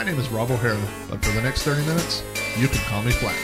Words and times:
My 0.00 0.06
name 0.06 0.18
is 0.18 0.30
Rob 0.30 0.50
O'Hara, 0.50 0.80
but 1.10 1.22
for 1.22 1.30
the 1.32 1.42
next 1.42 1.62
30 1.64 1.84
minutes, 1.84 2.22
you 2.56 2.68
can 2.68 2.78
call 2.86 3.02
me 3.02 3.10
Flack. 3.10 3.36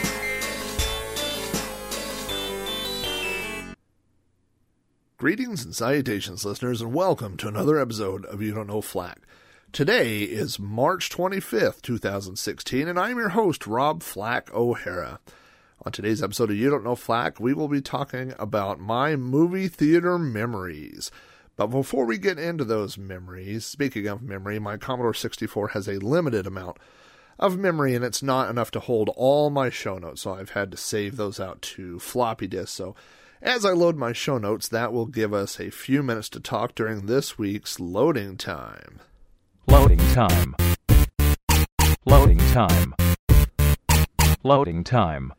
Greetings 5.19 5.67
and 5.67 5.77
salutations, 5.77 6.47
listeners, 6.47 6.81
and 6.81 6.95
welcome 6.95 7.37
to 7.37 7.49
another 7.49 7.79
episode 7.79 8.25
of 8.25 8.41
You 8.41 8.55
Don't 8.55 8.69
Know 8.69 8.81
Flack. 8.81 9.19
Today 9.71 10.23
is 10.23 10.59
March 10.59 11.11
25th, 11.11 11.83
2016, 11.83 12.89
and 12.89 12.99
I'm 12.99 13.19
your 13.19 13.29
host, 13.29 13.67
Rob 13.67 14.03
Flack 14.03 14.51
O'Hara. 14.55 15.21
On 15.85 15.93
today's 15.93 16.23
episode 16.23 16.51
of 16.51 16.57
You 16.57 16.71
Don't 16.71 16.85
Know 16.85 16.97
Flack, 16.97 17.39
we 17.39 17.53
will 17.53 17.69
be 17.69 17.83
talking 17.83 18.33
about 18.39 18.81
my 18.81 19.15
movie 19.15 19.69
theater 19.69 20.19
memories. 20.19 21.11
But 21.57 21.69
before 21.69 22.05
we 22.05 22.19
get 22.19 22.39
into 22.39 22.65
those 22.65 22.99
memories, 22.99 23.65
speaking 23.65 24.07
of 24.07 24.21
memory, 24.21 24.59
my 24.59 24.77
Commodore 24.77 25.15
64 25.15 25.69
has 25.69 25.89
a 25.89 25.99
limited 25.99 26.47
amount 26.47 26.77
of 27.39 27.57
memory 27.57 27.95
and 27.95 28.05
it's 28.05 28.23
not 28.23 28.51
enough 28.51 28.71
to 28.73 28.81
hold 28.81 29.09
all 29.17 29.49
my 29.49 29.71
show 29.71 29.97
notes, 29.97 30.21
so 30.23 30.35
I've 30.35 30.51
had 30.51 30.71
to 30.73 30.77
save 30.77 31.17
those 31.17 31.41
out 31.41 31.63
to 31.63 31.99
floppy 31.99 32.47
disks. 32.47 32.73
So 32.73 32.95
as 33.41 33.65
I 33.65 33.73
load 33.73 33.97
my 33.97 34.13
show 34.13 34.37
notes, 34.37 34.69
that 34.69 34.93
will 34.93 35.07
give 35.07 35.33
us 35.33 35.59
a 35.59 35.71
few 35.71 36.03
minutes 36.03 36.29
to 36.31 36.41
talk 36.41 36.75
during 36.75 37.07
this 37.07 37.39
week's 37.39 37.81
loading 37.81 38.37
time. 38.37 39.01
Loading 39.67 39.99
time. 40.13 40.57
Loading 42.05 42.39
time. 42.39 42.95
Loading 44.43 44.85
time. 44.85 45.33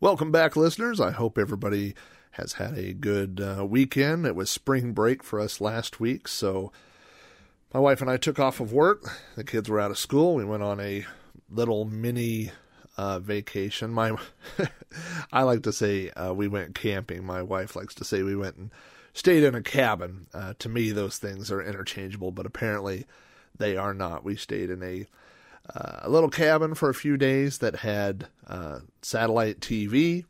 Welcome 0.00 0.32
back, 0.32 0.56
listeners. 0.56 1.00
I 1.00 1.12
hope 1.12 1.38
everybody 1.38 1.94
has 2.32 2.54
had 2.54 2.76
a 2.76 2.92
good 2.92 3.40
uh, 3.40 3.64
weekend. 3.64 4.26
It 4.26 4.36
was 4.36 4.50
spring 4.50 4.92
break 4.92 5.22
for 5.22 5.40
us 5.40 5.60
last 5.60 6.00
week, 6.00 6.28
so 6.28 6.72
my 7.72 7.80
wife 7.80 8.00
and 8.00 8.10
I 8.10 8.16
took 8.16 8.38
off 8.38 8.60
of 8.60 8.72
work. 8.72 9.04
The 9.36 9.44
kids 9.44 9.68
were 9.68 9.80
out 9.80 9.90
of 9.90 9.98
school. 9.98 10.34
We 10.34 10.44
went 10.44 10.62
on 10.62 10.80
a 10.80 11.06
little 11.48 11.84
mini 11.84 12.50
uh, 12.96 13.20
vacation. 13.20 13.92
My, 13.92 14.16
I 15.32 15.42
like 15.42 15.62
to 15.62 15.72
say 15.72 16.10
uh, 16.10 16.32
we 16.34 16.48
went 16.48 16.74
camping. 16.74 17.24
My 17.24 17.42
wife 17.42 17.76
likes 17.76 17.94
to 17.96 18.04
say 18.04 18.22
we 18.22 18.36
went 18.36 18.56
and 18.56 18.70
stayed 19.12 19.44
in 19.44 19.54
a 19.54 19.62
cabin. 19.62 20.26
Uh, 20.34 20.54
to 20.58 20.68
me, 20.68 20.90
those 20.90 21.18
things 21.18 21.50
are 21.50 21.62
interchangeable, 21.62 22.32
but 22.32 22.46
apparently 22.46 23.06
they 23.56 23.76
are 23.76 23.94
not. 23.94 24.24
We 24.24 24.36
stayed 24.36 24.70
in 24.70 24.82
a 24.82 25.06
uh, 25.72 26.00
a 26.02 26.10
little 26.10 26.30
cabin 26.30 26.74
for 26.74 26.88
a 26.88 26.94
few 26.94 27.16
days 27.16 27.58
that 27.58 27.76
had 27.76 28.26
uh, 28.46 28.80
satellite 29.02 29.60
TV 29.60 30.24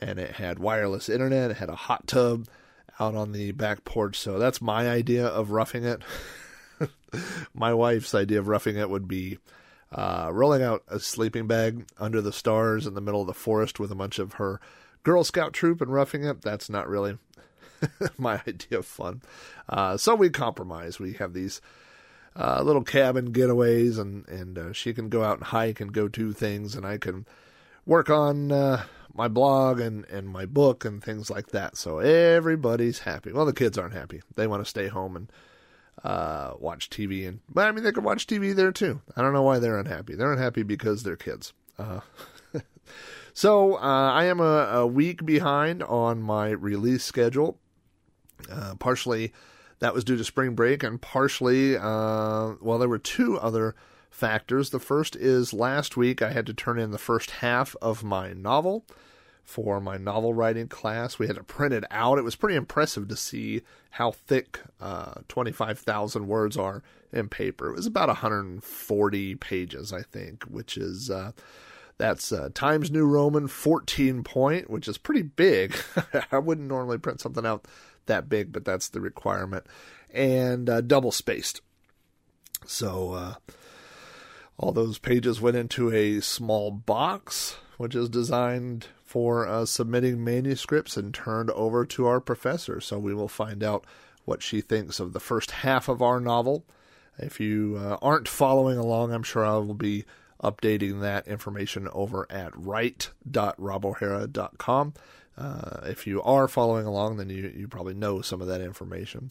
and 0.00 0.18
it 0.18 0.36
had 0.36 0.58
wireless 0.58 1.08
internet. 1.08 1.50
It 1.50 1.56
had 1.58 1.68
a 1.68 1.76
hot 1.76 2.06
tub 2.06 2.46
out 2.98 3.14
on 3.14 3.32
the 3.32 3.52
back 3.52 3.84
porch. 3.84 4.18
So 4.18 4.38
that's 4.38 4.60
my 4.60 4.88
idea 4.88 5.26
of 5.26 5.50
roughing 5.50 5.84
it. 5.84 6.02
my 7.54 7.72
wife's 7.74 8.14
idea 8.14 8.38
of 8.38 8.48
roughing 8.48 8.76
it 8.76 8.90
would 8.90 9.08
be 9.08 9.38
uh, 9.92 10.30
rolling 10.32 10.62
out 10.62 10.82
a 10.88 11.00
sleeping 11.00 11.46
bag 11.46 11.86
under 11.98 12.20
the 12.20 12.32
stars 12.32 12.86
in 12.86 12.94
the 12.94 13.00
middle 13.00 13.20
of 13.22 13.26
the 13.26 13.34
forest 13.34 13.80
with 13.80 13.90
a 13.90 13.96
bunch 13.96 14.18
of 14.18 14.34
her 14.34 14.60
Girl 15.02 15.24
Scout 15.24 15.52
troop 15.52 15.80
and 15.80 15.92
roughing 15.92 16.24
it. 16.24 16.42
That's 16.42 16.68
not 16.68 16.88
really 16.88 17.18
my 18.18 18.42
idea 18.46 18.78
of 18.78 18.86
fun. 18.86 19.22
Uh, 19.68 19.96
so 19.96 20.14
we 20.14 20.30
compromise. 20.30 20.98
We 20.98 21.14
have 21.14 21.32
these 21.32 21.60
uh, 22.36 22.62
little 22.62 22.84
cabin 22.84 23.32
getaways, 23.32 23.98
and 23.98 24.28
and 24.28 24.58
uh, 24.58 24.72
she 24.72 24.92
can 24.92 25.08
go 25.08 25.24
out 25.24 25.38
and 25.38 25.46
hike 25.46 25.80
and 25.80 25.92
go 25.92 26.06
do 26.06 26.32
things, 26.32 26.74
and 26.74 26.86
I 26.86 26.98
can 26.98 27.26
work 27.86 28.10
on 28.10 28.52
uh, 28.52 28.84
my 29.14 29.28
blog 29.28 29.80
and 29.80 30.04
and 30.06 30.28
my 30.28 30.46
book 30.46 30.84
and 30.84 31.02
things 31.02 31.30
like 31.30 31.48
that. 31.48 31.76
So 31.76 31.98
everybody's 31.98 33.00
happy. 33.00 33.32
Well, 33.32 33.46
the 33.46 33.52
kids 33.52 33.78
aren't 33.78 33.94
happy. 33.94 34.22
They 34.36 34.46
want 34.46 34.64
to 34.64 34.68
stay 34.68 34.88
home 34.88 35.16
and 35.16 35.32
uh, 36.04 36.54
watch 36.58 36.90
TV, 36.90 37.26
and 37.28 37.40
but 37.48 37.66
I 37.66 37.72
mean 37.72 37.84
they 37.84 37.92
can 37.92 38.04
watch 38.04 38.26
TV 38.26 38.54
there 38.54 38.72
too. 38.72 39.00
I 39.16 39.22
don't 39.22 39.32
know 39.32 39.42
why 39.42 39.58
they're 39.58 39.78
unhappy. 39.78 40.14
They're 40.14 40.32
unhappy 40.32 40.62
because 40.62 41.02
they're 41.02 41.16
kids. 41.16 41.52
Uh, 41.78 42.00
so 43.32 43.74
uh, 43.76 44.12
I 44.12 44.24
am 44.24 44.40
a, 44.40 44.68
a 44.72 44.86
week 44.86 45.24
behind 45.24 45.82
on 45.82 46.22
my 46.22 46.50
release 46.50 47.04
schedule. 47.04 47.58
Uh, 48.50 48.74
partially 48.76 49.32
that 49.80 49.94
was 49.94 50.04
due 50.04 50.16
to 50.16 50.24
spring 50.24 50.54
break, 50.54 50.82
and 50.82 51.00
partially, 51.00 51.76
uh, 51.76 52.52
well, 52.60 52.78
there 52.78 52.88
were 52.88 52.98
two 52.98 53.38
other 53.38 53.74
factors. 54.20 54.70
The 54.70 54.78
first 54.78 55.16
is 55.16 55.54
last 55.54 55.96
week 55.96 56.20
I 56.20 56.30
had 56.30 56.46
to 56.46 56.54
turn 56.54 56.78
in 56.78 56.90
the 56.90 56.98
first 56.98 57.30
half 57.30 57.74
of 57.80 58.04
my 58.04 58.34
novel 58.34 58.84
for 59.42 59.80
my 59.80 59.96
novel 59.96 60.34
writing 60.34 60.68
class. 60.68 61.18
We 61.18 61.26
had 61.26 61.36
to 61.36 61.42
print 61.42 61.72
it 61.72 61.84
out. 61.90 62.18
It 62.18 62.24
was 62.24 62.36
pretty 62.36 62.54
impressive 62.54 63.08
to 63.08 63.16
see 63.16 63.62
how 63.92 64.12
thick 64.12 64.60
uh, 64.78 65.14
25,000 65.28 66.28
words 66.28 66.56
are 66.58 66.82
in 67.12 67.28
paper. 67.28 67.70
It 67.70 67.76
was 67.76 67.86
about 67.86 68.08
140 68.08 69.34
pages, 69.36 69.92
I 69.92 70.02
think, 70.02 70.44
which 70.44 70.76
is. 70.76 71.10
Uh, 71.10 71.32
that's 71.98 72.32
uh, 72.32 72.48
Times 72.54 72.90
New 72.90 73.04
Roman 73.04 73.46
14 73.46 74.24
point, 74.24 74.70
which 74.70 74.88
is 74.88 74.96
pretty 74.96 75.20
big. 75.20 75.76
I 76.32 76.38
wouldn't 76.38 76.66
normally 76.66 76.96
print 76.96 77.20
something 77.20 77.44
out 77.44 77.66
that 78.06 78.26
big, 78.26 78.52
but 78.52 78.64
that's 78.64 78.88
the 78.88 79.02
requirement. 79.02 79.66
And 80.10 80.70
uh, 80.70 80.80
double 80.80 81.12
spaced. 81.12 81.60
So 82.66 83.12
uh, 83.12 83.34
all 84.60 84.70
those 84.72 84.98
pages 84.98 85.40
went 85.40 85.56
into 85.56 85.90
a 85.90 86.20
small 86.20 86.70
box, 86.70 87.56
which 87.78 87.94
is 87.94 88.10
designed 88.10 88.88
for 89.06 89.48
uh, 89.48 89.64
submitting 89.64 90.22
manuscripts 90.22 90.98
and 90.98 91.14
turned 91.14 91.48
over 91.52 91.86
to 91.86 92.06
our 92.06 92.20
professor. 92.20 92.78
So 92.78 92.98
we 92.98 93.14
will 93.14 93.26
find 93.26 93.64
out 93.64 93.86
what 94.26 94.42
she 94.42 94.60
thinks 94.60 95.00
of 95.00 95.14
the 95.14 95.20
first 95.20 95.50
half 95.50 95.88
of 95.88 96.02
our 96.02 96.20
novel. 96.20 96.66
If 97.16 97.40
you 97.40 97.78
uh, 97.80 97.96
aren't 98.02 98.28
following 98.28 98.76
along, 98.76 99.14
I'm 99.14 99.22
sure 99.22 99.46
I 99.46 99.56
will 99.56 99.72
be 99.72 100.04
updating 100.44 101.00
that 101.00 101.26
information 101.26 101.88
over 101.92 102.26
at 102.30 102.54
write.robohara.com. 102.54 104.94
Uh, 105.38 105.80
if 105.84 106.06
you 106.06 106.22
are 106.22 106.48
following 106.48 106.84
along, 106.84 107.16
then 107.16 107.30
you, 107.30 107.50
you 107.56 107.66
probably 107.66 107.94
know 107.94 108.20
some 108.20 108.42
of 108.42 108.48
that 108.48 108.60
information. 108.60 109.30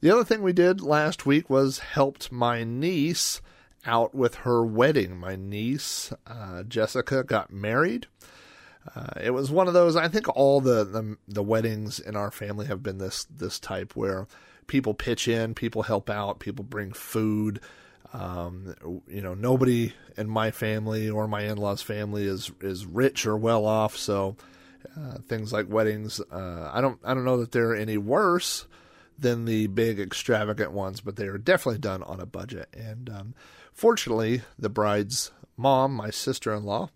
The 0.00 0.10
other 0.10 0.24
thing 0.24 0.42
we 0.42 0.52
did 0.52 0.80
last 0.80 1.26
week 1.26 1.48
was 1.48 1.78
helped 1.78 2.32
my 2.32 2.64
niece 2.64 3.40
out 3.86 4.14
with 4.14 4.36
her 4.36 4.64
wedding. 4.64 5.16
My 5.16 5.36
niece, 5.36 6.12
uh, 6.26 6.62
Jessica, 6.64 7.24
got 7.24 7.52
married. 7.52 8.06
Uh, 8.94 9.20
it 9.22 9.30
was 9.30 9.50
one 9.50 9.68
of 9.68 9.74
those. 9.74 9.96
I 9.96 10.08
think 10.08 10.28
all 10.36 10.60
the, 10.60 10.84
the 10.84 11.16
the 11.26 11.42
weddings 11.42 11.98
in 11.98 12.16
our 12.16 12.30
family 12.30 12.66
have 12.66 12.82
been 12.82 12.98
this 12.98 13.24
this 13.24 13.58
type 13.58 13.96
where 13.96 14.26
people 14.66 14.94
pitch 14.94 15.26
in, 15.26 15.54
people 15.54 15.82
help 15.82 16.10
out, 16.10 16.38
people 16.40 16.64
bring 16.64 16.92
food. 16.92 17.60
Um, 18.12 18.74
you 19.08 19.22
know, 19.22 19.34
nobody 19.34 19.92
in 20.16 20.28
my 20.28 20.50
family 20.50 21.08
or 21.08 21.26
my 21.26 21.42
in-laws' 21.42 21.82
family 21.82 22.26
is 22.26 22.52
is 22.60 22.86
rich 22.86 23.26
or 23.26 23.36
well 23.36 23.64
off, 23.64 23.96
so 23.96 24.36
uh, 24.96 25.18
things 25.26 25.52
like 25.52 25.68
weddings, 25.68 26.20
uh, 26.20 26.70
I 26.72 26.80
don't 26.80 26.98
I 27.04 27.14
don't 27.14 27.24
know 27.24 27.38
that 27.38 27.52
they're 27.52 27.74
any 27.74 27.96
worse 27.96 28.66
than 29.18 29.44
the 29.44 29.66
big 29.68 29.98
extravagant 30.00 30.72
ones, 30.72 31.00
but 31.00 31.16
they 31.16 31.26
are 31.26 31.38
definitely 31.38 31.78
done 31.78 32.02
on 32.02 32.20
a 32.20 32.26
budget. 32.26 32.68
And 32.74 33.08
um, 33.10 33.34
fortunately, 33.74 34.42
the 34.58 34.70
bride's 34.70 35.32
mom, 35.56 35.92
my 35.92 36.10
sister-in-law, 36.10 36.88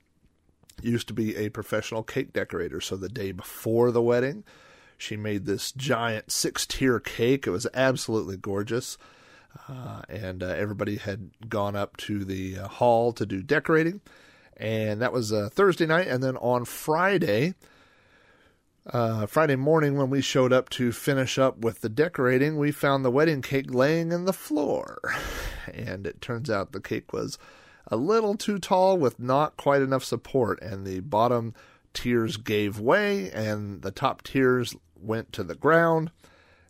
used 0.80 1.08
to 1.08 1.14
be 1.14 1.36
a 1.36 1.48
professional 1.48 2.02
cake 2.02 2.32
decorator. 2.32 2.80
So 2.80 2.96
the 2.96 3.08
day 3.08 3.32
before 3.32 3.90
the 3.90 4.02
wedding, 4.02 4.44
she 4.96 5.16
made 5.16 5.44
this 5.44 5.72
giant 5.72 6.30
six-tier 6.30 7.00
cake. 7.00 7.46
It 7.46 7.50
was 7.50 7.66
absolutely 7.74 8.36
gorgeous. 8.36 8.96
Uh, 9.68 10.02
and 10.08 10.42
uh, 10.42 10.46
everybody 10.46 10.96
had 10.96 11.30
gone 11.48 11.74
up 11.74 11.96
to 11.96 12.24
the 12.24 12.58
uh, 12.58 12.68
hall 12.68 13.12
to 13.12 13.26
do 13.26 13.42
decorating. 13.42 14.00
And 14.56 15.00
that 15.00 15.12
was 15.12 15.32
uh, 15.32 15.48
Thursday 15.52 15.86
night. 15.86 16.08
And 16.08 16.22
then 16.22 16.36
on 16.36 16.64
Friday, 16.64 17.54
uh, 18.88 19.26
Friday 19.26 19.56
morning, 19.56 19.96
when 19.96 20.10
we 20.10 20.20
showed 20.20 20.52
up 20.52 20.68
to 20.70 20.92
finish 20.92 21.38
up 21.38 21.58
with 21.58 21.80
the 21.80 21.88
decorating, 21.88 22.56
we 22.56 22.72
found 22.72 23.04
the 23.04 23.10
wedding 23.10 23.42
cake 23.42 23.72
laying 23.72 24.12
in 24.12 24.24
the 24.24 24.32
floor. 24.32 24.98
And 25.74 26.06
it 26.06 26.22
turns 26.22 26.48
out 26.48 26.72
the 26.72 26.80
cake 26.80 27.12
was 27.12 27.38
a 27.88 27.96
little 27.96 28.36
too 28.36 28.58
tall 28.58 28.96
with 28.96 29.20
not 29.20 29.58
quite 29.58 29.82
enough 29.82 30.02
support, 30.02 30.58
and 30.62 30.86
the 30.86 31.00
bottom 31.00 31.52
tiers 31.92 32.38
gave 32.38 32.80
way, 32.80 33.30
and 33.32 33.82
the 33.82 33.90
top 33.90 34.22
tiers 34.22 34.74
went 34.98 35.30
to 35.34 35.44
the 35.44 35.54
ground. 35.54 36.10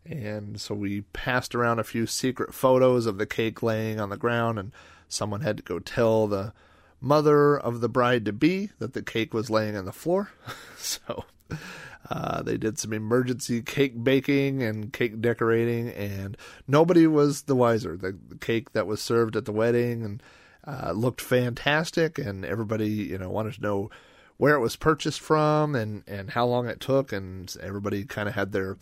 And 0.04 0.60
so 0.60 0.74
we 0.74 1.02
passed 1.12 1.54
around 1.54 1.78
a 1.78 1.84
few 1.84 2.06
secret 2.06 2.52
photos 2.52 3.06
of 3.06 3.18
the 3.18 3.26
cake 3.26 3.62
laying 3.62 4.00
on 4.00 4.10
the 4.10 4.16
ground 4.16 4.58
and 4.58 4.72
someone 5.08 5.42
had 5.42 5.58
to 5.58 5.62
go 5.62 5.78
tell 5.78 6.26
the 6.26 6.52
mother 7.00 7.58
of 7.58 7.80
the 7.80 7.88
bride 7.88 8.24
to 8.24 8.32
be 8.32 8.70
that 8.78 8.94
the 8.94 9.02
cake 9.02 9.32
was 9.34 9.50
laying 9.50 9.76
on 9.76 9.84
the 9.84 9.92
floor. 9.92 10.30
so 10.76 11.24
uh, 12.10 12.42
they 12.42 12.56
did 12.56 12.78
some 12.78 12.92
emergency 12.92 13.60
cake 13.62 14.02
baking 14.02 14.62
and 14.62 14.92
cake 14.92 15.20
decorating, 15.20 15.90
and 15.90 16.36
nobody 16.66 17.06
was 17.06 17.42
the 17.42 17.56
wiser. 17.56 17.96
The, 17.96 18.16
the 18.28 18.38
cake 18.38 18.72
that 18.72 18.86
was 18.86 19.02
served 19.02 19.36
at 19.36 19.44
the 19.44 19.52
wedding 19.52 20.04
and 20.04 20.22
uh, 20.66 20.92
looked 20.92 21.20
fantastic, 21.20 22.18
and 22.18 22.44
everybody 22.44 22.88
you 22.88 23.18
know 23.18 23.30
wanted 23.30 23.54
to 23.54 23.62
know 23.62 23.90
where 24.38 24.54
it 24.54 24.60
was 24.60 24.76
purchased 24.76 25.20
from 25.20 25.74
and 25.74 26.02
and 26.06 26.30
how 26.30 26.46
long 26.46 26.66
it 26.66 26.80
took, 26.80 27.12
and 27.12 27.54
everybody 27.60 28.04
kind 28.04 28.28
of 28.28 28.34
had 28.34 28.52
their 28.52 28.78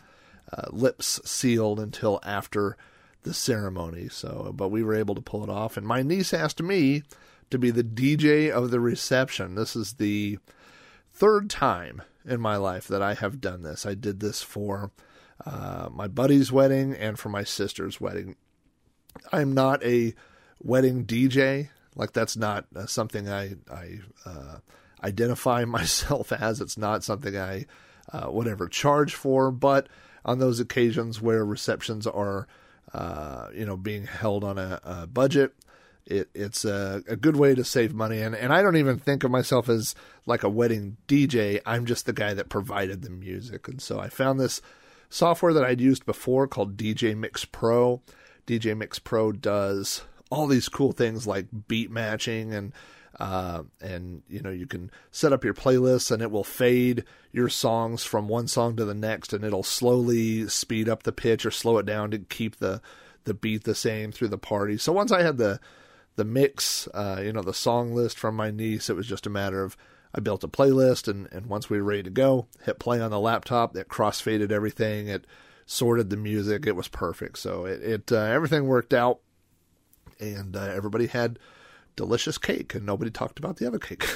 uh, 0.52 0.68
lips 0.70 1.20
sealed 1.24 1.80
until 1.80 2.20
after 2.22 2.76
the 3.22 3.34
ceremony. 3.34 4.08
So, 4.08 4.52
but 4.54 4.68
we 4.68 4.84
were 4.84 4.94
able 4.94 5.16
to 5.16 5.20
pull 5.20 5.42
it 5.42 5.50
off, 5.50 5.76
and 5.76 5.86
my 5.86 6.02
niece 6.02 6.32
asked 6.32 6.62
me 6.62 7.02
to 7.50 7.58
be 7.58 7.70
the 7.72 7.84
DJ 7.84 8.50
of 8.50 8.70
the 8.70 8.78
reception. 8.78 9.56
This 9.56 9.74
is 9.74 9.94
the 9.94 10.38
third 11.12 11.50
time 11.50 12.02
in 12.26 12.40
my 12.40 12.56
life 12.56 12.88
that 12.88 13.02
I 13.02 13.14
have 13.14 13.40
done 13.40 13.62
this. 13.62 13.86
I 13.86 13.94
did 13.94 14.20
this 14.20 14.42
for 14.42 14.90
uh, 15.44 15.88
my 15.92 16.08
buddy's 16.08 16.50
wedding 16.50 16.94
and 16.94 17.18
for 17.18 17.28
my 17.28 17.44
sister's 17.44 18.00
wedding. 18.00 18.36
I'm 19.32 19.54
not 19.54 19.82
a 19.84 20.14
wedding 20.62 21.04
DJ. 21.04 21.68
Like 21.94 22.12
that's 22.12 22.36
not 22.36 22.66
uh, 22.74 22.86
something 22.86 23.28
I 23.28 23.54
I 23.70 24.00
uh, 24.24 24.58
identify 25.02 25.64
myself 25.66 26.32
as. 26.32 26.60
It's 26.60 26.76
not 26.76 27.04
something 27.04 27.36
I 27.36 27.66
uh, 28.12 28.66
charge 28.70 29.14
for. 29.14 29.50
But 29.50 29.88
on 30.24 30.38
those 30.38 30.60
occasions 30.60 31.20
where 31.22 31.44
receptions 31.44 32.06
are, 32.06 32.46
uh, 32.92 33.48
you 33.54 33.64
know, 33.64 33.76
being 33.76 34.06
held 34.06 34.44
on 34.44 34.58
a, 34.58 34.80
a 34.82 35.06
budget, 35.06 35.52
it, 36.06 36.28
it's 36.34 36.64
a, 36.64 37.02
a, 37.08 37.16
good 37.16 37.36
way 37.36 37.54
to 37.54 37.64
save 37.64 37.92
money. 37.92 38.20
And, 38.20 38.34
and 38.34 38.52
I 38.52 38.62
don't 38.62 38.76
even 38.76 38.98
think 38.98 39.24
of 39.24 39.30
myself 39.30 39.68
as 39.68 39.94
like 40.24 40.44
a 40.44 40.48
wedding 40.48 40.96
DJ. 41.08 41.60
I'm 41.66 41.84
just 41.84 42.06
the 42.06 42.12
guy 42.12 42.32
that 42.34 42.48
provided 42.48 43.02
the 43.02 43.10
music. 43.10 43.66
And 43.66 43.82
so 43.82 43.98
I 43.98 44.08
found 44.08 44.38
this 44.38 44.62
software 45.10 45.52
that 45.52 45.64
I'd 45.64 45.80
used 45.80 46.06
before 46.06 46.46
called 46.46 46.76
DJ 46.76 47.16
Mix 47.16 47.44
Pro. 47.44 48.02
DJ 48.46 48.76
Mix 48.76 48.98
Pro 48.98 49.32
does 49.32 50.02
all 50.30 50.46
these 50.46 50.68
cool 50.68 50.92
things 50.92 51.26
like 51.26 51.46
beat 51.68 51.90
matching 51.90 52.52
and 52.52 52.72
uh, 53.18 53.62
and 53.80 54.22
you 54.28 54.40
know 54.42 54.50
you 54.50 54.66
can 54.66 54.90
set 55.10 55.32
up 55.32 55.42
your 55.42 55.54
playlists 55.54 56.10
and 56.10 56.22
it 56.22 56.30
will 56.30 56.44
fade 56.44 57.02
your 57.32 57.48
songs 57.48 58.04
from 58.04 58.28
one 58.28 58.46
song 58.46 58.76
to 58.76 58.84
the 58.84 58.94
next 58.94 59.32
and 59.32 59.42
it'll 59.42 59.62
slowly 59.62 60.46
speed 60.48 60.88
up 60.88 61.02
the 61.02 61.12
pitch 61.12 61.46
or 61.46 61.50
slow 61.50 61.78
it 61.78 61.86
down 61.86 62.10
to 62.10 62.18
keep 62.18 62.56
the 62.56 62.80
the 63.24 63.32
beat 63.34 63.64
the 63.64 63.74
same 63.74 64.12
through 64.12 64.28
the 64.28 64.38
party. 64.38 64.76
So 64.76 64.92
once 64.92 65.12
I 65.12 65.22
had 65.22 65.38
the 65.38 65.58
the 66.16 66.24
mix, 66.24 66.88
uh, 66.88 67.20
you 67.22 67.32
know, 67.32 67.42
the 67.42 67.54
song 67.54 67.94
list 67.94 68.18
from 68.18 68.34
my 68.34 68.50
niece. 68.50 68.90
It 68.90 68.96
was 68.96 69.06
just 69.06 69.26
a 69.26 69.30
matter 69.30 69.62
of 69.62 69.76
I 70.14 70.20
built 70.20 70.44
a 70.44 70.48
playlist, 70.48 71.08
and, 71.08 71.28
and 71.30 71.46
once 71.46 71.68
we 71.68 71.78
were 71.78 71.84
ready 71.84 72.02
to 72.04 72.10
go, 72.10 72.46
hit 72.64 72.78
play 72.78 73.00
on 73.00 73.10
the 73.10 73.20
laptop. 73.20 73.76
It 73.76 73.88
crossfaded 73.88 74.50
everything. 74.50 75.08
It 75.08 75.26
sorted 75.66 76.08
the 76.10 76.16
music. 76.16 76.66
It 76.66 76.74
was 76.74 76.88
perfect. 76.88 77.38
So 77.38 77.66
it, 77.66 77.82
it 77.82 78.12
uh, 78.12 78.16
everything 78.16 78.66
worked 78.66 78.94
out, 78.94 79.20
and 80.18 80.56
uh, 80.56 80.62
everybody 80.62 81.06
had 81.06 81.38
delicious 81.96 82.38
cake, 82.38 82.74
and 82.74 82.86
nobody 82.86 83.10
talked 83.10 83.38
about 83.38 83.56
the 83.56 83.66
other 83.66 83.78
cake. 83.78 84.06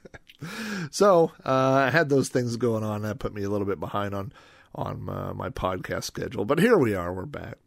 so 0.90 1.32
uh, 1.44 1.86
I 1.86 1.90
had 1.90 2.08
those 2.08 2.28
things 2.28 2.56
going 2.56 2.84
on. 2.84 3.02
That 3.02 3.18
put 3.18 3.34
me 3.34 3.42
a 3.42 3.50
little 3.50 3.66
bit 3.66 3.80
behind 3.80 4.14
on 4.14 4.32
on 4.74 5.08
uh, 5.08 5.32
my 5.34 5.48
podcast 5.48 6.04
schedule, 6.04 6.44
but 6.44 6.60
here 6.60 6.78
we 6.78 6.94
are. 6.94 7.12
We're 7.12 7.26
back. 7.26 7.58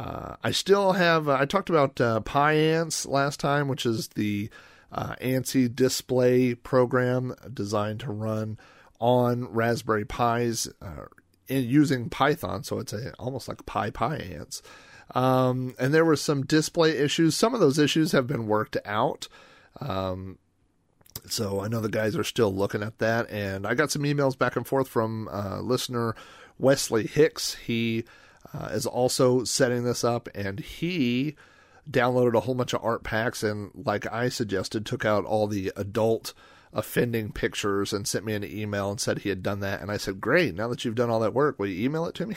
Uh, 0.00 0.36
I 0.42 0.50
still 0.50 0.92
have. 0.92 1.28
Uh, 1.28 1.36
I 1.38 1.44
talked 1.44 1.68
about 1.68 2.00
uh, 2.00 2.20
PyAnts 2.20 3.06
last 3.06 3.38
time, 3.38 3.68
which 3.68 3.84
is 3.84 4.08
the 4.08 4.48
uh, 4.90 5.14
ANSI 5.20 5.74
display 5.74 6.54
program 6.54 7.34
designed 7.52 8.00
to 8.00 8.10
run 8.10 8.58
on 8.98 9.44
Raspberry 9.52 10.06
Pis 10.06 10.70
uh, 10.80 11.04
in, 11.48 11.64
using 11.64 12.08
Python. 12.08 12.64
So 12.64 12.78
it's 12.78 12.94
a, 12.94 13.12
almost 13.18 13.46
like 13.46 13.66
Pi 13.66 13.90
PyAnts. 13.90 14.62
Um, 15.14 15.74
and 15.78 15.92
there 15.92 16.06
were 16.06 16.16
some 16.16 16.46
display 16.46 16.96
issues. 16.96 17.36
Some 17.36 17.52
of 17.52 17.60
those 17.60 17.78
issues 17.78 18.12
have 18.12 18.26
been 18.26 18.46
worked 18.46 18.78
out. 18.86 19.28
Um, 19.82 20.38
so 21.28 21.60
I 21.60 21.68
know 21.68 21.80
the 21.80 21.90
guys 21.90 22.16
are 22.16 22.24
still 22.24 22.54
looking 22.54 22.82
at 22.82 23.00
that. 23.00 23.28
And 23.28 23.66
I 23.66 23.74
got 23.74 23.90
some 23.90 24.04
emails 24.04 24.38
back 24.38 24.56
and 24.56 24.66
forth 24.66 24.88
from 24.88 25.28
uh, 25.28 25.60
listener 25.60 26.16
Wesley 26.58 27.06
Hicks. 27.06 27.56
He 27.56 28.06
uh, 28.54 28.66
is 28.72 28.86
also 28.86 29.44
setting 29.44 29.84
this 29.84 30.04
up, 30.04 30.28
and 30.34 30.60
he 30.60 31.36
downloaded 31.90 32.34
a 32.34 32.40
whole 32.40 32.54
bunch 32.54 32.72
of 32.72 32.84
art 32.84 33.02
packs 33.02 33.42
and, 33.42 33.70
like 33.74 34.10
I 34.12 34.28
suggested, 34.28 34.86
took 34.86 35.04
out 35.04 35.24
all 35.24 35.46
the 35.46 35.72
adult 35.76 36.34
offending 36.72 37.32
pictures 37.32 37.92
and 37.92 38.06
sent 38.06 38.24
me 38.24 38.32
an 38.34 38.44
email 38.44 38.90
and 38.90 39.00
said 39.00 39.18
he 39.18 39.28
had 39.28 39.42
done 39.42 39.60
that. 39.60 39.80
And 39.80 39.90
I 39.90 39.96
said, 39.96 40.20
Great, 40.20 40.54
now 40.54 40.68
that 40.68 40.84
you've 40.84 40.94
done 40.94 41.10
all 41.10 41.20
that 41.20 41.34
work, 41.34 41.58
will 41.58 41.66
you 41.66 41.84
email 41.84 42.06
it 42.06 42.14
to 42.16 42.26
me? 42.26 42.36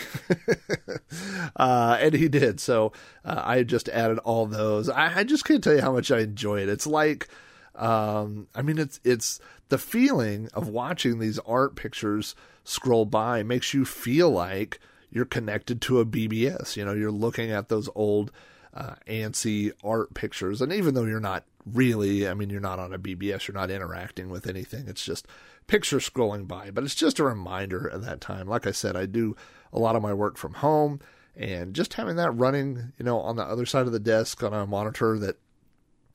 uh, 1.56 1.98
and 2.00 2.14
he 2.14 2.28
did. 2.28 2.60
So 2.60 2.94
uh, 3.24 3.42
I 3.44 3.64
just 3.64 3.90
added 3.90 4.20
all 4.20 4.46
those. 4.46 4.90
I, 4.90 5.20
I, 5.20 5.24
just 5.24 5.46
can't 5.46 5.64
tell 5.64 5.76
you 5.76 5.82
how 5.82 5.92
much 5.92 6.10
I 6.10 6.20
enjoy 6.20 6.62
it. 6.62 6.70
It's 6.70 6.88
like, 6.88 7.28
um, 7.76 8.48
I 8.56 8.64
mean, 8.64 8.80
it's, 8.80 9.00
it's 9.04 9.40
the 9.70 9.78
feeling 9.78 10.50
of 10.54 10.68
watching 10.68 11.20
these 11.20 11.40
art 11.40 11.76
pictures 11.76 12.36
scroll 12.64 13.06
by 13.06 13.44
makes 13.44 13.74
you 13.74 13.86
feel 13.86 14.32
like 14.32 14.80
you're 15.14 15.26
connected 15.26 15.80
to 15.82 16.00
a 16.00 16.06
BBS. 16.06 16.76
You 16.76 16.84
know, 16.84 16.94
you're 16.94 17.12
looking 17.12 17.52
at 17.52 17.70
those 17.70 17.88
old 17.94 18.32
uh, 18.74 18.96
ANSI 19.08 19.72
art 19.84 20.14
pictures, 20.16 20.62
and 20.62 20.74
even 20.74 20.96
though 20.96 21.06
you're 21.06 21.20
not 21.20 21.46
really, 21.66 22.28
I 22.28 22.34
mean, 22.34 22.50
you're 22.50 22.60
not 22.60 22.80
on 22.80 22.94
a 22.94 23.00
BBS, 23.00 23.48
you're 23.48 23.56
not 23.56 23.70
interacting 23.70 24.30
with 24.30 24.48
anything. 24.48 24.88
It's 24.88 25.06
just 25.06 25.28
pictures 25.68 26.10
scrolling 26.10 26.48
by, 26.48 26.72
but 26.72 26.84
it's 26.84 26.96
just 26.96 27.20
a 27.20 27.24
reminder 27.24 27.90
at 27.92 28.02
that 28.02 28.20
time. 28.20 28.48
Like 28.48 28.66
I 28.66 28.72
said, 28.72 28.96
I 28.96 29.06
do 29.06 29.36
a 29.72 29.80
lot 29.80 29.96
of 29.96 30.02
my 30.02 30.14
work 30.14 30.38
from 30.38 30.56
home, 30.56 31.00
and 31.36 31.76
just 31.76 31.94
having 31.94 32.16
that 32.16 32.32
running, 32.32 32.94
you 32.98 33.06
know, 33.06 33.20
on 33.20 33.36
the 33.36 33.44
other 33.44 33.68
side 33.68 33.86
of 33.86 33.92
the 33.92 34.00
desk 34.00 34.42
on 34.42 34.54
a 34.54 34.66
monitor 34.66 35.20
that 35.20 35.38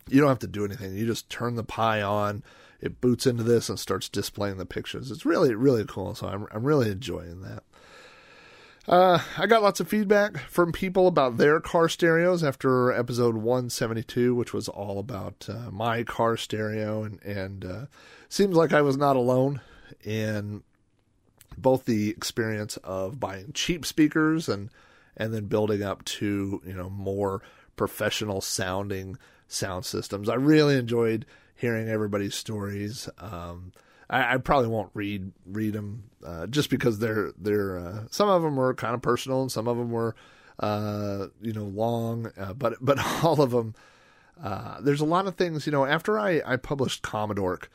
you 0.09 0.21
don't 0.21 0.29
have 0.29 0.39
to 0.41 0.49
do 0.49 0.65
anything. 0.65 0.97
You 0.97 1.06
just 1.06 1.31
turn 1.31 1.55
the 1.55 1.65
Pi 1.65 2.03
on, 2.03 2.43
it 2.81 3.00
boots 3.00 3.27
into 3.27 3.45
this 3.45 3.69
and 3.69 3.79
starts 3.79 4.09
displaying 4.09 4.56
the 4.56 4.67
pictures. 4.67 5.11
It's 5.11 5.27
really, 5.27 5.55
really 5.55 5.85
cool. 5.85 6.15
So 6.15 6.27
I'm, 6.27 6.47
I'm 6.50 6.65
really 6.65 6.91
enjoying 6.91 7.43
that. 7.43 7.62
Uh, 8.88 9.21
I 9.37 9.47
got 9.47 9.62
lots 9.62 9.80
of 9.80 9.88
feedback 9.88 10.38
from 10.38 10.73
people 10.73 11.09
about 11.09 11.37
their 11.37 11.61
car 11.61 11.90
stereos 11.90 12.42
after 12.42 12.90
episode 12.90 13.37
172, 13.37 14.35
which 14.35 14.54
was 14.54 14.66
all 14.66 14.99
about 14.99 15.47
uh, 15.47 15.71
my 15.71 16.04
car 16.04 16.38
stereo, 16.38 17.04
and 17.04 17.23
and 17.23 17.64
uh, 17.66 17.87
seems 18.30 18.57
like 18.57 18.73
I 18.73 18.80
was 18.80 18.97
not 18.97 19.16
alone 19.16 19.61
in 20.02 20.62
both 21.59 21.85
the 21.85 22.09
experience 22.09 22.78
of 22.78 23.21
buying 23.21 23.52
cheap 23.52 23.85
speakers 23.85 24.49
and 24.49 24.71
and 25.18 25.35
then 25.35 25.47
building 25.47 25.83
up 25.83 26.02
to 26.07 26.62
you 26.64 26.73
know 26.73 26.88
more 26.88 27.42
professional 27.76 28.40
sounding 28.40 29.18
sound 29.49 29.85
systems. 29.85 30.30
I 30.30 30.37
really 30.37 30.76
enjoyed 30.76 31.26
hearing 31.54 31.90
everybody's 31.90 32.35
stories. 32.35 33.07
Um, 33.18 33.73
I, 34.11 34.35
I 34.35 34.37
probably 34.38 34.69
won't 34.69 34.91
read 34.95 35.33
read 35.47 35.73
them 35.73 36.05
uh, 36.25 36.47
just 36.47 36.71
because 36.71 36.99
they're 36.99 37.33
they're 37.38 37.79
uh, 37.79 38.05
some 38.11 38.29
of 38.29 38.43
them 38.43 38.57
were 38.57 38.75
kind 38.75 38.95
of 38.95 39.03
personal 39.03 39.43
and 39.43 39.53
some 39.53 39.69
of 39.69 39.77
them 39.77 39.91
were 39.91 40.15
uh, 40.61 41.27
you 41.41 41.53
know 41.53 41.65
long, 41.65 42.31
uh, 42.38 42.53
but 42.55 42.75
but 42.81 42.99
all 43.23 43.41
of 43.41 43.50
them. 43.50 43.75
Uh, 44.43 44.81
there's 44.81 45.00
a 45.00 45.05
lot 45.05 45.27
of 45.27 45.35
things 45.35 45.67
you 45.67 45.73
know. 45.73 45.85
After 45.85 46.19
I 46.19 46.41
I 46.47 46.57
published 46.57 47.03
Commodork. 47.03 47.69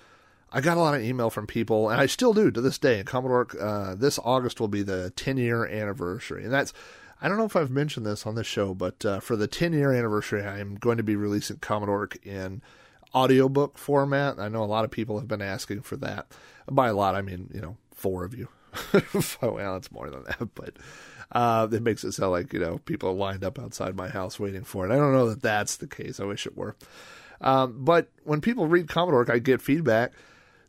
I 0.56 0.62
got 0.62 0.78
a 0.78 0.82
lot 0.82 0.94
of 0.94 1.02
email 1.02 1.32
from 1.32 1.48
people, 1.48 1.90
and 1.90 2.00
I 2.00 2.06
still 2.06 2.32
do 2.32 2.52
to 2.52 2.62
this 2.62 2.78
day. 2.78 3.00
And 3.00 3.08
Commodork, 3.08 3.98
this 3.98 4.20
August 4.24 4.60
will 4.60 4.68
be 4.68 4.84
the 4.84 5.10
10 5.16 5.38
year 5.38 5.66
anniversary, 5.66 6.44
and 6.44 6.54
that's 6.54 6.72
I 7.24 7.30
don't 7.30 7.38
know 7.38 7.46
if 7.46 7.56
I've 7.56 7.72
mentioned 7.72 8.06
this 8.06 8.28
on 8.28 8.36
this 8.36 8.46
show, 8.46 8.74
but 8.74 9.06
uh, 9.06 9.22
for 9.22 9.38
the 9.38 9.48
10 9.48 9.72
year 9.72 9.94
anniversary, 9.94 10.44
I 10.44 10.60
am 10.60 10.76
going 10.76 10.98
to 10.98 11.04
be 11.04 11.16
releasing 11.16 11.56
Commodork 11.58 12.18
in 12.26 12.62
audiobook 13.14 13.78
format. 13.78 14.40
I 14.40 14.48
know 14.50 14.64
a 14.64 14.66
lot 14.66 14.86
of 14.86 14.92
people 14.92 15.20
have 15.20 15.28
been 15.28 15.42
asking 15.42 15.82
for 15.82 15.98
that. 15.98 16.28
By 16.70 16.90
a 16.90 16.94
lot, 16.94 17.16
I 17.16 17.22
mean, 17.22 17.50
you 17.54 17.62
know, 17.62 17.78
four 17.94 18.24
of 18.24 18.34
you. 18.34 18.48
well, 19.42 19.76
it's 19.76 19.92
more 19.92 20.10
than 20.10 20.24
that, 20.24 20.50
but 20.56 20.74
uh, 21.32 21.68
it 21.72 21.84
makes 21.84 22.04
it 22.04 22.14
sound 22.14 22.32
like, 22.32 22.54
you 22.54 22.60
know, 22.60 22.80
people 22.86 23.10
are 23.10 23.14
lined 23.14 23.44
up 23.44 23.60
outside 23.60 23.96
my 23.96 24.08
house 24.08 24.40
waiting 24.40 24.64
for 24.64 24.86
it. 24.86 24.92
I 24.92 24.98
don't 24.98 25.14
know 25.14 25.30
that 25.30 25.42
that's 25.42 25.78
the 25.78 25.88
case. 25.88 26.20
I 26.20 26.26
wish 26.26 26.46
it 26.46 26.58
were. 26.58 26.76
Um, 27.42 27.84
but 27.84 28.10
when 28.24 28.42
people 28.42 28.68
read 28.68 28.88
Commodork, 28.88 29.30
I 29.30 29.40
get 29.40 29.62
feedback 29.62 30.14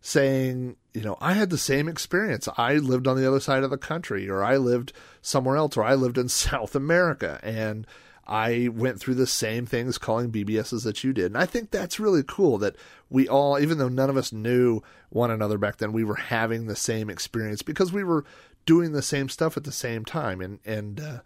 saying, 0.01 0.77
you 0.93 1.03
know, 1.03 1.17
I 1.21 1.33
had 1.33 1.51
the 1.51 1.59
same 1.59 1.89
experience. 1.89 2.49
I 2.59 2.75
lived 2.75 3.07
on 3.07 3.17
the 3.17 3.27
other 3.27 3.41
side 3.41 3.63
of 3.63 3.71
the 3.71 3.79
country, 3.79 4.29
or 4.29 4.43
I 4.43 4.57
lived 4.57 4.93
somewhere 5.23 5.57
else, 5.57 5.77
or 5.77 5.85
I 5.85 5.95
lived 5.95 6.19
in 6.19 6.29
South 6.29 6.75
America, 6.75 7.41
and 7.43 7.87
I 8.27 8.69
went 8.73 9.01
through 9.01 9.17
the 9.17 9.27
same 9.27 9.67
things 9.67 9.99
calling 9.99 10.33
BBSs 10.33 10.85
that 10.85 11.05
you 11.05 11.13
did. 11.13 11.27
And 11.27 11.39
I 11.39 11.47
think 11.47 11.71
that's 11.71 12.01
really 12.01 12.23
cool 12.23 12.59
that 12.59 12.77
we 13.11 13.29
all, 13.29 13.59
even 13.59 13.79
though 13.79 13.89
none 13.89 14.11
of 14.11 14.17
us 14.17 14.33
knew 14.33 14.83
one 15.11 15.31
another 15.31 15.59
back 15.59 15.77
then, 15.77 15.93
we 15.93 16.05
were 16.05 16.15
having 16.15 16.67
the 16.67 16.77
same 16.77 17.11
experience 17.11 17.63
because 17.63 17.93
we 17.93 18.05
were 18.05 18.25
doing 18.67 18.93
the 18.93 19.03
same 19.03 19.29
stuff 19.29 19.57
at 19.57 19.65
the 19.65 19.73
same 19.73 20.05
time. 20.05 20.41
And, 20.41 20.59
and, 20.65 21.01
uh, 21.01 21.19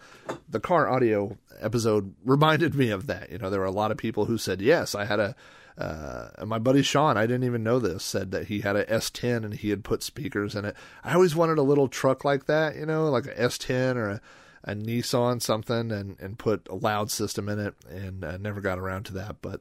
the 0.49 0.61
car 0.61 0.89
audio 0.89 1.39
episode 1.61 2.15
reminded 2.25 2.75
me 2.75 2.91
of 2.91 3.07
that. 3.07 3.31
You 3.31 3.39
know, 3.39 3.49
there 3.49 3.61
were 3.61 3.67
a 3.67 3.71
lot 3.71 3.93
of 3.93 3.97
people 3.97 4.25
who 4.25 4.37
said, 4.37 4.61
yes, 4.61 4.95
I 4.97 5.05
had 5.05 5.21
a, 5.21 5.37
uh, 5.79 6.45
my 6.45 6.59
buddy 6.59 6.83
Sean, 6.83 7.17
I 7.17 7.27
didn't 7.27 7.45
even 7.45 7.63
know 7.63 7.79
this, 7.79 8.03
said 8.03 8.33
that 8.33 8.49
he 8.49 8.63
had 8.63 8.75
a 8.75 8.85
S10 8.87 9.45
and 9.45 9.55
he 9.55 9.71
had 9.71 9.85
put 9.85 10.03
speakers 10.03 10.57
in 10.57 10.65
it. 10.65 10.75
I 11.05 11.15
always 11.15 11.37
wanted 11.37 11.59
a 11.59 11.63
little 11.63 11.87
truck 11.87 12.25
like 12.25 12.47
that, 12.47 12.75
you 12.75 12.85
know, 12.85 13.09
like 13.09 13.27
a 13.27 13.35
S10 13.35 13.95
or 13.95 14.09
a, 14.11 14.21
a 14.65 14.75
Nissan 14.75 15.41
something 15.41 15.91
and, 15.93 16.19
and 16.21 16.39
put 16.39 16.69
a 16.69 16.75
loud 16.75 17.11
system 17.11 17.49
in 17.49 17.59
it 17.59 17.75
and 17.89 18.25
uh, 18.25 18.37
never 18.37 18.61
got 18.61 18.79
around 18.79 19.05
to 19.05 19.15
that. 19.15 19.37
But, 19.43 19.61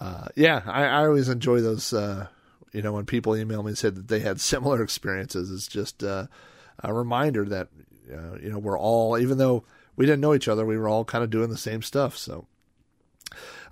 uh, 0.00 0.28
yeah, 0.36 0.62
I, 0.66 0.84
I 0.84 1.06
always 1.06 1.28
enjoy 1.28 1.60
those, 1.60 1.92
uh, 1.92 2.28
you 2.72 2.82
know, 2.82 2.92
when 2.92 3.06
people 3.06 3.36
email 3.36 3.62
me 3.62 3.70
and 3.70 3.78
said 3.78 3.94
that 3.96 4.08
they 4.08 4.20
had 4.20 4.40
similar 4.40 4.82
experiences, 4.82 5.50
it's 5.50 5.68
just, 5.68 6.02
uh, 6.02 6.26
a 6.82 6.92
reminder 6.92 7.44
that, 7.44 7.68
uh, 8.12 8.36
you 8.40 8.50
know, 8.50 8.58
we're 8.58 8.78
all, 8.78 9.18
even 9.18 9.38
though 9.38 9.64
we 9.96 10.06
didn't 10.06 10.20
know 10.20 10.34
each 10.34 10.48
other, 10.48 10.64
we 10.64 10.78
were 10.78 10.88
all 10.88 11.04
kind 11.04 11.22
of 11.22 11.30
doing 11.30 11.50
the 11.50 11.58
same 11.58 11.82
stuff. 11.82 12.16
So, 12.16 12.46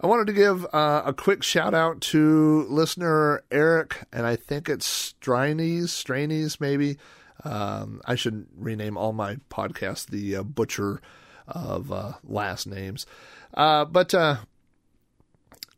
I 0.01 0.07
wanted 0.07 0.29
to 0.29 0.33
give 0.33 0.67
uh, 0.73 1.03
a 1.05 1.13
quick 1.13 1.43
shout 1.43 1.75
out 1.75 2.01
to 2.03 2.67
listener 2.71 3.43
Eric, 3.51 4.07
and 4.13 4.27
I 4.27 4.37
think 4.37 4.69
it's 4.69 4.87
Strines, 4.87 5.89
Strainies 5.89 6.59
maybe. 6.59 6.97
Um, 7.45 8.01
I 8.05 8.15
should 8.15 8.47
rename 8.57 8.97
all 8.97 9.13
my 9.13 9.37
podcasts 9.51 10.07
the 10.07 10.37
uh, 10.37 10.43
butcher 10.43 11.01
of 11.47 11.93
uh, 11.93 12.13
last 12.25 12.67
names. 12.67 13.07
Uh, 13.55 13.85
but 13.85 14.15
uh, 14.15 14.37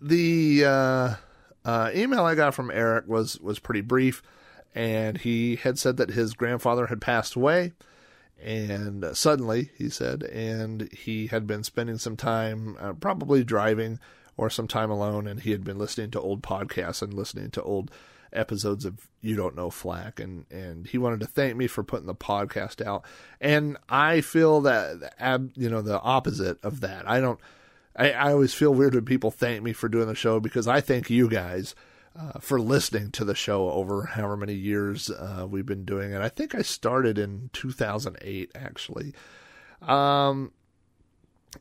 the 0.00 0.64
uh, 0.64 1.14
uh, 1.64 1.90
email 1.94 2.24
I 2.24 2.34
got 2.34 2.54
from 2.54 2.70
Eric 2.70 3.06
was 3.06 3.38
was 3.40 3.58
pretty 3.58 3.80
brief, 3.80 4.22
and 4.74 5.18
he 5.18 5.56
had 5.56 5.78
said 5.78 5.96
that 5.96 6.10
his 6.10 6.34
grandfather 6.34 6.86
had 6.86 7.00
passed 7.00 7.34
away 7.34 7.72
and 8.42 9.04
suddenly 9.12 9.70
he 9.78 9.88
said 9.88 10.24
and 10.24 10.90
he 10.92 11.28
had 11.28 11.46
been 11.46 11.62
spending 11.62 11.96
some 11.96 12.16
time 12.16 12.76
probably 12.98 13.44
driving 13.44 14.00
or 14.36 14.50
some 14.50 14.66
time 14.66 14.90
alone 14.90 15.28
and 15.28 15.42
he 15.42 15.52
had 15.52 15.62
been 15.62 15.78
listening 15.78 16.10
to 16.10 16.20
old 16.20 16.42
podcasts 16.42 17.02
and 17.02 17.14
listening 17.14 17.50
to 17.50 17.62
old 17.62 17.88
episodes 18.32 18.84
of 18.84 19.08
you 19.20 19.36
don't 19.36 19.56
know 19.56 19.70
flack 19.70 20.20
and 20.20 20.46
and 20.50 20.86
he 20.88 20.98
wanted 20.98 21.20
to 21.20 21.26
thank 21.26 21.56
me 21.56 21.66
for 21.66 21.82
putting 21.82 22.06
the 22.06 22.14
podcast 22.14 22.84
out 22.84 23.04
and 23.40 23.76
i 23.88 24.20
feel 24.20 24.60
that 24.60 25.50
you 25.56 25.68
know 25.68 25.82
the 25.82 26.00
opposite 26.00 26.62
of 26.64 26.80
that 26.80 27.08
i 27.08 27.20
don't 27.20 27.40
I, 27.94 28.12
I 28.12 28.32
always 28.32 28.54
feel 28.54 28.72
weird 28.72 28.94
when 28.94 29.04
people 29.04 29.30
thank 29.30 29.62
me 29.62 29.72
for 29.72 29.88
doing 29.88 30.06
the 30.06 30.14
show 30.14 30.40
because 30.40 30.66
i 30.66 30.80
thank 30.80 31.10
you 31.10 31.28
guys 31.28 31.74
uh, 32.18 32.38
for 32.40 32.60
listening 32.60 33.10
to 33.10 33.24
the 33.24 33.34
show 33.34 33.70
over 33.70 34.04
however 34.04 34.36
many 34.36 34.54
years 34.54 35.10
uh, 35.10 35.46
we've 35.48 35.66
been 35.66 35.84
doing 35.84 36.12
it. 36.12 36.20
I 36.20 36.28
think 36.28 36.54
I 36.54 36.62
started 36.62 37.18
in 37.18 37.50
2008, 37.54 38.50
actually. 38.54 39.14
Um, 39.80 40.52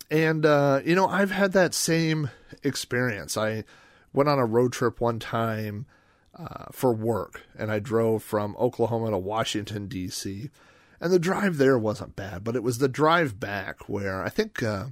and, 0.10 0.46
uh, 0.46 0.82
you 0.84 0.96
know, 0.96 1.08
I've 1.08 1.32
had 1.32 1.54
that 1.54 1.74
same 1.74 2.30
experience. 2.64 3.38
I 3.38 3.64
went 4.14 4.30
on 4.30 4.40
a 4.40 4.46
road 4.46 4.74
trip 4.74 5.00
one 5.00 5.20
time 5.20 5.86
uh, 6.38 6.66
for 6.72 6.94
work, 6.94 7.42
and 7.58 7.72
I 7.72 7.80
drove 7.80 8.24
from 8.24 8.56
Oklahoma 8.58 9.12
to 9.12 9.18
Washington, 9.18 9.88
D.C. 9.88 10.50
And 11.00 11.12
the 11.12 11.20
drive 11.20 11.58
there 11.58 11.78
wasn't 11.78 12.16
bad, 12.16 12.44
but 12.44 12.56
it 12.56 12.64
was 12.64 12.78
the 12.78 12.88
drive 12.88 13.40
back 13.40 13.90
where 13.90 14.24
I 14.24 14.30
think 14.30 14.62
uh, 14.62 14.88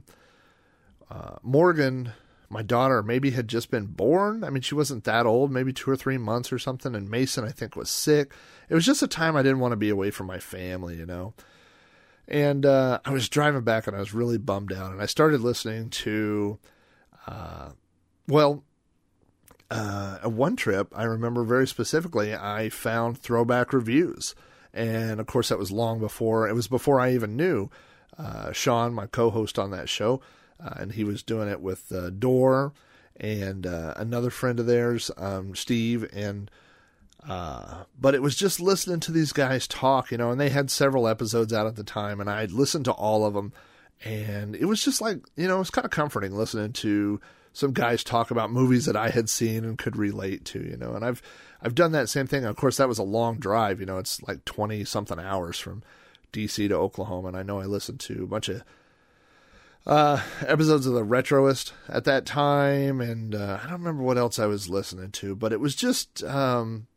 uh, 1.09 1.35
Morgan 1.43 2.13
my 2.49 2.63
daughter 2.63 3.03
maybe 3.03 3.31
had 3.31 3.47
just 3.47 3.69
been 3.69 3.85
born. 3.85 4.43
I 4.43 4.49
mean, 4.49 4.61
she 4.61 4.75
wasn't 4.75 5.03
that 5.03 5.25
old, 5.25 5.51
maybe 5.51 5.71
two 5.71 5.89
or 5.89 5.95
three 5.95 6.17
months 6.17 6.51
or 6.51 6.57
something. 6.57 6.95
And 6.95 7.09
Mason, 7.09 7.45
I 7.45 7.51
think, 7.51 7.75
was 7.75 7.89
sick. 7.89 8.33
It 8.67 8.73
was 8.73 8.85
just 8.85 9.03
a 9.03 9.07
time 9.07 9.35
I 9.35 9.43
didn't 9.43 9.59
want 9.59 9.71
to 9.73 9.77
be 9.77 9.89
away 9.89 10.09
from 10.09 10.27
my 10.27 10.39
family, 10.39 10.97
you 10.97 11.05
know. 11.05 11.33
And 12.27 12.65
uh, 12.65 12.99
I 13.05 13.11
was 13.11 13.29
driving 13.29 13.61
back 13.61 13.87
and 13.87 13.95
I 13.95 13.99
was 13.99 14.13
really 14.13 14.37
bummed 14.37 14.73
out. 14.73 14.91
And 14.91 15.01
I 15.01 15.05
started 15.05 15.41
listening 15.41 15.89
to, 15.91 16.59
uh, 17.27 17.69
well, 18.27 18.63
uh, 19.71 20.19
one 20.29 20.55
trip, 20.55 20.91
I 20.95 21.03
remember 21.03 21.43
very 21.43 21.67
specifically, 21.67 22.33
I 22.33 22.69
found 22.69 23.17
throwback 23.17 23.73
reviews. 23.73 24.35
And 24.73 25.19
of 25.19 25.27
course, 25.27 25.49
that 25.49 25.59
was 25.59 25.71
long 25.71 25.99
before, 25.99 26.47
it 26.47 26.53
was 26.53 26.67
before 26.67 26.99
I 26.99 27.13
even 27.13 27.35
knew 27.35 27.69
uh, 28.17 28.51
Sean, 28.51 28.93
my 28.93 29.07
co 29.07 29.29
host 29.29 29.57
on 29.57 29.71
that 29.71 29.89
show. 29.89 30.21
Uh, 30.61 30.73
and 30.77 30.91
he 30.91 31.03
was 31.03 31.23
doing 31.23 31.47
it 31.47 31.61
with 31.61 31.91
uh, 31.91 32.09
Door 32.09 32.73
and 33.19 33.65
uh, 33.65 33.93
another 33.97 34.29
friend 34.29 34.59
of 34.59 34.65
theirs, 34.65 35.11
um, 35.17 35.55
Steve, 35.55 36.09
and 36.13 36.49
uh, 37.27 37.83
but 37.99 38.15
it 38.15 38.21
was 38.21 38.35
just 38.35 38.61
listening 38.61 38.99
to 39.01 39.11
these 39.11 39.33
guys 39.33 39.67
talk, 39.67 40.09
you 40.11 40.17
know, 40.17 40.31
and 40.31 40.39
they 40.39 40.49
had 40.49 40.71
several 40.71 41.07
episodes 41.07 41.51
out 41.51 41.67
at 41.67 41.75
the 41.75 41.83
time, 41.83 42.21
and 42.21 42.29
I 42.29 42.45
listened 42.45 42.85
to 42.85 42.93
all 42.93 43.25
of 43.25 43.33
them, 43.33 43.51
and 44.05 44.55
it 44.55 44.65
was 44.65 44.83
just 44.83 45.01
like, 45.01 45.19
you 45.35 45.47
know, 45.47 45.57
it 45.57 45.59
was 45.59 45.69
kind 45.69 45.85
of 45.85 45.91
comforting 45.91 46.33
listening 46.33 46.71
to 46.73 47.19
some 47.53 47.73
guys 47.73 48.03
talk 48.03 48.31
about 48.31 48.51
movies 48.51 48.85
that 48.85 48.95
I 48.95 49.09
had 49.09 49.29
seen 49.29 49.65
and 49.65 49.77
could 49.77 49.97
relate 49.97 50.45
to, 50.45 50.59
you 50.59 50.77
know, 50.77 50.93
and 50.93 51.03
I've 51.03 51.21
I've 51.61 51.75
done 51.75 51.91
that 51.91 52.09
same 52.09 52.27
thing. 52.27 52.45
Of 52.45 52.55
course, 52.55 52.77
that 52.77 52.87
was 52.87 52.99
a 52.99 53.03
long 53.03 53.37
drive, 53.37 53.79
you 53.79 53.85
know, 53.85 53.97
it's 53.97 54.21
like 54.23 54.45
twenty 54.45 54.85
something 54.85 55.19
hours 55.19 55.59
from 55.59 55.83
DC 56.31 56.67
to 56.69 56.75
Oklahoma, 56.75 57.29
and 57.29 57.37
I 57.37 57.43
know 57.43 57.59
I 57.59 57.65
listened 57.65 57.99
to 58.01 58.23
a 58.23 58.27
bunch 58.27 58.49
of 58.49 58.63
uh, 59.85 60.21
episodes 60.45 60.85
of 60.85 60.93
the 60.93 61.03
Retroist 61.05 61.71
at 61.87 62.03
that 62.03 62.25
time, 62.25 63.01
and 63.01 63.33
uh, 63.33 63.59
I 63.61 63.63
don't 63.63 63.79
remember 63.79 64.03
what 64.03 64.17
else 64.17 64.37
I 64.39 64.45
was 64.45 64.69
listening 64.69 65.11
to, 65.11 65.35
but 65.35 65.51
it 65.51 65.59
was 65.59 65.75
just, 65.75 66.23
um, 66.23 66.87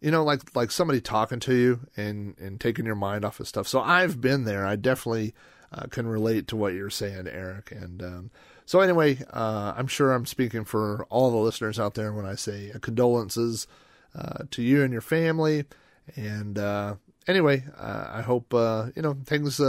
you 0.00 0.10
know, 0.10 0.24
like 0.24 0.54
like 0.54 0.70
somebody 0.70 1.00
talking 1.00 1.40
to 1.40 1.54
you 1.54 1.80
and 1.96 2.36
and 2.38 2.60
taking 2.60 2.86
your 2.86 2.94
mind 2.94 3.24
off 3.24 3.40
of 3.40 3.48
stuff. 3.48 3.68
So 3.68 3.80
I've 3.80 4.20
been 4.20 4.44
there. 4.44 4.66
I 4.66 4.76
definitely 4.76 5.34
uh, 5.72 5.86
can 5.90 6.06
relate 6.06 6.46
to 6.48 6.56
what 6.56 6.72
you're 6.72 6.90
saying, 6.90 7.26
Eric. 7.26 7.72
And 7.72 8.02
um, 8.02 8.30
so 8.66 8.80
anyway, 8.80 9.18
uh, 9.32 9.74
I'm 9.76 9.86
sure 9.86 10.12
I'm 10.12 10.26
speaking 10.26 10.64
for 10.64 11.06
all 11.10 11.30
the 11.30 11.36
listeners 11.36 11.78
out 11.78 11.94
there 11.94 12.12
when 12.12 12.26
I 12.26 12.34
say 12.34 12.72
condolences 12.80 13.66
uh, 14.14 14.44
to 14.50 14.62
you 14.62 14.82
and 14.82 14.92
your 14.92 15.02
family. 15.02 15.64
And 16.16 16.58
uh, 16.58 16.96
anyway, 17.26 17.64
I 17.78 18.22
hope 18.22 18.52
you 18.52 19.02
know 19.02 19.16
things 19.24 19.60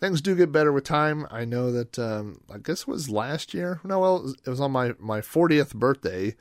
things 0.00 0.20
do 0.20 0.36
get 0.36 0.52
better 0.52 0.72
with 0.72 0.84
time. 0.84 1.26
I 1.30 1.44
know 1.44 1.72
that 1.72 1.98
um, 1.98 2.40
I 2.52 2.58
guess 2.58 2.82
it 2.82 2.88
was 2.88 3.08
last 3.08 3.54
year. 3.54 3.80
No, 3.84 4.00
well, 4.00 4.34
it 4.44 4.50
was, 4.50 4.60
on 4.60 4.70
my 4.70 4.92
my 4.98 5.20
40th 5.20 5.74
birthday 5.74 6.36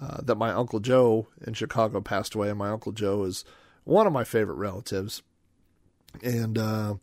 uh, 0.00 0.22
that 0.22 0.36
my 0.36 0.50
uncle 0.50 0.80
Joe 0.80 1.28
in 1.46 1.54
Chicago 1.54 2.00
passed 2.00 2.34
away, 2.34 2.48
and 2.48 2.58
my 2.58 2.70
uncle 2.70 2.92
Joe 2.92 3.24
is 3.24 3.44
one 3.84 4.06
of 4.06 4.12
my 4.12 4.24
favorite 4.24 4.56
relatives. 4.56 5.22
And 6.22 6.56
uh, 6.56 6.94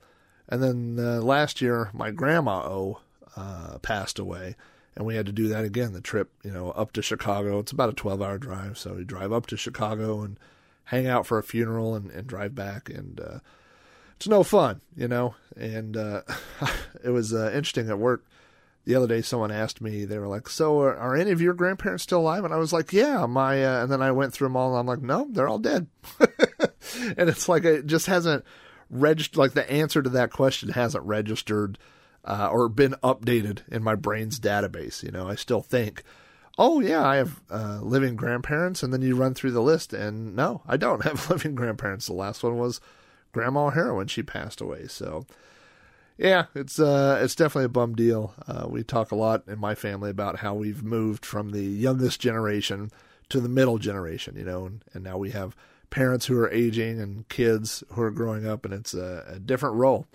and 0.50 0.64
then 0.64 0.98
uh, 1.00 1.22
last 1.22 1.62
year, 1.62 1.92
my 1.94 2.12
grandma 2.12 2.64
O 2.66 3.02
uh, 3.36 3.78
passed 3.80 4.20
away, 4.20 4.56
and 4.96 5.06
we 5.06 5.16
had 5.16 5.26
to 5.26 5.32
do 5.32 5.48
that 5.50 5.64
again. 5.64 5.94
The 5.94 6.02
trip, 6.02 6.32
you 6.44 6.52
know, 6.52 6.72
up 6.72 6.92
to 6.94 7.02
Chicago. 7.02 7.60
It's 7.60 7.72
about 7.72 7.90
a 7.90 7.94
12 7.94 8.22
hour 8.22 8.38
drive, 8.38 8.78
so 8.78 8.94
we 8.94 9.04
drive 9.04 9.32
up 9.32 9.48
to 9.48 9.58
Chicago 9.58 10.22
and 10.22 10.38
hang 10.86 11.08
out 11.08 11.26
for 11.26 11.38
a 11.38 11.44
funeral 11.44 11.96
and, 11.96 12.12
and 12.12 12.28
drive 12.28 12.54
back 12.54 12.90
and 12.90 13.20
uh, 13.22 13.40
it's 14.22 14.28
no 14.28 14.44
fun, 14.44 14.82
you 14.96 15.08
know. 15.08 15.34
And 15.58 15.98
uh, 15.98 16.22
it 17.04 17.10
was 17.10 17.34
uh, 17.34 17.48
interesting 17.56 17.90
at 17.90 17.98
work 17.98 18.24
the 18.86 18.94
other 18.94 19.08
day. 19.08 19.24
Someone 19.24 19.50
asked 19.50 19.82
me, 19.82 20.06
they 20.06 20.20
were 20.20 20.28
like, 20.28 20.48
"So 20.48 20.80
are, 20.82 20.96
are 20.96 21.16
any 21.16 21.32
of 21.32 21.42
your 21.42 21.56
grandparents 21.56 22.04
still 22.04 22.20
alive?" 22.20 22.46
And 22.46 22.54
I 22.54 22.58
was 22.58 22.72
like, 22.72 22.94
"Yeah, 22.94 23.26
my." 23.26 23.66
Uh, 23.66 23.82
and 23.82 23.92
then 23.92 24.04
I 24.04 24.12
went 24.12 24.32
through 24.32 24.50
them 24.50 24.56
all, 24.56 24.70
and 24.70 24.80
I'm 24.80 24.86
like, 24.86 25.02
"No, 25.02 25.26
they're 25.32 25.48
all 25.48 25.58
dead." 25.58 25.88
and 26.20 27.30
it's 27.30 27.50
like 27.50 27.66
it 27.66 27.88
just 27.88 28.06
hasn't 28.06 28.46
registered. 28.92 29.38
Like 29.38 29.54
the 29.54 29.70
answer 29.72 30.04
to 30.04 30.10
that 30.12 30.32
question 30.32 30.70
hasn't 30.70 31.04
registered 31.04 31.80
uh, 32.26 32.50
or 32.52 32.70
been 32.70 32.96
updated 33.04 33.68
in 33.70 33.84
my 33.84 33.96
brain's 33.96 34.40
database. 34.40 35.04
You 35.04 35.12
know, 35.12 35.28
I 35.28 35.36
still 35.36 35.62
think. 35.62 36.04
Oh 36.58 36.80
yeah, 36.80 37.06
I 37.06 37.16
have 37.16 37.42
uh, 37.50 37.80
living 37.82 38.16
grandparents, 38.16 38.84
and 38.84 38.94
then 38.94 39.02
you 39.02 39.16
run 39.16 39.34
through 39.34 39.52
the 39.52 39.62
list, 39.62 39.94
and 39.94 40.36
no, 40.36 40.62
I 40.68 40.78
don't 40.78 41.04
have 41.06 41.30
living 41.30 41.56
grandparents. 41.56 42.08
The 42.08 42.14
last 42.14 42.44
one 42.44 42.58
was 42.58 42.82
Grandma 43.32 43.68
O'Hara 43.68 43.96
when 43.96 44.08
she 44.08 44.22
passed 44.22 44.62
away. 44.62 44.88
So, 44.88 45.26
yeah, 46.18 46.46
it's 46.54 46.80
uh, 46.80 47.20
it's 47.24 47.36
definitely 47.36 47.66
a 47.66 47.70
bum 47.70 47.96
deal. 47.96 48.34
Uh, 48.48 48.68
we 48.70 48.84
talk 48.84 49.12
a 49.12 49.16
lot 49.16 49.48
in 49.48 49.60
my 49.60 49.76
family 49.76 50.10
about 50.10 50.40
how 50.40 50.54
we've 50.54 50.84
moved 50.84 51.26
from 51.26 51.52
the 51.52 51.64
youngest 51.64 52.20
generation 52.20 52.92
to 53.30 53.40
the 53.40 53.50
middle 53.50 53.78
generation, 53.78 54.36
you 54.36 54.44
know, 54.44 54.66
and, 54.66 54.84
and 54.94 55.04
now 55.04 55.18
we 55.18 55.32
have 55.32 55.56
parents 55.90 56.26
who 56.26 56.38
are 56.38 56.52
aging 56.52 57.00
and 57.00 57.28
kids 57.30 57.84
who 57.92 58.02
are 58.02 58.12
growing 58.12 58.48
up, 58.48 58.66
and 58.66 58.74
it's 58.74 58.94
a, 58.94 59.26
a 59.28 59.40
different 59.40 59.76
role. 59.76 60.06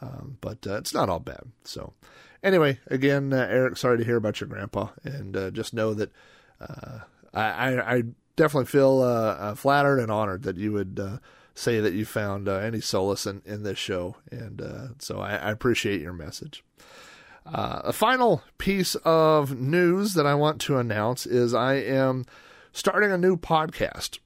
Um, 0.00 0.38
but 0.40 0.66
uh, 0.66 0.76
it's 0.76 0.94
not 0.94 1.08
all 1.08 1.20
bad. 1.20 1.44
So, 1.64 1.94
anyway, 2.42 2.78
again, 2.88 3.32
uh, 3.32 3.46
Eric, 3.48 3.76
sorry 3.76 3.98
to 3.98 4.04
hear 4.04 4.16
about 4.16 4.40
your 4.40 4.48
grandpa, 4.48 4.88
and 5.04 5.36
uh, 5.36 5.50
just 5.50 5.72
know 5.72 5.94
that 5.94 6.12
uh, 6.60 7.00
I, 7.32 7.96
I, 7.96 8.02
definitely 8.36 8.66
feel 8.66 9.00
uh, 9.00 9.54
flattered 9.54 9.98
and 9.98 10.10
honored 10.10 10.42
that 10.42 10.58
you 10.58 10.70
would 10.70 11.00
say 11.56 11.80
that 11.80 11.94
you 11.94 12.04
found 12.04 12.48
uh, 12.48 12.56
any 12.56 12.80
solace 12.80 13.26
in, 13.26 13.42
in 13.44 13.62
this 13.62 13.78
show. 13.78 14.16
And 14.30 14.60
uh, 14.60 14.88
so 14.98 15.18
I, 15.18 15.36
I, 15.36 15.50
appreciate 15.50 16.02
your 16.02 16.12
message. 16.12 16.62
Uh, 17.46 17.80
a 17.84 17.92
final 17.92 18.42
piece 18.58 18.94
of 18.96 19.58
news 19.58 20.14
that 20.14 20.26
I 20.26 20.34
want 20.34 20.60
to 20.62 20.76
announce 20.76 21.24
is 21.26 21.54
I 21.54 21.74
am 21.74 22.26
starting 22.72 23.10
a 23.10 23.18
new 23.18 23.36
podcast. 23.36 24.18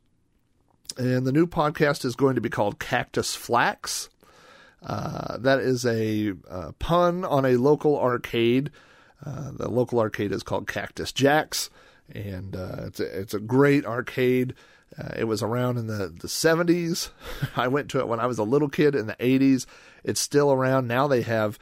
And 0.98 1.24
the 1.24 1.32
new 1.32 1.46
podcast 1.46 2.04
is 2.04 2.16
going 2.16 2.34
to 2.34 2.40
be 2.40 2.50
called 2.50 2.80
Cactus 2.80 3.36
Flax. 3.36 4.08
Uh, 4.82 5.36
that 5.38 5.60
is 5.60 5.84
a 5.84 6.32
uh, 6.48 6.72
pun 6.78 7.24
on 7.24 7.44
a 7.44 7.56
local 7.56 7.98
arcade. 7.98 8.70
Uh, 9.24 9.50
the 9.52 9.68
local 9.68 10.00
arcade 10.00 10.32
is 10.32 10.42
called 10.42 10.66
Cactus 10.66 11.12
Jacks, 11.12 11.68
and 12.12 12.56
uh, 12.56 12.76
it's 12.86 13.00
a, 13.00 13.20
it's 13.20 13.34
a 13.34 13.40
great 13.40 13.84
arcade. 13.84 14.54
Uh, 14.98 15.10
it 15.16 15.24
was 15.24 15.42
around 15.42 15.76
in 15.76 15.86
the, 15.86 16.08
the 16.08 16.28
70s. 16.28 17.10
I 17.56 17.68
went 17.68 17.90
to 17.90 17.98
it 17.98 18.08
when 18.08 18.20
I 18.20 18.26
was 18.26 18.38
a 18.38 18.44
little 18.44 18.68
kid 18.68 18.94
in 18.94 19.06
the 19.06 19.16
80s. 19.16 19.66
It's 20.02 20.20
still 20.20 20.50
around. 20.50 20.88
Now 20.88 21.06
they 21.06 21.22
have 21.22 21.58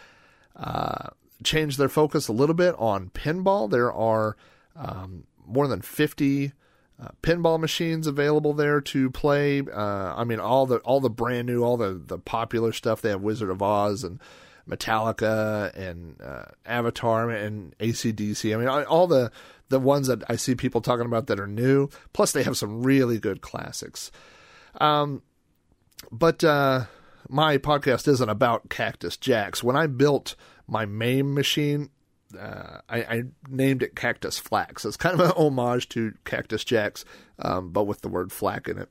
changed 1.44 1.78
their 1.78 1.88
focus 1.88 2.28
a 2.28 2.32
little 2.32 2.54
bit 2.54 2.74
on 2.78 3.10
pinball. 3.10 3.70
There 3.70 3.92
are 3.92 4.36
um, 4.76 5.24
more 5.46 5.68
than 5.68 5.82
50 5.82 6.52
uh, 7.00 7.08
pinball 7.22 7.60
machines 7.60 8.06
available 8.06 8.52
there 8.52 8.80
to 8.80 9.10
play. 9.10 9.60
Uh, 9.60 10.14
I 10.16 10.24
mean, 10.24 10.40
all 10.40 10.66
the 10.66 10.78
all 10.78 11.00
the 11.00 11.10
brand 11.10 11.46
new, 11.46 11.62
all 11.62 11.76
the 11.76 11.94
the 11.94 12.18
popular 12.18 12.72
stuff. 12.72 13.00
They 13.00 13.10
have 13.10 13.22
Wizard 13.22 13.50
of 13.50 13.62
Oz 13.62 14.02
and 14.02 14.20
Metallica 14.68 15.74
and 15.76 16.20
uh, 16.20 16.46
Avatar 16.66 17.30
and 17.30 17.76
ACDC. 17.78 18.52
I 18.54 18.58
mean, 18.58 18.68
all 18.68 19.06
the 19.06 19.30
the 19.68 19.78
ones 19.78 20.08
that 20.08 20.22
I 20.28 20.36
see 20.36 20.54
people 20.54 20.80
talking 20.80 21.06
about 21.06 21.26
that 21.28 21.40
are 21.40 21.46
new. 21.46 21.88
Plus, 22.12 22.32
they 22.32 22.42
have 22.42 22.56
some 22.56 22.82
really 22.82 23.18
good 23.18 23.42
classics. 23.42 24.10
Um, 24.80 25.22
but 26.10 26.42
uh, 26.42 26.86
my 27.28 27.58
podcast 27.58 28.08
isn't 28.08 28.28
about 28.28 28.70
Cactus 28.70 29.16
Jacks. 29.16 29.62
When 29.62 29.76
I 29.76 29.86
built 29.86 30.34
my 30.66 30.84
MAME 30.86 31.34
machine, 31.34 31.90
uh, 32.38 32.80
I, 32.88 32.98
I, 32.98 33.22
named 33.48 33.82
it 33.82 33.94
Cactus 33.94 34.38
Flax. 34.38 34.84
It's 34.84 34.96
kind 34.96 35.18
of 35.18 35.26
an 35.26 35.32
homage 35.36 35.88
to 35.90 36.14
Cactus 36.24 36.64
Jacks, 36.64 37.04
um, 37.38 37.70
but 37.70 37.84
with 37.84 38.00
the 38.02 38.08
word 38.08 38.32
flack 38.32 38.68
in 38.68 38.78
it. 38.78 38.88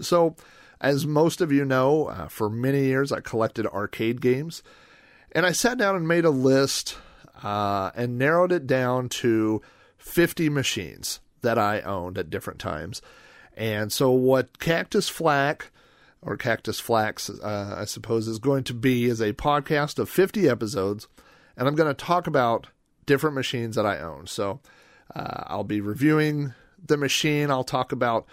So, 0.00 0.36
as 0.80 1.06
most 1.06 1.40
of 1.40 1.52
you 1.52 1.64
know, 1.64 2.06
uh, 2.06 2.28
for 2.28 2.48
many 2.48 2.84
years 2.84 3.12
I 3.12 3.20
collected 3.20 3.66
arcade 3.66 4.20
games, 4.20 4.62
and 5.32 5.46
I 5.46 5.52
sat 5.52 5.78
down 5.78 5.94
and 5.94 6.08
made 6.08 6.24
a 6.24 6.30
list 6.30 6.96
uh, 7.42 7.90
and 7.94 8.18
narrowed 8.18 8.52
it 8.52 8.66
down 8.66 9.08
to 9.08 9.62
50 9.98 10.48
machines 10.48 11.20
that 11.42 11.58
I 11.58 11.80
owned 11.80 12.18
at 12.18 12.30
different 12.30 12.58
times. 12.58 13.02
And 13.56 13.92
so, 13.92 14.10
what 14.10 14.58
Cactus 14.58 15.08
Flack 15.08 15.70
or 16.22 16.36
Cactus 16.36 16.80
Flax, 16.80 17.30
uh, 17.30 17.74
I 17.78 17.84
suppose, 17.84 18.28
is 18.28 18.38
going 18.38 18.64
to 18.64 18.74
be 18.74 19.04
is 19.06 19.20
a 19.20 19.32
podcast 19.32 19.98
of 19.98 20.08
50 20.08 20.48
episodes, 20.48 21.08
and 21.56 21.68
I'm 21.68 21.74
going 21.74 21.94
to 21.94 22.04
talk 22.04 22.26
about 22.26 22.68
different 23.10 23.34
machines 23.34 23.74
that 23.74 23.84
I 23.84 23.98
own. 23.98 24.28
So, 24.28 24.60
uh, 25.16 25.42
I'll 25.48 25.64
be 25.64 25.80
reviewing 25.80 26.54
the 26.86 26.96
machine. 26.96 27.50
I'll 27.50 27.64
talk 27.64 27.90
about, 27.90 28.24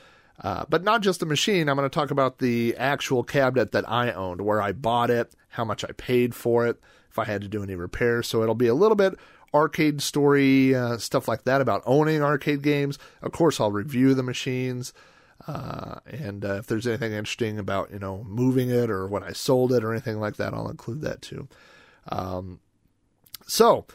uh, 0.43 0.65
but 0.69 0.83
not 0.83 1.01
just 1.01 1.19
the 1.19 1.25
machine. 1.25 1.67
I'm 1.67 1.75
going 1.75 1.89
to 1.89 1.93
talk 1.93 2.11
about 2.11 2.37
the 2.37 2.75
actual 2.77 3.23
cabinet 3.23 3.71
that 3.71 3.89
I 3.89 4.11
owned, 4.11 4.41
where 4.41 4.61
I 4.61 4.73
bought 4.73 5.09
it, 5.09 5.33
how 5.49 5.65
much 5.65 5.83
I 5.83 5.91
paid 5.93 6.35
for 6.35 6.67
it, 6.67 6.79
if 7.09 7.17
I 7.17 7.25
had 7.25 7.41
to 7.41 7.47
do 7.47 7.63
any 7.63 7.73
repairs. 7.73 8.27
So 8.27 8.43
it'll 8.43 8.53
be 8.53 8.67
a 8.67 8.75
little 8.75 8.95
bit 8.95 9.15
arcade 9.51 10.01
story 10.01 10.75
uh, 10.75 10.97
stuff 10.97 11.27
like 11.27 11.45
that 11.45 11.59
about 11.59 11.81
owning 11.87 12.21
arcade 12.21 12.61
games. 12.61 12.99
Of 13.23 13.31
course, 13.31 13.59
I'll 13.59 13.71
review 13.71 14.13
the 14.13 14.21
machines. 14.21 14.93
Uh, 15.47 15.99
and 16.05 16.45
uh, 16.45 16.55
if 16.55 16.67
there's 16.67 16.85
anything 16.85 17.13
interesting 17.13 17.57
about 17.57 17.91
you 17.91 17.99
know 17.99 18.23
moving 18.27 18.69
it 18.69 18.89
or 18.89 19.07
when 19.07 19.23
I 19.23 19.31
sold 19.31 19.71
it 19.71 19.83
or 19.83 19.91
anything 19.91 20.19
like 20.19 20.35
that, 20.37 20.53
I'll 20.53 20.69
include 20.69 21.01
that 21.01 21.21
too. 21.21 21.47
Um, 22.09 22.59
so 23.47 23.85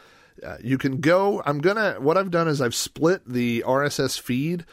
uh, 0.45 0.57
you 0.62 0.79
can 0.79 1.01
go. 1.01 1.43
I'm 1.45 1.61
gonna. 1.61 1.97
What 1.99 2.17
I've 2.17 2.31
done 2.31 2.49
is 2.49 2.61
I've 2.61 2.75
split 2.75 3.23
the 3.27 3.65
RSS 3.67 4.21
feed 4.21 4.65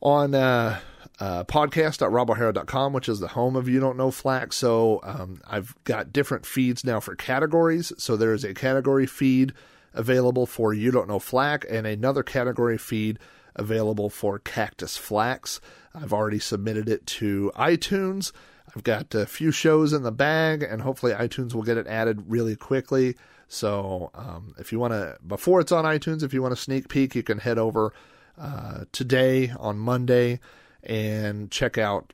on 0.00 0.34
uh, 0.34 0.80
uh, 1.20 1.44
podcast.robohara.com, 1.44 2.92
which 2.92 3.08
is 3.08 3.20
the 3.20 3.28
home 3.28 3.56
of 3.56 3.68
You 3.68 3.80
Don't 3.80 3.96
Know 3.96 4.10
Flack. 4.10 4.52
So 4.52 5.00
um, 5.04 5.40
I've 5.46 5.74
got 5.84 6.12
different 6.12 6.46
feeds 6.46 6.84
now 6.84 7.00
for 7.00 7.14
categories. 7.14 7.92
So 7.98 8.16
there 8.16 8.34
is 8.34 8.44
a 8.44 8.54
category 8.54 9.06
feed 9.06 9.52
available 9.92 10.46
for 10.46 10.74
You 10.74 10.90
Don't 10.90 11.08
Know 11.08 11.18
Flack 11.18 11.64
and 11.70 11.86
another 11.86 12.22
category 12.22 12.78
feed 12.78 13.18
available 13.54 14.10
for 14.10 14.38
Cactus 14.38 14.96
Flax. 14.96 15.60
I've 15.94 16.12
already 16.12 16.40
submitted 16.40 16.88
it 16.88 17.06
to 17.06 17.52
iTunes. 17.54 18.32
I've 18.74 18.84
got 18.84 19.14
a 19.14 19.26
few 19.26 19.50
shows 19.50 19.92
in 19.92 20.02
the 20.02 20.12
bag, 20.12 20.62
and 20.62 20.82
hopefully 20.82 21.12
iTunes 21.12 21.54
will 21.54 21.62
get 21.62 21.76
it 21.76 21.86
added 21.86 22.24
really 22.26 22.56
quickly. 22.56 23.16
So 23.46 24.10
um, 24.14 24.54
if 24.58 24.72
you 24.72 24.78
want 24.78 24.92
to, 24.92 25.16
before 25.26 25.60
it's 25.60 25.72
on 25.72 25.84
iTunes, 25.84 26.22
if 26.22 26.34
you 26.34 26.42
want 26.42 26.54
a 26.54 26.56
sneak 26.56 26.88
peek, 26.88 27.14
you 27.14 27.22
can 27.22 27.38
head 27.38 27.58
over 27.58 27.92
uh, 28.38 28.84
today 28.90 29.52
on 29.58 29.78
Monday 29.78 30.40
and 30.82 31.50
check 31.50 31.78
out. 31.78 32.12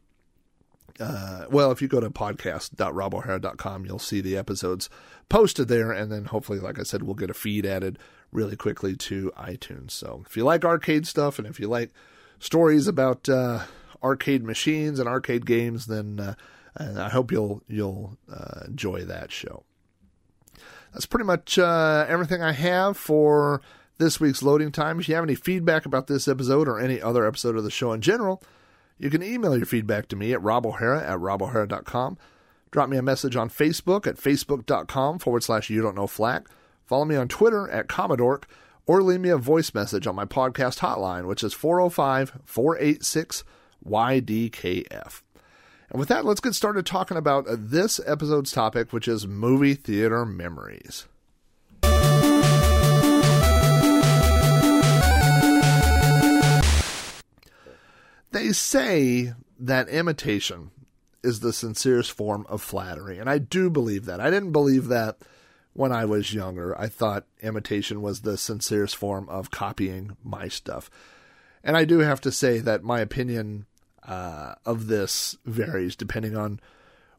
Uh, 0.99 1.47
well, 1.51 1.71
if 1.71 1.81
you 1.81 1.89
go 1.89 2.01
to 2.01 2.11
podcast.robohara.com, 2.11 3.87
you'll 3.87 3.99
see 3.99 4.21
the 4.21 4.37
episodes 4.37 4.91
posted 5.31 5.69
there, 5.69 5.93
and 5.93 6.13
then 6.13 6.27
hopefully, 6.27 6.59
like 6.59 6.79
I 6.79 6.83
said, 6.83 7.03
we'll 7.03 7.15
get 7.15 7.31
a 7.31 7.35
feed 7.35 7.65
added 7.65 7.99
really 8.33 8.57
quickly 8.57 8.95
to 8.97 9.33
iTunes. 9.39 9.93
So 9.93 10.23
if 10.27 10.37
you 10.37 10.45
like 10.45 10.65
arcade 10.65 11.07
stuff 11.07 11.39
and 11.39 11.49
if 11.49 11.59
you 11.59 11.69
like 11.69 11.91
stories 12.39 12.87
about 12.87 13.29
uh, 13.29 13.61
arcade 14.03 14.43
machines 14.43 14.99
and 14.99 15.09
arcade 15.09 15.47
games, 15.47 15.87
then 15.87 16.21
uh, 16.21 16.35
I 16.77 17.09
hope 17.09 17.33
you'll 17.33 17.63
you'll 17.69 18.19
uh, 18.33 18.63
enjoy 18.67 19.05
that 19.05 19.33
show. 19.33 19.65
That's 20.93 21.07
pretty 21.07 21.25
much 21.25 21.59
uh, 21.59 22.07
everything 22.09 22.43
I 22.43 22.53
have 22.53 22.97
for 22.97 23.63
this 23.99 24.19
week's 24.19 24.43
loading 24.43 24.73
time. 24.73 24.99
If 24.99 25.09
you 25.09 25.15
have 25.15 25.25
any 25.25 25.35
feedback 25.35 25.87
about 25.87 26.07
this 26.07 26.27
episode 26.27 26.69
or 26.69 26.81
any 26.81 27.01
other 27.01 27.27
episode 27.27 27.57
of 27.57 27.65
the 27.65 27.71
show 27.71 27.93
in 27.93 28.01
general, 28.01 28.43
you 28.99 29.11
can 29.11 29.23
email 29.23 29.57
your 29.57 29.67
feedback 29.67 30.09
to 30.09 30.17
me 30.17 30.33
at 30.33 30.41
robohara 30.41 31.03
at 31.03 31.19
robohara.com. 31.19 32.19
Drop 32.71 32.89
me 32.89 32.97
a 32.97 33.03
message 33.03 33.37
on 33.37 33.51
Facebook 33.51 34.07
at 34.07 34.17
facebook.com 34.17 35.19
forward 35.19 35.43
slash 35.43 35.71
you 35.71 35.83
don't 35.83 35.97
know 35.97 36.07
flack. 36.07 36.47
Follow 36.85 37.05
me 37.05 37.17
on 37.17 37.29
Twitter 37.29 37.69
at 37.71 37.89
Commodork 37.89 38.45
or 38.87 39.03
leave 39.03 39.21
me 39.21 39.29
a 39.29 39.37
voice 39.37 39.75
message 39.75 40.07
on 40.07 40.17
my 40.17 40.25
podcast 40.25 40.79
hotline, 40.79 41.27
which 41.27 41.45
is 41.45 41.55
405 41.55 42.41
486 42.45 43.45
YDKF. 43.87 45.23
And 45.91 45.99
with 45.99 46.09
that, 46.09 46.25
let's 46.25 46.41
get 46.41 46.55
started 46.55 46.87
talking 46.87 47.17
about 47.17 47.47
this 47.49 48.01
episode's 48.07 48.53
topic, 48.53 48.93
which 48.93 49.09
is 49.09 49.27
movie 49.27 49.75
theater 49.75 50.25
memories. 50.25 51.07
They 58.33 58.53
say 58.53 59.35
that 59.59 59.89
imitation 59.89 60.71
is 61.23 61.41
the 61.41 61.53
sincerest 61.53 62.13
form 62.13 62.47
of 62.49 62.63
flattery, 62.63 63.19
and 63.19 63.29
I 63.29 63.39
do 63.39 63.69
believe 63.69 64.07
that. 64.07 64.21
I 64.21 64.31
didn't 64.31 64.53
believe 64.53 64.87
that 64.89 65.19
when 65.73 65.93
I 65.93 66.05
was 66.05 66.35
younger. 66.35 66.79
I 66.79 66.89
thought 66.89 67.27
imitation 67.43 68.03
was 68.03 68.21
the 68.21 68.37
sincerest 68.37 68.97
form 68.97 69.29
of 69.29 69.51
copying 69.51 70.17
my 70.23 70.49
stuff. 70.49 70.91
And 71.63 71.77
I 71.77 71.85
do 71.85 71.99
have 71.99 72.21
to 72.23 72.33
say 72.33 72.59
that 72.59 72.83
my 72.83 73.01
opinion 73.01 73.67
uh, 74.07 74.55
of 74.65 74.87
this 74.87 75.37
varies 75.45 75.97
depending 75.97 76.37
on 76.37 76.61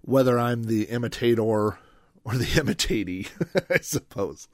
whether 0.01 0.39
I'm 0.39 0.63
the 0.63 0.83
imitator 0.83 1.77
or 2.23 2.35
the 2.35 2.51
imitatee, 2.59 3.27
I 3.69 3.79
suppose. 3.79 4.47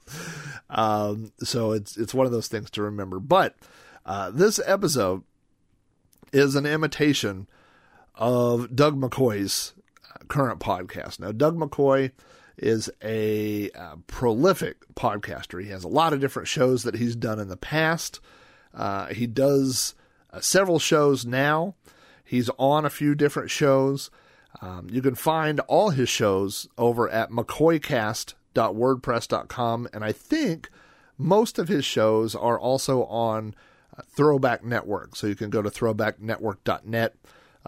Um, 0.70 1.32
so 1.40 1.72
it's 1.72 1.96
it's 1.96 2.14
one 2.14 2.26
of 2.26 2.32
those 2.32 2.48
things 2.48 2.70
to 2.72 2.82
remember. 2.82 3.18
But 3.20 3.56
uh, 4.06 4.30
this 4.30 4.60
episode 4.64 5.22
is 6.32 6.54
an 6.54 6.66
imitation 6.66 7.46
of 8.14 8.74
Doug 8.74 9.00
McCoy's 9.00 9.74
current 10.28 10.60
podcast. 10.60 11.20
Now, 11.20 11.32
Doug 11.32 11.56
McCoy 11.56 12.12
is 12.56 12.90
a 13.02 13.70
uh, 13.70 13.96
prolific 14.06 14.78
podcaster. 14.94 15.62
He 15.62 15.70
has 15.70 15.84
a 15.84 15.88
lot 15.88 16.12
of 16.12 16.20
different 16.20 16.48
shows 16.48 16.82
that 16.82 16.96
he's 16.96 17.16
done 17.16 17.38
in 17.38 17.48
the 17.48 17.56
past. 17.56 18.20
Uh, 18.74 19.06
he 19.06 19.26
does 19.26 19.94
uh, 20.32 20.40
several 20.40 20.78
shows 20.78 21.24
now. 21.24 21.74
He's 22.28 22.50
on 22.58 22.84
a 22.84 22.90
few 22.90 23.14
different 23.14 23.50
shows. 23.50 24.10
Um, 24.60 24.88
you 24.90 25.00
can 25.00 25.14
find 25.14 25.60
all 25.60 25.88
his 25.90 26.08
shows 26.10 26.68
over 26.76 27.08
at 27.08 27.30
mccoycast.wordpress.com. 27.30 29.88
And 29.92 30.04
I 30.04 30.12
think 30.12 30.68
most 31.16 31.58
of 31.58 31.68
his 31.68 31.86
shows 31.86 32.34
are 32.34 32.60
also 32.60 33.04
on 33.04 33.54
uh, 33.96 34.02
Throwback 34.08 34.62
Network. 34.62 35.16
So 35.16 35.26
you 35.26 35.34
can 35.34 35.48
go 35.48 35.62
to 35.62 35.70
throwbacknetwork.net. 35.70 37.14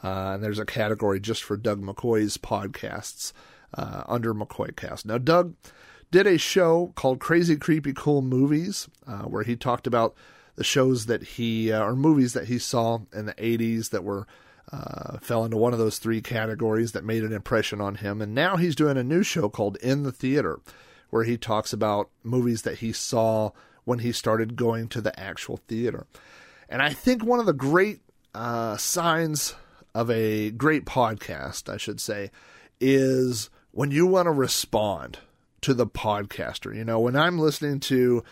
Uh, 0.02 0.32
and 0.34 0.44
there's 0.44 0.58
a 0.58 0.66
category 0.66 1.20
just 1.20 1.42
for 1.42 1.56
Doug 1.56 1.82
McCoy's 1.82 2.36
podcasts 2.36 3.32
uh, 3.74 4.02
under 4.06 4.34
McCoycast. 4.34 5.06
Now, 5.06 5.16
Doug 5.16 5.54
did 6.10 6.26
a 6.26 6.36
show 6.36 6.92
called 6.96 7.20
Crazy 7.20 7.56
Creepy 7.56 7.94
Cool 7.94 8.20
Movies, 8.20 8.88
uh, 9.06 9.22
where 9.22 9.44
he 9.44 9.56
talked 9.56 9.86
about 9.86 10.14
the 10.56 10.64
shows 10.64 11.06
that 11.06 11.22
he 11.22 11.72
uh, 11.72 11.82
or 11.82 11.96
movies 11.96 12.34
that 12.34 12.48
he 12.48 12.58
saw 12.58 12.98
in 13.14 13.24
the 13.26 13.34
80s 13.34 13.90
that 13.90 14.02
were 14.04 14.26
uh, 14.72 15.18
fell 15.18 15.44
into 15.44 15.56
one 15.56 15.72
of 15.72 15.78
those 15.78 15.98
three 15.98 16.20
categories 16.20 16.92
that 16.92 17.04
made 17.04 17.24
an 17.24 17.32
impression 17.32 17.80
on 17.80 17.96
him. 17.96 18.22
And 18.22 18.34
now 18.34 18.56
he's 18.56 18.76
doing 18.76 18.96
a 18.96 19.04
new 19.04 19.22
show 19.22 19.48
called 19.48 19.76
In 19.78 20.02
the 20.02 20.12
Theater, 20.12 20.60
where 21.10 21.24
he 21.24 21.36
talks 21.36 21.72
about 21.72 22.10
movies 22.22 22.62
that 22.62 22.78
he 22.78 22.92
saw 22.92 23.50
when 23.84 24.00
he 24.00 24.12
started 24.12 24.56
going 24.56 24.88
to 24.88 25.00
the 25.00 25.18
actual 25.18 25.56
theater. 25.68 26.06
And 26.68 26.80
I 26.82 26.92
think 26.92 27.24
one 27.24 27.40
of 27.40 27.46
the 27.46 27.52
great 27.52 28.00
uh, 28.34 28.76
signs 28.76 29.54
of 29.94 30.10
a 30.10 30.50
great 30.50 30.84
podcast, 30.84 31.68
I 31.68 31.76
should 31.76 32.00
say, 32.00 32.30
is 32.80 33.50
when 33.72 33.90
you 33.90 34.06
want 34.06 34.26
to 34.26 34.32
respond 34.32 35.18
to 35.62 35.74
the 35.74 35.86
podcaster. 35.86 36.74
You 36.74 36.84
know, 36.84 37.00
when 37.00 37.16
I'm 37.16 37.38
listening 37.38 37.80
to 37.80 38.22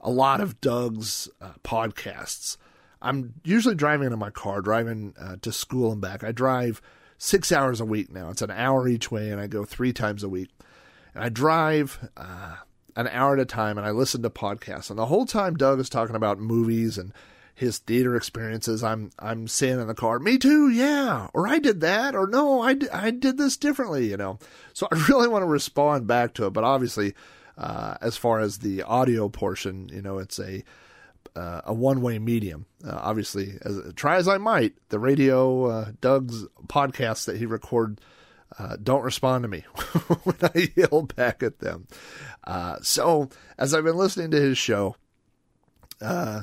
a 0.00 0.10
lot 0.10 0.40
of 0.40 0.60
Doug's 0.60 1.28
uh, 1.40 1.52
podcasts, 1.64 2.58
I'm 3.06 3.34
usually 3.44 3.74
driving 3.74 4.12
in 4.12 4.18
my 4.18 4.30
car, 4.30 4.60
driving 4.60 5.14
uh, 5.18 5.36
to 5.42 5.52
school 5.52 5.92
and 5.92 6.00
back. 6.00 6.24
I 6.24 6.32
drive 6.32 6.82
six 7.18 7.52
hours 7.52 7.80
a 7.80 7.84
week 7.84 8.10
now. 8.10 8.30
It's 8.30 8.42
an 8.42 8.50
hour 8.50 8.88
each 8.88 9.10
way, 9.10 9.30
and 9.30 9.40
I 9.40 9.46
go 9.46 9.64
three 9.64 9.92
times 9.92 10.22
a 10.22 10.28
week. 10.28 10.50
And 11.14 11.22
I 11.22 11.28
drive 11.28 12.10
uh, 12.16 12.56
an 12.96 13.08
hour 13.08 13.34
at 13.34 13.40
a 13.40 13.44
time, 13.44 13.78
and 13.78 13.86
I 13.86 13.90
listen 13.90 14.22
to 14.22 14.30
podcasts. 14.30 14.90
And 14.90 14.98
the 14.98 15.06
whole 15.06 15.24
time, 15.24 15.54
Doug 15.56 15.78
is 15.78 15.88
talking 15.88 16.16
about 16.16 16.38
movies 16.38 16.98
and 16.98 17.12
his 17.54 17.78
theater 17.78 18.16
experiences. 18.16 18.82
I'm 18.82 19.10
I'm 19.18 19.48
saying 19.48 19.80
in 19.80 19.86
the 19.86 19.94
car, 19.94 20.18
me 20.18 20.36
too, 20.36 20.68
yeah, 20.68 21.28
or 21.32 21.48
I 21.48 21.58
did 21.58 21.80
that, 21.80 22.14
or 22.14 22.26
no, 22.26 22.60
I, 22.60 22.74
d- 22.74 22.88
I 22.92 23.10
did 23.10 23.38
this 23.38 23.56
differently, 23.56 24.10
you 24.10 24.16
know. 24.16 24.38
So 24.74 24.88
I 24.92 24.96
really 25.08 25.28
want 25.28 25.42
to 25.42 25.46
respond 25.46 26.06
back 26.06 26.34
to 26.34 26.46
it, 26.46 26.52
but 26.52 26.64
obviously, 26.64 27.14
uh, 27.56 27.96
as 28.00 28.16
far 28.16 28.40
as 28.40 28.58
the 28.58 28.82
audio 28.82 29.28
portion, 29.28 29.88
you 29.90 30.02
know, 30.02 30.18
it's 30.18 30.38
a 30.38 30.64
uh, 31.36 31.60
a 31.64 31.74
one 31.74 32.00
way 32.00 32.18
medium. 32.18 32.66
Uh, 32.84 32.98
obviously, 33.02 33.58
as 33.62 33.80
try 33.94 34.16
as 34.16 34.26
I 34.26 34.38
might, 34.38 34.74
the 34.88 34.98
radio 34.98 35.66
uh, 35.66 35.92
Doug's 36.00 36.46
podcasts 36.66 37.26
that 37.26 37.36
he 37.36 37.46
record 37.46 38.00
uh, 38.58 38.76
don't 38.82 39.02
respond 39.02 39.42
to 39.42 39.48
me 39.48 39.60
when 40.24 40.36
I 40.42 40.72
yell 40.74 41.02
back 41.02 41.42
at 41.42 41.58
them. 41.58 41.86
Uh, 42.44 42.76
so 42.82 43.28
as 43.58 43.74
I've 43.74 43.84
been 43.84 43.96
listening 43.96 44.30
to 44.30 44.40
his 44.40 44.56
show, 44.56 44.96
uh, 46.00 46.42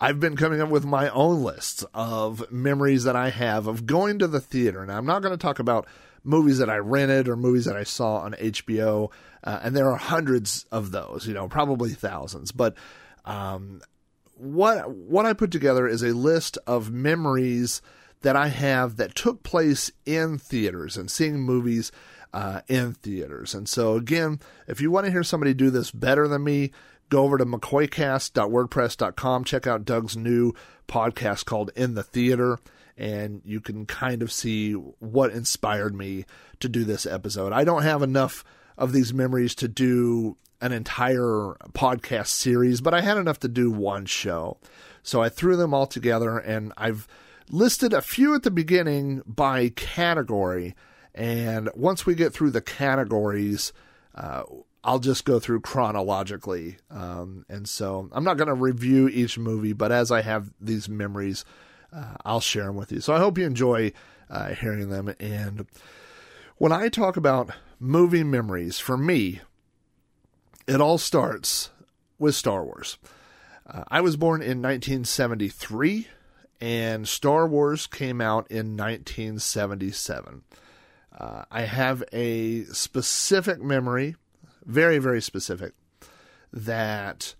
I've 0.00 0.18
been 0.18 0.36
coming 0.36 0.60
up 0.60 0.70
with 0.70 0.84
my 0.84 1.08
own 1.10 1.42
lists 1.42 1.84
of 1.94 2.50
memories 2.50 3.04
that 3.04 3.16
I 3.16 3.30
have 3.30 3.66
of 3.66 3.86
going 3.86 4.18
to 4.18 4.26
the 4.26 4.40
theater. 4.40 4.84
Now 4.84 4.98
I'm 4.98 5.06
not 5.06 5.22
going 5.22 5.32
to 5.32 5.38
talk 5.38 5.58
about 5.58 5.86
movies 6.24 6.58
that 6.58 6.68
I 6.68 6.76
rented 6.78 7.28
or 7.28 7.36
movies 7.36 7.66
that 7.66 7.76
I 7.76 7.84
saw 7.84 8.16
on 8.18 8.32
HBO. 8.32 9.10
And 9.44 9.76
there 9.76 9.88
are 9.88 9.96
hundreds 9.96 10.66
of 10.72 10.90
those, 10.90 11.24
you 11.26 11.32
know, 11.32 11.46
probably 11.46 11.90
thousands. 11.90 12.50
But 12.50 12.74
um, 13.24 13.80
what 14.36 14.90
what 14.90 15.26
I 15.26 15.32
put 15.32 15.50
together 15.50 15.86
is 15.86 16.02
a 16.02 16.14
list 16.14 16.58
of 16.66 16.90
memories 16.90 17.80
that 18.22 18.36
I 18.36 18.48
have 18.48 18.96
that 18.96 19.14
took 19.14 19.42
place 19.42 19.90
in 20.04 20.38
theaters 20.38 20.96
and 20.96 21.10
seeing 21.10 21.40
movies 21.40 21.92
uh, 22.32 22.60
in 22.68 22.92
theaters. 22.94 23.54
And 23.54 23.68
so 23.68 23.94
again, 23.96 24.40
if 24.66 24.80
you 24.80 24.90
want 24.90 25.06
to 25.06 25.12
hear 25.12 25.22
somebody 25.22 25.54
do 25.54 25.70
this 25.70 25.90
better 25.90 26.28
than 26.28 26.44
me, 26.44 26.72
go 27.08 27.24
over 27.24 27.38
to 27.38 27.46
mccoycast.wordpress.com, 27.46 29.44
check 29.44 29.66
out 29.66 29.84
Doug's 29.84 30.16
new 30.16 30.52
podcast 30.88 31.44
called 31.44 31.70
In 31.76 31.94
the 31.94 32.02
Theater, 32.02 32.58
and 32.96 33.42
you 33.44 33.60
can 33.60 33.86
kind 33.86 34.22
of 34.22 34.32
see 34.32 34.72
what 34.72 35.30
inspired 35.30 35.94
me 35.94 36.24
to 36.60 36.68
do 36.68 36.84
this 36.84 37.06
episode. 37.06 37.52
I 37.52 37.64
don't 37.64 37.82
have 37.82 38.02
enough 38.02 38.44
of 38.76 38.92
these 38.92 39.14
memories 39.14 39.54
to 39.56 39.68
do 39.68 40.36
an 40.60 40.72
entire 40.72 41.56
podcast 41.72 42.28
series, 42.28 42.80
but 42.80 42.94
I 42.94 43.00
had 43.00 43.16
enough 43.16 43.40
to 43.40 43.48
do 43.48 43.70
one 43.70 44.06
show. 44.06 44.58
So 45.02 45.22
I 45.22 45.28
threw 45.28 45.56
them 45.56 45.74
all 45.74 45.86
together 45.86 46.38
and 46.38 46.72
I've 46.76 47.06
listed 47.50 47.92
a 47.92 48.02
few 48.02 48.34
at 48.34 48.42
the 48.42 48.50
beginning 48.50 49.22
by 49.26 49.68
category. 49.70 50.74
And 51.14 51.70
once 51.74 52.04
we 52.04 52.14
get 52.14 52.32
through 52.32 52.50
the 52.50 52.60
categories, 52.60 53.72
uh, 54.14 54.42
I'll 54.82 54.98
just 54.98 55.24
go 55.24 55.38
through 55.38 55.60
chronologically. 55.60 56.78
Um, 56.90 57.44
and 57.48 57.68
so 57.68 58.08
I'm 58.12 58.24
not 58.24 58.36
going 58.36 58.48
to 58.48 58.54
review 58.54 59.08
each 59.08 59.38
movie, 59.38 59.72
but 59.72 59.92
as 59.92 60.10
I 60.10 60.22
have 60.22 60.52
these 60.60 60.88
memories, 60.88 61.44
uh, 61.92 62.14
I'll 62.24 62.40
share 62.40 62.64
them 62.66 62.76
with 62.76 62.92
you. 62.92 63.00
So 63.00 63.14
I 63.14 63.18
hope 63.18 63.38
you 63.38 63.44
enjoy 63.44 63.92
uh, 64.30 64.54
hearing 64.54 64.90
them. 64.90 65.14
And 65.18 65.66
when 66.56 66.72
I 66.72 66.88
talk 66.88 67.16
about 67.16 67.50
movie 67.78 68.24
memories, 68.24 68.78
for 68.78 68.96
me, 68.96 69.40
it 70.66 70.80
all 70.80 70.98
starts 70.98 71.70
with 72.18 72.34
Star 72.34 72.64
Wars. 72.64 72.98
Uh, 73.66 73.84
I 73.88 74.00
was 74.00 74.16
born 74.16 74.42
in 74.42 74.62
1973, 74.62 76.08
and 76.60 77.06
Star 77.06 77.46
Wars 77.46 77.86
came 77.86 78.20
out 78.20 78.50
in 78.50 78.76
1977. 78.76 80.42
Uh, 81.18 81.44
I 81.50 81.62
have 81.62 82.04
a 82.12 82.64
specific 82.64 83.60
memory, 83.60 84.16
very, 84.64 84.98
very 84.98 85.22
specific, 85.22 85.72
that 86.52 87.34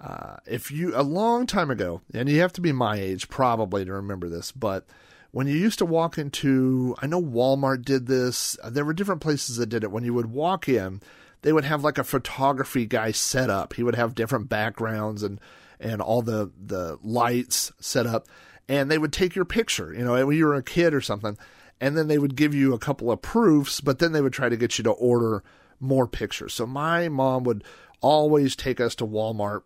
uh, 0.00 0.36
if 0.46 0.70
you, 0.70 0.92
a 0.96 1.02
long 1.02 1.46
time 1.46 1.70
ago, 1.70 2.00
and 2.12 2.28
you 2.28 2.40
have 2.40 2.52
to 2.54 2.60
be 2.60 2.72
my 2.72 2.96
age 2.96 3.28
probably 3.28 3.84
to 3.84 3.92
remember 3.92 4.28
this, 4.28 4.50
but 4.50 4.86
when 5.30 5.46
you 5.46 5.56
used 5.56 5.78
to 5.78 5.86
walk 5.86 6.18
into, 6.18 6.94
I 7.00 7.06
know 7.06 7.22
Walmart 7.22 7.84
did 7.84 8.06
this, 8.06 8.56
there 8.68 8.84
were 8.84 8.92
different 8.92 9.22
places 9.22 9.56
that 9.56 9.68
did 9.68 9.84
it. 9.84 9.90
When 9.90 10.04
you 10.04 10.12
would 10.12 10.26
walk 10.26 10.68
in, 10.68 11.00
they 11.42 11.52
would 11.52 11.64
have 11.64 11.84
like 11.84 11.98
a 11.98 12.04
photography 12.04 12.86
guy 12.86 13.10
set 13.10 13.50
up. 13.50 13.74
He 13.74 13.82
would 13.82 13.96
have 13.96 14.14
different 14.14 14.48
backgrounds 14.48 15.22
and 15.22 15.40
and 15.78 16.00
all 16.00 16.22
the 16.22 16.50
the 16.64 16.98
lights 17.02 17.72
set 17.80 18.06
up, 18.06 18.28
and 18.68 18.90
they 18.90 18.98
would 18.98 19.12
take 19.12 19.34
your 19.34 19.44
picture. 19.44 19.92
You 19.92 20.04
know, 20.04 20.26
when 20.26 20.36
you 20.36 20.46
were 20.46 20.54
a 20.54 20.62
kid 20.62 20.94
or 20.94 21.00
something, 21.00 21.36
and 21.80 21.96
then 21.96 22.08
they 22.08 22.18
would 22.18 22.36
give 22.36 22.54
you 22.54 22.72
a 22.72 22.78
couple 22.78 23.10
of 23.10 23.20
proofs, 23.20 23.80
but 23.80 23.98
then 23.98 24.12
they 24.12 24.20
would 24.20 24.32
try 24.32 24.48
to 24.48 24.56
get 24.56 24.78
you 24.78 24.84
to 24.84 24.90
order 24.90 25.42
more 25.80 26.06
pictures. 26.06 26.54
So 26.54 26.66
my 26.66 27.08
mom 27.08 27.42
would 27.44 27.64
always 28.00 28.54
take 28.54 28.80
us 28.80 28.94
to 28.96 29.06
Walmart 29.06 29.62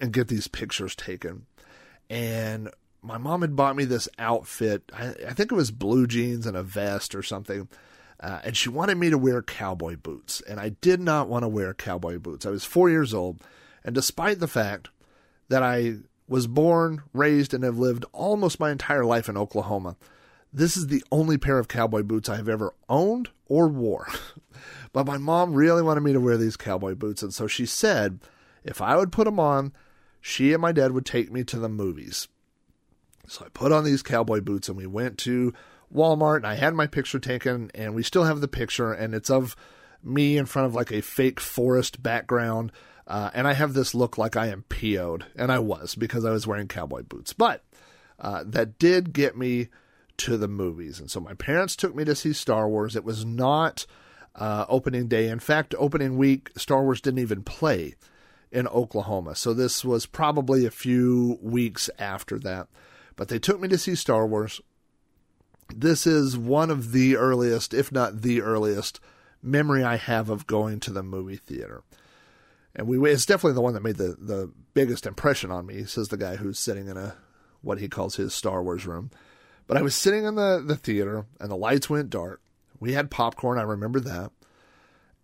and 0.00 0.12
get 0.12 0.28
these 0.28 0.46
pictures 0.46 0.94
taken, 0.94 1.46
and 2.08 2.70
my 3.02 3.18
mom 3.18 3.40
had 3.40 3.56
bought 3.56 3.76
me 3.76 3.84
this 3.84 4.08
outfit. 4.18 4.90
I, 4.92 5.08
I 5.28 5.32
think 5.32 5.50
it 5.50 5.56
was 5.56 5.72
blue 5.72 6.06
jeans 6.06 6.46
and 6.46 6.56
a 6.56 6.62
vest 6.62 7.14
or 7.14 7.22
something 7.22 7.68
uh, 8.20 8.40
and 8.44 8.56
she 8.56 8.68
wanted 8.68 8.96
me 8.96 9.10
to 9.10 9.18
wear 9.18 9.42
cowboy 9.42 9.96
boots, 9.96 10.40
and 10.48 10.58
I 10.58 10.70
did 10.70 11.00
not 11.00 11.28
want 11.28 11.42
to 11.42 11.48
wear 11.48 11.74
cowboy 11.74 12.18
boots. 12.18 12.46
I 12.46 12.50
was 12.50 12.64
four 12.64 12.88
years 12.88 13.12
old, 13.12 13.40
and 13.84 13.94
despite 13.94 14.40
the 14.40 14.48
fact 14.48 14.88
that 15.48 15.62
I 15.62 15.96
was 16.28 16.46
born, 16.46 17.02
raised, 17.12 17.54
and 17.54 17.62
have 17.62 17.78
lived 17.78 18.04
almost 18.12 18.58
my 18.58 18.70
entire 18.70 19.04
life 19.04 19.28
in 19.28 19.36
Oklahoma, 19.36 19.96
this 20.52 20.76
is 20.76 20.86
the 20.86 21.04
only 21.12 21.36
pair 21.36 21.58
of 21.58 21.68
cowboy 21.68 22.02
boots 22.02 22.28
I 22.28 22.36
have 22.36 22.48
ever 22.48 22.74
owned 22.88 23.28
or 23.46 23.68
wore. 23.68 24.08
but 24.92 25.06
my 25.06 25.18
mom 25.18 25.54
really 25.54 25.82
wanted 25.82 26.00
me 26.00 26.12
to 26.12 26.20
wear 26.20 26.36
these 26.36 26.56
cowboy 26.56 26.94
boots, 26.94 27.22
and 27.22 27.34
so 27.34 27.46
she 27.46 27.66
said 27.66 28.20
if 28.64 28.80
I 28.80 28.96
would 28.96 29.12
put 29.12 29.24
them 29.24 29.38
on, 29.38 29.72
she 30.20 30.52
and 30.52 30.60
my 30.60 30.72
dad 30.72 30.92
would 30.92 31.06
take 31.06 31.30
me 31.30 31.44
to 31.44 31.58
the 31.58 31.68
movies. 31.68 32.26
So 33.28 33.44
I 33.44 33.48
put 33.48 33.72
on 33.72 33.84
these 33.84 34.02
cowboy 34.02 34.40
boots, 34.40 34.68
and 34.68 34.76
we 34.76 34.86
went 34.86 35.18
to 35.18 35.52
Walmart 35.94 36.38
and 36.38 36.46
I 36.46 36.54
had 36.54 36.74
my 36.74 36.86
picture 36.86 37.18
taken 37.18 37.70
and 37.74 37.94
we 37.94 38.02
still 38.02 38.24
have 38.24 38.40
the 38.40 38.48
picture 38.48 38.92
and 38.92 39.14
it's 39.14 39.30
of 39.30 39.56
me 40.02 40.36
in 40.36 40.46
front 40.46 40.66
of 40.66 40.74
like 40.74 40.92
a 40.92 41.02
fake 41.02 41.40
forest 41.40 42.02
background. 42.02 42.72
Uh, 43.06 43.30
and 43.34 43.46
I 43.46 43.52
have 43.52 43.74
this 43.74 43.94
look 43.94 44.18
like 44.18 44.36
I 44.36 44.48
am 44.48 44.64
PO'd, 44.68 45.26
and 45.36 45.52
I 45.52 45.60
was 45.60 45.94
because 45.94 46.24
I 46.24 46.32
was 46.32 46.44
wearing 46.44 46.66
cowboy 46.66 47.04
boots. 47.04 47.32
But 47.32 47.62
uh, 48.18 48.42
that 48.46 48.80
did 48.80 49.12
get 49.12 49.36
me 49.36 49.68
to 50.16 50.36
the 50.36 50.48
movies. 50.48 50.98
And 50.98 51.10
so 51.10 51.20
my 51.20 51.34
parents 51.34 51.76
took 51.76 51.94
me 51.94 52.04
to 52.04 52.16
see 52.16 52.32
Star 52.32 52.68
Wars. 52.68 52.96
It 52.96 53.04
was 53.04 53.24
not 53.24 53.86
uh, 54.34 54.64
opening 54.68 55.06
day. 55.06 55.28
In 55.28 55.38
fact, 55.38 55.74
opening 55.78 56.16
week, 56.16 56.50
Star 56.56 56.82
Wars 56.82 57.00
didn't 57.00 57.20
even 57.20 57.42
play 57.42 57.94
in 58.50 58.66
Oklahoma. 58.68 59.34
So 59.36 59.52
this 59.52 59.84
was 59.84 60.06
probably 60.06 60.66
a 60.66 60.70
few 60.70 61.38
weeks 61.40 61.90
after 61.98 62.38
that. 62.40 62.68
But 63.14 63.28
they 63.28 63.38
took 63.38 63.60
me 63.60 63.68
to 63.68 63.78
see 63.78 63.94
Star 63.94 64.26
Wars 64.26 64.60
this 65.74 66.06
is 66.06 66.36
one 66.36 66.70
of 66.70 66.92
the 66.92 67.16
earliest, 67.16 67.74
if 67.74 67.90
not 67.90 68.22
the 68.22 68.40
earliest, 68.42 69.00
memory 69.42 69.84
I 69.84 69.96
have 69.96 70.30
of 70.30 70.46
going 70.46 70.80
to 70.80 70.92
the 70.92 71.02
movie 71.02 71.36
theater. 71.36 71.82
And 72.74 72.86
we 72.86 73.10
it's 73.10 73.26
definitely 73.26 73.54
the 73.54 73.62
one 73.62 73.74
that 73.74 73.82
made 73.82 73.96
the, 73.96 74.16
the 74.18 74.52
biggest 74.74 75.06
impression 75.06 75.50
on 75.50 75.66
me, 75.66 75.84
says 75.84 76.08
the 76.08 76.16
guy 76.16 76.36
who's 76.36 76.58
sitting 76.58 76.88
in 76.88 76.96
a 76.96 77.16
what 77.62 77.78
he 77.78 77.88
calls 77.88 78.16
his 78.16 78.34
Star 78.34 78.62
Wars 78.62 78.86
room. 78.86 79.10
But 79.66 79.76
I 79.76 79.82
was 79.82 79.94
sitting 79.94 80.24
in 80.24 80.36
the, 80.36 80.62
the 80.64 80.76
theater 80.76 81.26
and 81.40 81.50
the 81.50 81.56
lights 81.56 81.90
went 81.90 82.10
dark. 82.10 82.40
We 82.78 82.92
had 82.92 83.10
popcorn, 83.10 83.58
I 83.58 83.62
remember 83.62 84.00
that. 84.00 84.30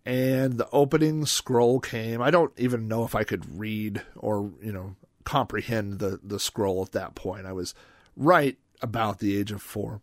And 0.05 0.57
the 0.57 0.67
opening 0.71 1.25
scroll 1.25 1.79
came. 1.79 2.21
I 2.21 2.29
don't 2.29 2.51
even 2.57 2.89
know 2.89 3.05
if 3.05 3.15
I 3.15 3.23
could 3.23 3.57
read 3.57 4.01
or, 4.17 4.51
you 4.61 4.73
know, 4.73 4.95
comprehend 5.23 5.99
the, 5.99 6.19
the 6.21 6.39
scroll 6.39 6.81
at 6.81 6.91
that 6.91 7.15
point. 7.15 7.45
I 7.45 7.53
was 7.53 7.73
right 8.17 8.57
about 8.81 9.19
the 9.19 9.37
age 9.37 9.51
of 9.51 9.61
four. 9.61 10.01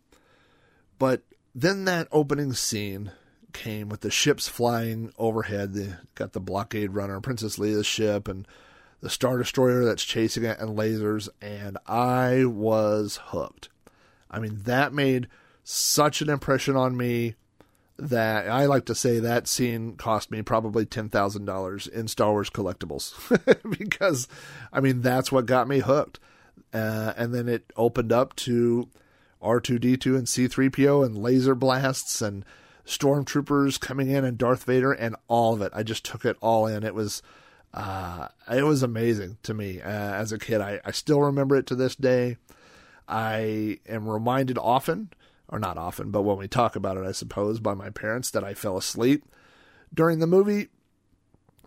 But 1.01 1.23
then 1.55 1.85
that 1.85 2.07
opening 2.11 2.53
scene 2.53 3.11
came 3.53 3.89
with 3.89 4.01
the 4.01 4.11
ships 4.11 4.47
flying 4.47 5.11
overhead. 5.17 5.73
They 5.73 5.95
got 6.13 6.33
the 6.33 6.39
blockade 6.39 6.91
runner, 6.91 7.19
Princess 7.19 7.57
Leia's 7.57 7.87
ship, 7.87 8.27
and 8.27 8.47
the 8.99 9.09
Star 9.09 9.39
Destroyer 9.39 9.83
that's 9.83 10.03
chasing 10.03 10.43
it, 10.43 10.59
and 10.59 10.77
lasers, 10.77 11.27
and 11.41 11.79
I 11.87 12.45
was 12.45 13.19
hooked. 13.29 13.69
I 14.29 14.37
mean, 14.37 14.59
that 14.65 14.93
made 14.93 15.27
such 15.63 16.21
an 16.21 16.29
impression 16.29 16.75
on 16.75 16.95
me. 16.95 17.33
that 17.97 18.47
I 18.47 18.67
like 18.67 18.85
to 18.85 18.93
say 18.93 19.17
that 19.17 19.47
scene 19.47 19.95
cost 19.95 20.29
me 20.29 20.43
probably 20.43 20.85
$10,000 20.85 21.89
in 21.89 22.07
Star 22.09 22.29
Wars 22.31 22.51
collectibles 22.51 23.15
because 23.79 24.27
I 24.71 24.81
mean 24.81 25.01
that's 25.01 25.31
what 25.31 25.47
got 25.47 25.67
me 25.67 25.79
hooked. 25.79 26.19
Uh, 26.71 27.13
and 27.17 27.33
then 27.33 27.49
it 27.49 27.73
opened 27.75 28.11
up 28.11 28.35
to 28.35 28.87
R2D2 29.41 30.17
and 30.17 30.27
C3PO 30.27 31.05
and 31.05 31.17
laser 31.17 31.55
blasts 31.55 32.21
and 32.21 32.45
stormtroopers 32.85 33.79
coming 33.79 34.09
in 34.09 34.25
and 34.25 34.37
Darth 34.37 34.63
Vader 34.63 34.91
and 34.91 35.15
all 35.27 35.53
of 35.53 35.61
it. 35.61 35.71
I 35.75 35.83
just 35.83 36.05
took 36.05 36.25
it 36.25 36.37
all 36.41 36.67
in. 36.67 36.83
It 36.83 36.95
was 36.95 37.21
uh, 37.73 38.27
it 38.51 38.63
was 38.63 38.83
amazing 38.83 39.37
to 39.43 39.53
me 39.53 39.81
uh, 39.81 39.89
as 39.89 40.31
a 40.31 40.39
kid. 40.39 40.61
I, 40.61 40.81
I 40.83 40.91
still 40.91 41.21
remember 41.21 41.55
it 41.55 41.67
to 41.67 41.75
this 41.75 41.95
day. 41.95 42.37
I 43.07 43.79
am 43.87 44.07
reminded 44.07 44.57
often, 44.57 45.11
or 45.47 45.59
not 45.59 45.77
often, 45.77 46.11
but 46.11 46.23
when 46.23 46.37
we 46.37 46.47
talk 46.47 46.75
about 46.75 46.97
it, 46.97 47.05
I 47.05 47.11
suppose, 47.11 47.59
by 47.59 47.73
my 47.73 47.89
parents 47.89 48.29
that 48.31 48.43
I 48.43 48.53
fell 48.53 48.77
asleep 48.77 49.25
during 49.93 50.19
the 50.19 50.27
movie. 50.27 50.67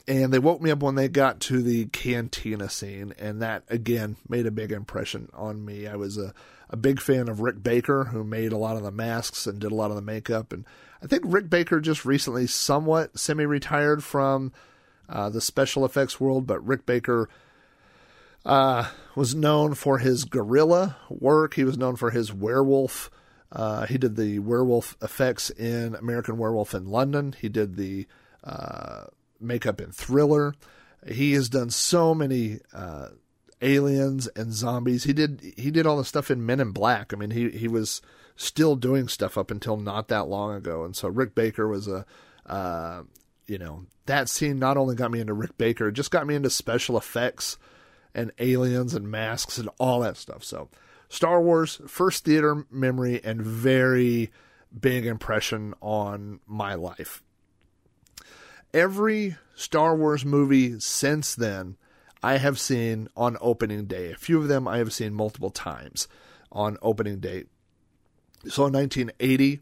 And 0.07 0.33
they 0.33 0.39
woke 0.39 0.61
me 0.61 0.71
up 0.71 0.83
when 0.83 0.97
they 0.97 1.09
got 1.09 1.41
to 1.41 1.63
the 1.63 1.87
cantina 1.87 2.69
scene, 2.69 3.15
and 3.19 3.41
that 3.41 3.65
again 3.69 4.17
made 4.29 4.45
a 4.45 4.51
big 4.51 4.71
impression 4.71 5.31
on 5.33 5.65
me. 5.65 5.87
I 5.87 5.97
was 5.97 6.19
a, 6.19 6.35
a 6.75 6.77
big 6.77 7.01
fan 7.01 7.29
of 7.29 7.41
Rick 7.41 7.63
Baker, 7.63 8.07
who 8.07 8.25
made 8.25 8.51
a 8.51 8.59
lot 8.59 8.77
of 8.77 8.83
the 8.83 8.91
masks 8.91 9.47
and 9.47 9.61
did 9.61 9.71
a 9.71 9.77
lot 9.77 9.91
of 9.91 9.97
the 9.97 10.03
makeup. 10.03 10.53
And 10.53 10.65
I 11.01 11.07
think 11.07 11.23
Rick 11.25 11.49
Baker 11.49 11.81
just 11.81 12.05
recently 12.05 12.49
somewhat 12.49 13.17
semi 13.17 13.45
retired 13.45 14.03
from 14.03 14.53
uh, 15.09 15.31
the 15.31 15.41
special 15.41 15.85
effects 15.85 16.19
world, 16.19 16.49
but 16.49 16.67
Rick 16.67 16.85
Baker 16.85 17.29
uh, 18.45 18.91
was 19.15 19.37
known 19.37 19.75
for 19.75 19.99
his 19.99 20.25
gorilla 20.25 20.97
work. 21.09 21.55
He 21.55 21.63
was 21.63 21.79
known 21.79 21.95
for 21.95 22.11
his 22.11 22.33
werewolf. 22.33 23.09
Uh, 23.53 23.87
he 23.87 23.97
did 23.97 24.17
the 24.17 24.41
werewolf 24.41 24.97
effects 25.01 25.51
in 25.51 25.95
American 25.95 26.39
Werewolf 26.39 26.75
in 26.75 26.87
London. 26.87 27.37
He 27.41 27.49
did 27.49 27.77
the 27.77 28.09
uh, 28.43 29.05
makeup 29.41 29.81
in 29.81 29.93
Thriller. 29.93 30.57
He 31.07 31.35
has 31.35 31.49
done 31.49 31.71
so 31.71 32.17
many 32.17 32.59
uh, 32.73 33.11
aliens 33.65 34.29
and 34.37 34.53
zombies. 34.53 35.05
He 35.05 35.13
did 35.13 35.55
he 35.57 35.71
did 35.71 35.87
all 35.87 35.97
the 35.97 36.05
stuff 36.05 36.31
in 36.31 36.47
Men 36.47 36.61
in 36.61 36.71
Black. 36.71 37.13
I 37.13 37.17
mean, 37.17 37.31
he 37.31 37.51
he 37.51 37.67
was 37.67 38.01
still 38.37 38.77
doing 38.77 39.09
stuff 39.09 39.37
up 39.37 39.51
until 39.51 39.77
not 39.77 40.09
that 40.09 40.29
long 40.29 40.55
ago. 40.55 40.85
And 40.85 40.95
so 40.95 41.09
Rick 41.09 41.35
Baker 41.35 41.67
was 41.67 41.89
a 41.89 42.05
uh, 42.47 43.03
you 43.47 43.59
know 43.59 43.87
that 44.07 44.29
scene 44.29 44.59
not 44.59 44.77
only 44.77 44.95
got 44.95 45.11
me 45.11 45.21
into 45.21 45.35
Rick 45.35 45.57
Baker, 45.59 45.89
it 45.89 45.93
just 45.93 46.11
got 46.11 46.27
me 46.27 46.35
into 46.35 46.51
special 46.51 46.97
effects 46.97 47.57
and 48.15 48.31
aliens 48.39 48.95
and 48.95 49.11
masks 49.11 49.59
and 49.59 49.69
all 49.79 50.01
that 50.01 50.17
stuff. 50.17 50.45
So, 50.45 50.69
Star 51.09 51.43
Wars, 51.43 51.81
first 51.87 52.25
theater 52.25 52.67
memory 52.71 53.21
and 53.25 53.43
very 53.43 54.31
big 54.79 55.07
impression 55.07 55.75
on 55.81 56.41
my 56.47 56.75
life. 56.75 57.23
Every 58.73 59.37
Star 59.55 59.97
Wars 59.97 60.25
movie 60.25 60.79
since 60.81 61.35
then, 61.35 61.77
I 62.25 62.39
have 62.39 62.59
seen 62.59 63.09
on 63.19 63.37
opening 63.43 63.85
day. 63.85 64.11
A 64.11 64.17
few 64.17 64.39
of 64.41 64.49
them 64.49 64.67
I 64.67 64.79
have 64.79 64.95
seen 64.95 65.13
multiple 65.13 65.51
times 65.51 66.09
on 66.51 66.79
opening 66.81 67.21
day. 67.21 67.45
So 68.49 68.65
in 68.65 68.73
1980, 68.73 69.61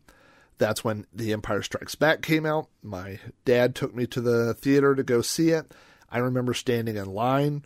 that's 0.59 0.85
when 0.85 1.05
The 1.13 1.33
Empire 1.33 1.63
Strikes 1.63 1.97
Back 1.97 2.23
came 2.23 2.47
out. 2.47 2.69
My 2.81 3.19
dad 3.45 3.75
took 3.75 3.93
me 3.97 4.07
to 4.07 4.21
the 4.21 4.55
theater 4.55 4.95
to 4.95 5.03
go 5.03 5.23
see 5.23 5.51
it. 5.51 5.75
I 6.09 6.19
remember 6.19 6.55
standing 6.55 6.97
in 6.97 7.13
line 7.13 7.65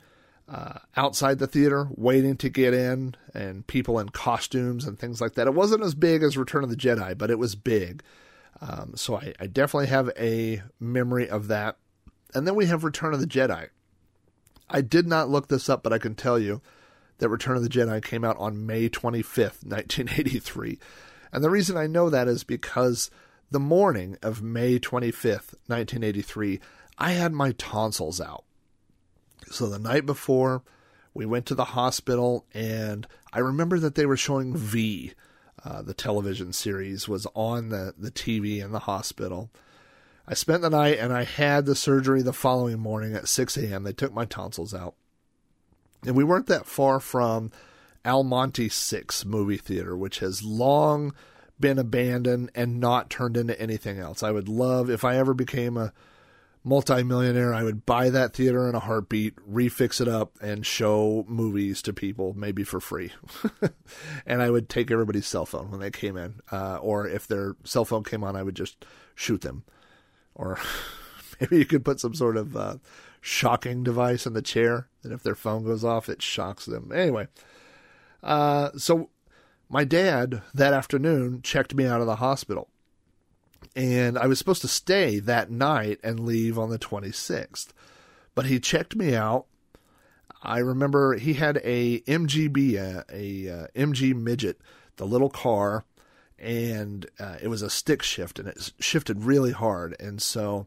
uh, 0.48 0.78
outside 0.96 1.40
the 1.40 1.46
theater 1.46 1.88
waiting 1.94 2.38
to 2.38 2.48
get 2.48 2.72
in, 2.72 3.16
and 3.34 3.66
people 3.66 3.98
in 3.98 4.08
costumes 4.08 4.86
and 4.86 4.98
things 4.98 5.20
like 5.20 5.34
that. 5.34 5.46
It 5.46 5.52
wasn't 5.52 5.82
as 5.82 5.94
big 5.94 6.22
as 6.22 6.38
Return 6.38 6.64
of 6.64 6.70
the 6.70 6.76
Jedi, 6.76 7.18
but 7.18 7.30
it 7.30 7.38
was 7.38 7.54
big. 7.54 8.02
Um, 8.62 8.92
so 8.96 9.16
I, 9.16 9.34
I 9.38 9.46
definitely 9.46 9.88
have 9.88 10.10
a 10.18 10.62
memory 10.80 11.28
of 11.28 11.48
that. 11.48 11.76
And 12.34 12.46
then 12.46 12.54
we 12.54 12.64
have 12.64 12.82
Return 12.82 13.12
of 13.12 13.20
the 13.20 13.26
Jedi. 13.26 13.68
I 14.68 14.80
did 14.80 15.06
not 15.06 15.28
look 15.28 15.48
this 15.48 15.68
up, 15.68 15.82
but 15.82 15.92
I 15.92 15.98
can 15.98 16.14
tell 16.14 16.38
you 16.38 16.60
that 17.18 17.28
Return 17.28 17.56
of 17.56 17.62
the 17.62 17.68
Jedi 17.68 18.02
came 18.02 18.24
out 18.24 18.36
on 18.38 18.66
May 18.66 18.88
25th, 18.88 19.64
1983. 19.64 20.78
And 21.32 21.42
the 21.42 21.50
reason 21.50 21.76
I 21.76 21.86
know 21.86 22.10
that 22.10 22.28
is 22.28 22.44
because 22.44 23.10
the 23.50 23.60
morning 23.60 24.16
of 24.22 24.42
May 24.42 24.78
25th, 24.78 25.54
1983, 25.66 26.60
I 26.98 27.12
had 27.12 27.32
my 27.32 27.52
tonsils 27.52 28.20
out. 28.20 28.44
So 29.50 29.68
the 29.68 29.78
night 29.78 30.06
before, 30.06 30.62
we 31.14 31.26
went 31.26 31.46
to 31.46 31.54
the 31.54 31.64
hospital, 31.64 32.44
and 32.52 33.06
I 33.32 33.38
remember 33.38 33.78
that 33.78 33.94
they 33.94 34.06
were 34.06 34.16
showing 34.16 34.56
V. 34.56 35.12
Uh, 35.64 35.82
the 35.82 35.94
television 35.94 36.52
series 36.52 37.08
was 37.08 37.26
on 37.34 37.70
the, 37.70 37.94
the 37.96 38.10
TV 38.10 38.62
in 38.62 38.72
the 38.72 38.80
hospital. 38.80 39.50
I 40.28 40.34
spent 40.34 40.62
the 40.62 40.70
night 40.70 40.98
and 40.98 41.12
I 41.12 41.22
had 41.24 41.66
the 41.66 41.76
surgery 41.76 42.22
the 42.22 42.32
following 42.32 42.80
morning 42.80 43.14
at 43.14 43.28
6 43.28 43.56
a.m. 43.56 43.84
They 43.84 43.92
took 43.92 44.12
my 44.12 44.24
tonsils 44.24 44.74
out. 44.74 44.94
And 46.04 46.16
we 46.16 46.24
weren't 46.24 46.46
that 46.46 46.66
far 46.66 46.98
from 47.00 47.52
Almonte 48.04 48.68
6 48.68 49.24
movie 49.24 49.56
theater, 49.56 49.96
which 49.96 50.18
has 50.18 50.42
long 50.42 51.14
been 51.58 51.78
abandoned 51.78 52.50
and 52.54 52.80
not 52.80 53.08
turned 53.08 53.36
into 53.36 53.60
anything 53.60 53.98
else. 53.98 54.22
I 54.22 54.30
would 54.30 54.48
love, 54.48 54.90
if 54.90 55.04
I 55.04 55.16
ever 55.16 55.32
became 55.32 55.76
a 55.76 55.92
multimillionaire, 56.64 57.54
I 57.54 57.62
would 57.62 57.86
buy 57.86 58.10
that 58.10 58.34
theater 58.34 58.68
in 58.68 58.74
a 58.74 58.80
heartbeat, 58.80 59.36
refix 59.48 60.00
it 60.00 60.08
up, 60.08 60.36
and 60.40 60.66
show 60.66 61.24
movies 61.28 61.80
to 61.82 61.92
people, 61.92 62.34
maybe 62.36 62.64
for 62.64 62.80
free. 62.80 63.12
and 64.26 64.42
I 64.42 64.50
would 64.50 64.68
take 64.68 64.90
everybody's 64.90 65.26
cell 65.26 65.46
phone 65.46 65.70
when 65.70 65.80
they 65.80 65.90
came 65.90 66.16
in. 66.16 66.40
Uh, 66.50 66.78
or 66.78 67.06
if 67.06 67.28
their 67.28 67.56
cell 67.64 67.84
phone 67.84 68.02
came 68.02 68.24
on, 68.24 68.34
I 68.34 68.42
would 68.42 68.56
just 68.56 68.84
shoot 69.14 69.40
them. 69.42 69.64
Or 70.36 70.58
maybe 71.40 71.58
you 71.58 71.64
could 71.64 71.84
put 71.84 71.98
some 71.98 72.14
sort 72.14 72.36
of 72.36 72.56
uh, 72.56 72.76
shocking 73.20 73.82
device 73.82 74.26
in 74.26 74.34
the 74.34 74.42
chair 74.42 74.88
that 75.02 75.12
if 75.12 75.22
their 75.22 75.34
phone 75.34 75.64
goes 75.64 75.84
off, 75.84 76.08
it 76.08 76.22
shocks 76.22 76.66
them. 76.66 76.92
Anyway, 76.94 77.26
uh, 78.22 78.70
so 78.76 79.10
my 79.68 79.84
dad 79.84 80.42
that 80.54 80.72
afternoon 80.72 81.42
checked 81.42 81.74
me 81.74 81.86
out 81.86 82.00
of 82.00 82.06
the 82.06 82.16
hospital. 82.16 82.68
And 83.74 84.16
I 84.16 84.26
was 84.26 84.38
supposed 84.38 84.62
to 84.62 84.68
stay 84.68 85.18
that 85.20 85.50
night 85.50 85.98
and 86.02 86.20
leave 86.20 86.58
on 86.58 86.70
the 86.70 86.78
26th. 86.78 87.68
But 88.34 88.46
he 88.46 88.60
checked 88.60 88.96
me 88.96 89.14
out. 89.14 89.46
I 90.42 90.58
remember 90.58 91.16
he 91.16 91.34
had 91.34 91.60
a 91.64 92.00
MGB, 92.00 92.74
a, 92.74 93.04
a 93.10 93.48
uh, 93.48 93.66
MG 93.74 94.14
midget, 94.14 94.60
the 94.96 95.06
little 95.06 95.30
car, 95.30 95.84
and 96.38 97.06
uh, 97.18 97.36
it 97.40 97.48
was 97.48 97.62
a 97.62 97.70
stick 97.70 98.02
shift, 98.02 98.38
and 98.38 98.48
it 98.48 98.72
shifted 98.78 99.24
really 99.24 99.52
hard. 99.52 99.96
And 99.98 100.20
so 100.20 100.66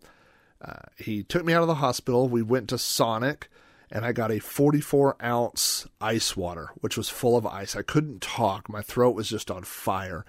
uh, 0.61 0.83
he 0.97 1.23
took 1.23 1.45
me 1.45 1.53
out 1.53 1.61
of 1.61 1.67
the 1.67 1.75
hospital. 1.75 2.27
We 2.27 2.41
went 2.41 2.69
to 2.69 2.77
Sonic 2.77 3.49
and 3.91 4.05
I 4.05 4.11
got 4.11 4.31
a 4.31 4.39
44 4.39 5.17
ounce 5.23 5.87
ice 5.99 6.37
water, 6.37 6.69
which 6.75 6.97
was 6.97 7.09
full 7.09 7.35
of 7.35 7.45
ice. 7.45 7.75
I 7.75 7.81
couldn't 7.81 8.21
talk. 8.21 8.69
My 8.69 8.81
throat 8.81 9.15
was 9.15 9.27
just 9.27 9.49
on 9.49 9.63
fire. 9.63 10.25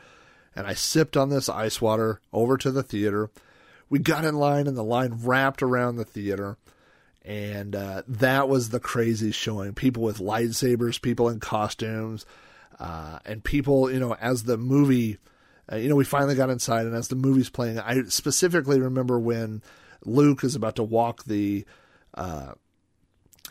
And 0.56 0.66
I 0.66 0.74
sipped 0.74 1.16
on 1.16 1.28
this 1.28 1.48
ice 1.48 1.80
water 1.80 2.20
over 2.32 2.56
to 2.56 2.70
the 2.70 2.82
theater. 2.82 3.30
We 3.88 3.98
got 3.98 4.24
in 4.24 4.36
line, 4.36 4.66
and 4.66 4.76
the 4.76 4.84
line 4.84 5.20
wrapped 5.22 5.62
around 5.62 5.96
the 5.96 6.04
theater. 6.04 6.56
And 7.22 7.76
uh, 7.76 8.02
that 8.08 8.48
was 8.48 8.70
the 8.70 8.80
crazy 8.80 9.30
showing. 9.30 9.74
People 9.74 10.02
with 10.02 10.18
lightsabers, 10.18 11.00
people 11.00 11.28
in 11.28 11.38
costumes, 11.38 12.24
uh, 12.78 13.18
and 13.26 13.44
people, 13.44 13.90
you 13.90 14.00
know, 14.00 14.14
as 14.14 14.44
the 14.44 14.56
movie, 14.56 15.18
uh, 15.70 15.76
you 15.76 15.88
know, 15.88 15.96
we 15.96 16.04
finally 16.04 16.34
got 16.34 16.50
inside, 16.50 16.86
and 16.86 16.94
as 16.94 17.08
the 17.08 17.16
movie's 17.16 17.50
playing, 17.50 17.78
I 17.78 18.02
specifically 18.04 18.80
remember 18.80 19.18
when 19.18 19.62
Luke 20.04 20.42
is 20.44 20.54
about 20.54 20.76
to 20.76 20.82
walk 20.82 21.24
the 21.24 21.64
uh, 22.14 22.52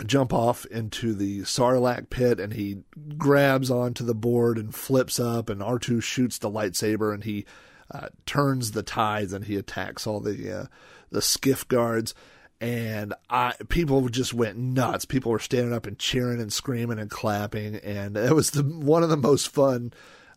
jump 0.06 0.34
off 0.34 0.66
into 0.66 1.14
the 1.14 1.42
Sarlacc 1.42 2.10
pit 2.10 2.40
and 2.40 2.54
he 2.54 2.84
grabs 3.18 3.70
onto 3.70 4.04
the 4.04 4.16
board 4.16 4.58
and 4.58 4.74
flips 4.74 5.20
up 5.20 5.50
and 5.50 5.62
R2 5.62 6.02
shoots 6.02 6.38
the 6.38 6.50
lightsaber 6.50 7.14
and 7.14 7.24
he 7.24 7.46
uh, 7.92 8.10
turns 8.26 8.72
the 8.72 8.84
tides 8.84 9.34
and 9.34 9.46
he 9.46 9.56
attacks 9.56 10.06
all 10.06 10.20
the 10.20 10.60
uh, 10.60 10.66
the 11.12 11.22
skiff 11.22 11.68
guards 11.68 12.14
and 12.62 13.14
I 13.30 13.54
people 13.70 14.08
just 14.10 14.34
went 14.34 14.58
nuts. 14.58 15.06
People 15.06 15.32
were 15.32 15.40
standing 15.40 15.74
up 15.74 15.88
and 15.88 15.98
cheering 15.98 16.40
and 16.40 16.54
screaming 16.54 17.00
and 17.00 17.10
clapping 17.10 17.76
and 17.76 18.16
it 18.16 18.36
was 18.36 18.52
the 18.52 18.64
one 18.64 19.04
of 19.04 19.10
the 19.10 19.18
most 19.18 19.50
fun 19.50 19.92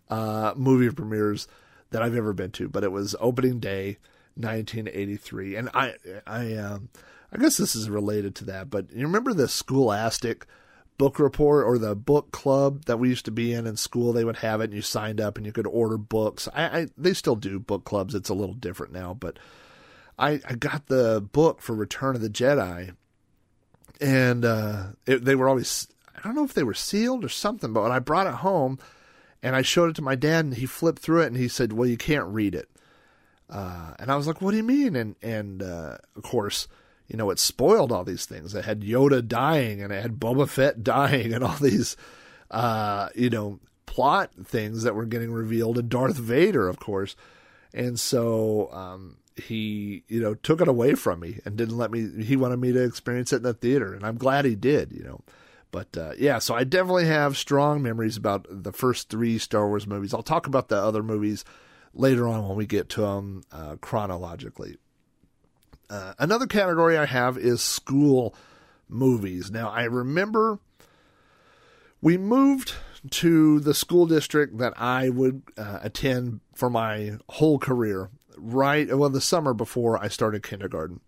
uh, 0.09 0.55
movie 0.57 0.91
premieres 0.91 1.47
that 1.93 2.03
I've 2.03 2.17
ever 2.17 2.33
been 2.33 2.51
to. 2.53 2.69
But 2.69 2.85
it 2.85 2.93
was 2.93 3.15
opening 3.21 3.61
day, 3.61 3.99
1983, 4.35 5.57
and 5.57 5.71
I 5.75 5.95
I 6.27 6.55
um, 6.55 6.89
I 7.33 7.39
guess 7.39 7.57
this 7.57 7.75
is 7.75 7.89
related 7.89 8.35
to 8.37 8.45
that, 8.47 8.71
but 8.71 8.93
you 8.93 9.07
remember 9.07 9.33
the 9.33 9.49
Scholastic 9.49 10.47
book 10.99 11.19
report 11.19 11.67
or 11.67 11.79
the 11.79 11.95
book 11.95 12.31
club 12.31 12.85
that 12.85 12.99
we 12.99 13.09
used 13.09 13.25
to 13.25 13.31
be 13.31 13.53
in 13.53 13.67
in 13.67 13.77
school? 13.77 14.13
They 14.13 14.25
would 14.25 14.37
have 14.37 14.61
it, 14.61 14.65
and 14.65 14.75
you 14.75 14.83
signed 14.83 15.21
up, 15.21 15.37
and 15.37 15.47
you 15.47 15.53
could 15.53 15.67
order 15.67 15.97
books. 15.97 16.49
I, 16.55 16.65
I 16.65 16.87
they 16.97 17.15
still 17.15 17.37
do 17.37 17.59
book 17.59 17.85
clubs. 17.85 18.15
It's 18.15 18.29
a 18.29 18.35
little 18.35 18.55
different 18.55 18.93
now, 18.93 19.15
but 19.15 19.39
I 20.19 20.41
I 20.49 20.55
got 20.55 20.87
the 20.87 21.27
book 21.33 21.61
for 21.61 21.75
Return 21.75 22.15
of 22.15 22.23
the 22.23 22.31
Jedi, 22.31 22.95
and 24.01 24.45
uh, 24.45 24.85
it, 25.07 25.25
they 25.25 25.35
were 25.35 25.49
always 25.49 25.89
I 26.17 26.21
don't 26.23 26.35
know 26.35 26.45
if 26.45 26.55
they 26.55 26.63
were 26.63 26.75
sealed 26.75 27.25
or 27.25 27.29
something, 27.29 27.73
but 27.73 27.83
when 27.83 27.93
I 27.93 27.99
brought 27.99 28.27
it 28.27 28.35
home 28.35 28.79
and 29.43 29.57
I 29.57 29.63
showed 29.63 29.91
it 29.91 29.97
to 29.97 30.03
my 30.03 30.15
dad, 30.15 30.45
and 30.45 30.55
he 30.55 30.67
flipped 30.67 31.03
through 31.03 31.23
it, 31.23 31.27
and 31.27 31.37
he 31.37 31.49
said, 31.49 31.73
"Well, 31.73 31.89
you 31.89 31.97
can't 31.97 32.27
read 32.27 32.55
it." 32.55 32.69
Uh, 33.53 33.93
and 33.99 34.11
I 34.11 34.17
was 34.17 34.27
like, 34.27 34.41
what 34.41 34.53
do 34.53 34.57
you 34.57 34.63
mean? 34.63 34.97
And, 34.97 35.15
and, 35.23 35.63
uh, 35.63 35.99
of 36.17 36.23
course, 36.23 36.69
you 37.07 37.19
know, 37.19 37.29
it 37.31 37.39
spoiled 37.39 37.93
all 37.93 38.03
these 38.03 38.25
things. 38.25 38.55
It 38.55 38.65
had 38.65 38.81
Yoda 38.81 39.27
dying 39.27 39.83
and 39.83 39.93
it 39.93 40.01
had 40.01 40.19
Boba 40.19 40.49
Fett 40.49 40.83
dying 40.83 41.35
and 41.35 41.45
all 41.45 41.57
these, 41.57 41.97
uh, 42.51 43.11
you 43.15 43.29
know, 43.29 43.61
plot 43.85 44.31
things 44.43 44.85
that 44.85 44.95
were 44.95 45.05
getting 45.05 45.31
revealed 45.31 45.77
and 45.77 45.91
Darth 45.91 46.17
Vader, 46.17 46.67
of 46.67 46.81
course. 46.81 47.15
And 47.75 48.01
so, 48.01 48.71
um, 48.73 49.19
he, 49.37 50.03
you 50.09 50.21
know, 50.21 50.35
took 50.35 50.63
it 50.63 50.69
away 50.69 50.95
from 50.95 51.21
me 51.21 51.41
and 51.45 51.57
didn't 51.57 51.77
let 51.77 51.91
me, 51.91 52.25
he 52.25 52.37
wanted 52.37 52.59
me 52.59 52.73
to 52.73 52.83
experience 52.83 53.35
it 53.35 53.37
in 53.37 53.43
the 53.43 53.53
theater. 53.53 53.93
And 53.93 54.05
I'm 54.05 54.17
glad 54.17 54.47
he 54.47 54.55
did, 54.55 54.93
you 54.93 55.05
know. 55.05 55.21
But 55.73 55.97
uh, 55.97 56.13
yeah, 56.19 56.39
so 56.39 56.55
I 56.55 56.65
definitely 56.65 57.07
have 57.07 57.37
strong 57.37 57.83
memories 57.83 58.17
about 58.17 58.47
the 58.49 58.73
first 58.73 59.09
three 59.09 59.39
Star 59.39 59.67
Wars 59.67 59.87
movies. 59.87 60.15
I'll 60.15 60.23
talk 60.23 60.47
about 60.47 60.69
the 60.69 60.77
other 60.77 61.03
movies 61.03 61.45
later 61.95 62.29
on 62.29 62.47
when 62.47 62.57
we 62.57 62.67
get 62.67 62.89
to 62.91 63.01
them 63.01 63.43
uh, 63.51 63.77
chronologically. 63.81 64.77
Uh, 65.91 66.13
another 66.19 66.47
category 66.47 66.97
I 66.97 67.07
have 67.07 67.37
is 67.37 67.63
school 67.63 68.35
movies. 68.89 69.51
Now, 69.51 69.71
I 69.71 69.85
remember 69.85 70.59
we 72.03 72.19
moved 72.19 72.75
to 73.11 73.59
the 73.61 73.75
school 73.75 74.07
district 74.07 74.59
that 74.59 74.75
I 74.77 75.09
would 75.09 75.43
uh, 75.57 75.79
attend 75.83 76.41
for 76.55 76.69
my 76.69 77.19
whole 77.31 77.59
career, 77.59 78.11
right, 78.37 78.95
well, 78.97 79.11
the 79.11 79.21
summer 79.21 79.55
before 79.55 80.03
I 80.03 80.09
started 80.09 80.43
kindergarten. 80.43 81.01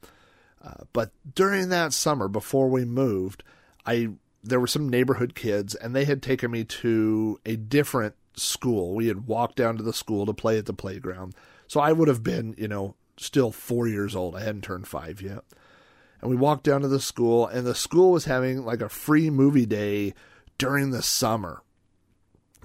Uh, 0.62 0.85
but 0.94 1.12
during 1.35 1.68
that 1.68 1.92
summer, 1.92 2.29
before 2.29 2.70
we 2.70 2.87
moved, 2.87 3.42
I 3.85 4.11
there 4.45 4.61
were 4.61 4.67
some 4.67 4.89
neighborhood 4.89 5.35
kids, 5.35 5.75
and 5.75 5.97
they 5.97 6.05
had 6.05 6.23
taken 6.23 6.51
me 6.51 6.65
to 6.65 7.41
a 7.47 7.57
different 7.57 8.15
school. 8.37 8.95
We 8.95 9.09
had 9.09 9.27
walked 9.27 9.57
down 9.57 9.77
to 9.79 9.83
the 9.83 9.93
school 9.93 10.27
to 10.27 10.35
play 10.35 10.59
at 10.59 10.67
the 10.67 10.73
playground. 10.75 11.35
So 11.67 11.81
I 11.81 11.93
would 11.93 12.09
have 12.09 12.23
been, 12.23 12.55
you 12.59 12.69
know, 12.69 12.95
still 13.17 13.51
four 13.51 13.89
years 13.89 14.15
old. 14.15 14.37
I 14.37 14.41
hadn't 14.41 14.63
turned 14.63 14.87
five 14.87 15.23
yet. 15.23 15.45
And 16.21 16.31
we 16.31 16.37
walked 16.37 16.65
down 16.65 16.83
to 16.83 16.89
the 16.89 17.01
school, 17.01 17.47
and 17.47 17.67
the 17.67 17.75
school 17.75 18.13
was 18.13 18.27
having 18.27 18.65
like 18.65 18.83
a 18.83 18.89
free 18.89 19.31
movie 19.31 19.67
day 19.67 20.15
during 20.59 20.91
the 20.91 21.03
summer. 21.03 21.63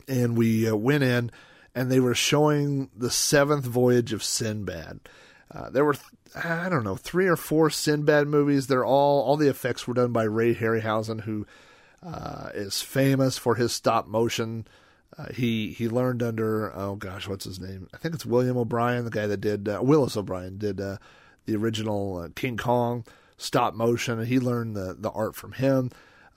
And 0.08 0.38
we 0.38 0.68
uh, 0.68 0.76
went 0.76 1.04
in, 1.04 1.32
and 1.74 1.90
they 1.90 2.00
were 2.00 2.16
showing 2.16 2.90
the 2.96 3.12
seventh 3.12 3.66
voyage 3.66 4.12
of 4.12 4.24
Sinbad. 4.24 5.02
Uh, 5.52 5.70
there 5.70 5.86
were, 5.86 5.96
I 6.36 6.70
don't 6.70 6.84
know, 6.84 6.96
three 6.96 7.28
or 7.28 7.36
four 7.36 7.70
Sinbad 7.70 8.28
movies. 8.28 8.68
They're 8.68 8.86
all, 8.86 9.24
all 9.24 9.38
the 9.38 9.50
effects 9.50 9.88
were 9.88 9.94
done 9.94 10.12
by 10.12 10.24
Ray 10.24 10.54
Harryhausen, 10.54 11.22
who 11.22 11.46
uh, 12.04 12.50
is 12.54 12.82
famous 12.82 13.38
for 13.38 13.56
his 13.56 13.72
stop 13.72 14.08
motion. 14.08 14.68
Uh, 15.18 15.28
he 15.34 15.72
he 15.72 15.90
learned 15.90 16.24
under 16.24 16.74
oh 16.76 16.96
gosh 16.96 17.28
what's 17.28 17.44
his 17.44 17.60
name 17.60 17.90
I 17.94 17.98
think 17.98 18.14
it's 18.14 18.26
William 18.26 18.58
O'Brien 18.58 19.04
the 19.04 19.12
guy 19.12 19.28
that 19.28 19.42
did 19.42 19.68
uh, 19.68 19.80
Willis 19.82 20.16
O'Brien 20.16 20.58
did 20.58 20.80
uh, 20.80 20.98
the 21.46 21.56
original 21.56 22.20
uh, 22.20 22.30
King 22.36 22.58
Kong 22.58 23.04
stop 23.36 23.74
motion 23.74 24.20
and 24.20 24.28
he 24.28 24.40
learned 24.40 24.76
the 24.76 24.96
the 24.98 25.10
art 25.12 25.36
from 25.36 25.54
him. 25.54 25.92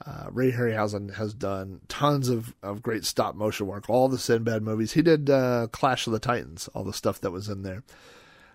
Uh, 0.04 0.26
Ray 0.32 0.50
Harryhausen 0.50 1.14
has 1.14 1.32
done 1.32 1.80
tons 1.86 2.28
of, 2.28 2.54
of 2.60 2.82
great 2.82 3.04
stop 3.04 3.36
motion 3.36 3.68
work. 3.68 3.88
All 3.88 4.08
the 4.08 4.18
Sinbad 4.18 4.60
movies. 4.60 4.94
He 4.94 5.02
did 5.02 5.26
Clash 5.70 6.08
of 6.08 6.12
the 6.12 6.18
Titans, 6.18 6.68
all 6.74 6.82
the 6.82 6.92
stuff 6.92 7.20
that 7.20 7.30
was 7.30 7.48
in 7.48 7.62
there. 7.62 7.84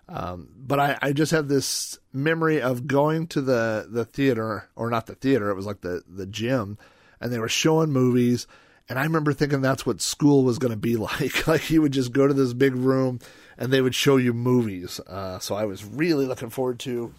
Um, 0.09 0.49
but 0.55 0.79
I, 0.79 0.97
I 1.01 1.11
just 1.11 1.31
have 1.31 1.47
this 1.47 1.99
memory 2.13 2.61
of 2.61 2.87
going 2.87 3.27
to 3.27 3.41
the, 3.41 3.87
the 3.89 4.05
theater, 4.05 4.69
or 4.75 4.89
not 4.89 5.05
the 5.05 5.15
theater, 5.15 5.49
it 5.49 5.55
was 5.55 5.65
like 5.65 5.81
the, 5.81 6.03
the 6.07 6.25
gym, 6.25 6.77
and 7.19 7.31
they 7.31 7.39
were 7.39 7.49
showing 7.49 7.91
movies. 7.91 8.47
And 8.89 8.97
I 8.97 9.03
remember 9.03 9.33
thinking 9.33 9.61
that's 9.61 9.85
what 9.85 10.01
school 10.01 10.43
was 10.43 10.59
going 10.59 10.71
to 10.71 10.77
be 10.77 10.95
like. 10.97 11.47
like 11.47 11.69
you 11.69 11.81
would 11.81 11.93
just 11.93 12.11
go 12.11 12.27
to 12.27 12.33
this 12.33 12.53
big 12.53 12.75
room 12.75 13.19
and 13.57 13.71
they 13.71 13.81
would 13.81 13.95
show 13.95 14.17
you 14.17 14.33
movies. 14.33 14.99
Uh, 15.07 15.39
so 15.39 15.55
I 15.55 15.65
was 15.65 15.83
really 15.83 16.25
looking 16.25 16.49
forward 16.49 16.79
to 16.81 17.13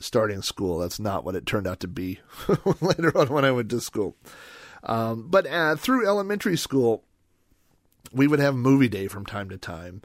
starting 0.00 0.42
school. 0.42 0.78
That's 0.78 1.00
not 1.00 1.24
what 1.24 1.34
it 1.34 1.46
turned 1.46 1.66
out 1.66 1.80
to 1.80 1.88
be 1.88 2.20
later 2.80 3.16
on 3.16 3.28
when 3.28 3.44
I 3.44 3.52
went 3.52 3.70
to 3.70 3.80
school. 3.80 4.16
Um, 4.82 5.26
but 5.28 5.46
uh, 5.46 5.76
through 5.76 6.06
elementary 6.06 6.56
school, 6.56 7.04
we 8.12 8.26
would 8.26 8.38
have 8.38 8.54
movie 8.54 8.88
day 8.88 9.08
from 9.08 9.26
time 9.26 9.48
to 9.50 9.58
time. 9.58 10.02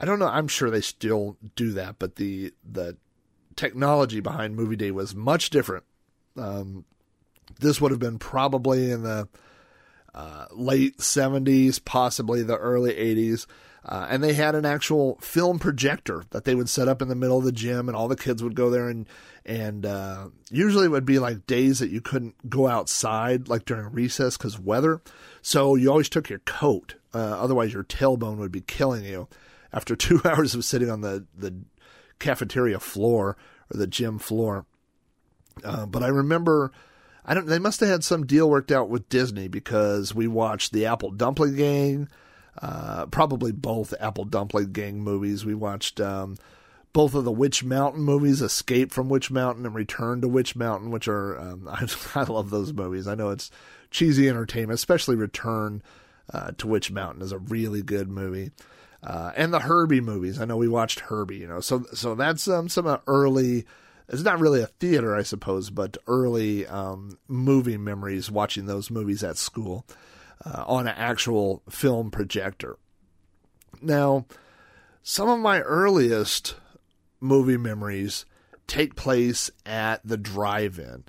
I 0.00 0.04
don't 0.04 0.18
know. 0.18 0.26
I'm 0.26 0.48
sure 0.48 0.70
they 0.70 0.80
still 0.80 1.36
do 1.56 1.72
that, 1.72 1.98
but 1.98 2.16
the 2.16 2.52
the 2.64 2.96
technology 3.54 4.20
behind 4.20 4.56
movie 4.56 4.76
day 4.76 4.90
was 4.90 5.14
much 5.14 5.50
different. 5.50 5.84
Um, 6.36 6.84
this 7.58 7.80
would 7.80 7.90
have 7.90 8.00
been 8.00 8.18
probably 8.18 8.90
in 8.90 9.02
the 9.02 9.28
uh, 10.14 10.46
late 10.52 10.98
70s, 10.98 11.84
possibly 11.84 12.42
the 12.42 12.56
early 12.56 12.92
80s. 12.92 13.46
Uh, 13.84 14.06
and 14.10 14.22
they 14.22 14.34
had 14.34 14.54
an 14.54 14.66
actual 14.66 15.16
film 15.20 15.58
projector 15.58 16.24
that 16.30 16.44
they 16.44 16.54
would 16.54 16.68
set 16.68 16.88
up 16.88 17.00
in 17.00 17.08
the 17.08 17.14
middle 17.14 17.38
of 17.38 17.44
the 17.44 17.52
gym, 17.52 17.88
and 17.88 17.96
all 17.96 18.08
the 18.08 18.16
kids 18.16 18.42
would 18.42 18.54
go 18.54 18.68
there. 18.68 18.88
And 18.88 19.08
and 19.46 19.86
uh, 19.86 20.28
usually 20.50 20.84
it 20.84 20.90
would 20.90 21.06
be 21.06 21.18
like 21.18 21.46
days 21.46 21.78
that 21.78 21.90
you 21.90 22.02
couldn't 22.02 22.50
go 22.50 22.68
outside, 22.68 23.48
like 23.48 23.64
during 23.64 23.90
recess, 23.90 24.36
because 24.36 24.58
weather. 24.58 25.00
So 25.40 25.76
you 25.76 25.90
always 25.90 26.10
took 26.10 26.28
your 26.28 26.40
coat, 26.40 26.96
uh, 27.14 27.18
otherwise 27.18 27.72
your 27.72 27.84
tailbone 27.84 28.36
would 28.36 28.52
be 28.52 28.60
killing 28.60 29.04
you 29.04 29.28
after 29.72 29.96
two 29.96 30.20
hours 30.26 30.54
of 30.54 30.64
sitting 30.64 30.90
on 30.90 31.00
the 31.00 31.26
the 31.34 31.54
cafeteria 32.18 32.80
floor 32.80 33.38
or 33.72 33.76
the 33.78 33.86
gym 33.86 34.18
floor. 34.18 34.66
Uh, 35.64 35.86
but 35.86 36.02
I 36.02 36.08
remember 36.08 36.70
I 37.24 37.34
don't. 37.34 37.46
They 37.46 37.58
must 37.58 37.80
have 37.80 37.88
had 37.88 38.04
some 38.04 38.26
deal 38.26 38.48
worked 38.48 38.72
out 38.72 38.88
with 38.88 39.08
Disney 39.08 39.48
because 39.48 40.14
we 40.14 40.26
watched 40.26 40.72
the 40.72 40.86
Apple 40.86 41.10
Dumpling 41.10 41.56
Gang, 41.56 42.08
uh, 42.60 43.06
probably 43.06 43.52
both 43.52 43.94
Apple 44.00 44.24
Dumpling 44.24 44.72
Gang 44.72 45.00
movies. 45.00 45.44
We 45.44 45.54
watched 45.54 46.00
um, 46.00 46.36
both 46.92 47.14
of 47.14 47.24
the 47.24 47.32
Witch 47.32 47.62
Mountain 47.62 48.02
movies, 48.02 48.42
Escape 48.42 48.90
from 48.92 49.08
Witch 49.08 49.30
Mountain 49.30 49.66
and 49.66 49.74
Return 49.74 50.20
to 50.22 50.28
Witch 50.28 50.56
Mountain, 50.56 50.90
which 50.90 51.08
are 51.08 51.38
um, 51.38 51.68
I, 51.70 51.86
I, 52.14 52.22
love 52.24 52.50
those 52.50 52.72
movies. 52.72 53.06
I 53.06 53.14
know 53.14 53.30
it's 53.30 53.50
cheesy 53.90 54.28
entertainment, 54.28 54.78
especially 54.78 55.16
Return 55.16 55.82
uh, 56.32 56.52
to 56.58 56.66
Witch 56.66 56.90
Mountain 56.90 57.22
is 57.22 57.32
a 57.32 57.38
really 57.38 57.82
good 57.82 58.08
movie. 58.08 58.50
Uh, 59.02 59.32
and 59.34 59.52
the 59.52 59.60
Herbie 59.60 60.02
movies. 60.02 60.38
I 60.38 60.44
know 60.44 60.56
we 60.56 60.68
watched 60.68 61.00
Herbie, 61.00 61.38
you 61.38 61.46
know, 61.46 61.60
so 61.60 61.84
so 61.94 62.14
that's 62.14 62.46
um, 62.48 62.68
some 62.68 62.98
early 63.06 63.64
it's 64.10 64.22
not 64.22 64.40
really 64.40 64.60
a 64.60 64.66
theater, 64.66 65.14
I 65.14 65.22
suppose, 65.22 65.70
but 65.70 65.96
early 66.06 66.66
um, 66.66 67.18
movie 67.28 67.78
memories 67.78 68.30
watching 68.30 68.66
those 68.66 68.90
movies 68.90 69.22
at 69.22 69.36
school 69.36 69.86
uh, 70.44 70.64
on 70.66 70.88
an 70.88 70.94
actual 70.96 71.62
film 71.70 72.10
projector. 72.10 72.76
Now, 73.80 74.26
some 75.02 75.28
of 75.28 75.38
my 75.38 75.60
earliest 75.60 76.56
movie 77.20 77.56
memories 77.56 78.26
take 78.66 78.96
place 78.96 79.50
at 79.64 80.00
the 80.04 80.16
drive 80.16 80.78
in. 80.78 81.04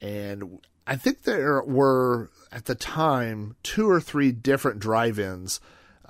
And 0.00 0.58
I 0.86 0.96
think 0.96 1.22
there 1.22 1.62
were, 1.62 2.30
at 2.52 2.64
the 2.64 2.74
time, 2.74 3.56
two 3.62 3.88
or 3.88 4.00
three 4.00 4.32
different 4.32 4.78
drive 4.78 5.18
ins 5.18 5.60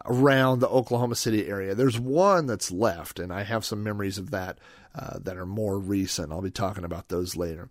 around 0.04 0.60
the 0.60 0.68
Oklahoma 0.68 1.16
City 1.16 1.48
area. 1.48 1.74
There's 1.74 1.98
one 1.98 2.46
that's 2.46 2.70
left, 2.70 3.18
and 3.18 3.32
I 3.32 3.42
have 3.42 3.64
some 3.64 3.82
memories 3.82 4.18
of 4.18 4.30
that 4.30 4.58
uh, 4.96 5.18
that 5.20 5.36
are 5.36 5.46
more 5.46 5.78
recent. 5.78 6.32
I'll 6.32 6.42
be 6.42 6.50
talking 6.50 6.84
about 6.84 7.08
those 7.08 7.36
later. 7.36 7.68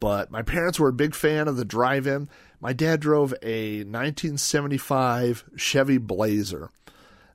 But 0.00 0.30
my 0.30 0.42
parents 0.42 0.78
were 0.78 0.88
a 0.88 0.92
big 0.92 1.14
fan 1.14 1.48
of 1.48 1.56
the 1.56 1.64
drive 1.64 2.06
in. 2.06 2.28
My 2.60 2.72
dad 2.72 3.00
drove 3.00 3.32
a 3.42 3.78
1975 3.78 5.44
Chevy 5.56 5.98
Blazer. 5.98 6.70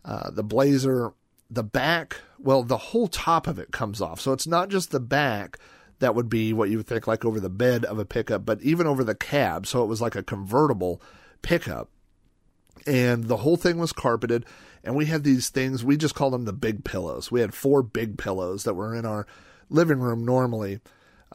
Uh, 0.04 0.30
the 0.30 0.44
Blazer, 0.44 1.14
the 1.50 1.64
back, 1.64 2.18
well, 2.38 2.64
the 2.64 2.78
whole 2.78 3.08
top 3.08 3.48
of 3.48 3.60
it 3.60 3.72
comes 3.72 4.02
off. 4.02 4.20
So 4.20 4.34
it's 4.34 4.48
not 4.48 4.70
just 4.70 4.92
the 4.92 5.00
back 5.00 5.58
that 6.00 6.16
would 6.16 6.30
be 6.30 6.54
what 6.54 6.70
you 6.70 6.78
would 6.78 6.88
think 6.88 7.08
like 7.08 7.26
over 7.26 7.40
the 7.40 7.50
bed 7.50 7.86
of 7.86 8.00
a 8.00 8.06
pickup, 8.06 8.46
but 8.46 8.62
even 8.62 8.88
over 8.88 9.04
the 9.04 9.16
cab. 9.16 9.66
So 9.66 9.84
it 9.84 9.88
was 9.88 10.02
like 10.02 10.16
a 10.16 10.24
convertible 10.24 11.02
pickup 11.42 11.90
and 12.86 13.26
the 13.26 13.38
whole 13.38 13.58
thing 13.58 13.78
was 13.78 13.92
carpeted 13.92 14.46
and 14.84 14.96
we 14.96 15.06
had 15.06 15.24
these 15.24 15.50
things 15.50 15.84
we 15.84 15.98
just 15.98 16.16
called 16.16 16.34
them 16.34 16.46
the 16.46 16.54
big 16.54 16.84
pillows. 16.84 17.32
We 17.32 17.42
had 17.42 17.54
four 17.54 17.84
big 17.84 18.18
pillows 18.18 18.64
that 18.64 18.74
were 18.74 18.96
in 18.96 19.06
our 19.06 19.28
living 19.70 20.00
room 20.00 20.26
normally. 20.26 20.80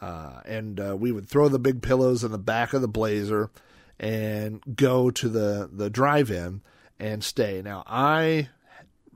Uh, 0.01 0.41
and 0.45 0.81
uh, 0.81 0.97
we 0.99 1.13
would 1.13 1.29
throw 1.29 1.49
the 1.49 1.59
big 1.59 1.81
pillows 1.81 2.25
in 2.25 2.33
the 2.33 2.39
back 2.39 2.73
of 2.73 2.81
the 2.81 2.89
blazer 2.89 3.51
and 3.99 4.61
go 4.75 5.11
to 5.11 5.29
the 5.29 5.71
the 5.73 5.89
drive-in 5.89 6.61
and 6.99 7.23
stay. 7.23 7.63
Now 7.63 7.85
i 7.87 8.49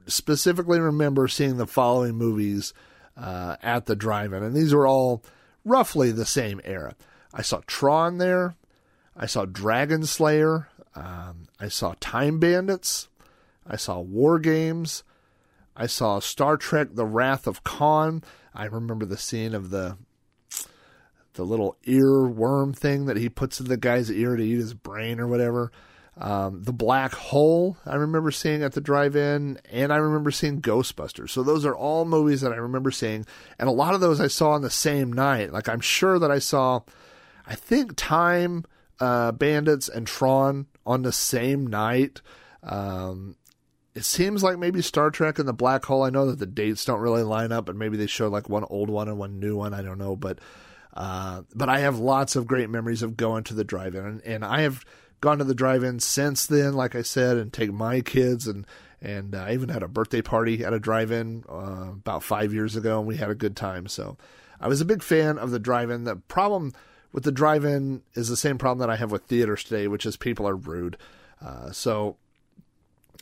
specifically 0.06 0.80
remember 0.80 1.28
seeing 1.28 1.56
the 1.56 1.66
following 1.66 2.14
movies 2.14 2.72
uh, 3.16 3.56
at 3.60 3.86
the 3.86 3.96
drive-in 3.96 4.42
and 4.42 4.54
these 4.54 4.72
were 4.72 4.86
all 4.86 5.24
roughly 5.64 6.12
the 6.12 6.24
same 6.24 6.60
era. 6.64 6.94
I 7.34 7.42
saw 7.42 7.60
tron 7.66 8.18
there. 8.18 8.54
I 9.16 9.26
saw 9.26 9.44
dragon 9.44 10.06
slayer. 10.06 10.68
Um, 10.94 11.48
I 11.60 11.68
saw 11.68 11.94
Time 12.00 12.38
Bandits. 12.38 13.08
I 13.68 13.76
saw 13.76 14.00
War 14.00 14.38
Games. 14.38 15.04
I 15.76 15.86
saw 15.86 16.18
Star 16.18 16.56
Trek: 16.56 16.88
The 16.92 17.06
Wrath 17.06 17.46
of 17.46 17.62
Khan. 17.62 18.22
I 18.54 18.64
remember 18.64 19.04
the 19.04 19.16
scene 19.16 19.54
of 19.54 19.70
the 19.70 19.96
the 21.34 21.44
little 21.44 21.76
ear 21.84 22.26
worm 22.26 22.72
thing 22.72 23.06
that 23.06 23.16
he 23.16 23.28
puts 23.28 23.60
in 23.60 23.66
the 23.66 23.76
guy's 23.76 24.10
ear 24.10 24.34
to 24.34 24.42
eat 24.42 24.56
his 24.56 24.74
brain 24.74 25.20
or 25.20 25.28
whatever. 25.28 25.70
Um, 26.20 26.64
the 26.64 26.72
Black 26.72 27.14
Hole, 27.14 27.76
I 27.86 27.94
remember 27.94 28.32
seeing 28.32 28.64
at 28.64 28.72
the 28.72 28.80
drive 28.80 29.14
in, 29.14 29.60
and 29.70 29.92
I 29.92 29.96
remember 29.96 30.32
seeing 30.32 30.60
Ghostbusters. 30.60 31.30
So 31.30 31.44
those 31.44 31.64
are 31.64 31.76
all 31.76 32.04
movies 32.04 32.40
that 32.40 32.52
I 32.52 32.56
remember 32.56 32.90
seeing. 32.90 33.24
And 33.56 33.68
a 33.68 33.72
lot 33.72 33.94
of 33.94 34.00
those 34.00 34.20
I 34.20 34.26
saw 34.26 34.50
on 34.50 34.62
the 34.62 34.70
same 34.70 35.12
night. 35.12 35.52
Like, 35.52 35.68
I'm 35.68 35.80
sure 35.80 36.18
that 36.18 36.30
I 36.30 36.40
saw, 36.40 36.80
I 37.46 37.54
think, 37.54 37.94
Time 37.94 38.64
uh, 38.98 39.30
Bandits 39.30 39.88
and 39.88 40.08
Tron 40.08 40.66
on 40.84 41.02
the 41.02 41.12
same 41.12 41.68
night. 41.68 42.20
Um, 42.64 43.36
it 43.98 44.04
seems 44.04 44.44
like 44.44 44.58
maybe 44.58 44.80
Star 44.80 45.10
Trek 45.10 45.40
and 45.40 45.48
the 45.48 45.52
Black 45.52 45.84
Hole. 45.84 46.04
I 46.04 46.10
know 46.10 46.26
that 46.26 46.38
the 46.38 46.46
dates 46.46 46.84
don't 46.84 47.00
really 47.00 47.24
line 47.24 47.50
up, 47.50 47.68
and 47.68 47.76
maybe 47.76 47.96
they 47.96 48.06
show 48.06 48.28
like 48.28 48.48
one 48.48 48.64
old 48.70 48.88
one 48.88 49.08
and 49.08 49.18
one 49.18 49.40
new 49.40 49.56
one. 49.56 49.74
I 49.74 49.82
don't 49.82 49.98
know, 49.98 50.14
but 50.14 50.38
uh, 50.94 51.42
but 51.52 51.68
I 51.68 51.80
have 51.80 51.98
lots 51.98 52.36
of 52.36 52.46
great 52.46 52.70
memories 52.70 53.02
of 53.02 53.16
going 53.16 53.42
to 53.44 53.54
the 53.54 53.64
drive-in, 53.64 54.04
and, 54.04 54.22
and 54.22 54.44
I 54.44 54.60
have 54.60 54.84
gone 55.20 55.38
to 55.38 55.44
the 55.44 55.54
drive-in 55.54 55.98
since 55.98 56.46
then, 56.46 56.74
like 56.74 56.94
I 56.94 57.02
said, 57.02 57.38
and 57.38 57.52
take 57.52 57.72
my 57.72 58.00
kids 58.00 58.46
and 58.46 58.68
and 59.02 59.34
uh, 59.34 59.38
I 59.38 59.54
even 59.54 59.68
had 59.68 59.82
a 59.82 59.88
birthday 59.88 60.22
party 60.22 60.64
at 60.64 60.72
a 60.72 60.78
drive-in 60.78 61.44
uh, 61.48 61.90
about 61.90 62.22
five 62.22 62.52
years 62.52 62.76
ago, 62.76 63.00
and 63.00 63.08
we 63.08 63.16
had 63.16 63.30
a 63.30 63.34
good 63.34 63.56
time. 63.56 63.88
So 63.88 64.16
I 64.60 64.68
was 64.68 64.80
a 64.80 64.84
big 64.84 65.02
fan 65.02 65.38
of 65.38 65.50
the 65.50 65.58
drive-in. 65.58 66.04
The 66.04 66.16
problem 66.16 66.72
with 67.12 67.24
the 67.24 67.32
drive-in 67.32 68.02
is 68.14 68.28
the 68.28 68.36
same 68.36 68.58
problem 68.58 68.78
that 68.78 68.92
I 68.92 68.96
have 68.96 69.10
with 69.10 69.24
theaters 69.24 69.64
today, 69.64 69.88
which 69.88 70.06
is 70.06 70.16
people 70.16 70.46
are 70.46 70.54
rude. 70.54 70.96
Uh, 71.42 71.72
so 71.72 72.16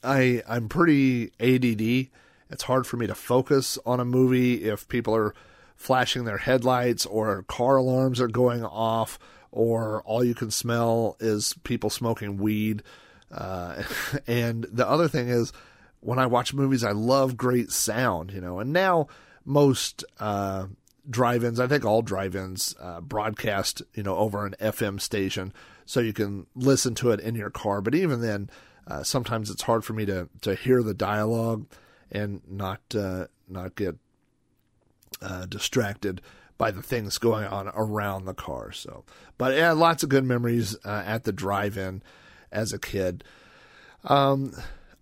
I 0.03 0.43
I'm 0.49 0.69
pretty 0.69 1.33
ADD. 1.41 2.11
It's 2.51 2.63
hard 2.65 2.87
for 2.87 2.97
me 2.97 3.07
to 3.07 3.15
focus 3.15 3.79
on 3.85 4.01
a 4.01 4.05
movie 4.05 4.65
if 4.65 4.89
people 4.89 5.15
are 5.15 5.35
flashing 5.75 6.25
their 6.25 6.39
headlights 6.39 7.05
or 7.05 7.43
car 7.43 7.77
alarms 7.77 8.21
are 8.21 8.29
going 8.29 8.65
off 8.65 9.19
or 9.51 10.03
all 10.03 10.23
you 10.23 10.35
can 10.35 10.51
smell 10.51 11.17
is 11.19 11.55
people 11.65 11.91
smoking 11.91 12.37
weed. 12.37 12.83
Uh, 13.31 13.83
and 14.27 14.67
the 14.71 14.89
other 14.89 15.09
thing 15.09 15.29
is, 15.29 15.53
when 16.01 16.19
I 16.19 16.27
watch 16.27 16.55
movies, 16.55 16.85
I 16.85 16.93
love 16.93 17.37
great 17.37 17.73
sound, 17.73 18.33
you 18.33 18.41
know. 18.41 18.61
And 18.61 18.73
now 18.73 19.09
most 19.45 20.05
uh, 20.21 20.67
drive-ins, 21.09 21.59
I 21.59 21.67
think 21.67 21.85
all 21.85 22.03
drive-ins, 22.03 22.77
uh, 22.81 23.01
broadcast, 23.01 23.83
you 23.95 24.03
know, 24.03 24.17
over 24.17 24.47
an 24.47 24.55
FM 24.61 25.01
station, 25.01 25.53
so 25.85 26.01
you 26.01 26.13
can 26.13 26.47
listen 26.55 26.95
to 26.97 27.11
it 27.11 27.21
in 27.21 27.35
your 27.35 27.51
car. 27.51 27.81
But 27.81 27.95
even 27.95 28.21
then, 28.21 28.51
uh, 28.87 29.03
sometimes 29.03 29.51
it's 29.51 29.63
hard 29.63 29.85
for 29.85 29.93
me 29.93 30.07
to 30.07 30.29
to 30.43 30.55
hear 30.55 30.83
the 30.83 30.95
dialogue 30.95 31.67
and 32.11 32.41
not 32.49 32.81
uh, 32.95 33.27
not 33.49 33.75
get 33.75 33.97
uh, 35.21 35.47
distracted 35.47 36.21
by 36.59 36.71
the 36.71 36.83
things 36.83 37.19
going 37.19 37.47
on 37.47 37.69
around 37.75 38.25
the 38.25 38.35
car. 38.35 38.73
So, 38.73 39.05
but 39.37 39.55
yeah, 39.55 39.73
lots 39.73 40.03
of 40.03 40.09
good 40.09 40.25
memories 40.25 40.77
uh, 40.85 41.03
at 41.05 41.25
the 41.25 41.33
drive-in 41.33 42.03
as 42.51 42.73
a 42.73 42.79
kid. 42.79 43.25
Um, 44.05 44.55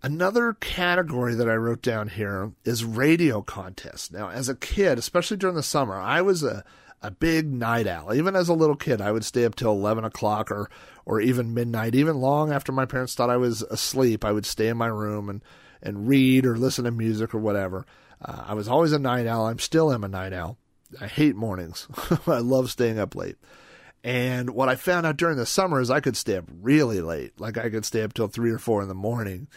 another 0.03 0.53
category 0.53 1.35
that 1.35 1.49
I 1.49 1.55
wrote 1.55 1.81
down 1.81 2.09
here 2.09 2.51
is 2.65 2.83
radio 2.83 3.41
contests. 3.41 4.11
Now, 4.11 4.29
as 4.29 4.49
a 4.49 4.55
kid, 4.55 4.97
especially 4.97 5.37
during 5.37 5.55
the 5.55 5.63
summer, 5.63 5.95
I 5.95 6.21
was 6.21 6.43
a 6.43 6.65
a 7.01 7.11
big 7.11 7.51
night 7.51 7.87
owl. 7.87 8.13
Even 8.13 8.35
as 8.35 8.49
a 8.49 8.53
little 8.53 8.75
kid, 8.75 9.01
I 9.01 9.11
would 9.11 9.25
stay 9.25 9.45
up 9.45 9.55
till 9.55 9.71
eleven 9.71 10.03
o'clock 10.03 10.51
or 10.51 10.69
or 11.05 11.21
even 11.21 11.53
midnight, 11.53 11.95
even 11.95 12.17
long 12.17 12.51
after 12.51 12.71
my 12.71 12.85
parents 12.85 13.13
thought 13.13 13.29
I 13.29 13.37
was 13.37 13.61
asleep. 13.63 14.25
I 14.25 14.31
would 14.31 14.45
stay 14.45 14.67
in 14.67 14.77
my 14.77 14.87
room 14.87 15.29
and 15.29 15.43
and 15.81 16.07
read 16.07 16.45
or 16.45 16.57
listen 16.57 16.85
to 16.85 16.91
music 16.91 17.33
or 17.33 17.39
whatever. 17.39 17.85
Uh, 18.21 18.43
I 18.47 18.53
was 18.53 18.67
always 18.67 18.91
a 18.91 18.99
night 18.99 19.27
owl. 19.27 19.47
I'm 19.47 19.59
still 19.59 19.91
am 19.91 20.03
a 20.03 20.07
night 20.07 20.33
owl. 20.33 20.57
I 20.99 21.07
hate 21.07 21.35
mornings. 21.35 21.87
I 22.27 22.39
love 22.39 22.71
staying 22.71 22.99
up 22.99 23.15
late. 23.15 23.37
And 24.03 24.51
what 24.51 24.69
I 24.69 24.75
found 24.75 25.05
out 25.05 25.17
during 25.17 25.37
the 25.37 25.45
summer 25.45 25.81
is 25.81 25.89
I 25.89 25.99
could 25.99 26.15
stay 26.15 26.37
up 26.37 26.45
really 26.61 27.01
late. 27.01 27.39
Like 27.39 27.57
I 27.57 27.69
could 27.69 27.85
stay 27.85 28.03
up 28.03 28.13
till 28.13 28.27
three 28.27 28.51
or 28.51 28.59
four 28.59 28.81
in 28.81 28.87
the 28.87 28.93
morning. 28.93 29.47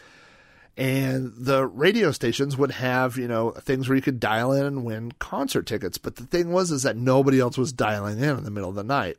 And 0.79 1.33
the 1.37 1.67
radio 1.67 2.13
stations 2.13 2.57
would 2.57 2.71
have, 2.71 3.17
you 3.17 3.27
know, 3.27 3.51
things 3.51 3.89
where 3.89 3.97
you 3.97 4.03
could 4.03 4.21
dial 4.21 4.53
in 4.53 4.65
and 4.65 4.85
win 4.85 5.11
concert 5.19 5.67
tickets. 5.67 5.99
But 5.99 6.15
the 6.15 6.25
thing 6.25 6.53
was, 6.53 6.71
is 6.71 6.85
that 6.85 6.97
nobody 6.97 7.41
else 7.41 7.59
was 7.59 7.73
dialing 7.73 8.21
in 8.21 8.39
in 8.39 8.45
the 8.45 8.51
middle 8.53 8.71
of 8.71 8.77
the 8.77 8.85
night. 8.85 9.17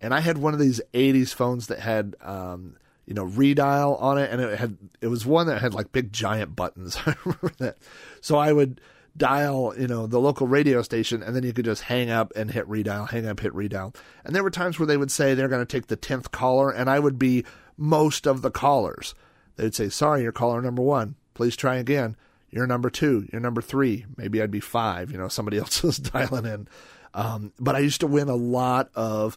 And 0.00 0.14
I 0.14 0.20
had 0.20 0.38
one 0.38 0.54
of 0.54 0.58
these 0.58 0.80
80s 0.94 1.34
phones 1.34 1.66
that 1.66 1.80
had, 1.80 2.16
um, 2.22 2.76
you 3.04 3.12
know, 3.12 3.26
redial 3.26 4.00
on 4.00 4.16
it. 4.16 4.30
And 4.30 4.40
it 4.40 4.58
had, 4.58 4.78
it 5.02 5.08
was 5.08 5.26
one 5.26 5.48
that 5.48 5.60
had 5.60 5.74
like 5.74 5.92
big 5.92 6.14
giant 6.14 6.56
buttons. 6.56 6.96
I 7.06 7.14
remember 7.26 7.52
that. 7.58 7.76
So 8.22 8.38
I 8.38 8.54
would, 8.54 8.80
dial, 9.18 9.74
you 9.78 9.86
know, 9.86 10.06
the 10.06 10.18
local 10.18 10.46
radio 10.46 10.82
station, 10.82 11.22
and 11.22 11.34
then 11.34 11.42
you 11.42 11.52
could 11.52 11.64
just 11.64 11.82
hang 11.82 12.10
up 12.10 12.32
and 12.36 12.50
hit 12.50 12.68
redial, 12.68 13.08
hang 13.08 13.26
up, 13.26 13.40
hit 13.40 13.54
redial. 13.54 13.94
And 14.24 14.34
there 14.34 14.42
were 14.42 14.50
times 14.50 14.78
where 14.78 14.86
they 14.86 14.98
would 14.98 15.10
say 15.10 15.32
they're 15.34 15.48
going 15.48 15.64
to 15.64 15.66
take 15.66 15.86
the 15.86 15.96
10th 15.96 16.30
caller, 16.30 16.70
and 16.70 16.90
I 16.90 16.98
would 16.98 17.18
be 17.18 17.44
most 17.78 18.26
of 18.26 18.42
the 18.42 18.50
callers. 18.50 19.14
They'd 19.56 19.74
say, 19.74 19.88
Sorry, 19.88 20.22
you're 20.22 20.32
caller 20.32 20.62
number 20.62 20.82
one. 20.82 21.16
Please 21.34 21.56
try 21.56 21.76
again. 21.76 22.16
You're 22.50 22.66
number 22.66 22.90
two. 22.90 23.28
You're 23.32 23.40
number 23.40 23.60
three. 23.60 24.06
Maybe 24.16 24.40
I'd 24.40 24.50
be 24.50 24.60
five. 24.60 25.10
You 25.10 25.18
know, 25.18 25.28
somebody 25.28 25.58
else 25.58 25.82
was 25.82 25.98
dialing 25.98 26.46
in. 26.46 26.68
Um, 27.14 27.52
but 27.58 27.74
I 27.74 27.80
used 27.80 28.00
to 28.00 28.06
win 28.06 28.28
a 28.28 28.36
lot 28.36 28.90
of 28.94 29.36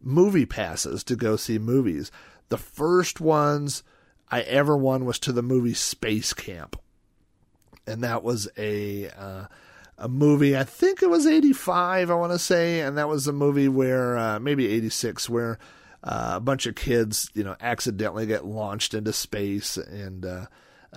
movie 0.00 0.46
passes 0.46 1.04
to 1.04 1.16
go 1.16 1.36
see 1.36 1.58
movies. 1.58 2.10
The 2.48 2.58
first 2.58 3.20
ones 3.20 3.82
I 4.30 4.42
ever 4.42 4.76
won 4.76 5.04
was 5.04 5.18
to 5.20 5.32
the 5.32 5.42
movie 5.42 5.74
Space 5.74 6.32
Camp 6.32 6.80
and 7.90 8.02
that 8.04 8.22
was 8.22 8.48
a 8.56 9.08
uh, 9.10 9.46
a 9.98 10.08
movie. 10.08 10.56
I 10.56 10.64
think 10.64 11.02
it 11.02 11.10
was 11.10 11.26
'85, 11.26 12.10
I 12.10 12.14
want 12.14 12.32
to 12.32 12.38
say, 12.38 12.80
and 12.80 12.96
that 12.96 13.08
was 13.08 13.26
a 13.26 13.32
movie 13.32 13.68
where 13.68 14.16
uh, 14.16 14.40
maybe 14.40 14.68
'86, 14.68 15.28
where 15.28 15.58
uh, 16.02 16.32
a 16.36 16.40
bunch 16.40 16.66
of 16.66 16.74
kids, 16.74 17.30
you 17.34 17.44
know, 17.44 17.56
accidentally 17.60 18.26
get 18.26 18.46
launched 18.46 18.94
into 18.94 19.12
space, 19.12 19.76
and 19.76 20.24
uh, 20.24 20.46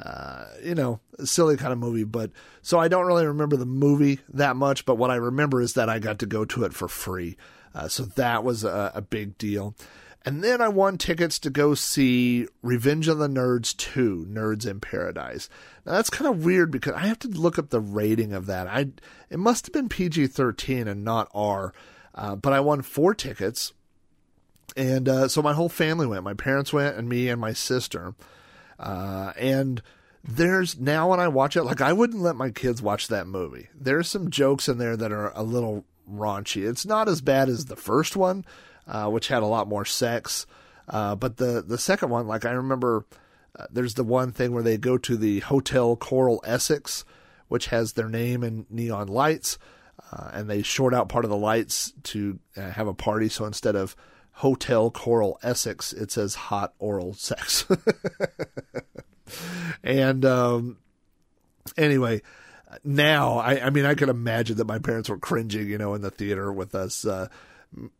uh, 0.01 0.45
you 0.63 0.75
know, 0.75 0.99
silly 1.23 1.57
kind 1.57 1.73
of 1.73 1.79
movie. 1.79 2.03
But 2.03 2.31
so 2.61 2.79
I 2.79 2.87
don't 2.87 3.05
really 3.05 3.27
remember 3.27 3.57
the 3.57 3.65
movie 3.65 4.19
that 4.29 4.55
much, 4.55 4.85
but 4.85 4.95
what 4.95 5.11
I 5.11 5.15
remember 5.15 5.61
is 5.61 5.73
that 5.73 5.89
I 5.89 5.99
got 5.99 6.19
to 6.19 6.25
go 6.25 6.45
to 6.45 6.63
it 6.63 6.73
for 6.73 6.87
free. 6.87 7.37
Uh, 7.75 7.87
so 7.87 8.03
that 8.03 8.43
was 8.43 8.63
a, 8.63 8.91
a 8.95 9.01
big 9.01 9.37
deal. 9.37 9.75
And 10.25 10.41
then 10.41 10.61
I 10.61 10.69
won 10.69 10.97
tickets 10.97 11.37
to 11.39 11.49
go 11.49 11.73
see 11.73 12.47
Revenge 12.61 13.09
of 13.09 13.17
the 13.17 13.27
Nerds 13.27 13.75
2, 13.75 14.27
Nerds 14.29 14.65
in 14.65 14.79
Paradise. 14.79 15.49
Now 15.85 15.93
that's 15.93 16.09
kind 16.09 16.33
of 16.33 16.45
weird 16.45 16.71
because 16.71 16.93
I 16.93 17.07
have 17.07 17.19
to 17.19 17.27
look 17.27 17.59
up 17.59 17.69
the 17.69 17.81
rating 17.81 18.31
of 18.31 18.45
that. 18.45 18.67
I 18.67 18.91
it 19.29 19.39
must 19.39 19.65
have 19.65 19.73
been 19.73 19.89
PG-13 19.89 20.87
and 20.87 21.03
not 21.03 21.29
R. 21.33 21.73
Uh, 22.15 22.35
but 22.35 22.53
I 22.53 22.59
won 22.59 22.83
four 22.83 23.13
tickets, 23.13 23.73
and 24.75 25.07
uh, 25.07 25.27
so 25.27 25.41
my 25.41 25.53
whole 25.53 25.69
family 25.69 26.07
went. 26.07 26.23
My 26.23 26.33
parents 26.33 26.73
went, 26.73 26.97
and 26.97 27.07
me 27.07 27.29
and 27.29 27.39
my 27.39 27.53
sister. 27.53 28.15
Uh, 28.79 29.33
and 29.37 29.81
there's 30.23 30.79
now 30.79 31.09
when 31.09 31.19
I 31.19 31.27
watch 31.27 31.55
it, 31.55 31.63
like 31.63 31.81
I 31.81 31.93
wouldn't 31.93 32.21
let 32.21 32.35
my 32.35 32.49
kids 32.49 32.81
watch 32.81 33.07
that 33.09 33.27
movie. 33.27 33.67
There's 33.75 34.09
some 34.09 34.29
jokes 34.29 34.67
in 34.67 34.77
there 34.77 34.97
that 34.97 35.11
are 35.11 35.31
a 35.35 35.43
little 35.43 35.85
raunchy. 36.09 36.67
It's 36.67 36.85
not 36.85 37.07
as 37.07 37.21
bad 37.21 37.49
as 37.49 37.65
the 37.65 37.75
first 37.75 38.15
one, 38.15 38.45
uh, 38.87 39.09
which 39.09 39.27
had 39.27 39.43
a 39.43 39.47
lot 39.47 39.67
more 39.67 39.85
sex. 39.85 40.45
Uh, 40.87 41.15
but 41.15 41.37
the 41.37 41.63
the 41.65 41.77
second 41.77 42.09
one, 42.09 42.27
like 42.27 42.45
I 42.45 42.51
remember, 42.51 43.05
uh, 43.57 43.65
there's 43.69 43.93
the 43.93 44.03
one 44.03 44.31
thing 44.31 44.53
where 44.53 44.63
they 44.63 44.77
go 44.77 44.97
to 44.97 45.17
the 45.17 45.41
Hotel 45.41 45.95
Coral 45.95 46.41
Essex, 46.45 47.05
which 47.47 47.67
has 47.67 47.93
their 47.93 48.09
name 48.09 48.43
in 48.43 48.65
neon 48.69 49.07
lights, 49.07 49.57
uh, 50.11 50.31
and 50.33 50.49
they 50.49 50.61
short 50.61 50.93
out 50.93 51.09
part 51.09 51.25
of 51.25 51.31
the 51.31 51.37
lights 51.37 51.93
to 52.03 52.39
have 52.55 52.87
a 52.87 52.93
party. 52.93 53.29
So 53.29 53.45
instead 53.45 53.75
of 53.75 53.95
Hotel 54.37 54.91
Coral 54.91 55.39
Essex, 55.43 55.93
it 55.93 56.11
says 56.11 56.35
hot 56.35 56.73
oral 56.79 57.13
sex. 57.13 57.65
and 59.83 60.25
um, 60.25 60.77
anyway, 61.77 62.21
now 62.83 63.37
I, 63.37 63.67
I 63.67 63.69
mean 63.69 63.85
I 63.85 63.93
could 63.93 64.09
imagine 64.09 64.57
that 64.57 64.67
my 64.67 64.79
parents 64.79 65.09
were 65.09 65.17
cringing, 65.19 65.69
you 65.69 65.77
know, 65.77 65.93
in 65.93 66.01
the 66.01 66.11
theater 66.11 66.51
with 66.51 66.75
us. 66.75 67.05
Uh, 67.05 67.27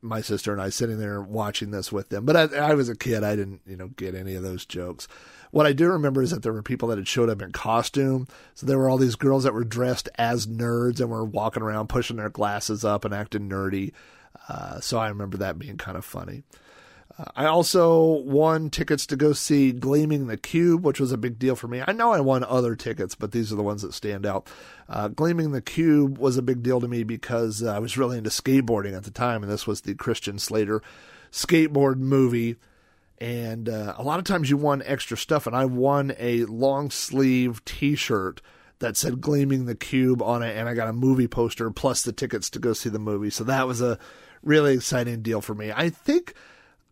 my 0.02 0.22
sister 0.22 0.52
and 0.52 0.62
I 0.62 0.70
sitting 0.70 1.00
there 1.00 1.22
watching 1.22 1.72
this 1.72 1.92
with 1.92 2.10
them. 2.10 2.26
But 2.26 2.54
I, 2.54 2.58
I 2.58 2.74
was 2.74 2.90
a 2.90 2.96
kid; 2.96 3.24
I 3.24 3.36
didn't, 3.36 3.62
you 3.66 3.76
know, 3.76 3.88
get 3.88 4.16
any 4.16 4.36
of 4.36 4.44
those 4.44 4.66
jokes. 4.66 5.08
What 5.52 5.66
I 5.68 5.74
do 5.74 5.88
remember 5.90 6.24
is 6.24 6.32
that 6.32 6.42
there 6.42 6.54
were 6.54 6.64
people 6.64 6.88
that 6.90 6.98
had 6.98 7.08
showed 7.08 7.30
up 7.30 7.42
in 7.42 7.52
costume. 7.52 8.28
So 8.56 8.66
there 8.66 8.78
were 8.78 8.90
all 8.90 8.98
these 8.98 9.16
girls 9.16 9.44
that 9.44 9.54
were 9.54 9.64
dressed 9.64 10.10
as 10.16 10.48
nerds 10.48 11.00
and 11.00 11.10
were 11.10 11.24
walking 11.24 11.64
around 11.64 11.90
pushing 11.90 12.18
their 12.18 12.30
glasses 12.30 12.84
up 12.84 13.06
and 13.06 13.14
acting 13.14 13.50
nerdy. 13.50 13.94
Uh, 14.48 14.80
so 14.80 14.98
I 14.98 15.08
remember 15.08 15.38
that 15.38 15.60
being 15.60 15.78
kind 15.78 15.98
of 15.98 16.06
funny. 16.06 16.44
Uh, 17.18 17.26
I 17.36 17.46
also 17.46 18.22
won 18.24 18.70
tickets 18.70 19.06
to 19.08 19.16
go 19.16 19.34
see 19.34 19.72
Gleaming 19.72 20.28
the 20.28 20.38
Cube, 20.38 20.84
which 20.84 21.00
was 21.00 21.12
a 21.12 21.18
big 21.18 21.38
deal 21.38 21.56
for 21.56 21.68
me. 21.68 21.84
I 21.86 21.92
know 21.92 22.12
I 22.12 22.20
won 22.20 22.44
other 22.44 22.76
tickets, 22.76 23.16
but 23.16 23.32
these 23.32 23.54
are 23.54 23.56
the 23.56 23.64
ones 23.64 23.82
that 23.84 23.94
stand 23.94 24.26
out. 24.26 24.50
Uh, 24.90 25.10
Gleaming 25.10 25.52
the 25.52 25.62
Cube 25.62 26.18
was 26.18 26.38
a 26.38 26.42
big 26.42 26.64
deal 26.64 26.82
to 26.82 26.88
me 26.88 27.04
because 27.04 27.64
uh, 27.64 27.74
I 27.74 27.80
was 27.80 27.98
really 27.98 28.18
into 28.18 28.30
skateboarding 28.30 28.96
at 28.96 29.04
the 29.04 29.12
time, 29.12 29.44
and 29.44 29.52
this 29.52 29.68
was 29.68 29.82
the 29.82 29.96
Christian 29.96 30.40
Slater 30.40 30.82
skateboard 31.32 31.98
movie. 31.98 32.58
And 33.20 33.70
uh, 33.70 33.94
a 33.98 34.04
lot 34.04 34.20
of 34.20 34.26
times 34.26 34.50
you 34.50 34.58
won 34.58 34.84
extra 34.86 35.16
stuff, 35.16 35.48
and 35.48 35.56
I 35.56 35.66
won 35.66 36.14
a 36.20 36.44
long 36.46 36.90
sleeve 36.90 37.64
t 37.64 37.96
shirt 37.96 38.42
that 38.80 38.98
said 38.98 39.22
Gleaming 39.22 39.66
the 39.66 39.76
Cube 39.76 40.22
on 40.22 40.44
it, 40.44 40.58
and 40.58 40.68
I 40.68 40.74
got 40.74 40.90
a 40.90 40.94
movie 40.94 41.28
poster 41.28 41.70
plus 41.72 42.02
the 42.02 42.12
tickets 42.12 42.50
to 42.50 42.60
go 42.60 42.74
see 42.74 42.90
the 42.90 43.00
movie. 43.00 43.30
So 43.30 43.46
that 43.46 43.68
was 43.68 43.82
a 43.82 43.98
really 44.44 44.74
exciting 44.74 45.22
deal 45.22 45.42
for 45.42 45.56
me. 45.56 45.72
I 45.74 45.90
think 45.90 46.34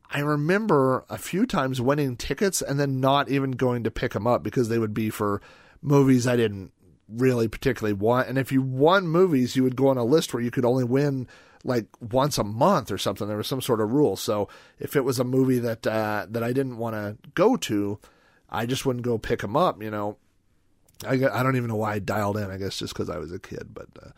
I 0.10 0.20
remember 0.20 1.06
a 1.10 1.18
few 1.18 1.46
times 1.46 1.80
winning 1.80 2.18
tickets 2.18 2.62
and 2.62 2.80
then 2.80 3.00
not 3.00 3.30
even 3.30 3.52
going 3.52 3.84
to 3.84 3.92
pick 3.92 4.14
them 4.14 4.28
up 4.28 4.44
because 4.44 4.70
they 4.70 4.80
would 4.80 4.94
be 4.94 5.10
for 5.10 5.42
movies 5.82 6.28
I 6.28 6.36
didn't 6.36 6.72
really 7.08 7.48
particularly 7.48 7.94
want. 7.94 8.28
And 8.28 8.38
if 8.38 8.52
you 8.52 8.62
won 8.62 9.08
movies, 9.08 9.56
you 9.56 9.64
would 9.64 9.76
go 9.76 9.88
on 9.88 9.98
a 9.98 10.04
list 10.04 10.34
where 10.34 10.44
you 10.44 10.52
could 10.52 10.66
only 10.66 10.84
win 10.84 11.28
like 11.64 11.88
once 12.00 12.38
a 12.38 12.44
month 12.44 12.92
or 12.92 12.98
something. 12.98 13.28
There 13.28 13.38
was 13.38 13.48
some 13.48 13.62
sort 13.62 13.82
of 13.82 13.92
rule. 13.92 14.16
So 14.16 14.50
if 14.80 14.96
it 14.96 15.02
was 15.02 15.20
a 15.20 15.24
movie 15.24 15.60
that 15.60 15.86
uh, 15.86 16.26
that 16.30 16.44
I 16.44 16.54
didn't 16.54 16.78
want 16.78 16.96
to 16.96 17.18
go 17.34 17.56
to, 17.58 18.00
I 18.50 18.66
just 18.66 18.86
wouldn't 18.86 19.06
go 19.06 19.18
pick 19.18 19.40
them 19.40 19.56
up. 19.56 19.82
You 19.82 19.92
know, 19.92 20.18
I 21.06 21.14
I 21.14 21.44
don't 21.44 21.56
even 21.56 21.70
know 21.70 21.76
why 21.76 21.94
I 21.94 22.00
dialed 22.00 22.38
in. 22.38 22.50
I 22.50 22.58
guess 22.58 22.78
just 22.78 22.94
because 22.94 23.10
I 23.10 23.18
was 23.18 23.32
a 23.32 23.40
kid. 23.40 23.74
But 23.74 23.88
uh, 24.02 24.10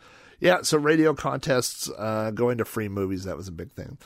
yeah, 0.44 0.60
so 0.60 0.76
radio 0.76 1.14
contests, 1.14 1.90
uh, 1.96 2.30
going 2.30 2.58
to 2.58 2.66
free 2.66 2.88
movies, 2.88 3.24
that 3.24 3.36
was 3.36 3.48
a 3.48 3.52
big 3.52 3.72
thing. 3.72 3.96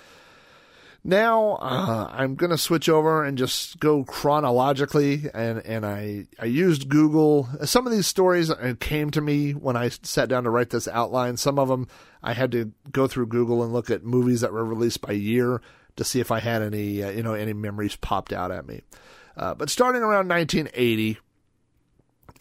Now 1.03 1.59
uh, 1.61 2.09
I'm 2.12 2.36
going 2.36 2.51
to 2.51 2.59
switch 2.59 2.89
over 2.89 3.24
and 3.24 3.36
just 3.36 3.80
go 3.80 4.05
chronologically, 4.05 5.24
and 5.34 5.59
and 5.64 5.84
I 5.84 6.26
I 6.39 6.45
used 6.47 6.89
Google. 6.89 7.49
Some 7.64 7.86
of 7.86 7.93
these 7.93 8.07
stories 8.07 8.53
came 8.78 9.11
to 9.12 9.20
me 9.20 9.53
when 9.53 9.76
I 9.76 9.89
sat 9.89 10.28
down 10.28 10.45
to 10.45 10.51
write 10.51 10.70
this 10.70 10.86
outline. 10.86 11.36
Some 11.36 11.59
of 11.59 11.68
them 11.68 11.89
I 12.22 12.34
had 12.34 12.53
to 12.53 12.72
go 12.93 13.07
through 13.07 13.26
Google 13.26 13.62
and 13.62 13.72
look 13.72 13.91
at 13.91 14.05
movies 14.05 14.41
that 14.41 14.53
were 14.53 14.64
released 14.64 15.01
by 15.01 15.12
year 15.12 15.61
to 15.97 16.05
see 16.05 16.20
if 16.20 16.30
I 16.30 16.41
had 16.41 16.62
any 16.62 17.03
uh, 17.03 17.11
you 17.11 17.22
know 17.22 17.34
any 17.34 17.53
memories 17.53 17.97
popped 17.97 18.32
out 18.32 18.51
at 18.51 18.66
me. 18.66 18.82
Uh, 19.36 19.55
but 19.55 19.70
starting 19.70 20.03
around 20.03 20.28
1980, 20.28 21.18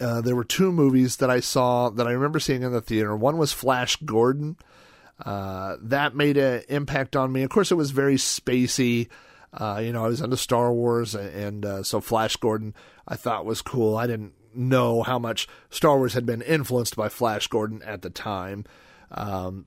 uh, 0.00 0.20
there 0.20 0.36
were 0.36 0.44
two 0.44 0.72
movies 0.72 1.16
that 1.16 1.30
I 1.30 1.40
saw 1.40 1.90
that 1.90 2.06
I 2.06 2.12
remember 2.12 2.40
seeing 2.40 2.62
in 2.62 2.72
the 2.72 2.80
theater. 2.80 3.16
One 3.16 3.38
was 3.38 3.52
Flash 3.52 3.96
Gordon. 3.96 4.56
Uh, 5.24 5.76
that 5.82 6.14
made 6.14 6.36
an 6.36 6.62
impact 6.68 7.16
on 7.16 7.32
me. 7.32 7.42
Of 7.42 7.50
course, 7.50 7.72
it 7.72 7.76
was 7.76 7.90
very 7.90 8.16
spacey. 8.16 9.08
Uh, 9.52 9.80
you 9.82 9.92
know, 9.92 10.04
I 10.04 10.08
was 10.08 10.20
into 10.20 10.36
Star 10.36 10.72
Wars, 10.72 11.14
and 11.14 11.64
uh, 11.64 11.82
so 11.82 12.00
Flash 12.00 12.36
Gordon 12.36 12.74
I 13.06 13.16
thought 13.16 13.46
was 13.46 13.62
cool. 13.62 13.96
I 13.96 14.06
didn't 14.06 14.34
know 14.54 15.02
how 15.02 15.18
much 15.18 15.48
Star 15.70 15.96
Wars 15.96 16.14
had 16.14 16.26
been 16.26 16.42
influenced 16.42 16.94
by 16.94 17.08
Flash 17.08 17.46
Gordon 17.48 17.82
at 17.82 18.02
the 18.02 18.10
time. 18.10 18.64
Um, 19.10 19.66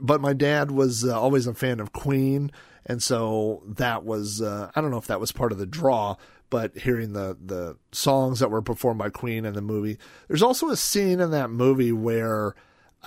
but 0.00 0.20
my 0.20 0.32
dad 0.32 0.70
was 0.70 1.04
uh, 1.04 1.18
always 1.18 1.46
a 1.46 1.54
fan 1.54 1.80
of 1.80 1.92
Queen, 1.92 2.52
and 2.86 3.02
so 3.02 3.62
that 3.66 4.04
was 4.04 4.40
uh, 4.40 4.70
I 4.74 4.80
don't 4.80 4.90
know 4.90 4.98
if 4.98 5.06
that 5.06 5.20
was 5.20 5.32
part 5.32 5.52
of 5.52 5.58
the 5.58 5.66
draw, 5.66 6.16
but 6.52 6.76
hearing 6.76 7.14
the 7.14 7.34
the 7.42 7.78
songs 7.92 8.40
that 8.40 8.50
were 8.50 8.60
performed 8.60 8.98
by 8.98 9.08
Queen 9.08 9.46
in 9.46 9.54
the 9.54 9.62
movie. 9.62 9.96
There's 10.28 10.42
also 10.42 10.68
a 10.68 10.76
scene 10.76 11.18
in 11.18 11.30
that 11.30 11.48
movie 11.48 11.92
where 11.92 12.54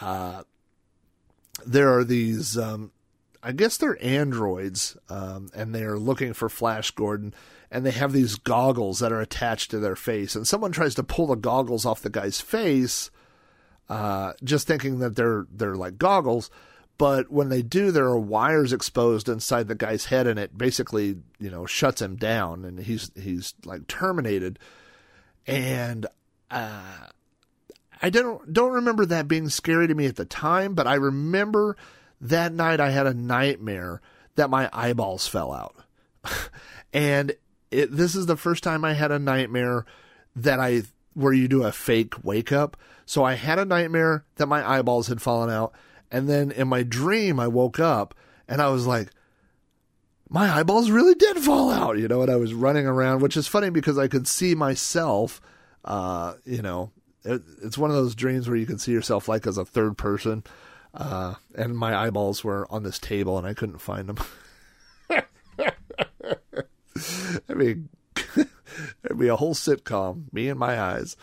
uh, 0.01 0.41
there 1.63 1.95
are 1.95 2.03
these, 2.03 2.57
um, 2.57 2.91
I 3.43 3.51
guess 3.51 3.77
they're 3.77 4.03
androids, 4.03 4.97
um, 5.09 5.51
and 5.55 5.75
they 5.75 5.83
are 5.83 5.99
looking 5.99 6.33
for 6.33 6.49
Flash 6.49 6.89
Gordon, 6.89 7.35
and 7.69 7.85
they 7.85 7.91
have 7.91 8.13
these 8.13 8.33
goggles 8.33 8.97
that 8.97 9.11
are 9.11 9.21
attached 9.21 9.69
to 9.71 9.79
their 9.79 9.95
face, 9.95 10.35
and 10.35 10.47
someone 10.47 10.71
tries 10.71 10.95
to 10.95 11.03
pull 11.03 11.27
the 11.27 11.35
goggles 11.35 11.85
off 11.85 12.01
the 12.01 12.09
guy's 12.09 12.41
face, 12.41 13.11
uh, 13.89 14.33
just 14.43 14.65
thinking 14.65 14.97
that 14.99 15.15
they're 15.15 15.45
they're 15.51 15.75
like 15.75 15.99
goggles. 15.99 16.49
But 16.97 17.29
when 17.29 17.49
they 17.49 17.61
do, 17.61 17.91
there 17.91 18.05
are 18.05 18.17
wires 18.17 18.71
exposed 18.71 19.27
inside 19.27 19.67
the 19.67 19.75
guy's 19.75 20.05
head, 20.05 20.27
and 20.27 20.39
it 20.39 20.57
basically, 20.57 21.17
you 21.39 21.49
know, 21.49 21.65
shuts 21.65 22.01
him 22.01 22.15
down, 22.15 22.63
and 22.63 22.79
he's 22.79 23.11
he's 23.15 23.53
like 23.65 23.87
terminated. 23.87 24.59
And 25.45 26.07
uh, 26.49 27.07
I 28.01 28.09
don't 28.09 28.51
don't 28.53 28.71
remember 28.71 29.05
that 29.05 29.27
being 29.27 29.49
scary 29.49 29.87
to 29.87 29.95
me 29.95 30.05
at 30.05 30.15
the 30.15 30.25
time, 30.25 30.73
but 30.73 30.87
I 30.87 30.95
remember 30.95 31.75
that 32.21 32.53
night 32.53 32.79
I 32.79 32.91
had 32.91 33.07
a 33.07 33.13
nightmare 33.13 34.01
that 34.35 34.49
my 34.49 34.69
eyeballs 34.71 35.27
fell 35.27 35.51
out. 35.53 35.75
and 36.93 37.33
it, 37.71 37.91
this 37.91 38.15
is 38.15 38.25
the 38.25 38.37
first 38.37 38.63
time 38.63 38.85
I 38.85 38.93
had 38.93 39.11
a 39.11 39.19
nightmare 39.19 39.85
that 40.35 40.59
I 40.59 40.83
where 41.13 41.33
you 41.33 41.47
do 41.47 41.63
a 41.63 41.71
fake 41.71 42.23
wake 42.23 42.51
up. 42.51 42.77
So 43.05 43.23
I 43.23 43.33
had 43.33 43.59
a 43.59 43.65
nightmare 43.65 44.25
that 44.35 44.47
my 44.47 44.67
eyeballs 44.67 45.07
had 45.07 45.21
fallen 45.21 45.49
out, 45.49 45.73
and 46.15 46.29
then 46.29 46.49
in 46.51 46.69
my 46.69 46.81
dream 46.81 47.41
I 47.41 47.49
woke 47.49 47.77
up 47.77 48.15
and 48.47 48.61
I 48.61 48.69
was 48.69 48.87
like, 48.87 49.09
my 50.29 50.49
eyeballs 50.49 50.89
really 50.89 51.13
did 51.13 51.39
fall 51.39 51.69
out, 51.71 51.97
you 51.97 52.07
know, 52.07 52.21
and 52.21 52.31
I 52.31 52.37
was 52.37 52.53
running 52.53 52.87
around, 52.87 53.21
which 53.21 53.35
is 53.35 53.47
funny 53.47 53.69
because 53.69 53.97
I 53.97 54.07
could 54.07 54.25
see 54.25 54.55
myself, 54.55 55.41
uh, 55.83 56.35
you 56.45 56.61
know, 56.61 56.91
it, 57.25 57.41
it's 57.61 57.77
one 57.77 57.89
of 57.89 57.97
those 57.97 58.15
dreams 58.15 58.47
where 58.47 58.55
you 58.55 58.65
can 58.65 58.79
see 58.79 58.93
yourself 58.93 59.27
like 59.27 59.45
as 59.45 59.57
a 59.57 59.65
third 59.65 59.97
person. 59.97 60.45
Uh, 60.93 61.35
and 61.53 61.77
my 61.77 61.93
eyeballs 61.93 62.45
were 62.45 62.65
on 62.71 62.83
this 62.83 62.97
table 62.97 63.37
and 63.37 63.45
I 63.45 63.53
couldn't 63.53 63.79
find 63.79 64.07
them. 64.07 64.17
I 67.49 67.53
mean, 67.53 67.89
it'd 69.03 69.19
be 69.19 69.27
a 69.27 69.35
whole 69.35 69.53
sitcom, 69.53 70.31
me 70.31 70.47
and 70.47 70.57
my 70.57 70.79
eyes. 70.79 71.17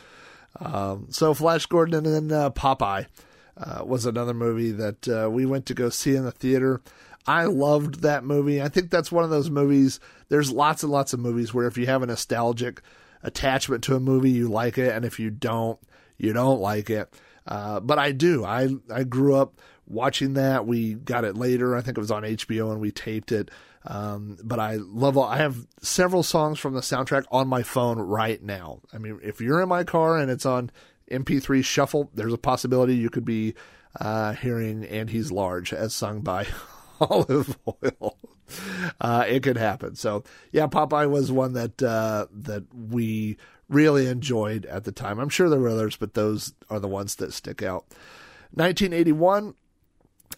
Um, 0.61 1.07
so 1.09 1.33
Flash 1.33 1.65
Gordon 1.65 2.05
and 2.05 2.31
then 2.31 2.39
uh, 2.39 2.51
Popeye 2.51 3.07
uh, 3.57 3.85
was 3.85 4.07
another 4.07 4.35
movie 4.35 4.73
that 4.73 5.09
uh, 5.09 5.29
we 5.31 5.47
went 5.47 5.67
to 5.67 5.75
go 5.75 5.89
see 5.89 6.17
in 6.17 6.25
the 6.25 6.33
theater. 6.33 6.81
I 7.27 7.45
loved 7.45 8.03
that 8.03 8.25
movie. 8.25 8.61
I 8.61 8.69
think 8.69 8.91
that's 8.91 9.13
one 9.13 9.25
of 9.25 9.31
those 9.31 9.51
movies. 9.51 10.01
There's 10.29 10.51
lots 10.51 10.83
and 10.83 10.91
lots 10.91 11.13
of 11.13 11.21
movies 11.21 11.55
where 11.55 11.67
if 11.67 11.79
you 11.79 11.87
have 11.87 12.03
a 12.03 12.07
nostalgic 12.07 12.83
attachment 13.23 13.85
to 13.85 13.95
a 13.95 14.01
movie, 14.01 14.31
you 14.31 14.49
like 14.49 14.79
it, 14.79 14.95
and 14.95 15.05
if 15.05 15.21
you 15.21 15.31
don't, 15.31 15.79
you 16.17 16.33
don't 16.33 16.61
like 16.61 16.91
it. 16.91 17.13
Uh, 17.47 17.81
but 17.81 17.99
I 17.99 18.13
do. 18.13 18.45
I 18.45 18.69
I 18.93 19.05
grew 19.05 19.35
up 19.37 19.61
watching 19.87 20.35
that. 20.35 20.67
We 20.67 20.95
got 20.95 21.25
it 21.25 21.37
later. 21.37 21.77
I 21.77 21.81
think 21.81 21.99
it 21.99 22.01
was 22.01 22.11
on 22.11 22.23
HBO 22.23 22.73
and 22.73 22.81
we 22.81 22.91
taped 22.91 23.33
it. 23.33 23.51
Um, 23.85 24.39
but 24.45 24.61
I 24.61 24.77
love. 24.77 25.19
I 25.19 25.39
have 25.39 25.67
several 25.81 26.23
songs 26.23 26.59
from 26.59 26.75
the 26.75 26.81
soundtrack 26.81 27.25
on 27.33 27.49
my 27.49 27.63
phone 27.63 27.99
right 27.99 28.41
now. 28.41 28.81
I 28.93 28.99
mean, 28.99 29.19
if 29.23 29.41
you're 29.41 29.61
in 29.61 29.69
my 29.69 29.83
car 29.85 30.19
and 30.19 30.31
it's 30.31 30.47
on 30.47 30.71
MP3 31.11 31.65
shuffle, 31.65 32.11
there's 32.15 32.33
a 32.33 32.39
possibility 32.39 32.95
you 32.95 33.11
could 33.11 33.25
be 33.25 33.55
uh, 34.01 34.33
hearing 34.35 34.85
"And 34.85 35.11
He's 35.11 35.31
Large" 35.31 35.73
as 35.73 35.95
sung 35.95 36.21
by 36.21 36.47
Olive 37.01 37.59
Oyl. 37.67 38.19
Uh, 39.01 39.25
it 39.27 39.43
could 39.43 39.57
happen. 39.57 39.95
So 39.97 40.25
yeah, 40.51 40.67
Popeye 40.67 41.11
was 41.11 41.33
one 41.33 41.55
that 41.55 41.83
uh, 41.83 42.27
that 42.31 42.65
we 42.75 43.37
really 43.69 44.07
enjoyed 44.07 44.67
at 44.67 44.85
the 44.85 44.93
time. 44.93 45.19
I'm 45.19 45.29
sure 45.29 45.49
there 45.49 45.61
were 45.61 45.69
others, 45.69 45.97
but 45.97 46.15
those 46.15 46.53
are 46.69 46.81
the 46.81 46.89
ones 46.89 47.17
that 47.17 47.33
stick 47.33 47.63
out. 47.63 47.87
1981. 48.53 49.55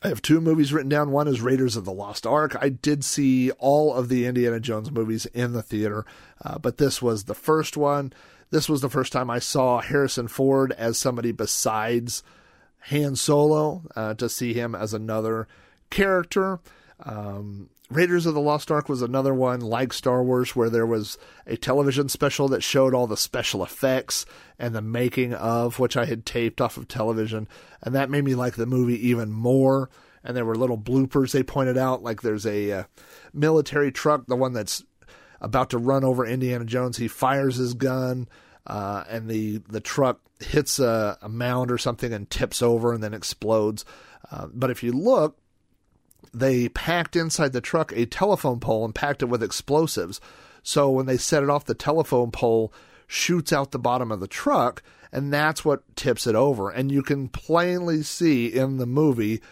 I 0.03 0.09
have 0.09 0.23
two 0.23 0.41
movies 0.41 0.73
written 0.73 0.89
down. 0.89 1.13
One 1.13 1.29
is 1.29 1.41
Raiders 1.41 1.77
of 1.77 1.85
the 1.85 1.93
Lost 1.93 2.27
Ark. 2.27 2.57
I 2.61 2.69
did 2.69 3.05
see 3.05 3.53
all 3.53 3.95
of 3.95 4.09
the 4.09 4.27
Indiana 4.27 4.59
Jones 4.61 4.91
movies 4.91 5.25
in 5.27 5.53
the 5.53 5.63
theater, 5.63 6.05
uh, 6.45 6.59
but 6.59 6.79
this 6.79 7.01
was 7.01 7.25
the 7.25 7.35
first 7.35 7.77
one. 7.77 8.13
This 8.55 8.69
was 8.69 8.83
the 8.83 8.89
first 8.89 9.13
time 9.13 9.31
I 9.31 9.41
saw 9.41 9.81
Harrison 9.81 10.29
Ford 10.29 10.71
as 10.79 10.97
somebody 10.97 11.33
besides 11.33 12.23
Han 12.83 13.17
Solo, 13.17 13.83
uh, 13.97 14.15
to 14.15 14.29
see 14.29 14.55
him 14.55 14.77
as 14.77 14.95
another 14.95 15.49
character. 15.91 16.61
Um, 17.05 17.69
Raiders 17.91 18.27
of 18.27 18.35
the 18.35 18.41
Lost 18.41 18.71
Ark 18.71 18.89
was 18.89 19.03
another 19.03 19.35
one, 19.35 19.59
like 19.59 19.93
Star 19.93 20.23
Wars, 20.23 20.55
where 20.55 20.71
there 20.71 20.87
was 20.87 21.19
a 21.49 21.57
television 21.57 22.09
special 22.09 22.47
that 22.47 22.63
showed 22.63 22.95
all 22.95 23.09
the 23.09 23.17
special 23.17 23.65
effects 23.65 24.25
and 24.57 24.73
the 24.73 24.81
making 24.81 25.35
of, 25.35 25.81
which 25.81 25.97
I 25.97 26.05
had 26.05 26.25
taped 26.25 26.61
off 26.61 26.77
of 26.77 26.87
television. 26.87 27.49
And 27.83 27.93
that 27.97 28.09
made 28.09 28.23
me 28.23 28.37
like 28.37 28.55
the 28.55 28.67
movie 28.67 29.09
even 29.09 29.33
more. 29.33 29.91
And 30.23 30.37
there 30.37 30.45
were 30.45 30.55
little 30.55 30.79
bloopers 30.79 31.33
they 31.33 31.43
pointed 31.43 31.77
out, 31.77 32.05
like 32.05 32.23
there's 32.23 32.47
a 32.47 32.71
uh, 32.71 32.85
military 33.33 33.91
truck, 33.91 34.27
the 34.29 34.37
one 34.37 34.53
that's 34.53 34.85
about 35.41 35.71
to 35.71 35.79
run 35.79 36.05
over 36.05 36.25
Indiana 36.25 36.65
Jones. 36.65 36.99
He 36.99 37.09
fires 37.09 37.57
his 37.57 37.75
gun, 37.75 38.29
uh, 38.67 39.05
and 39.09 39.29
the, 39.29 39.59
the 39.69 39.81
truck 39.81 40.21
hits 40.41 40.79
a, 40.79 41.19
a, 41.23 41.29
mound 41.29 41.71
or 41.71 41.79
something 41.79 42.13
and 42.13 42.31
tips 42.31 42.63
over 42.63 42.93
and 42.93 43.03
then 43.03 43.15
explodes. 43.15 43.85
Uh, 44.31 44.47
but 44.53 44.71
if 44.71 44.83
you 44.83 44.93
look, 44.93 45.39
they 46.33 46.69
packed 46.69 47.15
inside 47.15 47.53
the 47.53 47.61
truck 47.61 47.93
a 47.93 48.07
telephone 48.07 48.61
pole 48.61 48.85
and 48.85 48.95
packed 48.95 49.23
it 49.23 49.27
with 49.27 49.43
explosives. 49.43 50.21
So 50.63 50.91
when 50.91 51.07
they 51.07 51.19
set 51.19 51.43
it 51.43 51.51
off, 51.51 51.67
the 51.67 51.75
telephone 51.75 52.31
pole 52.31 52.73
shoots 53.07 53.53
out 53.53 53.71
the 53.71 53.79
bottom 53.79 54.11
of 54.11 54.21
the 54.21 54.27
truck, 54.27 54.83
and 55.13 55.33
that's 55.33 55.65
what 55.65 55.95
tips 55.95 56.27
it 56.27 56.35
over. 56.35 56.71
And 56.71 56.91
you 56.91 57.03
can 57.03 57.29
plainly 57.29 58.03
see 58.03 58.47
in 58.47 58.79
the 58.79 58.87
movie 58.87 59.43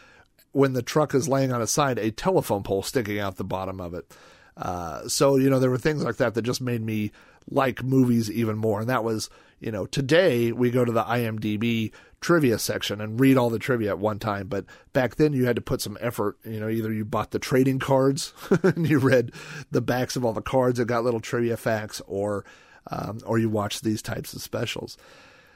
when 0.53 0.73
the 0.73 0.83
truck 0.83 1.15
is 1.15 1.29
laying 1.29 1.53
on 1.53 1.63
its 1.63 1.73
side 1.73 1.99
a 1.99 2.11
telephone 2.11 2.63
pole 2.63 2.83
sticking 2.83 3.19
out 3.19 3.37
the 3.37 3.45
bottom 3.45 3.81
of 3.81 3.95
it. 3.95 4.11
Uh, 4.57 5.09
so 5.09 5.37
you 5.37 5.49
know 5.49 5.59
there 5.59 5.71
were 5.71 5.79
things 5.79 6.05
like 6.05 6.17
that 6.17 6.35
that 6.35 6.43
just 6.43 6.61
made 6.61 6.83
me 6.83 7.11
like 7.51 7.83
movies 7.83 8.31
even 8.31 8.57
more, 8.57 8.81
and 8.81 8.89
that 8.89 9.05
was 9.05 9.31
you 9.61 9.71
know 9.71 9.87
today 9.87 10.53
we 10.53 10.71
go 10.71 10.85
to 10.85 10.93
the 10.93 11.05
IMDb 11.05 11.93
trivia 12.21 12.59
section 12.59 13.01
and 13.01 13.21
read 13.21 13.37
all 13.37 13.51
the 13.51 13.59
trivia 13.59 13.91
at 13.91 13.99
one 13.99 14.19
time. 14.19 14.47
But 14.47 14.65
back 14.93 15.17
then 15.17 15.33
you 15.33 15.45
had 15.45 15.57
to 15.57 15.63
put 15.63 15.81
some 15.83 15.99
effort. 16.01 16.39
You 16.45 16.61
know, 16.61 16.69
either 16.69 16.93
you 16.93 17.05
bought 17.05 17.33
the 17.33 17.39
trading 17.39 17.79
cards 17.79 18.33
and 18.63 18.89
you 18.89 18.99
read 18.99 19.33
the 19.71 19.83
backs 19.83 20.17
of 20.17 20.25
all 20.25 20.33
the 20.33 20.41
cards 20.41 20.79
that 20.79 20.87
got 20.87 21.05
little 21.05 21.21
trivia 21.21 21.57
facts, 21.57 22.01
or 22.07 22.45
um, 22.91 23.21
or 23.27 23.39
you 23.39 23.51
watched 23.51 23.83
these 23.83 24.01
types 24.01 24.33
of 24.33 24.41
specials. 24.41 24.97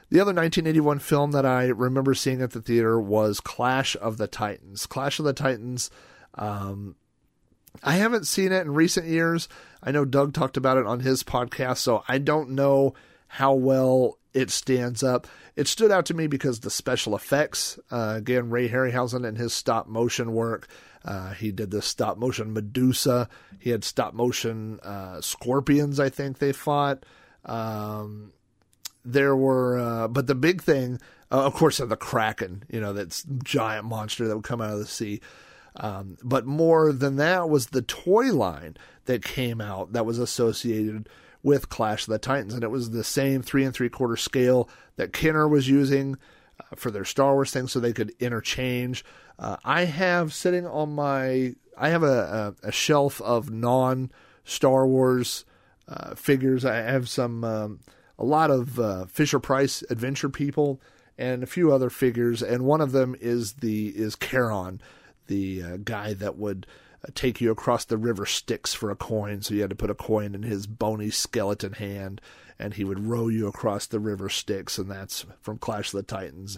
The 0.09 0.21
other 0.21 0.31
1981 0.31 0.99
film 0.99 1.31
that 1.31 1.45
I 1.45 1.65
remember 1.65 2.13
seeing 2.13 2.41
at 2.41 2.51
the 2.51 2.61
theater 2.61 2.99
was 2.99 3.41
Clash 3.41 3.97
of 3.99 4.17
the 4.17 4.27
Titans. 4.27 4.85
Clash 4.85 5.19
of 5.19 5.25
the 5.25 5.33
Titans. 5.33 5.91
Um, 6.35 6.95
I 7.83 7.95
haven't 7.95 8.25
seen 8.25 8.53
it 8.53 8.61
in 8.61 8.73
recent 8.73 9.07
years. 9.07 9.49
I 9.87 9.91
know 9.91 10.03
Doug 10.03 10.33
talked 10.33 10.57
about 10.57 10.77
it 10.77 10.85
on 10.85 10.99
his 10.99 11.23
podcast, 11.23 11.77
so 11.77 12.03
I 12.09 12.17
don't 12.17 12.49
know 12.49 12.93
how 13.27 13.53
well 13.53 14.17
it 14.33 14.49
stands 14.49 15.01
up. 15.01 15.27
It 15.55 15.69
stood 15.69 15.91
out 15.91 16.05
to 16.07 16.13
me 16.13 16.27
because 16.27 16.59
the 16.59 16.69
special 16.69 17.15
effects, 17.15 17.79
uh, 17.89 18.15
again, 18.17 18.49
Ray 18.49 18.67
Harryhausen 18.67 19.25
and 19.25 19.37
his 19.37 19.53
stop 19.53 19.87
motion 19.87 20.33
work. 20.33 20.67
Uh, 21.05 21.31
he 21.35 21.53
did 21.53 21.71
the 21.71 21.81
stop 21.81 22.17
motion 22.17 22.51
Medusa. 22.51 23.29
He 23.59 23.69
had 23.69 23.85
stop 23.85 24.13
motion 24.13 24.81
uh, 24.81 25.21
scorpions, 25.21 26.01
I 26.01 26.09
think 26.09 26.39
they 26.39 26.51
fought. 26.51 27.05
Um, 27.45 28.33
there 29.05 29.37
were, 29.37 29.79
uh, 29.79 30.09
but 30.09 30.27
the 30.27 30.35
big 30.35 30.61
thing, 30.61 30.99
uh, 31.31 31.45
of 31.45 31.53
course, 31.53 31.79
of 31.79 31.87
the 31.87 31.95
Kraken, 31.95 32.65
you 32.69 32.81
know, 32.81 32.91
that's 32.91 33.23
giant 33.41 33.85
monster 33.85 34.27
that 34.27 34.35
would 34.35 34.43
come 34.43 34.59
out 34.59 34.73
of 34.73 34.79
the 34.79 34.85
sea. 34.85 35.21
Um, 35.77 36.17
but 36.23 36.45
more 36.45 36.91
than 36.91 37.17
that 37.17 37.49
was 37.49 37.67
the 37.67 37.81
toy 37.81 38.33
line 38.33 38.77
that 39.05 39.23
came 39.23 39.61
out 39.61 39.93
that 39.93 40.05
was 40.05 40.19
associated 40.19 41.07
with 41.43 41.69
Clash 41.69 42.07
of 42.07 42.11
the 42.11 42.19
Titans, 42.19 42.53
and 42.53 42.63
it 42.63 42.71
was 42.71 42.89
the 42.89 43.03
same 43.03 43.41
three 43.41 43.63
and 43.63 43.73
three 43.73 43.89
quarter 43.89 44.17
scale 44.17 44.69
that 44.95 45.13
Kenner 45.13 45.47
was 45.47 45.69
using 45.69 46.17
uh, 46.59 46.75
for 46.75 46.91
their 46.91 47.05
Star 47.05 47.33
Wars 47.33 47.51
thing, 47.51 47.67
so 47.67 47.79
they 47.79 47.93
could 47.93 48.13
interchange. 48.19 49.05
Uh, 49.39 49.57
I 49.63 49.85
have 49.85 50.33
sitting 50.33 50.65
on 50.65 50.93
my, 50.93 51.55
I 51.77 51.89
have 51.89 52.03
a, 52.03 52.55
a, 52.63 52.67
a 52.67 52.71
shelf 52.71 53.21
of 53.21 53.51
non 53.51 54.11
Star 54.43 54.87
Wars 54.87 55.45
uh, 55.87 56.15
figures. 56.15 56.65
I 56.65 56.77
have 56.77 57.07
some, 57.07 57.43
um, 57.43 57.79
a 58.17 58.25
lot 58.25 58.49
of 58.49 58.79
uh, 58.79 59.05
Fisher 59.05 59.39
Price 59.39 59.83
adventure 59.89 60.29
people, 60.29 60.81
and 61.17 61.43
a 61.43 61.47
few 61.47 61.71
other 61.71 61.89
figures, 61.89 62.43
and 62.43 62.63
one 62.63 62.81
of 62.81 62.91
them 62.91 63.15
is 63.19 63.53
the 63.53 63.89
is 63.89 64.15
Charon, 64.19 64.81
the 65.27 65.63
uh, 65.63 65.77
guy 65.77 66.13
that 66.13 66.37
would 66.37 66.65
uh, 67.03 67.11
take 67.15 67.39
you 67.39 67.51
across 67.51 67.85
the 67.85 67.97
river 67.97 68.25
Styx 68.25 68.73
for 68.73 68.89
a 68.91 68.95
coin. 68.95 69.41
So 69.41 69.53
you 69.53 69.61
had 69.61 69.69
to 69.69 69.75
put 69.75 69.89
a 69.89 69.95
coin 69.95 70.35
in 70.35 70.43
his 70.43 70.67
bony 70.67 71.09
skeleton 71.09 71.73
hand, 71.73 72.21
and 72.57 72.73
he 72.73 72.83
would 72.83 73.05
row 73.05 73.27
you 73.27 73.47
across 73.47 73.85
the 73.85 73.99
river 73.99 74.29
Styx, 74.29 74.77
and 74.77 74.89
that's 74.89 75.25
from 75.41 75.57
Clash 75.57 75.93
of 75.93 75.97
the 75.97 76.03
Titans. 76.03 76.57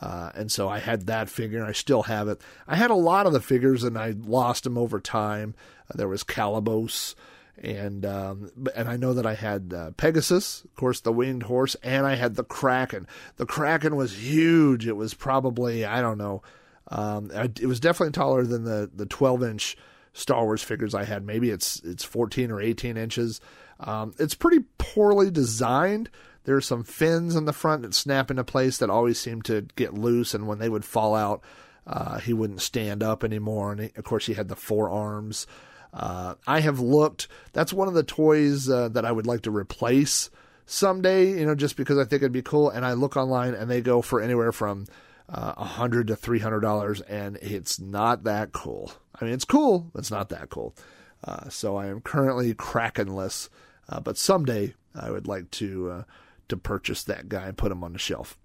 Uh, 0.00 0.30
and 0.34 0.52
so 0.52 0.68
I 0.68 0.78
had 0.78 1.06
that 1.06 1.28
figure, 1.28 1.58
and 1.58 1.68
I 1.68 1.72
still 1.72 2.04
have 2.04 2.28
it. 2.28 2.40
I 2.66 2.76
had 2.76 2.90
a 2.90 2.94
lot 2.94 3.26
of 3.26 3.32
the 3.32 3.40
figures, 3.40 3.82
and 3.82 3.98
I 3.98 4.14
lost 4.16 4.64
them 4.64 4.78
over 4.78 5.00
time. 5.00 5.54
Uh, 5.90 5.96
there 5.96 6.08
was 6.08 6.22
Calibos, 6.22 7.14
and 7.56 8.06
um, 8.06 8.50
and 8.76 8.88
I 8.88 8.96
know 8.96 9.12
that 9.14 9.26
I 9.26 9.34
had 9.34 9.74
uh, 9.74 9.90
Pegasus, 9.92 10.62
of 10.64 10.74
course, 10.76 11.00
the 11.00 11.12
winged 11.12 11.44
horse, 11.44 11.74
and 11.82 12.06
I 12.06 12.14
had 12.14 12.36
the 12.36 12.44
Kraken. 12.44 13.08
The 13.36 13.46
Kraken 13.46 13.96
was 13.96 14.18
huge. 14.18 14.86
It 14.86 14.96
was 14.96 15.14
probably 15.14 15.84
I 15.84 16.00
don't 16.00 16.18
know 16.18 16.42
um, 16.88 17.30
it 17.32 17.66
was 17.66 17.80
definitely 17.80 18.12
taller 18.12 18.44
than 18.44 18.64
the 18.64 18.90
the 18.94 19.06
12 19.06 19.42
inch 19.42 19.76
Star 20.12 20.44
Wars 20.44 20.62
figures 20.62 20.94
I 20.94 21.04
had. 21.04 21.24
Maybe 21.24 21.50
it's 21.50 21.80
it's 21.84 22.04
14 22.04 22.50
or 22.50 22.60
18 22.60 22.96
inches. 22.96 23.40
Um, 23.80 24.14
it's 24.18 24.34
pretty 24.34 24.64
poorly 24.78 25.30
designed. 25.30 26.10
There 26.44 26.56
are 26.56 26.62
some 26.62 26.82
fins 26.82 27.36
in 27.36 27.44
the 27.44 27.52
front 27.52 27.82
that 27.82 27.94
snap 27.94 28.30
into 28.30 28.42
place 28.42 28.78
that 28.78 28.90
always 28.90 29.18
seem 29.18 29.42
to 29.42 29.66
get 29.76 29.94
loose, 29.94 30.34
and 30.34 30.46
when 30.46 30.58
they 30.58 30.68
would 30.68 30.84
fall 30.84 31.14
out, 31.14 31.42
uh, 31.86 32.18
he 32.18 32.32
wouldn't 32.32 32.62
stand 32.62 33.02
up 33.02 33.22
anymore. 33.22 33.72
And 33.72 33.82
he, 33.82 33.90
of 33.96 34.04
course, 34.04 34.26
he 34.26 34.34
had 34.34 34.48
the 34.48 34.56
forearms. 34.56 35.46
Uh, 35.92 36.34
I 36.46 36.60
have 36.60 36.80
looked. 36.80 37.28
That's 37.52 37.72
one 37.72 37.88
of 37.88 37.94
the 37.94 38.02
toys 38.02 38.68
uh, 38.68 38.88
that 38.88 39.04
I 39.04 39.12
would 39.12 39.26
like 39.26 39.42
to 39.42 39.50
replace 39.50 40.30
someday. 40.64 41.38
You 41.38 41.46
know, 41.46 41.54
just 41.54 41.76
because 41.76 41.98
I 41.98 42.04
think 42.04 42.22
it'd 42.22 42.32
be 42.32 42.42
cool. 42.42 42.70
And 42.70 42.84
I 42.84 42.94
look 42.94 43.16
online, 43.16 43.54
and 43.54 43.70
they 43.70 43.82
go 43.82 44.00
for 44.00 44.20
anywhere 44.20 44.52
from 44.52 44.86
uh, 45.28 45.64
hundred 45.64 46.06
to 46.08 46.16
three 46.16 46.38
hundred 46.38 46.60
dollars, 46.60 47.00
and 47.02 47.36
it's 47.36 47.78
not 47.78 48.24
that 48.24 48.52
cool. 48.52 48.92
I 49.20 49.24
mean, 49.24 49.34
it's 49.34 49.44
cool, 49.44 49.90
but 49.92 50.00
it's 50.00 50.10
not 50.10 50.28
that 50.30 50.50
cool. 50.50 50.74
Uh, 51.24 51.48
so 51.48 51.76
I 51.76 51.86
am 51.86 52.00
currently 52.00 52.54
Krakenless, 52.54 53.48
uh, 53.88 54.00
but 54.00 54.16
someday 54.16 54.74
I 54.94 55.10
would 55.10 55.26
like 55.26 55.50
to 55.52 55.90
uh, 55.90 56.02
to 56.48 56.56
purchase 56.56 57.04
that 57.04 57.28
guy 57.28 57.46
and 57.46 57.56
put 57.56 57.72
him 57.72 57.84
on 57.84 57.92
the 57.92 57.98
shelf. 57.98 58.38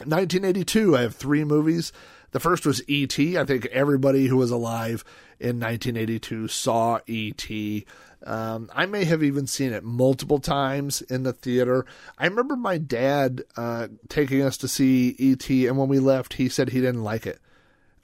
1982, 0.00 0.96
I 0.96 1.02
have 1.02 1.14
three 1.14 1.44
movies. 1.44 1.92
The 2.32 2.40
first 2.40 2.66
was 2.66 2.82
E.T. 2.88 3.38
I 3.38 3.44
think 3.44 3.66
everybody 3.66 4.26
who 4.26 4.36
was 4.36 4.50
alive 4.50 5.04
in 5.38 5.60
1982 5.60 6.48
saw 6.48 6.98
E.T. 7.06 7.86
Um, 8.26 8.70
I 8.74 8.86
may 8.86 9.04
have 9.04 9.22
even 9.22 9.46
seen 9.46 9.72
it 9.72 9.84
multiple 9.84 10.38
times 10.38 11.02
in 11.02 11.24
the 11.24 11.32
theater. 11.32 11.84
I 12.18 12.26
remember 12.26 12.56
my 12.56 12.78
dad 12.78 13.42
uh, 13.56 13.88
taking 14.08 14.42
us 14.42 14.56
to 14.58 14.68
see 14.68 15.14
E.T., 15.18 15.66
and 15.66 15.76
when 15.76 15.88
we 15.88 15.98
left, 15.98 16.34
he 16.34 16.48
said 16.48 16.70
he 16.70 16.80
didn't 16.80 17.04
like 17.04 17.26
it, 17.26 17.38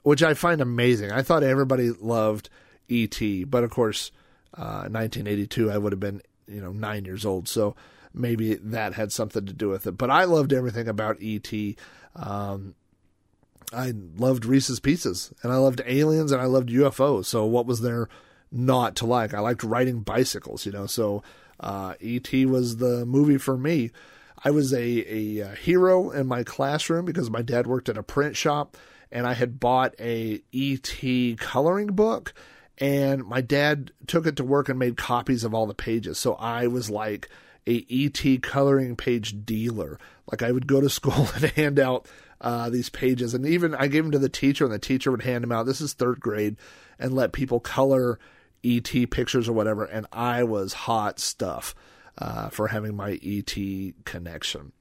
which 0.03 0.21
I 0.21 0.33
find 0.35 0.61
amazing. 0.61 1.11
I 1.11 1.23
thought 1.23 1.43
everybody 1.43 1.89
loved 1.89 2.49
E.T., 2.87 3.45
but 3.45 3.63
of 3.63 3.71
course, 3.71 4.11
uh, 4.53 4.87
1982, 4.89 5.71
I 5.71 5.77
would 5.77 5.91
have 5.91 5.99
been, 5.99 6.21
you 6.47 6.61
know, 6.61 6.71
nine 6.71 7.05
years 7.05 7.25
old, 7.25 7.47
so 7.47 7.75
maybe 8.13 8.55
that 8.55 8.93
had 8.93 9.11
something 9.11 9.45
to 9.45 9.53
do 9.53 9.69
with 9.69 9.87
it. 9.87 9.97
But 9.97 10.11
I 10.11 10.25
loved 10.25 10.53
everything 10.53 10.87
about 10.87 11.21
E.T. 11.21 11.75
Um, 12.15 12.75
I 13.73 13.93
loved 14.17 14.45
Reese's 14.45 14.79
Pieces, 14.79 15.33
and 15.41 15.51
I 15.51 15.55
loved 15.55 15.81
aliens, 15.85 16.31
and 16.31 16.41
I 16.41 16.45
loved 16.45 16.69
UFOs. 16.69 17.25
So 17.25 17.45
what 17.45 17.65
was 17.65 17.81
there? 17.81 18.07
Not 18.51 18.95
to 18.97 19.05
like. 19.05 19.33
I 19.33 19.39
liked 19.39 19.63
riding 19.63 20.01
bicycles, 20.01 20.65
you 20.65 20.71
know. 20.71 20.85
So 20.85 21.23
uh, 21.59 21.93
E.T. 21.99 22.45
was 22.45 22.77
the 22.77 23.05
movie 23.05 23.37
for 23.37 23.57
me. 23.57 23.91
I 24.43 24.51
was 24.51 24.73
a, 24.73 24.79
a, 24.79 25.39
a 25.39 25.55
hero 25.55 26.09
in 26.09 26.27
my 26.27 26.43
classroom 26.43 27.05
because 27.05 27.29
my 27.29 27.41
dad 27.41 27.67
worked 27.67 27.89
at 27.89 27.97
a 27.97 28.03
print 28.03 28.35
shop, 28.35 28.75
and 29.11 29.27
I 29.27 29.33
had 29.33 29.59
bought 29.59 29.93
a 29.99 30.41
E.T. 30.51 31.37
coloring 31.39 31.87
book, 31.87 32.33
and 32.77 33.23
my 33.23 33.41
dad 33.41 33.91
took 34.07 34.25
it 34.25 34.35
to 34.37 34.43
work 34.43 34.67
and 34.67 34.79
made 34.79 34.97
copies 34.97 35.43
of 35.43 35.53
all 35.53 35.67
the 35.67 35.73
pages. 35.73 36.17
So 36.17 36.33
I 36.35 36.67
was 36.67 36.89
like 36.89 37.29
a 37.67 37.85
ET 37.89 38.41
coloring 38.41 38.95
page 38.95 39.45
dealer. 39.45 39.99
Like 40.31 40.41
I 40.41 40.51
would 40.51 40.67
go 40.67 40.81
to 40.81 40.89
school 40.89 41.27
and 41.35 41.45
hand 41.45 41.79
out 41.79 42.07
uh, 42.39 42.69
these 42.69 42.89
pages, 42.89 43.33
and 43.35 43.45
even 43.45 43.75
I 43.75 43.87
gave 43.87 44.03
them 44.03 44.11
to 44.13 44.19
the 44.19 44.29
teacher, 44.29 44.65
and 44.65 44.73
the 44.73 44.79
teacher 44.79 45.11
would 45.11 45.21
hand 45.21 45.43
them 45.43 45.51
out. 45.51 45.67
This 45.67 45.81
is 45.81 45.93
third 45.93 46.19
grade, 46.19 46.57
and 46.97 47.13
let 47.13 47.33
people 47.33 47.59
color 47.59 48.17
ET 48.63 49.09
pictures 49.09 49.49
or 49.49 49.53
whatever, 49.53 49.85
and 49.85 50.05
I 50.11 50.43
was 50.43 50.73
hot 50.73 51.19
stuff 51.19 51.73
uh, 52.17 52.49
for 52.49 52.67
having 52.67 52.95
my 52.95 53.19
ET 53.23 53.55
connection. 54.05 54.71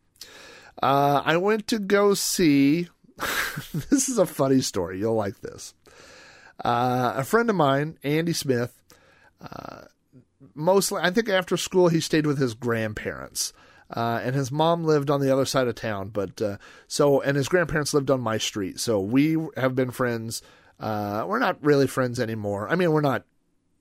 Uh, 0.82 1.22
I 1.24 1.36
went 1.36 1.66
to 1.68 1.78
go 1.78 2.14
see. 2.14 2.88
this 3.74 4.08
is 4.08 4.18
a 4.18 4.26
funny 4.26 4.60
story. 4.60 4.98
You'll 4.98 5.14
like 5.14 5.40
this. 5.40 5.74
Uh, 6.64 7.14
a 7.16 7.24
friend 7.24 7.48
of 7.48 7.56
mine, 7.56 7.98
Andy 8.02 8.32
Smith, 8.32 8.82
uh, 9.40 9.82
mostly, 10.54 11.00
I 11.02 11.10
think 11.10 11.28
after 11.28 11.56
school, 11.56 11.88
he 11.88 12.00
stayed 12.00 12.26
with 12.26 12.38
his 12.38 12.54
grandparents. 12.54 13.52
Uh, 13.94 14.20
and 14.22 14.36
his 14.36 14.52
mom 14.52 14.84
lived 14.84 15.10
on 15.10 15.20
the 15.20 15.32
other 15.32 15.44
side 15.44 15.66
of 15.66 15.74
town, 15.74 16.10
but 16.10 16.40
uh, 16.40 16.58
so 16.86 17.20
and 17.22 17.36
his 17.36 17.48
grandparents 17.48 17.92
lived 17.92 18.08
on 18.08 18.20
my 18.20 18.38
street. 18.38 18.78
So 18.78 19.00
we 19.00 19.36
have 19.56 19.74
been 19.74 19.90
friends. 19.90 20.42
we're 20.78 21.40
not 21.40 21.62
really 21.64 21.88
friends 21.88 22.20
anymore. 22.20 22.68
I 22.68 22.76
mean, 22.76 22.92
we're 22.92 23.00
not 23.00 23.24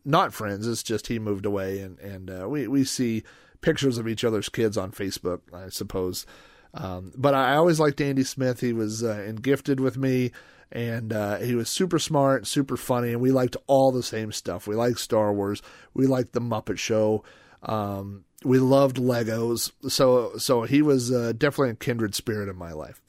not 0.09 0.33
friends. 0.33 0.67
It's 0.67 0.83
just 0.83 1.07
he 1.07 1.19
moved 1.19 1.45
away, 1.45 1.79
and 1.79 1.99
and 1.99 2.29
uh, 2.29 2.49
we 2.49 2.67
we 2.67 2.83
see 2.83 3.23
pictures 3.61 3.97
of 3.97 4.07
each 4.07 4.23
other's 4.23 4.49
kids 4.49 4.77
on 4.77 4.91
Facebook, 4.91 5.41
I 5.53 5.69
suppose. 5.69 6.25
Um, 6.73 7.13
but 7.15 7.33
I 7.33 7.55
always 7.55 7.79
liked 7.79 8.01
Andy 8.01 8.23
Smith. 8.23 8.59
He 8.59 8.73
was 8.73 9.03
uh, 9.03 9.23
and 9.27 9.41
gifted 9.41 9.79
with 9.79 9.97
me, 9.97 10.31
and 10.71 11.13
uh, 11.13 11.37
he 11.37 11.55
was 11.55 11.69
super 11.69 11.99
smart, 11.99 12.47
super 12.47 12.77
funny, 12.77 13.11
and 13.11 13.21
we 13.21 13.31
liked 13.31 13.57
all 13.67 13.91
the 13.91 14.03
same 14.03 14.31
stuff. 14.31 14.67
We 14.67 14.75
liked 14.75 14.99
Star 14.99 15.33
Wars. 15.33 15.61
We 15.93 16.07
liked 16.07 16.33
the 16.33 16.41
Muppet 16.41 16.77
Show. 16.77 17.23
Um, 17.63 18.25
we 18.43 18.59
loved 18.59 18.97
Legos. 18.97 19.71
So 19.89 20.37
so 20.37 20.63
he 20.63 20.81
was 20.81 21.11
uh, 21.11 21.33
definitely 21.37 21.71
a 21.71 21.75
kindred 21.75 22.15
spirit 22.15 22.49
in 22.49 22.55
my 22.55 22.71
life. 22.71 23.01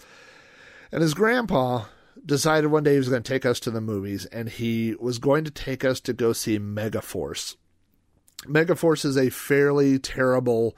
And 0.93 1.03
his 1.03 1.15
grandpa 1.15 1.85
decided 2.25 2.69
one 2.69 2.85
day 2.85 2.93
he 2.93 2.99
was 2.99 3.09
going 3.09 3.23
to 3.23 3.33
take 3.33 3.47
us 3.47 3.61
to 3.61 3.71
the 3.71 3.81
movies, 3.81 4.27
and 4.27 4.49
he 4.49 4.95
was 4.99 5.19
going 5.19 5.45
to 5.45 5.51
take 5.51 5.85
us 5.85 6.01
to 6.01 6.13
go 6.13 6.33
see 6.33 6.59
Megaforce. 6.59 7.57
Megaforce 8.45 9.05
is 9.05 9.17
a 9.17 9.31
fairly 9.31 9.99
terrible 9.99 10.77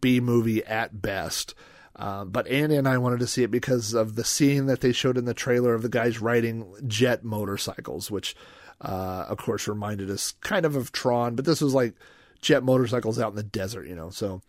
B 0.00 0.20
movie 0.20 0.64
at 0.64 1.00
best. 1.00 1.54
Uh, 1.94 2.24
but 2.26 2.46
Andy 2.48 2.76
and 2.76 2.86
I 2.86 2.98
wanted 2.98 3.20
to 3.20 3.26
see 3.26 3.42
it 3.42 3.50
because 3.50 3.94
of 3.94 4.16
the 4.16 4.24
scene 4.24 4.66
that 4.66 4.82
they 4.82 4.92
showed 4.92 5.16
in 5.16 5.24
the 5.24 5.32
trailer 5.32 5.74
of 5.74 5.82
the 5.82 5.88
guys 5.88 6.20
riding 6.20 6.74
jet 6.86 7.24
motorcycles, 7.24 8.10
which, 8.10 8.36
uh, 8.82 9.24
of 9.28 9.38
course, 9.38 9.66
reminded 9.66 10.10
us 10.10 10.32
kind 10.42 10.66
of 10.66 10.76
of 10.76 10.92
Tron, 10.92 11.36
but 11.36 11.46
this 11.46 11.62
was 11.62 11.72
like 11.72 11.94
jet 12.42 12.62
motorcycles 12.62 13.18
out 13.18 13.30
in 13.30 13.36
the 13.36 13.42
desert, 13.42 13.86
you 13.86 13.94
know. 13.94 14.10
So 14.10 14.42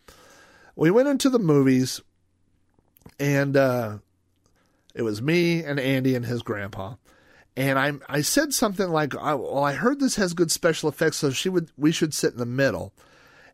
we 0.75 0.91
went 0.91 1.07
into 1.07 1.29
the 1.29 1.39
movies, 1.39 2.01
and 3.17 3.55
uh, 3.55 3.99
it 4.97 5.03
was 5.03 5.21
me 5.21 5.63
and 5.63 5.79
Andy 5.79 6.15
and 6.15 6.25
his 6.25 6.41
grandpa. 6.41 6.95
And 7.55 7.79
I 7.79 7.93
I 8.09 8.21
said 8.21 8.53
something 8.53 8.89
like, 8.89 9.13
"Well, 9.13 9.63
I 9.63 9.73
heard 9.73 9.99
this 9.99 10.15
has 10.15 10.33
good 10.33 10.51
special 10.51 10.89
effects, 10.89 11.17
so 11.17 11.29
she 11.31 11.49
would 11.49 11.71
we 11.77 11.91
should 11.91 12.13
sit 12.13 12.33
in 12.33 12.39
the 12.39 12.45
middle." 12.45 12.93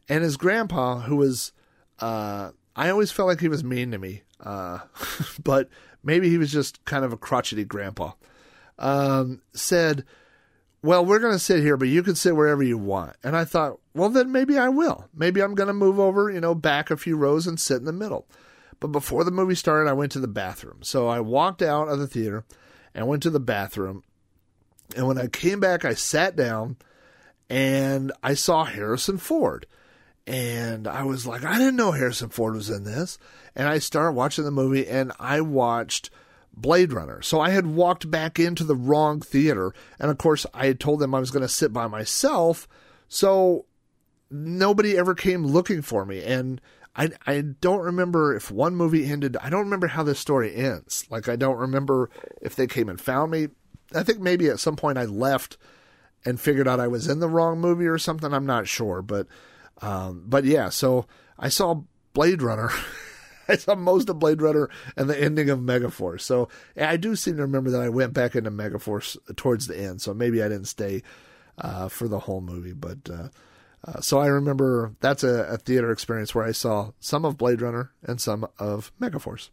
And 0.10 0.24
his 0.24 0.36
grandpa, 0.36 1.02
who 1.02 1.16
was, 1.16 1.54
uh, 2.00 2.52
I 2.76 2.90
always 2.90 3.12
felt 3.12 3.28
like 3.28 3.40
he 3.40 3.48
was 3.48 3.64
mean 3.64 3.92
to 3.92 3.98
me, 3.98 4.24
uh, 4.42 4.80
but 5.44 5.70
maybe 6.04 6.30
he 6.30 6.38
was 6.38 6.52
just 6.52 6.84
kind 6.86 7.06
of 7.06 7.14
a 7.14 7.18
crotchety 7.18 7.64
grandpa, 7.64 8.12
um, 8.78 9.42
said, 9.54 10.04
well, 10.82 11.06
we're 11.06 11.20
going 11.20 11.32
to 11.32 11.40
sit 11.40 11.62
here, 11.62 11.78
but 11.78 11.88
you 11.88 12.04
can 12.04 12.16
sit 12.16 12.36
wherever 12.36 12.62
you 12.62 12.78
want. 12.78 13.16
And 13.24 13.38
I 13.38 13.46
thought, 13.46 13.80
well, 13.94 14.10
then 14.10 14.34
maybe 14.34 14.58
I 14.58 14.68
will. 14.68 15.08
Maybe 15.16 15.42
I'm 15.42 15.56
going 15.56 15.68
to 15.68 15.74
move 15.74 15.98
over, 15.98 16.30
you 16.30 16.42
know, 16.42 16.54
back 16.54 16.92
a 16.92 16.98
few 16.98 17.16
rows 17.16 17.48
and 17.48 17.58
sit 17.58 17.78
in 17.78 17.86
the 17.86 17.94
middle. 17.94 18.28
But 18.84 18.92
before 18.92 19.24
the 19.24 19.32
movie 19.32 19.56
started, 19.56 19.90
I 19.90 19.94
went 19.94 20.12
to 20.12 20.20
the 20.20 20.28
bathroom. 20.28 20.80
So 20.82 21.08
I 21.08 21.22
walked 21.22 21.62
out 21.62 21.88
of 21.88 22.00
the 22.00 22.06
theater 22.06 22.44
and 22.94 23.08
went 23.08 23.24
to 23.24 23.30
the 23.30 23.40
bathroom. 23.40 24.04
And 24.98 25.08
when 25.08 25.18
I 25.18 25.28
came 25.28 25.62
back, 25.62 25.86
I 25.86 25.94
sat 25.94 26.36
down 26.36 26.76
and 27.50 28.12
I 28.22 28.34
saw 28.34 28.66
Harrison 28.66 29.20
Ford. 29.20 29.68
And 30.28 30.86
I 30.86 31.04
was 31.04 31.26
like, 31.26 31.46
I 31.46 31.58
didn't 31.58 31.78
know 31.78 31.94
Harrison 31.94 32.28
Ford 32.28 32.56
was 32.56 32.70
in 32.70 32.84
this. 32.84 33.18
And 33.56 33.70
I 33.70 33.80
started 33.80 34.18
watching 34.18 34.44
the 34.44 34.52
movie 34.52 34.86
and 34.86 35.14
I 35.18 35.40
watched 35.40 36.10
Blade 36.54 36.92
Runner. 36.92 37.22
So 37.22 37.40
I 37.40 37.52
had 37.52 37.66
walked 37.66 38.12
back 38.12 38.38
into 38.38 38.66
the 38.66 38.76
wrong 38.76 39.22
theater. 39.22 39.74
And 39.98 40.12
of 40.12 40.18
course, 40.18 40.46
I 40.54 40.66
had 40.66 40.82
told 40.82 41.00
them 41.00 41.16
I 41.16 41.22
was 41.22 41.32
going 41.32 41.44
to 41.44 41.48
sit 41.48 41.72
by 41.72 41.88
myself. 41.88 42.68
So 43.08 43.64
nobody 44.30 44.98
ever 44.98 45.16
came 45.16 45.46
looking 45.46 45.82
for 45.82 46.04
me. 46.04 46.22
And 46.22 46.60
I, 46.96 47.10
I 47.26 47.42
don't 47.42 47.82
remember 47.82 48.36
if 48.36 48.52
one 48.52 48.76
movie 48.76 49.10
ended. 49.10 49.36
I 49.38 49.50
don't 49.50 49.64
remember 49.64 49.88
how 49.88 50.04
this 50.04 50.20
story 50.20 50.56
ends. 50.56 51.06
Like, 51.10 51.28
I 51.28 51.36
don't 51.36 51.58
remember 51.58 52.10
if 52.42 52.56
they 52.56 52.68
came 52.68 52.88
and 52.88 53.02
found 53.02 53.32
me. 53.32 53.48
I 53.96 54.04
think 54.04 54.20
maybe 54.20 54.48
at 54.48 54.60
some 54.60 54.76
point 54.76 54.98
I 54.98 55.06
left 55.06 55.58
and 56.26 56.40
figured 56.40 56.68
out 56.68 56.80
I 56.80 56.88
was 56.88 57.08
in 57.08 57.20
the 57.20 57.28
wrong 57.28 57.60
movie 57.60 57.88
or 57.88 57.98
something. 57.98 58.34
I'm 58.34 58.46
not 58.46 58.68
sure. 58.68 59.02
But, 59.02 59.28
um, 59.82 60.24
but 60.28 60.46
yeah, 60.46 60.70
so 60.70 61.08
I 61.38 61.50
saw 61.50 61.82
Blade 62.14 62.42
Runner. 62.42 62.70
I 63.48 63.58
saw 63.58 63.76
most 63.76 64.10
of 64.10 64.20
Blade 64.20 64.42
Runner 64.42 64.70
and 64.96 65.10
the 65.10 65.20
ending 65.20 65.50
of 65.50 65.60
Megaforce. 65.60 66.22
So 66.22 66.48
I 66.78 66.98
do 66.98 67.16
seem 67.16 67.38
to 67.38 67.42
remember 67.42 67.72
that 67.72 67.82
I 67.82 67.90
went 67.90 68.14
back 68.14 68.36
into 68.36 68.52
Megaforce 68.52 69.18
towards 69.36 69.68
the 69.68 69.78
end. 69.78 70.02
So 70.02 70.14
maybe 70.14 70.42
I 70.42 70.48
didn't 70.48 70.68
stay 70.68 71.04
uh, 71.58 71.90
for 71.90 72.08
the 72.08 72.20
whole 72.20 72.42
movie, 72.42 72.74
but 72.74 72.98
uh, 73.12 73.30
uh, 73.86 74.02
so 74.02 74.20
I 74.20 74.28
remember 74.28 74.96
that's 75.00 75.24
a, 75.24 75.44
a, 75.44 75.58
theater 75.58 75.92
experience 75.92 76.34
where 76.34 76.46
I 76.46 76.52
saw 76.52 76.92
some 77.00 77.26
of 77.26 77.38
Blade 77.38 77.62
Runner 77.62 77.92
and 78.04 78.22
some 78.22 78.48
of 78.58 78.92
Megaforce. 79.00 79.50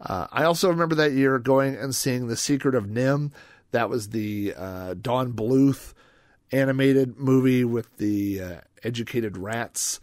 Uh, 0.00 0.26
I 0.32 0.44
also 0.44 0.70
remember 0.70 0.94
that 0.94 1.12
year 1.12 1.38
going 1.38 1.76
and 1.76 1.94
seeing 1.94 2.26
The 2.26 2.36
Secret 2.36 2.74
of 2.74 2.86
NIMH. 2.86 3.32
That 3.72 3.90
was 3.90 4.08
the 4.08 4.54
uh, 4.56 4.94
Don 5.00 5.32
Bluth 5.32 5.92
animated 6.52 7.18
movie 7.18 7.64
with 7.64 7.96
the 7.98 8.40
uh, 8.40 8.60
educated 8.82 9.36
rats 9.36 10.00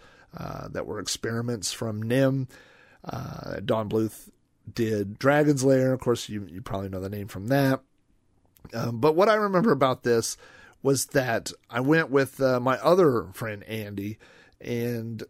that 0.69 0.85
were 0.85 0.99
experiments 0.99 1.73
from 1.73 2.03
NIMH. 2.03 2.47
Uh, 3.03 3.59
Don 3.63 3.89
Bluth 3.89 4.29
did 4.71 5.17
Dragon's 5.17 5.63
Lair. 5.63 5.93
Of 5.93 5.99
course, 5.99 6.29
you, 6.29 6.47
you 6.49 6.61
probably 6.61 6.89
know 6.89 6.99
the 6.99 7.09
name 7.09 7.27
from 7.27 7.47
that. 7.47 7.81
Um, 8.73 8.99
but 8.99 9.15
what 9.15 9.29
I 9.29 9.35
remember 9.35 9.71
about 9.71 10.03
this 10.03 10.37
was 10.81 11.07
that 11.07 11.51
I 11.69 11.79
went 11.79 12.09
with 12.09 12.41
uh, 12.41 12.59
my 12.59 12.77
other 12.77 13.27
friend, 13.33 13.63
Andy, 13.63 14.17
and 14.61 15.23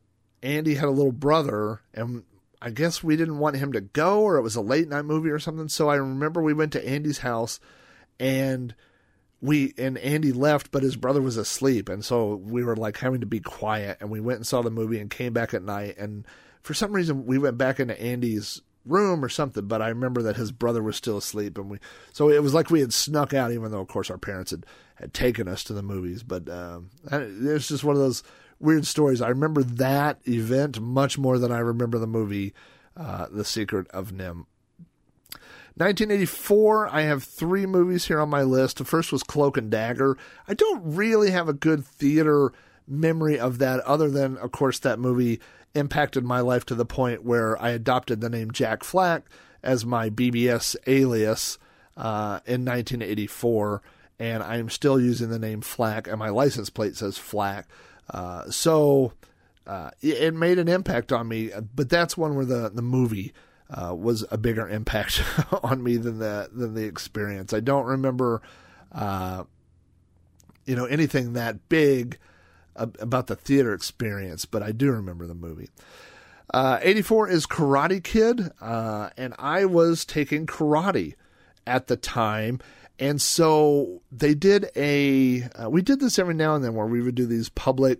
Andy 0.43 0.75
had 0.75 0.85
a 0.85 0.91
little 0.91 1.11
brother, 1.11 1.81
and 1.93 2.23
I 2.61 2.69
guess 2.69 3.03
we 3.03 3.15
didn't 3.15 3.39
want 3.39 3.57
him 3.57 3.73
to 3.73 3.81
go, 3.81 4.21
or 4.21 4.37
it 4.37 4.41
was 4.41 4.55
a 4.55 4.61
late 4.61 4.87
night 4.87 5.05
movie 5.05 5.29
or 5.29 5.39
something. 5.39 5.69
So 5.69 5.89
I 5.89 5.95
remember 5.95 6.41
we 6.41 6.53
went 6.53 6.73
to 6.73 6.87
Andy's 6.87 7.19
house, 7.19 7.59
and 8.19 8.75
we 9.41 9.73
and 9.77 9.97
Andy 9.99 10.31
left, 10.31 10.71
but 10.71 10.83
his 10.83 10.95
brother 10.95 11.21
was 11.21 11.37
asleep, 11.37 11.89
and 11.89 12.03
so 12.03 12.35
we 12.35 12.63
were 12.63 12.75
like 12.75 12.97
having 12.97 13.21
to 13.21 13.27
be 13.27 13.39
quiet. 13.39 13.97
And 13.99 14.09
we 14.09 14.19
went 14.19 14.37
and 14.37 14.47
saw 14.47 14.61
the 14.61 14.71
movie 14.71 14.99
and 14.99 15.09
came 15.09 15.33
back 15.33 15.53
at 15.53 15.63
night, 15.63 15.97
and 15.97 16.25
for 16.61 16.73
some 16.73 16.91
reason 16.91 17.25
we 17.25 17.37
went 17.37 17.57
back 17.57 17.79
into 17.79 17.99
Andy's 18.01 18.61
room 18.87 19.23
or 19.23 19.29
something, 19.29 19.67
but 19.67 19.81
I 19.81 19.89
remember 19.89 20.21
that 20.23 20.37
his 20.37 20.51
brother 20.51 20.81
was 20.81 20.95
still 20.95 21.17
asleep 21.17 21.57
and 21.57 21.69
we 21.69 21.79
so 22.13 22.29
it 22.29 22.41
was 22.41 22.53
like 22.53 22.69
we 22.69 22.79
had 22.79 22.93
snuck 22.93 23.33
out 23.33 23.51
even 23.51 23.71
though 23.71 23.81
of 23.81 23.87
course 23.87 24.09
our 24.09 24.17
parents 24.17 24.51
had, 24.51 24.65
had 24.99 25.13
taken 25.13 25.47
us 25.47 25.63
to 25.65 25.73
the 25.73 25.83
movies. 25.83 26.23
But 26.23 26.49
um 26.49 26.89
it's 27.11 27.67
just 27.67 27.83
one 27.83 27.95
of 27.95 28.01
those 28.01 28.23
weird 28.59 28.85
stories. 28.85 29.21
I 29.21 29.29
remember 29.29 29.63
that 29.63 30.19
event 30.27 30.79
much 30.79 31.17
more 31.17 31.37
than 31.37 31.51
I 31.51 31.59
remember 31.59 31.99
the 31.99 32.07
movie 32.07 32.53
uh, 32.95 33.27
The 33.31 33.45
Secret 33.45 33.87
of 33.89 34.11
NIMH. 34.11 34.45
1984, 35.75 36.87
I 36.87 37.01
have 37.01 37.23
three 37.23 37.67
movies 37.67 38.05
here 38.07 38.19
on 38.19 38.29
my 38.29 38.41
list. 38.41 38.77
The 38.77 38.85
first 38.85 39.11
was 39.11 39.21
Cloak 39.21 39.57
and 39.57 39.69
Dagger. 39.69 40.17
I 40.47 40.55
don't 40.55 40.81
really 40.83 41.29
have 41.29 41.47
a 41.47 41.53
good 41.53 41.85
theater 41.85 42.51
memory 42.87 43.39
of 43.39 43.59
that 43.59 43.81
other 43.81 44.09
than, 44.09 44.37
of 44.37 44.51
course, 44.51 44.79
that 44.79 44.97
movie 44.97 45.39
impacted 45.75 46.23
my 46.23 46.39
life 46.39 46.65
to 46.65 46.75
the 46.75 46.85
point 46.85 47.23
where 47.23 47.61
I 47.61 47.69
adopted 47.69 48.21
the 48.21 48.29
name 48.29 48.49
Jack 48.49 48.83
Flack 48.83 49.25
as 49.61 49.85
my 49.85 50.09
BBS 50.09 50.75
alias 50.87 51.59
uh, 51.95 52.39
in 52.47 52.65
1984, 52.65 53.83
and 54.19 54.43
I 54.43 54.57
am 54.57 54.69
still 54.69 54.99
using 54.99 55.29
the 55.29 55.39
name 55.39 55.61
Flack, 55.61 56.07
and 56.07 56.17
my 56.17 56.29
license 56.29 56.69
plate 56.69 56.95
says 56.95 57.17
Flack. 57.17 57.67
Uh, 58.09 58.49
so 58.49 59.13
uh, 59.65 59.91
it 60.01 60.33
made 60.33 60.59
an 60.59 60.67
impact 60.67 61.11
on 61.11 61.27
me, 61.27 61.51
but 61.75 61.89
that's 61.89 62.17
one 62.17 62.35
where 62.35 62.45
the 62.45 62.69
the 62.69 62.81
movie 62.81 63.33
uh, 63.69 63.93
was 63.93 64.25
a 64.31 64.37
bigger 64.37 64.67
impact 64.67 65.21
on 65.63 65.83
me 65.83 65.97
than 65.97 66.19
the 66.19 66.49
than 66.51 66.73
the 66.73 66.85
experience. 66.85 67.53
I 67.53 67.59
don't 67.59 67.85
remember, 67.85 68.41
uh, 68.91 69.43
you 70.65 70.75
know, 70.75 70.85
anything 70.85 71.33
that 71.33 71.69
big 71.69 72.17
about 72.75 73.27
the 73.27 73.35
theater 73.35 73.73
experience, 73.73 74.45
but 74.45 74.61
I 74.61 74.71
do 74.71 74.91
remember 74.91 75.25
the 75.25 75.33
movie. 75.33 75.69
Uh, 76.53 76.79
84 76.81 77.29
is 77.29 77.45
Karate 77.45 78.03
Kid, 78.03 78.51
uh, 78.61 79.09
and 79.17 79.33
I 79.37 79.65
was 79.65 80.05
taking 80.05 80.45
karate 80.45 81.15
at 81.65 81.87
the 81.87 81.97
time. 81.97 82.59
And 82.99 83.21
so 83.21 84.01
they 84.11 84.33
did 84.33 84.69
a, 84.75 85.43
uh, 85.43 85.69
we 85.69 85.81
did 85.81 85.99
this 85.99 86.17
every 86.17 86.33
now 86.33 86.55
and 86.55 86.63
then 86.63 86.73
where 86.73 86.87
we 86.87 87.01
would 87.01 87.15
do 87.15 87.25
these 87.25 87.49
public 87.49 87.99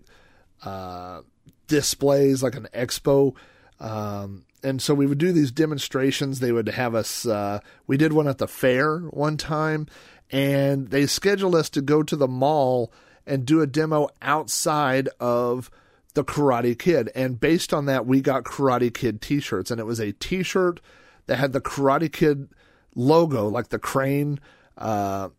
uh, 0.64 1.22
displays, 1.68 2.42
like 2.42 2.56
an 2.56 2.68
expo. 2.74 3.36
Um, 3.80 4.46
and 4.64 4.82
so 4.82 4.96
we 4.96 5.06
would 5.06 5.20
do 5.20 5.32
these 5.32 5.52
demonstrations. 5.52 6.40
They 6.40 6.52
would 6.52 6.70
have 6.70 6.96
us, 6.96 7.26
uh, 7.28 7.60
we 7.86 7.98
did 7.98 8.14
one 8.14 8.28
at 8.28 8.40
the 8.40 8.48
fair 8.48 9.00
one 9.00 9.38
time, 9.38 9.86
and 10.32 10.90
they 10.90 11.06
scheduled 11.06 11.56
us 11.56 11.70
to 11.72 11.82
go 11.82 12.02
to 12.02 12.16
the 12.16 12.28
mall 12.28 12.92
and 13.26 13.46
do 13.46 13.62
a 13.62 13.68
demo 13.68 14.10
outside 14.22 15.10
of 15.20 15.70
the 16.16 16.24
Karate 16.24 16.78
Kid. 16.78 17.12
And 17.14 17.40
based 17.40 17.74
on 17.74 17.86
that, 17.86 18.08
we 18.08 18.22
got 18.22 18.46
Karate 18.46 18.92
Kid 18.92 19.22
t 19.22 19.40
shirts. 19.40 19.70
And 19.70 19.80
it 19.80 19.86
was 19.86 20.00
a 20.00 20.14
t 20.14 20.42
shirt 20.42 20.82
that 21.28 21.38
had 21.38 21.54
the 21.54 21.62
Karate 21.62 22.12
Kid 22.12 22.50
logo, 22.96 23.48
like 23.48 23.70
the 23.70 23.78
crane, 23.78 24.40
uh, 24.78 25.30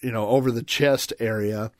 you 0.00 0.10
know, 0.10 0.28
over 0.28 0.50
the 0.50 0.62
chest 0.62 1.12
area. 1.18 1.70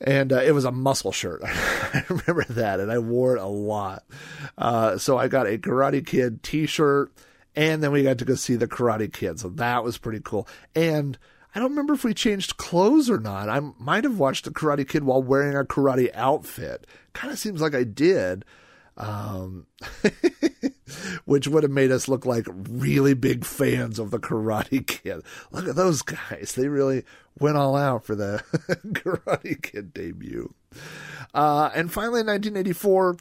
And 0.00 0.32
uh, 0.32 0.42
it 0.42 0.52
was 0.52 0.64
a 0.64 0.72
muscle 0.72 1.12
shirt. 1.12 1.40
I 1.44 2.04
remember 2.08 2.44
that. 2.50 2.80
And 2.80 2.92
I 2.92 2.98
wore 2.98 3.36
it 3.36 3.42
a 3.42 3.46
lot. 3.46 4.04
Uh, 4.58 4.98
so 4.98 5.16
I 5.16 5.28
got 5.28 5.46
a 5.46 5.58
Karate 5.58 6.06
Kid 6.06 6.42
t 6.42 6.66
shirt. 6.66 7.10
And 7.54 7.82
then 7.82 7.90
we 7.90 8.02
got 8.02 8.18
to 8.18 8.26
go 8.26 8.34
see 8.34 8.56
the 8.56 8.68
Karate 8.68 9.10
Kid. 9.10 9.40
So 9.40 9.48
that 9.50 9.82
was 9.82 9.96
pretty 9.96 10.20
cool. 10.22 10.46
And 10.74 11.18
I 11.54 11.58
don't 11.58 11.70
remember 11.70 11.94
if 11.94 12.04
we 12.04 12.12
changed 12.12 12.58
clothes 12.58 13.08
or 13.08 13.18
not. 13.18 13.48
I 13.48 13.60
might 13.78 14.04
have 14.04 14.18
watched 14.18 14.44
the 14.44 14.50
Karate 14.50 14.86
Kid 14.86 15.04
while 15.04 15.22
wearing 15.22 15.56
a 15.56 15.64
karate 15.64 16.10
outfit. 16.14 16.86
Kind 17.14 17.32
of 17.32 17.38
seems 17.38 17.62
like 17.62 17.74
I 17.74 17.84
did. 17.84 18.44
Um, 18.96 19.66
which 21.26 21.48
would 21.48 21.62
have 21.64 21.72
made 21.72 21.90
us 21.90 22.08
look 22.08 22.24
like 22.24 22.46
really 22.50 23.12
big 23.14 23.44
fans 23.44 23.98
of 23.98 24.10
the 24.10 24.18
Karate 24.18 24.86
Kid. 24.86 25.22
Look 25.50 25.68
at 25.68 25.76
those 25.76 26.00
guys. 26.02 26.54
They 26.56 26.68
really 26.68 27.04
went 27.38 27.56
all 27.56 27.76
out 27.76 28.04
for 28.04 28.14
the 28.14 28.42
Karate 28.86 29.60
Kid 29.60 29.92
debut. 29.92 30.54
Uh, 31.34 31.70
and 31.74 31.92
finally, 31.92 32.20
in 32.20 32.26
1984, 32.28 33.16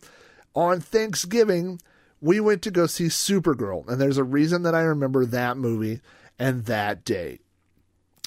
on 0.56 0.80
Thanksgiving, 0.80 1.82
we 2.22 2.40
went 2.40 2.62
to 2.62 2.72
go 2.72 2.86
see 2.88 3.06
Supergirl. 3.08 3.88
And 3.90 4.00
there's 4.00 4.18
a 4.18 4.24
reason 4.24 4.64
that 4.64 4.76
I 4.76 4.82
remember 4.82 5.26
that 5.26 5.58
movie 5.58 6.00
and 6.40 6.66
that 6.66 7.04
day. 7.04 7.40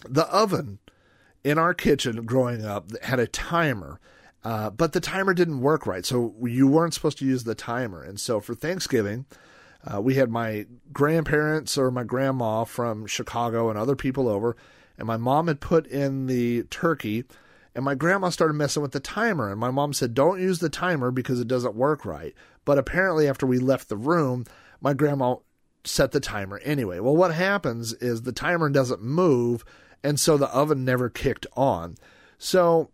the 0.08 0.26
oven 0.26 0.78
in 1.44 1.58
our 1.58 1.72
kitchen 1.74 2.24
growing 2.26 2.64
up 2.64 2.90
had 3.02 3.18
a 3.20 3.26
timer, 3.26 4.00
uh, 4.44 4.70
but 4.70 4.92
the 4.92 5.00
timer 5.00 5.34
didn't 5.34 5.60
work 5.60 5.86
right. 5.86 6.04
So 6.04 6.34
you 6.42 6.66
weren't 6.66 6.94
supposed 6.94 7.18
to 7.18 7.26
use 7.26 7.44
the 7.44 7.54
timer. 7.54 8.02
And 8.02 8.18
so 8.20 8.40
for 8.40 8.54
Thanksgiving, 8.54 9.26
uh, 9.84 10.00
we 10.00 10.14
had 10.14 10.30
my 10.30 10.66
grandparents 10.92 11.76
or 11.76 11.90
my 11.90 12.04
grandma 12.04 12.64
from 12.64 13.06
Chicago 13.06 13.70
and 13.70 13.78
other 13.78 13.96
people 13.96 14.28
over, 14.28 14.56
and 14.96 15.06
my 15.06 15.16
mom 15.16 15.46
had 15.46 15.60
put 15.60 15.86
in 15.86 16.26
the 16.26 16.64
turkey, 16.64 17.24
and 17.74 17.84
my 17.84 17.94
grandma 17.94 18.30
started 18.30 18.54
messing 18.54 18.82
with 18.82 18.92
the 18.92 19.00
timer. 19.00 19.50
And 19.50 19.60
my 19.60 19.70
mom 19.70 19.92
said, 19.92 20.14
Don't 20.14 20.40
use 20.40 20.58
the 20.58 20.68
timer 20.68 21.10
because 21.10 21.40
it 21.40 21.48
doesn't 21.48 21.76
work 21.76 22.04
right. 22.04 22.34
But 22.64 22.78
apparently, 22.78 23.28
after 23.28 23.46
we 23.46 23.58
left 23.58 23.88
the 23.88 23.96
room, 23.96 24.44
my 24.80 24.94
grandma 24.94 25.36
set 25.84 26.10
the 26.10 26.20
timer 26.20 26.58
anyway. 26.64 26.98
Well, 26.98 27.16
what 27.16 27.32
happens 27.32 27.92
is 27.94 28.22
the 28.22 28.32
timer 28.32 28.68
doesn't 28.68 29.02
move 29.02 29.64
and 30.02 30.18
so 30.18 30.36
the 30.36 30.48
oven 30.48 30.84
never 30.84 31.08
kicked 31.08 31.46
on. 31.56 31.96
So 32.38 32.90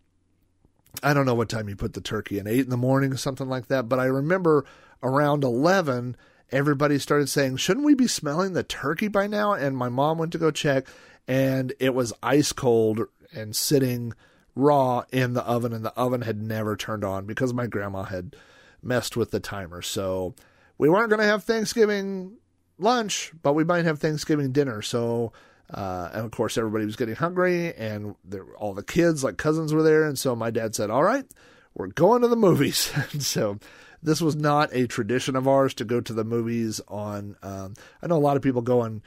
I 1.03 1.13
don't 1.13 1.25
know 1.25 1.35
what 1.35 1.49
time 1.49 1.69
you 1.69 1.75
put 1.75 1.93
the 1.93 2.01
turkey 2.01 2.39
in, 2.39 2.47
eight 2.47 2.65
in 2.65 2.69
the 2.69 2.77
morning 2.77 3.13
or 3.13 3.17
something 3.17 3.47
like 3.47 3.67
that. 3.67 3.89
But 3.89 3.99
I 3.99 4.05
remember 4.05 4.65
around 5.03 5.43
11, 5.43 6.15
everybody 6.51 6.99
started 6.99 7.29
saying, 7.29 7.57
Shouldn't 7.57 7.85
we 7.85 7.95
be 7.95 8.07
smelling 8.07 8.53
the 8.53 8.63
turkey 8.63 9.07
by 9.07 9.27
now? 9.27 9.53
And 9.53 9.77
my 9.77 9.89
mom 9.89 10.17
went 10.17 10.31
to 10.33 10.37
go 10.37 10.51
check, 10.51 10.87
and 11.27 11.73
it 11.79 11.93
was 11.93 12.13
ice 12.21 12.51
cold 12.51 13.01
and 13.33 13.55
sitting 13.55 14.13
raw 14.55 15.03
in 15.11 15.33
the 15.33 15.43
oven, 15.43 15.73
and 15.73 15.83
the 15.83 15.93
oven 15.93 16.21
had 16.21 16.41
never 16.41 16.75
turned 16.75 17.03
on 17.03 17.25
because 17.25 17.53
my 17.53 17.67
grandma 17.67 18.03
had 18.03 18.35
messed 18.81 19.17
with 19.17 19.31
the 19.31 19.39
timer. 19.39 19.81
So 19.81 20.35
we 20.77 20.89
weren't 20.89 21.09
going 21.09 21.19
to 21.19 21.25
have 21.25 21.43
Thanksgiving 21.43 22.37
lunch, 22.77 23.31
but 23.41 23.53
we 23.53 23.63
might 23.63 23.85
have 23.85 23.99
Thanksgiving 23.99 24.51
dinner. 24.51 24.81
So, 24.81 25.33
uh, 25.73 26.09
and 26.13 26.25
of 26.25 26.31
course, 26.31 26.57
everybody 26.57 26.85
was 26.85 26.95
getting 26.95 27.15
hungry, 27.15 27.73
and 27.73 28.15
there, 28.23 28.45
all 28.57 28.73
the 28.73 28.83
kids, 28.83 29.23
like 29.23 29.37
cousins, 29.37 29.73
were 29.73 29.83
there. 29.83 30.03
And 30.03 30.17
so 30.17 30.35
my 30.35 30.51
dad 30.51 30.75
said, 30.75 30.89
All 30.89 31.03
right, 31.03 31.25
we're 31.73 31.87
going 31.87 32.21
to 32.21 32.27
the 32.27 32.35
movies. 32.35 32.91
and 33.11 33.23
so 33.23 33.59
this 34.01 34.21
was 34.21 34.35
not 34.35 34.69
a 34.73 34.87
tradition 34.87 35.35
of 35.35 35.47
ours 35.47 35.73
to 35.75 35.85
go 35.85 36.01
to 36.01 36.13
the 36.13 36.23
movies 36.23 36.81
on. 36.87 37.35
Um, 37.41 37.73
I 38.01 38.07
know 38.07 38.17
a 38.17 38.19
lot 38.19 38.37
of 38.37 38.43
people 38.43 38.61
go 38.61 38.81
on 38.81 39.01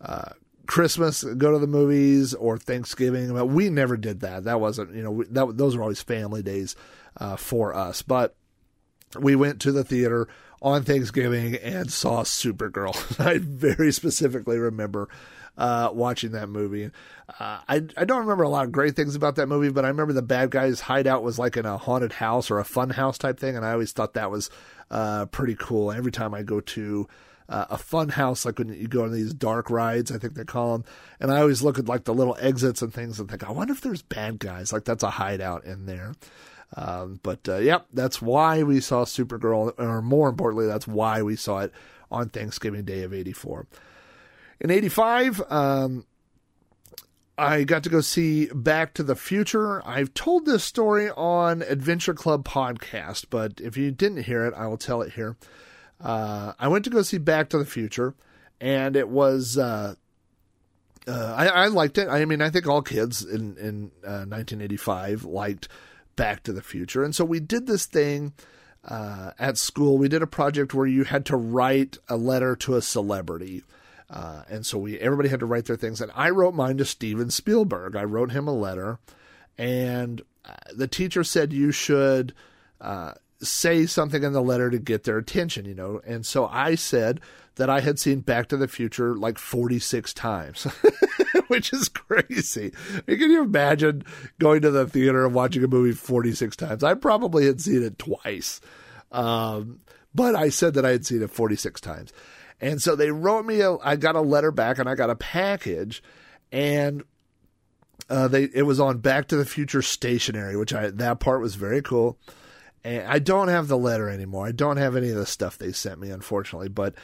uh, 0.00 0.30
Christmas, 0.66 1.22
go 1.22 1.52
to 1.52 1.58
the 1.58 1.66
movies, 1.66 2.32
or 2.32 2.56
Thanksgiving, 2.56 3.34
but 3.34 3.46
we 3.46 3.68
never 3.68 3.96
did 3.96 4.20
that. 4.20 4.44
That 4.44 4.60
wasn't, 4.60 4.94
you 4.94 5.02
know, 5.02 5.10
we, 5.10 5.24
that 5.26 5.58
those 5.58 5.76
were 5.76 5.82
always 5.82 6.02
family 6.02 6.42
days 6.42 6.76
uh, 7.18 7.36
for 7.36 7.74
us. 7.74 8.00
But 8.00 8.34
we 9.18 9.36
went 9.36 9.60
to 9.62 9.72
the 9.72 9.84
theater 9.84 10.28
on 10.62 10.84
Thanksgiving 10.84 11.56
and 11.56 11.92
saw 11.92 12.22
Supergirl. 12.22 13.20
I 13.24 13.38
very 13.38 13.92
specifically 13.92 14.58
remember 14.58 15.08
uh, 15.60 15.90
watching 15.92 16.32
that 16.32 16.48
movie. 16.48 16.86
Uh, 17.38 17.60
I 17.68 17.82
I 17.96 18.04
don't 18.06 18.20
remember 18.20 18.44
a 18.44 18.48
lot 18.48 18.64
of 18.64 18.72
great 18.72 18.96
things 18.96 19.14
about 19.14 19.36
that 19.36 19.46
movie, 19.46 19.68
but 19.68 19.84
I 19.84 19.88
remember 19.88 20.14
the 20.14 20.22
bad 20.22 20.50
guy's 20.50 20.80
hideout 20.80 21.22
was 21.22 21.38
like 21.38 21.56
in 21.56 21.66
a 21.66 21.76
haunted 21.76 22.12
house 22.14 22.50
or 22.50 22.58
a 22.58 22.64
fun 22.64 22.90
house 22.90 23.18
type 23.18 23.38
thing, 23.38 23.56
and 23.56 23.64
I 23.64 23.72
always 23.72 23.92
thought 23.92 24.14
that 24.14 24.30
was 24.30 24.48
uh, 24.90 25.26
pretty 25.26 25.54
cool. 25.54 25.92
Every 25.92 26.10
time 26.10 26.32
I 26.32 26.42
go 26.42 26.60
to 26.60 27.06
uh, 27.50 27.66
a 27.68 27.76
fun 27.76 28.08
house, 28.08 28.46
like 28.46 28.58
when 28.58 28.70
you 28.70 28.88
go 28.88 29.04
on 29.04 29.12
these 29.12 29.34
dark 29.34 29.68
rides, 29.68 30.10
I 30.10 30.16
think 30.16 30.32
they 30.34 30.44
call 30.44 30.72
them, 30.72 30.84
and 31.20 31.30
I 31.30 31.40
always 31.42 31.62
look 31.62 31.78
at 31.78 31.88
like 31.88 32.04
the 32.04 32.14
little 32.14 32.38
exits 32.40 32.80
and 32.80 32.92
things 32.92 33.20
and 33.20 33.28
think, 33.28 33.46
I 33.46 33.52
wonder 33.52 33.74
if 33.74 33.82
there's 33.82 34.02
bad 34.02 34.38
guys. 34.38 34.72
Like 34.72 34.84
that's 34.84 35.04
a 35.04 35.10
hideout 35.10 35.64
in 35.64 35.84
there. 35.84 36.14
Um, 36.74 37.20
but 37.22 37.46
uh, 37.46 37.58
yep, 37.58 37.86
that's 37.92 38.22
why 38.22 38.62
we 38.62 38.80
saw 38.80 39.04
Supergirl, 39.04 39.78
or 39.78 40.00
more 40.00 40.30
importantly, 40.30 40.66
that's 40.66 40.88
why 40.88 41.20
we 41.20 41.36
saw 41.36 41.60
it 41.60 41.72
on 42.10 42.30
Thanksgiving 42.30 42.84
Day 42.86 43.02
of 43.02 43.12
'84. 43.12 43.66
In 44.60 44.70
'85, 44.70 45.42
um, 45.50 46.06
I 47.38 47.64
got 47.64 47.82
to 47.84 47.90
go 47.90 48.02
see 48.02 48.46
Back 48.46 48.92
to 48.94 49.02
the 49.02 49.16
Future. 49.16 49.86
I've 49.88 50.12
told 50.12 50.44
this 50.44 50.62
story 50.62 51.10
on 51.10 51.62
Adventure 51.62 52.12
Club 52.12 52.44
podcast, 52.44 53.26
but 53.30 53.60
if 53.60 53.78
you 53.78 53.90
didn't 53.90 54.24
hear 54.24 54.44
it, 54.44 54.52
I 54.54 54.66
will 54.66 54.76
tell 54.76 55.00
it 55.00 55.14
here. 55.14 55.36
Uh, 55.98 56.52
I 56.58 56.68
went 56.68 56.84
to 56.84 56.90
go 56.90 57.00
see 57.00 57.16
Back 57.16 57.48
to 57.50 57.58
the 57.58 57.64
Future, 57.64 58.14
and 58.60 58.96
it 58.96 59.08
was. 59.08 59.56
Uh, 59.56 59.94
uh, 61.08 61.34
I, 61.34 61.46
I, 61.46 61.66
liked 61.68 61.96
it. 61.96 62.08
I 62.08 62.26
mean, 62.26 62.42
I 62.42 62.50
think 62.50 62.66
all 62.66 62.82
kids 62.82 63.24
in 63.24 63.56
in 63.56 63.90
1985 64.02 65.24
uh, 65.24 65.28
liked 65.28 65.68
Back 66.16 66.42
to 66.42 66.52
the 66.52 66.60
Future. 66.60 67.02
And 67.02 67.16
so 67.16 67.24
we 67.24 67.40
did 67.40 67.66
this 67.66 67.86
thing 67.86 68.34
uh, 68.84 69.30
at 69.38 69.56
school. 69.56 69.96
We 69.96 70.08
did 70.08 70.20
a 70.20 70.26
project 70.26 70.74
where 70.74 70.86
you 70.86 71.04
had 71.04 71.24
to 71.26 71.36
write 71.36 71.96
a 72.08 72.16
letter 72.16 72.54
to 72.56 72.76
a 72.76 72.82
celebrity. 72.82 73.62
Uh, 74.10 74.42
and 74.48 74.66
so 74.66 74.76
we 74.76 74.98
everybody 74.98 75.28
had 75.28 75.40
to 75.40 75.46
write 75.46 75.66
their 75.66 75.76
things. 75.76 76.00
And 76.00 76.10
I 76.14 76.30
wrote 76.30 76.54
mine 76.54 76.76
to 76.78 76.84
Steven 76.84 77.30
Spielberg. 77.30 77.94
I 77.94 78.04
wrote 78.04 78.32
him 78.32 78.48
a 78.48 78.54
letter, 78.54 78.98
and 79.56 80.20
uh, 80.44 80.54
the 80.74 80.88
teacher 80.88 81.22
said 81.22 81.52
you 81.52 81.70
should 81.70 82.34
uh, 82.80 83.12
say 83.40 83.86
something 83.86 84.22
in 84.22 84.32
the 84.32 84.42
letter 84.42 84.70
to 84.70 84.78
get 84.78 85.04
their 85.04 85.18
attention, 85.18 85.64
you 85.64 85.74
know. 85.74 86.00
And 86.04 86.26
so 86.26 86.46
I 86.46 86.74
said 86.74 87.20
that 87.56 87.70
I 87.70 87.80
had 87.80 87.98
seen 87.98 88.20
Back 88.20 88.48
to 88.48 88.56
the 88.56 88.68
Future 88.68 89.14
like 89.14 89.38
46 89.38 90.12
times, 90.14 90.64
which 91.48 91.72
is 91.72 91.88
crazy. 91.88 92.72
Can 93.06 93.30
you 93.30 93.42
imagine 93.42 94.04
going 94.38 94.62
to 94.62 94.70
the 94.70 94.86
theater 94.86 95.24
and 95.24 95.34
watching 95.34 95.62
a 95.62 95.68
movie 95.68 95.92
46 95.92 96.56
times? 96.56 96.82
I 96.82 96.94
probably 96.94 97.46
had 97.46 97.60
seen 97.60 97.82
it 97.82 97.98
twice. 97.98 98.60
Um, 99.12 99.80
but 100.14 100.34
I 100.34 100.48
said 100.48 100.74
that 100.74 100.86
I 100.86 100.90
had 100.90 101.06
seen 101.06 101.22
it 101.22 101.30
46 101.30 101.80
times. 101.80 102.12
And 102.60 102.80
so 102.82 102.94
they 102.94 103.10
wrote 103.10 103.46
me 103.46 103.60
a, 103.60 103.76
I 103.82 103.96
got 103.96 104.16
a 104.16 104.20
letter 104.20 104.50
back 104.50 104.78
and 104.78 104.88
I 104.88 104.94
got 104.94 105.10
a 105.10 105.16
package 105.16 106.02
and 106.52 107.02
uh, 108.08 108.28
they, 108.28 108.48
it 108.52 108.62
was 108.62 108.80
on 108.80 108.98
Back 108.98 109.28
to 109.28 109.36
the 109.36 109.44
Future 109.44 109.82
stationery, 109.82 110.56
which 110.56 110.74
I, 110.74 110.90
that 110.90 111.20
part 111.20 111.40
was 111.40 111.54
very 111.54 111.80
cool. 111.80 112.18
And 112.82 113.06
I 113.06 113.18
don't 113.18 113.48
have 113.48 113.68
the 113.68 113.78
letter 113.78 114.08
anymore. 114.08 114.46
I 114.46 114.52
don't 114.52 114.78
have 114.78 114.96
any 114.96 115.10
of 115.10 115.16
the 115.16 115.26
stuff 115.26 115.58
they 115.58 115.72
sent 115.72 116.00
me, 116.00 116.10
unfortunately. 116.10 116.68
But 116.68 116.94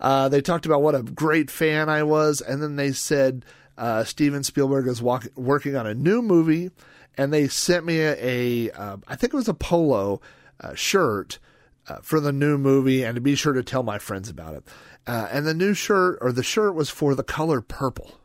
uh, 0.00 0.28
they 0.28 0.40
talked 0.40 0.64
about 0.64 0.80
what 0.82 0.94
a 0.94 1.02
great 1.02 1.50
fan 1.50 1.88
I 1.88 2.02
was, 2.04 2.40
and 2.40 2.62
then 2.62 2.76
they 2.76 2.92
said 2.92 3.44
uh, 3.76 4.04
Steven 4.04 4.42
Spielberg 4.42 4.86
is 4.86 5.02
walk- 5.02 5.26
working 5.36 5.76
on 5.76 5.86
a 5.86 5.94
new 5.94 6.22
movie, 6.22 6.70
and 7.16 7.32
they 7.32 7.48
sent 7.48 7.84
me 7.84 8.00
a, 8.00 8.70
uh, 8.70 8.96
I 9.06 9.16
think 9.16 9.34
it 9.34 9.36
was 9.36 9.48
a 9.48 9.54
polo 9.54 10.20
uh, 10.60 10.74
shirt 10.74 11.40
uh, 11.88 11.98
for 12.02 12.20
the 12.20 12.32
new 12.32 12.58
movie, 12.58 13.02
and 13.02 13.14
to 13.14 13.20
be 13.20 13.34
sure 13.34 13.52
to 13.52 13.62
tell 13.62 13.82
my 13.82 13.98
friends 13.98 14.28
about 14.28 14.54
it. 14.54 14.64
Uh, 15.06 15.28
and 15.30 15.46
the 15.46 15.54
new 15.54 15.74
shirt 15.74 16.18
or 16.20 16.32
the 16.32 16.42
shirt 16.42 16.74
was 16.74 16.90
for 16.90 17.14
the 17.14 17.24
color 17.24 17.60
purple, 17.60 18.18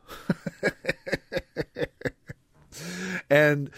and 3.30 3.70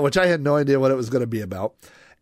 which 0.00 0.16
I 0.16 0.26
had 0.26 0.42
no 0.42 0.56
idea 0.56 0.78
what 0.78 0.90
it 0.90 0.96
was 0.96 1.10
going 1.10 1.22
to 1.22 1.26
be 1.26 1.40
about. 1.40 1.74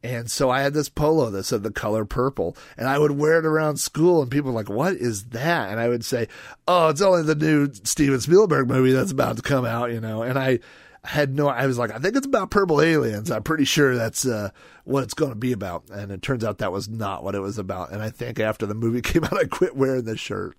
And 0.05 0.30
so 0.30 0.50
I 0.50 0.62
had 0.62 0.74
this 0.74 0.88
polo 0.88 1.30
that 1.30 1.44
said 1.44 1.62
the 1.62 1.70
color 1.70 2.05
purple, 2.05 2.57
and 2.76 2.88
I 2.88 2.98
would 2.98 3.12
wear 3.12 3.38
it 3.38 3.46
around 3.46 3.76
school, 3.76 4.20
and 4.20 4.30
people 4.30 4.50
were 4.50 4.57
like, 4.57 4.68
"What 4.68 4.94
is 4.94 5.26
that?" 5.26 5.70
And 5.70 5.78
I 5.78 5.88
would 5.88 6.05
say, 6.05 6.26
"Oh, 6.66 6.88
it's 6.88 7.00
only 7.00 7.22
the 7.22 7.36
new 7.36 7.72
Steven 7.84 8.20
Spielberg 8.20 8.68
movie 8.68 8.92
that's 8.92 9.12
about 9.12 9.36
to 9.36 9.42
come 9.42 9.64
out," 9.64 9.92
you 9.92 10.00
know. 10.00 10.22
And 10.22 10.38
I 10.38 10.59
had 11.05 11.34
no, 11.34 11.48
I 11.48 11.66
was 11.66 11.78
like, 11.78 11.90
"I 11.90 11.98
think 11.98 12.16
it's 12.16 12.26
about 12.26 12.50
purple 12.50 12.80
aliens. 12.80 13.30
I'm 13.30 13.42
pretty 13.42 13.64
sure 13.64 13.96
that's 13.96 14.24
uh, 14.24 14.50
what 14.84 15.03
it's 15.03 15.14
going 15.14 15.32
to 15.32 15.36
be 15.36 15.53
about." 15.53 15.90
And 15.90 16.12
it 16.12 16.22
turns 16.22 16.44
out 16.44 16.59
that 16.59 16.72
was 16.72 16.88
not 16.88 17.24
what 17.24 17.34
it 17.34 17.40
was 17.40 17.59
about. 17.59 17.90
And 17.90 18.00
I 18.03 18.11
think 18.11 18.38
after 18.38 18.66
the 18.66 18.74
movie 18.74 19.03
came 19.03 19.24
out, 19.24 19.36
I 19.36 19.44
quit 19.44 19.76
wearing 19.76 20.05
this 20.05 20.20
shirt. 20.20 20.57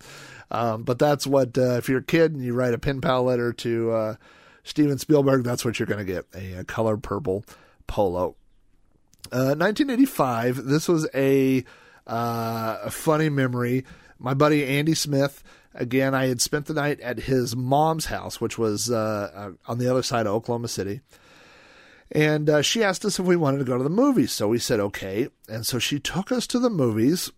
Um, 0.52 0.84
but 0.84 1.00
that's 1.00 1.26
what 1.26 1.58
uh, 1.58 1.78
if 1.78 1.88
you're 1.88 2.00
a 2.00 2.04
kid 2.04 2.34
and 2.34 2.44
you 2.44 2.54
write 2.54 2.74
a 2.74 2.78
pen 2.78 3.02
pal 3.02 3.24
letter 3.24 3.54
to 3.54 3.92
uh, 3.92 4.16
Steven 4.64 4.98
Spielberg, 4.98 5.44
that's 5.44 5.64
what 5.64 5.80
you're 5.80 5.88
going 5.88 6.06
to 6.06 6.14
get 6.14 6.26
a, 6.36 6.60
a 6.60 6.64
color 6.64 6.98
purple 6.98 7.46
polo. 7.88 8.36
1985. 9.32 10.60
Uh, 10.60 10.62
this 10.64 10.88
was 10.88 11.08
a, 11.16 11.64
uh, 12.06 12.78
a 12.84 12.92
funny 12.92 13.30
memory. 13.30 13.86
My 14.20 14.34
buddy 14.34 14.66
Andy 14.66 14.94
Smith. 14.94 15.44
Again, 15.76 16.14
I 16.14 16.28
had 16.28 16.42
spent 16.42 16.68
the 16.68 16.74
night 16.74 17.00
at 17.02 17.22
his 17.22 17.56
mom's 17.56 18.06
house, 18.06 18.40
which 18.40 18.58
was 18.58 18.92
uh, 18.92 19.32
uh 19.34 19.52
on 19.72 19.80
the 19.80 19.88
other 19.88 20.04
side 20.04 20.28
of 20.28 20.34
Oklahoma 20.34 20.68
City. 20.68 21.02
And 22.12 22.50
uh, 22.50 22.62
she 22.62 22.84
asked 22.84 23.06
us 23.06 23.20
if 23.20 23.26
we 23.26 23.36
wanted 23.36 23.58
to 23.58 23.64
go 23.64 23.78
to 23.78 23.84
the 23.84 23.90
movies. 23.90 24.32
So 24.32 24.48
we 24.48 24.60
said, 24.60 24.80
okay. 24.80 25.30
And 25.50 25.66
so 25.66 25.80
she 25.80 26.00
took 26.00 26.32
us 26.32 26.46
to 26.48 26.60
the 26.60 26.70
movies. 26.70 27.32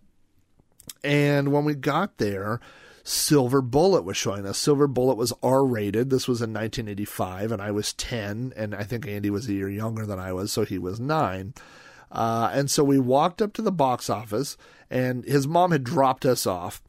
And 1.04 1.54
when 1.54 1.64
we 1.64 1.76
got 1.76 2.18
there, 2.18 2.60
Silver 3.04 3.62
Bullet 3.62 4.04
was 4.04 4.18
showing 4.18 4.46
us. 4.46 4.58
Silver 4.58 4.88
Bullet 4.88 5.16
was 5.16 5.32
R 5.42 5.64
rated. 5.64 6.10
This 6.10 6.28
was 6.28 6.42
in 6.42 6.52
1985, 6.52 7.52
and 7.52 7.62
I 7.62 7.70
was 7.70 7.94
10, 7.94 8.54
and 8.56 8.74
I 8.74 8.84
think 8.84 9.08
Andy 9.08 9.30
was 9.30 9.48
a 9.48 9.54
year 9.54 9.70
younger 9.70 10.08
than 10.08 10.20
I 10.20 10.34
was, 10.34 10.52
so 10.52 10.66
he 10.66 10.80
was 10.80 11.00
9. 11.00 11.54
Uh, 12.12 12.50
and 12.52 12.70
so 12.70 12.84
we 12.84 12.98
walked 12.98 13.44
up 13.44 13.54
to 13.54 13.62
the 13.62 13.72
box 13.72 14.10
office, 14.10 14.58
and 14.90 15.24
his 15.26 15.48
mom 15.48 15.72
had 15.72 15.84
dropped 15.84 16.26
us 16.26 16.48
off. 16.48 16.82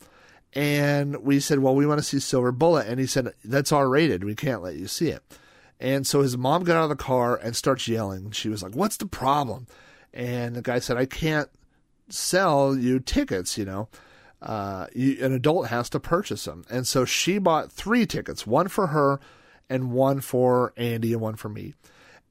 And 0.56 1.22
we 1.22 1.38
said, 1.38 1.60
Well, 1.60 1.76
we 1.76 1.86
want 1.86 1.98
to 1.98 2.04
see 2.04 2.18
Silver 2.18 2.50
Bullet. 2.50 2.88
And 2.88 2.98
he 2.98 3.06
said, 3.06 3.32
That's 3.44 3.70
R 3.70 3.88
rated. 3.88 4.24
We 4.24 4.34
can't 4.34 4.62
let 4.62 4.74
you 4.74 4.88
see 4.88 5.10
it. 5.10 5.22
And 5.78 6.06
so 6.06 6.22
his 6.22 6.36
mom 6.36 6.64
got 6.64 6.76
out 6.76 6.84
of 6.84 6.88
the 6.88 6.96
car 6.96 7.36
and 7.36 7.54
starts 7.54 7.86
yelling. 7.86 8.32
She 8.32 8.48
was 8.48 8.62
like, 8.62 8.74
What's 8.74 8.96
the 8.96 9.06
problem? 9.06 9.68
And 10.12 10.56
the 10.56 10.62
guy 10.62 10.78
said, 10.78 10.96
I 10.96 11.06
can't 11.06 11.50
sell 12.08 12.74
you 12.74 12.98
tickets, 12.98 13.56
you 13.56 13.64
know 13.64 13.88
uh, 14.42 14.86
you, 14.94 15.24
an 15.24 15.32
adult 15.32 15.68
has 15.68 15.88
to 15.90 16.00
purchase 16.00 16.44
them. 16.44 16.64
And 16.70 16.86
so 16.86 17.04
she 17.04 17.38
bought 17.38 17.72
three 17.72 18.06
tickets, 18.06 18.46
one 18.46 18.68
for 18.68 18.88
her 18.88 19.20
and 19.68 19.92
one 19.92 20.20
for 20.20 20.72
Andy 20.76 21.12
and 21.12 21.20
one 21.20 21.36
for 21.36 21.48
me. 21.48 21.74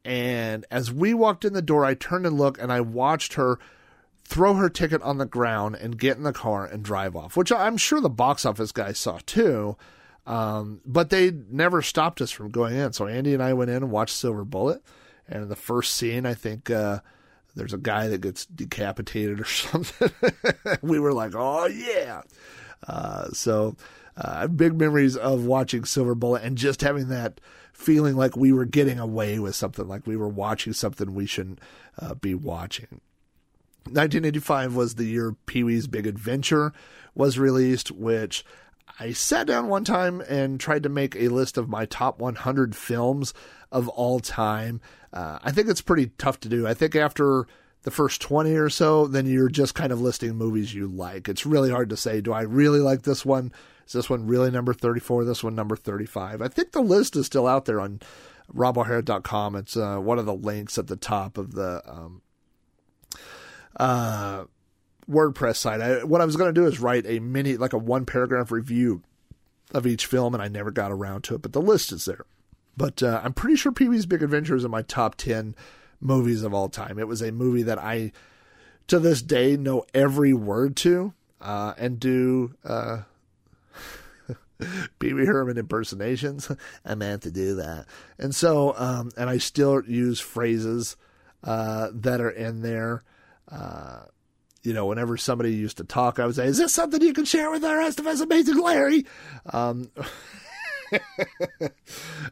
And 0.04 0.66
as 0.70 0.92
we 0.92 1.14
walked 1.14 1.46
in 1.46 1.54
the 1.54 1.62
door, 1.62 1.84
I 1.84 1.96
turned 1.96 2.26
and 2.26 2.38
looked 2.38 2.60
and 2.60 2.72
I 2.72 2.82
watched 2.82 3.34
her 3.34 3.60
throw 4.26 4.56
her 4.56 4.70
ticket 4.70 5.02
on 5.04 5.18
the 5.18 5.26
ground 5.26 5.76
and 5.76 5.98
get 5.98 6.18
in 6.18 6.24
the 6.24 6.34
car 6.34 6.66
and 6.66 6.84
drive 6.84 7.16
off, 7.16 7.38
which 7.38 7.52
I'm 7.52 7.78
sure 7.78 8.02
the 8.02 8.10
box 8.10 8.46
office 8.46 8.72
guys 8.72 8.98
saw 8.98 9.20
too. 9.26 9.78
Um, 10.26 10.82
but 10.86 11.12
they 11.12 11.32
never 11.32 11.84
stopped 11.84 12.20
us 12.20 12.32
from 12.32 12.50
going 12.50 12.76
in. 12.76 12.94
So 12.94 13.06
Andy 13.06 13.36
and 13.36 13.44
I 13.44 13.54
went 13.54 13.70
in 13.70 13.78
and 13.78 13.92
watched 13.92 14.16
Silver 14.16 14.44
Bullet. 14.44 14.82
And 15.28 15.44
in 15.44 15.50
the 15.50 15.56
first 15.56 15.96
scene, 15.96 16.26
I 16.26 16.34
think 16.34 16.72
uh, 16.72 17.00
there's 17.56 17.74
a 17.74 17.78
guy 17.78 18.08
that 18.08 18.22
gets 18.22 18.46
decapitated 18.48 19.40
or 19.40 19.46
something. 19.46 20.12
we 20.82 21.00
were 21.00 21.14
like, 21.14 21.34
oh 21.36 21.68
yeah. 21.68 22.22
Uh, 22.88 23.30
so 23.30 23.76
uh, 24.18 24.48
big 24.48 24.78
memories 24.78 25.16
of 25.16 25.46
watching 25.46 25.86
Silver 25.86 26.16
Bullet 26.16 26.44
and 26.44 26.58
just 26.58 26.82
having 26.82 27.10
that 27.10 27.40
feeling 27.74 28.16
like 28.16 28.36
we 28.36 28.52
were 28.52 28.66
getting 28.66 29.00
away 29.00 29.38
with 29.38 29.56
something, 29.56 29.88
like 29.88 30.08
we 30.08 30.18
were 30.18 30.30
watching 30.30 30.74
something 30.74 31.14
we 31.14 31.28
shouldn't 31.28 31.60
uh, 32.00 32.16
be 32.16 32.34
watching. 32.34 33.02
1985 33.86 34.76
was 34.76 34.96
the 34.96 35.06
year 35.06 35.36
Pee 35.46 35.64
Wee's 35.64 35.88
Big 35.88 36.08
Adventure 36.08 36.74
was 37.14 37.38
released, 37.38 37.92
which 37.92 38.44
I 39.00 39.12
sat 39.12 39.48
down 39.48 39.68
one 39.68 39.84
time 39.84 40.22
and 40.22 40.60
tried 40.60 40.84
to 40.84 40.90
make 40.90 41.16
a 41.16 41.28
list 41.28 41.58
of 41.58 41.70
my 41.70 41.86
top 41.86 42.20
100 42.20 42.76
films 42.76 43.34
of 43.72 43.88
all 43.90 44.20
time. 44.20 44.82
Uh, 45.14 45.40
I 45.44 45.52
think 45.52 45.70
it's 45.70 45.82
pretty 45.82 46.12
tough 46.18 46.40
to 46.42 46.50
do. 46.50 46.68
I 46.68 46.74
think 46.74 46.96
after 46.96 47.48
the 47.84 47.92
first 47.92 48.22
20 48.22 48.56
or 48.56 48.70
so, 48.70 49.06
then 49.06 49.28
you're 49.28 49.50
just 49.50 49.76
kind 49.76 49.92
of 49.92 50.02
listing 50.02 50.36
movies 50.36 50.74
you 50.74 50.88
like. 50.88 51.30
It's 51.30 51.46
really 51.46 51.70
hard 51.70 51.90
to 51.90 51.98
say, 51.98 52.22
do 52.22 52.34
I 52.34 52.42
really 52.42 52.80
like 52.80 53.04
this 53.04 53.26
one? 53.26 53.52
Is 53.86 53.94
this 53.94 54.10
one 54.10 54.26
really 54.26 54.50
number 54.50 54.74
34? 54.74 55.26
This 55.26 55.44
one 55.44 55.56
number 55.56 55.76
35? 55.76 56.42
I 56.42 56.48
think 56.48 56.72
the 56.72 56.82
list 56.82 57.16
is 57.16 57.28
still 57.28 57.48
out 57.48 57.66
there 57.66 57.80
on 57.80 58.00
robohara.com. 58.54 59.56
It's 59.56 59.78
uh, 59.78 59.98
one 59.98 60.18
of 60.18 60.26
the 60.26 60.34
links 60.34 60.78
at 60.78 60.88
the 60.88 60.96
top 60.96 61.38
of 61.38 61.54
the 61.54 61.84
um, 61.86 62.22
uh, 63.78 64.46
WordPress 65.10 65.58
site. 65.58 65.82
I, 65.82 66.04
what 66.04 66.22
I 66.22 66.26
was 66.26 66.36
going 66.36 66.54
to 66.54 66.60
do 66.62 66.68
is 66.68 66.80
write 66.80 67.06
a 67.06 67.20
mini, 67.20 67.58
like 67.58 67.74
a 67.74 67.78
one 67.78 68.06
paragraph 68.06 68.52
review 68.52 69.02
of 69.72 69.88
each 69.88 70.06
film, 70.06 70.34
and 70.34 70.42
I 70.42 70.48
never 70.48 70.72
got 70.72 70.92
around 70.92 71.24
to 71.26 71.36
it, 71.36 71.42
but 71.42 71.54
the 71.54 71.62
list 71.62 71.92
is 71.92 72.06
there. 72.06 72.26
But 72.78 73.02
uh, 73.02 73.22
I'm 73.24 73.34
pretty 73.34 73.56
sure 73.56 73.72
Pee 73.72 73.88
Wee's 73.88 74.06
Big 74.06 74.24
Adventure 74.24 74.56
is 74.56 74.64
in 74.64 74.72
my 74.72 74.82
top 74.82 75.16
10 75.16 75.56
movies 76.02 76.44
of 76.44 76.54
all 76.54 76.70
time. 76.70 77.00
It 77.00 77.08
was 77.08 77.22
a 77.22 77.32
movie 77.32 77.64
that 77.64 77.80
I, 77.80 78.12
to 78.88 79.00
this 79.00 79.22
day, 79.22 79.56
know 79.56 79.86
every 79.94 80.34
word 80.34 80.76
to 80.78 81.14
uh, 81.42 81.74
and 81.78 82.00
do 82.00 82.56
uh, 82.64 83.04
Pee 85.00 85.14
Wee 85.14 85.26
Herman 85.26 85.58
impersonations. 85.58 86.52
I 86.86 86.96
meant 86.96 87.24
to 87.24 87.32
do 87.32 87.56
that. 87.56 87.86
And 88.18 88.36
so, 88.36 88.74
um, 88.78 89.12
and 89.18 89.30
I 89.30 89.38
still 89.38 89.84
use 89.86 90.20
phrases 90.20 90.98
uh, 91.44 91.90
that 91.94 92.22
are 92.22 92.30
in 92.30 92.62
there. 92.62 93.04
Uh, 93.52 94.04
you 94.64 94.74
know, 94.74 94.88
whenever 94.88 95.18
somebody 95.18 95.54
used 95.54 95.78
to 95.78 95.84
talk, 95.84 96.20
I 96.20 96.26
would 96.26 96.36
say, 96.36 96.48
"Is 96.48 96.58
this 96.58 96.74
something 96.74 97.02
you 97.02 97.14
can 97.14 97.26
share 97.26 97.52
with 97.52 97.62
the 97.62 97.76
rest 97.76 98.00
of 98.00 98.08
us, 98.08 98.20
Amazing 98.20 98.60
Larry?" 98.60 99.06
Um, 99.52 99.92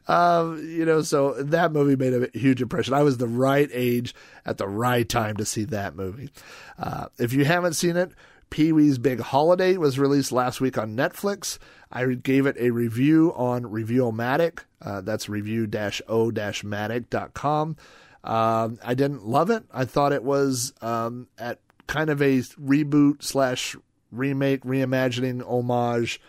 um, 0.08 0.58
you 0.68 0.86
know, 0.86 1.02
so 1.02 1.34
that 1.44 1.72
movie 1.72 1.96
made 1.96 2.14
a 2.14 2.30
huge 2.38 2.62
impression. 2.62 2.94
I 2.94 3.04
was 3.04 3.18
the 3.18 3.28
right 3.28 3.70
age 3.72 4.14
at 4.46 4.58
the 4.58 4.68
right 4.68 5.08
time 5.08 5.38
to 5.38 5.46
see 5.46 5.64
that 5.66 5.96
movie. 5.96 6.30
Uh, 6.78 7.08
if 7.20 7.34
you 7.34 7.46
haven't 7.46 7.74
seen 7.74 7.98
it, 7.98 8.12
Pee 8.50 8.72
Wee's 8.72 9.00
Big 9.00 9.20
Holiday 9.20 9.78
was 9.78 9.98
released 9.98 10.32
last 10.32 10.62
week 10.62 10.78
on 10.78 10.96
Netflix. 10.96 11.58
I 11.92 12.06
gave 12.06 12.46
it 12.46 12.56
a 12.60 12.70
review 12.70 13.34
on 13.36 13.66
Review-O-Matic. 13.70 14.60
Uh, 14.82 15.02
that's 15.02 15.28
review-o-matic.com. 15.30 17.78
Um, 18.24 18.80
I 18.84 18.94
didn't 18.94 19.26
love 19.26 19.50
it. 19.50 19.64
I 19.74 19.86
thought 19.86 20.14
it 20.14 20.24
was 20.24 20.74
um, 20.82 21.28
at 21.38 21.60
kind 21.88 22.10
of 22.10 22.22
a 22.22 22.40
reboot 22.40 23.24
slash 23.24 23.76
remake, 24.12 24.64
reimagining, 24.64 25.42
homage 25.42 26.22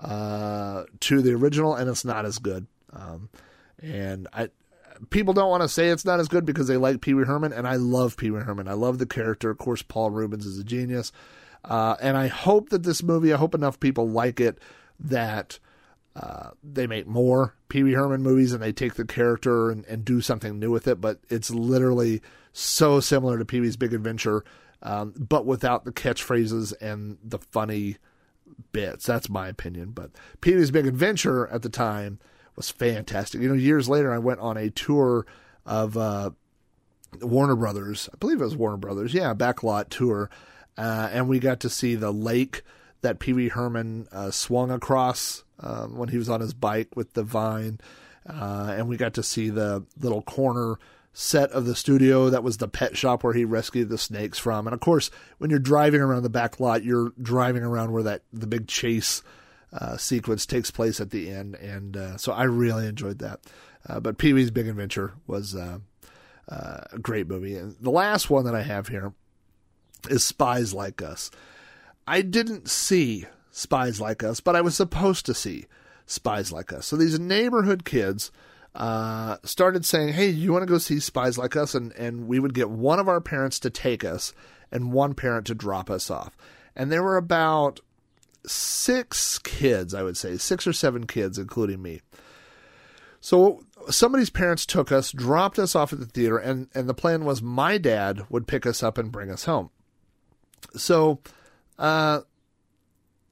uh, 0.00 0.84
to 1.00 1.22
the 1.22 1.32
original, 1.32 1.74
and 1.74 1.88
it's 1.88 2.04
not 2.04 2.24
as 2.24 2.38
good. 2.38 2.66
Um, 2.92 3.28
and 3.80 4.26
I, 4.32 4.48
people 5.10 5.34
don't 5.34 5.50
want 5.50 5.62
to 5.62 5.68
say 5.68 5.88
it's 5.88 6.04
not 6.04 6.20
as 6.20 6.28
good 6.28 6.44
because 6.44 6.66
they 6.66 6.76
like 6.76 7.00
Pee 7.00 7.14
Wee 7.14 7.24
Herman, 7.24 7.52
and 7.52 7.66
I 7.66 7.76
love 7.76 8.16
Pee 8.16 8.30
Wee 8.30 8.40
Herman. 8.40 8.68
I 8.68 8.72
love 8.72 8.98
the 8.98 9.06
character. 9.06 9.50
Of 9.50 9.58
course, 9.58 9.82
Paul 9.82 10.10
Reubens 10.10 10.46
is 10.46 10.58
a 10.58 10.64
genius. 10.64 11.12
Uh, 11.64 11.96
and 12.00 12.16
I 12.16 12.28
hope 12.28 12.70
that 12.70 12.82
this 12.82 13.02
movie, 13.02 13.32
I 13.32 13.36
hope 13.36 13.54
enough 13.54 13.80
people 13.80 14.08
like 14.08 14.40
it 14.40 14.58
that 15.00 15.58
uh, 16.16 16.50
they 16.64 16.86
make 16.86 17.06
more 17.06 17.54
Pee 17.68 17.82
Wee 17.82 17.92
Herman 17.92 18.22
movies 18.22 18.52
and 18.52 18.62
they 18.62 18.72
take 18.72 18.94
the 18.94 19.04
character 19.04 19.70
and, 19.70 19.84
and, 19.84 20.02
do 20.02 20.22
something 20.22 20.58
new 20.58 20.70
with 20.70 20.88
it. 20.88 20.98
But 20.98 21.20
it's 21.28 21.50
literally 21.50 22.22
so 22.54 23.00
similar 23.00 23.38
to 23.38 23.44
Pee 23.44 23.60
Wee's 23.60 23.76
Big 23.76 23.92
Adventure, 23.92 24.42
um, 24.80 25.12
but 25.18 25.44
without 25.44 25.84
the 25.84 25.92
catchphrases 25.92 26.72
and 26.80 27.18
the 27.22 27.38
funny 27.38 27.98
bits. 28.72 29.04
That's 29.04 29.28
my 29.28 29.48
opinion. 29.48 29.90
But 29.90 30.10
Pee 30.40 30.54
Wee's 30.54 30.70
Big 30.70 30.86
Adventure 30.86 31.48
at 31.48 31.60
the 31.60 31.68
time 31.68 32.18
was 32.54 32.70
fantastic. 32.70 33.42
You 33.42 33.48
know, 33.48 33.54
years 33.54 33.86
later, 33.86 34.10
I 34.10 34.18
went 34.18 34.40
on 34.40 34.56
a 34.56 34.70
tour 34.70 35.26
of 35.66 35.98
uh, 35.98 36.30
Warner 37.20 37.56
Brothers. 37.56 38.08
I 38.10 38.16
believe 38.16 38.40
it 38.40 38.44
was 38.44 38.56
Warner 38.56 38.78
Brothers. 38.78 39.12
Yeah, 39.12 39.34
backlot 39.34 39.90
tour. 39.90 40.30
Uh, 40.78 41.10
and 41.12 41.28
we 41.28 41.40
got 41.40 41.60
to 41.60 41.68
see 41.68 41.94
the 41.94 42.10
lake 42.10 42.62
that 43.02 43.18
Pee 43.18 43.34
Wee 43.34 43.48
Herman 43.48 44.08
uh, 44.10 44.30
swung 44.30 44.70
across 44.70 45.44
um, 45.60 45.96
when 45.96 46.08
he 46.08 46.18
was 46.18 46.28
on 46.28 46.40
his 46.40 46.54
bike 46.54 46.88
with 46.94 47.12
the 47.14 47.22
vine. 47.22 47.80
Uh, 48.28 48.74
and 48.76 48.88
we 48.88 48.96
got 48.96 49.14
to 49.14 49.22
see 49.22 49.50
the 49.50 49.84
little 50.00 50.22
corner 50.22 50.78
set 51.12 51.50
of 51.52 51.64
the 51.64 51.74
studio 51.74 52.28
that 52.28 52.42
was 52.42 52.58
the 52.58 52.68
pet 52.68 52.94
shop 52.94 53.24
where 53.24 53.32
he 53.32 53.44
rescued 53.44 53.88
the 53.88 53.96
snakes 53.96 54.38
from. 54.38 54.66
And 54.66 54.74
of 54.74 54.80
course, 54.80 55.10
when 55.38 55.48
you're 55.48 55.58
driving 55.58 56.02
around 56.02 56.24
the 56.24 56.28
back 56.28 56.60
lot, 56.60 56.84
you're 56.84 57.12
driving 57.20 57.62
around 57.62 57.92
where 57.92 58.02
that 58.02 58.22
the 58.32 58.46
big 58.46 58.68
chase 58.68 59.22
uh, 59.72 59.96
sequence 59.96 60.44
takes 60.44 60.70
place 60.70 61.00
at 61.00 61.10
the 61.10 61.30
end. 61.30 61.54
And 61.54 61.96
uh, 61.96 62.16
so 62.18 62.32
I 62.32 62.44
really 62.44 62.86
enjoyed 62.86 63.20
that. 63.20 63.40
Uh, 63.88 64.00
but 64.00 64.18
Pee 64.18 64.32
Wee's 64.32 64.50
Big 64.50 64.68
Adventure 64.68 65.14
was 65.26 65.54
uh, 65.54 65.78
uh, 66.48 66.80
a 66.92 66.98
great 66.98 67.28
movie. 67.28 67.56
And 67.56 67.76
the 67.80 67.90
last 67.90 68.28
one 68.28 68.44
that 68.44 68.54
I 68.54 68.62
have 68.62 68.88
here 68.88 69.14
is 70.10 70.24
Spies 70.24 70.74
Like 70.74 71.00
Us. 71.00 71.30
I 72.06 72.20
didn't 72.20 72.68
see 72.68 73.24
Spies 73.56 74.02
Like 74.02 74.22
Us, 74.22 74.40
but 74.40 74.54
I 74.54 74.60
was 74.60 74.76
supposed 74.76 75.24
to 75.24 75.32
see 75.32 75.64
Spies 76.04 76.52
Like 76.52 76.74
Us. 76.74 76.84
So 76.84 76.94
these 76.94 77.18
neighborhood 77.18 77.86
kids 77.86 78.30
uh, 78.74 79.38
started 79.44 79.86
saying, 79.86 80.12
"Hey, 80.12 80.28
you 80.28 80.52
want 80.52 80.62
to 80.62 80.70
go 80.70 80.76
see 80.76 81.00
Spies 81.00 81.38
Like 81.38 81.56
Us?" 81.56 81.74
and 81.74 81.90
and 81.92 82.28
we 82.28 82.38
would 82.38 82.52
get 82.52 82.68
one 82.68 82.98
of 82.98 83.08
our 83.08 83.20
parents 83.22 83.58
to 83.60 83.70
take 83.70 84.04
us 84.04 84.34
and 84.70 84.92
one 84.92 85.14
parent 85.14 85.46
to 85.46 85.54
drop 85.54 85.88
us 85.88 86.10
off. 86.10 86.36
And 86.76 86.92
there 86.92 87.02
were 87.02 87.16
about 87.16 87.80
six 88.46 89.38
kids, 89.38 89.94
I 89.94 90.02
would 90.02 90.18
say, 90.18 90.36
six 90.36 90.66
or 90.66 90.74
seven 90.74 91.06
kids, 91.06 91.38
including 91.38 91.80
me. 91.80 92.02
So 93.22 93.64
somebody's 93.88 94.28
parents 94.28 94.66
took 94.66 94.92
us, 94.92 95.12
dropped 95.12 95.58
us 95.58 95.74
off 95.74 95.94
at 95.94 95.98
the 95.98 96.04
theater, 96.04 96.36
and, 96.36 96.68
and 96.74 96.86
the 96.86 96.94
plan 96.94 97.24
was 97.24 97.40
my 97.40 97.78
dad 97.78 98.26
would 98.28 98.46
pick 98.46 98.66
us 98.66 98.82
up 98.82 98.98
and 98.98 99.10
bring 99.10 99.30
us 99.30 99.46
home. 99.46 99.70
So 100.74 101.20
uh, 101.78 102.20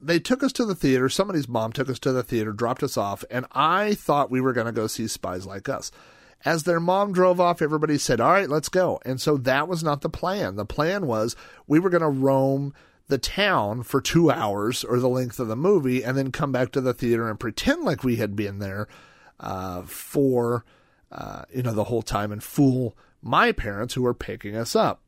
they 0.01 0.19
took 0.19 0.43
us 0.43 0.51
to 0.53 0.65
the 0.65 0.75
theater. 0.75 1.09
Somebody's 1.09 1.47
mom 1.47 1.71
took 1.71 1.89
us 1.89 1.99
to 1.99 2.11
the 2.11 2.23
theater, 2.23 2.51
dropped 2.51 2.83
us 2.83 2.97
off, 2.97 3.23
and 3.29 3.45
I 3.51 3.95
thought 3.95 4.31
we 4.31 4.41
were 4.41 4.53
going 4.53 4.67
to 4.67 4.71
go 4.71 4.87
see 4.87 5.07
Spies 5.07 5.45
Like 5.45 5.69
Us. 5.69 5.91
As 6.43 6.63
their 6.63 6.79
mom 6.79 7.11
drove 7.11 7.39
off, 7.39 7.61
everybody 7.61 7.97
said, 7.97 8.21
All 8.21 8.31
right, 8.31 8.49
let's 8.49 8.69
go. 8.69 8.99
And 9.05 9.19
so 9.19 9.37
that 9.37 9.67
was 9.67 9.83
not 9.83 10.01
the 10.01 10.09
plan. 10.09 10.57
The 10.57 10.65
plan 10.65 11.07
was 11.07 11.35
we 11.65 11.79
were 11.79 11.89
going 11.89 12.01
to 12.01 12.09
roam 12.09 12.73
the 13.07 13.17
town 13.17 13.83
for 13.83 14.01
two 14.01 14.29
hours 14.29 14.83
or 14.83 14.99
the 14.99 15.09
length 15.09 15.39
of 15.39 15.47
the 15.47 15.55
movie 15.55 16.03
and 16.03 16.17
then 16.17 16.31
come 16.31 16.51
back 16.51 16.71
to 16.71 16.81
the 16.81 16.93
theater 16.93 17.29
and 17.29 17.39
pretend 17.39 17.83
like 17.83 18.03
we 18.03 18.17
had 18.17 18.35
been 18.35 18.59
there 18.59 18.87
uh, 19.39 19.83
for, 19.83 20.65
uh, 21.11 21.43
you 21.53 21.63
know, 21.63 21.73
the 21.73 21.85
whole 21.85 22.01
time 22.01 22.31
and 22.31 22.43
fool 22.43 22.95
my 23.21 23.51
parents 23.51 23.95
who 23.95 24.03
were 24.03 24.13
picking 24.13 24.55
us 24.55 24.75
up. 24.75 25.01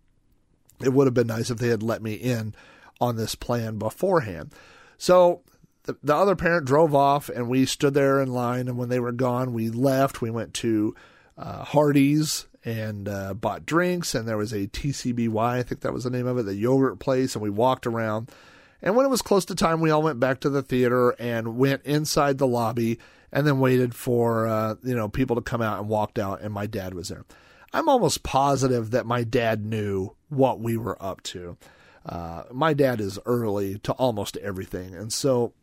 It 0.84 0.94
would 0.94 1.08
have 1.08 1.14
been 1.14 1.28
nice 1.28 1.50
if 1.50 1.60
they 1.60 1.70
had 1.70 1.84
let 1.84 2.02
me 2.02 2.14
in 2.14 2.56
on 3.00 3.16
this 3.16 3.36
plan 3.36 3.78
beforehand. 3.78 4.54
So 4.98 5.42
the, 5.84 5.98
the 6.04 6.16
other 6.16 6.36
parent 6.36 6.66
drove 6.66 6.94
off, 6.94 7.30
and 7.30 7.50
we 7.50 7.66
stood 7.66 7.94
there 7.94 8.22
in 8.22 8.34
line. 8.34 8.68
And 8.68 8.78
when 8.78 8.90
they 8.90 9.00
were 9.00 9.12
gone, 9.12 9.54
we 9.54 9.70
left. 9.70 10.22
We 10.22 10.30
went 10.30 10.54
to 10.56 10.96
uh, 11.38 11.64
Hardee's 11.64 12.48
and 12.66 13.08
uh, 13.08 13.34
bought 13.34 13.66
drinks. 13.66 14.14
And 14.14 14.28
there 14.28 14.38
was 14.38 14.54
a 14.54 14.68
TCBY, 14.68 15.38
I 15.38 15.64
think 15.64 15.82
that 15.82 15.94
was 15.94 16.04
the 16.04 16.10
name 16.10 16.28
of 16.28 16.38
it, 16.38 16.44
the 16.44 16.56
yogurt 16.56 17.00
place. 17.00 17.36
And 17.36 17.42
we 17.42 17.50
walked 17.50 17.88
around. 17.88 18.30
And 18.82 18.96
when 18.96 19.06
it 19.06 19.10
was 19.10 19.22
close 19.22 19.46
to 19.46 19.56
time, 19.56 19.82
we 19.82 19.90
all 19.90 20.04
went 20.04 20.20
back 20.20 20.40
to 20.42 20.50
the 20.50 20.62
theater 20.62 21.12
and 21.12 21.58
went 21.58 21.84
inside 21.84 22.38
the 22.38 22.48
lobby 22.48 23.00
and 23.32 23.46
then 23.46 23.60
waited 23.60 23.94
for 23.96 24.48
uh, 24.48 24.76
you 24.84 24.96
know 24.96 25.10
people 25.10 25.36
to 25.36 25.42
come 25.42 25.62
out 25.62 25.80
and 25.80 25.90
walked 25.90 26.20
out. 26.20 26.42
And 26.42 26.54
my 26.54 26.68
dad 26.68 26.94
was 26.94 27.10
there. 27.10 27.26
I'm 27.74 27.90
almost 27.90 28.24
positive 28.24 28.92
that 28.92 29.06
my 29.06 29.24
dad 29.24 29.66
knew 29.66 30.16
what 30.30 30.60
we 30.60 30.78
were 30.78 31.02
up 31.04 31.22
to. 31.24 31.58
Uh, 32.08 32.44
my 32.52 32.74
dad 32.74 33.02
is 33.02 33.20
early 33.26 33.80
to 33.80 33.92
almost 33.94 34.38
everything. 34.38 34.96
And 34.96 35.12
so 35.12 35.54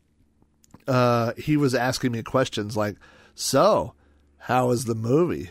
uh, 0.87 1.33
he 1.37 1.57
was 1.57 1.75
asking 1.75 2.13
me 2.13 2.23
questions 2.23 2.77
like, 2.77 2.97
So, 3.35 3.95
how 4.39 4.69
was 4.69 4.85
the 4.85 4.95
movie? 4.95 5.51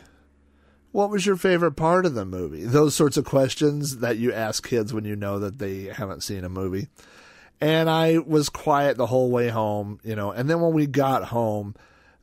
What 0.91 1.09
was 1.09 1.25
your 1.25 1.37
favorite 1.37 1.71
part 1.71 2.05
of 2.05 2.13
the 2.13 2.25
movie? 2.25 2.65
Those 2.65 2.95
sorts 2.95 3.17
of 3.17 3.25
questions 3.25 3.97
that 3.97 4.17
you 4.17 4.31
ask 4.31 4.67
kids 4.67 4.93
when 4.93 5.05
you 5.05 5.15
know 5.15 5.39
that 5.39 5.57
they 5.57 5.85
haven't 5.85 6.21
seen 6.21 6.43
a 6.43 6.49
movie. 6.49 6.87
And 7.59 7.89
I 7.89 8.19
was 8.19 8.49
quiet 8.49 8.97
the 8.97 9.07
whole 9.07 9.31
way 9.31 9.47
home, 9.49 9.99
you 10.03 10.15
know. 10.15 10.29
And 10.29 10.47
then 10.47 10.61
when 10.61 10.73
we 10.73 10.85
got 10.85 11.23
home, 11.23 11.73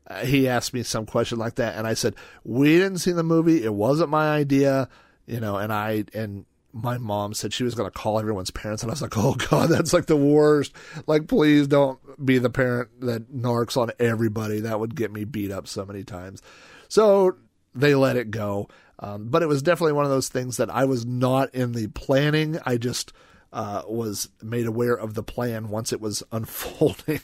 uh, 0.07 0.25
he 0.25 0.47
asked 0.47 0.73
me 0.73 0.85
some 0.85 1.07
question 1.07 1.39
like 1.39 1.57
that. 1.57 1.77
And 1.77 1.87
I 1.87 1.95
said, 1.95 2.15
We 2.45 2.79
didn't 2.79 2.99
see 2.99 3.11
the 3.11 3.25
movie. 3.25 3.65
It 3.65 3.75
wasn't 3.75 4.11
my 4.11 4.29
idea, 4.29 4.89
you 5.27 5.41
know. 5.41 5.57
And 5.57 5.73
I, 5.73 6.05
and 6.15 6.45
my 6.73 6.99
mom 6.99 7.35
said 7.35 7.53
she 7.53 7.65
was 7.65 7.75
going 7.75 7.91
to 7.91 7.99
call 7.99 8.19
everyone's 8.19 8.51
parents, 8.51 8.83
and 8.83 8.91
I 8.91 8.95
was 8.95 9.03
like, 9.03 9.17
"Oh 9.17 9.35
God, 9.35 9.69
that's 9.69 9.93
like 9.93 10.07
the 10.07 10.17
worst! 10.17 10.73
Like, 11.07 11.29
please 11.29 11.67
don't 11.67 11.99
be 12.25 12.39
the 12.39 12.51
parent 12.51 12.89
that 13.01 13.33
narks 13.33 13.77
on 13.77 13.91
everybody. 13.99 14.61
That 14.61 14.81
would 14.81 14.95
get 14.95 15.13
me 15.13 15.25
beat 15.25 15.51
up 15.51 15.67
so 15.67 15.85
many 15.85 16.05
times." 16.05 16.43
So 16.89 17.37
they 17.75 17.95
let 17.95 18.17
it 18.17 18.31
go, 18.31 18.69
um, 18.99 19.29
but 19.29 19.43
it 19.43 19.47
was 19.47 19.63
definitely 19.63 19.93
one 19.93 20.05
of 20.05 20.11
those 20.11 20.29
things 20.29 20.57
that 20.59 20.71
I 20.71 20.85
was 20.85 21.05
not 21.07 21.55
in 21.55 21.73
the 21.73 21.89
planning. 21.89 22.59
I 22.65 22.77
just 22.77 23.13
uh, 23.53 23.83
was 23.89 24.29
made 24.43 24.67
aware 24.67 24.95
of 24.95 25.15
the 25.15 25.23
plan 25.23 25.69
once 25.69 25.93
it 25.93 26.01
was 26.01 26.23
unfolding. 26.33 27.21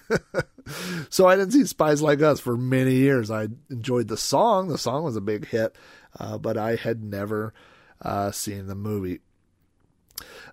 so 1.11 1.26
I 1.26 1.36
didn't 1.36 1.53
see 1.53 1.64
Spies 1.64 2.03
Like 2.03 2.22
Us 2.22 2.40
for 2.40 2.57
many 2.57 2.94
years. 2.94 3.30
I 3.30 3.49
enjoyed 3.70 4.09
the 4.09 4.16
song. 4.16 4.68
The 4.68 4.78
song 4.78 5.05
was 5.05 5.16
a 5.16 5.20
big 5.20 5.47
hit, 5.49 5.76
uh, 6.18 6.38
but 6.38 6.57
I 6.57 6.76
had 6.76 7.03
never 7.03 7.55
uh, 8.03 8.30
seen 8.30 8.66
the 8.66 8.74
movie. 8.74 9.20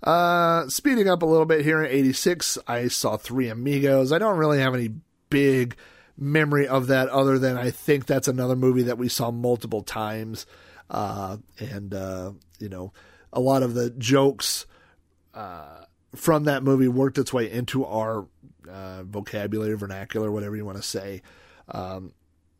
Uh, 0.03 0.67
speeding 0.67 1.07
up 1.07 1.21
a 1.21 1.25
little 1.25 1.45
bit 1.45 1.63
here 1.63 1.81
in 1.81 1.89
86, 1.89 2.57
I 2.67 2.89
saw 2.89 3.15
Three 3.15 3.47
Amigos. 3.47 4.11
I 4.11 4.17
don't 4.17 4.37
really 4.37 4.59
have 4.59 4.75
any 4.75 4.89
big 5.29 5.77
memory 6.17 6.67
of 6.67 6.87
that 6.87 7.07
other 7.09 7.39
than 7.39 7.57
I 7.57 7.71
think 7.71 8.05
that's 8.05 8.27
another 8.27 8.55
movie 8.55 8.83
that 8.83 8.97
we 8.97 9.07
saw 9.07 9.31
multiple 9.31 9.81
times. 9.81 10.45
Uh, 10.89 11.37
and, 11.57 11.93
uh, 11.93 12.33
you 12.59 12.69
know, 12.69 12.91
a 13.31 13.39
lot 13.39 13.63
of 13.63 13.73
the 13.73 13.89
jokes 13.91 14.65
uh, 15.33 15.85
from 16.13 16.43
that 16.43 16.63
movie 16.63 16.89
worked 16.89 17.17
its 17.17 17.31
way 17.31 17.49
into 17.49 17.85
our 17.85 18.27
uh, 18.69 19.03
vocabulary, 19.03 19.75
vernacular, 19.75 20.31
whatever 20.31 20.55
you 20.55 20.65
want 20.65 20.77
to 20.77 20.83
say. 20.83 21.21
Um, 21.69 22.11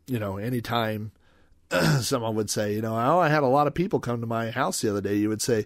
you 0.08 0.18
know, 0.18 0.38
anytime 0.38 1.12
someone 2.00 2.36
would 2.36 2.50
say, 2.50 2.74
you 2.74 2.82
know, 2.82 2.96
oh, 2.96 3.20
I 3.20 3.28
had 3.28 3.44
a 3.44 3.48
lot 3.48 3.68
of 3.68 3.74
people 3.74 4.00
come 4.00 4.22
to 4.22 4.28
my 4.28 4.50
house 4.50 4.82
the 4.82 4.90
other 4.90 5.02
day, 5.02 5.16
you 5.16 5.30
would 5.30 5.42
say, 5.42 5.66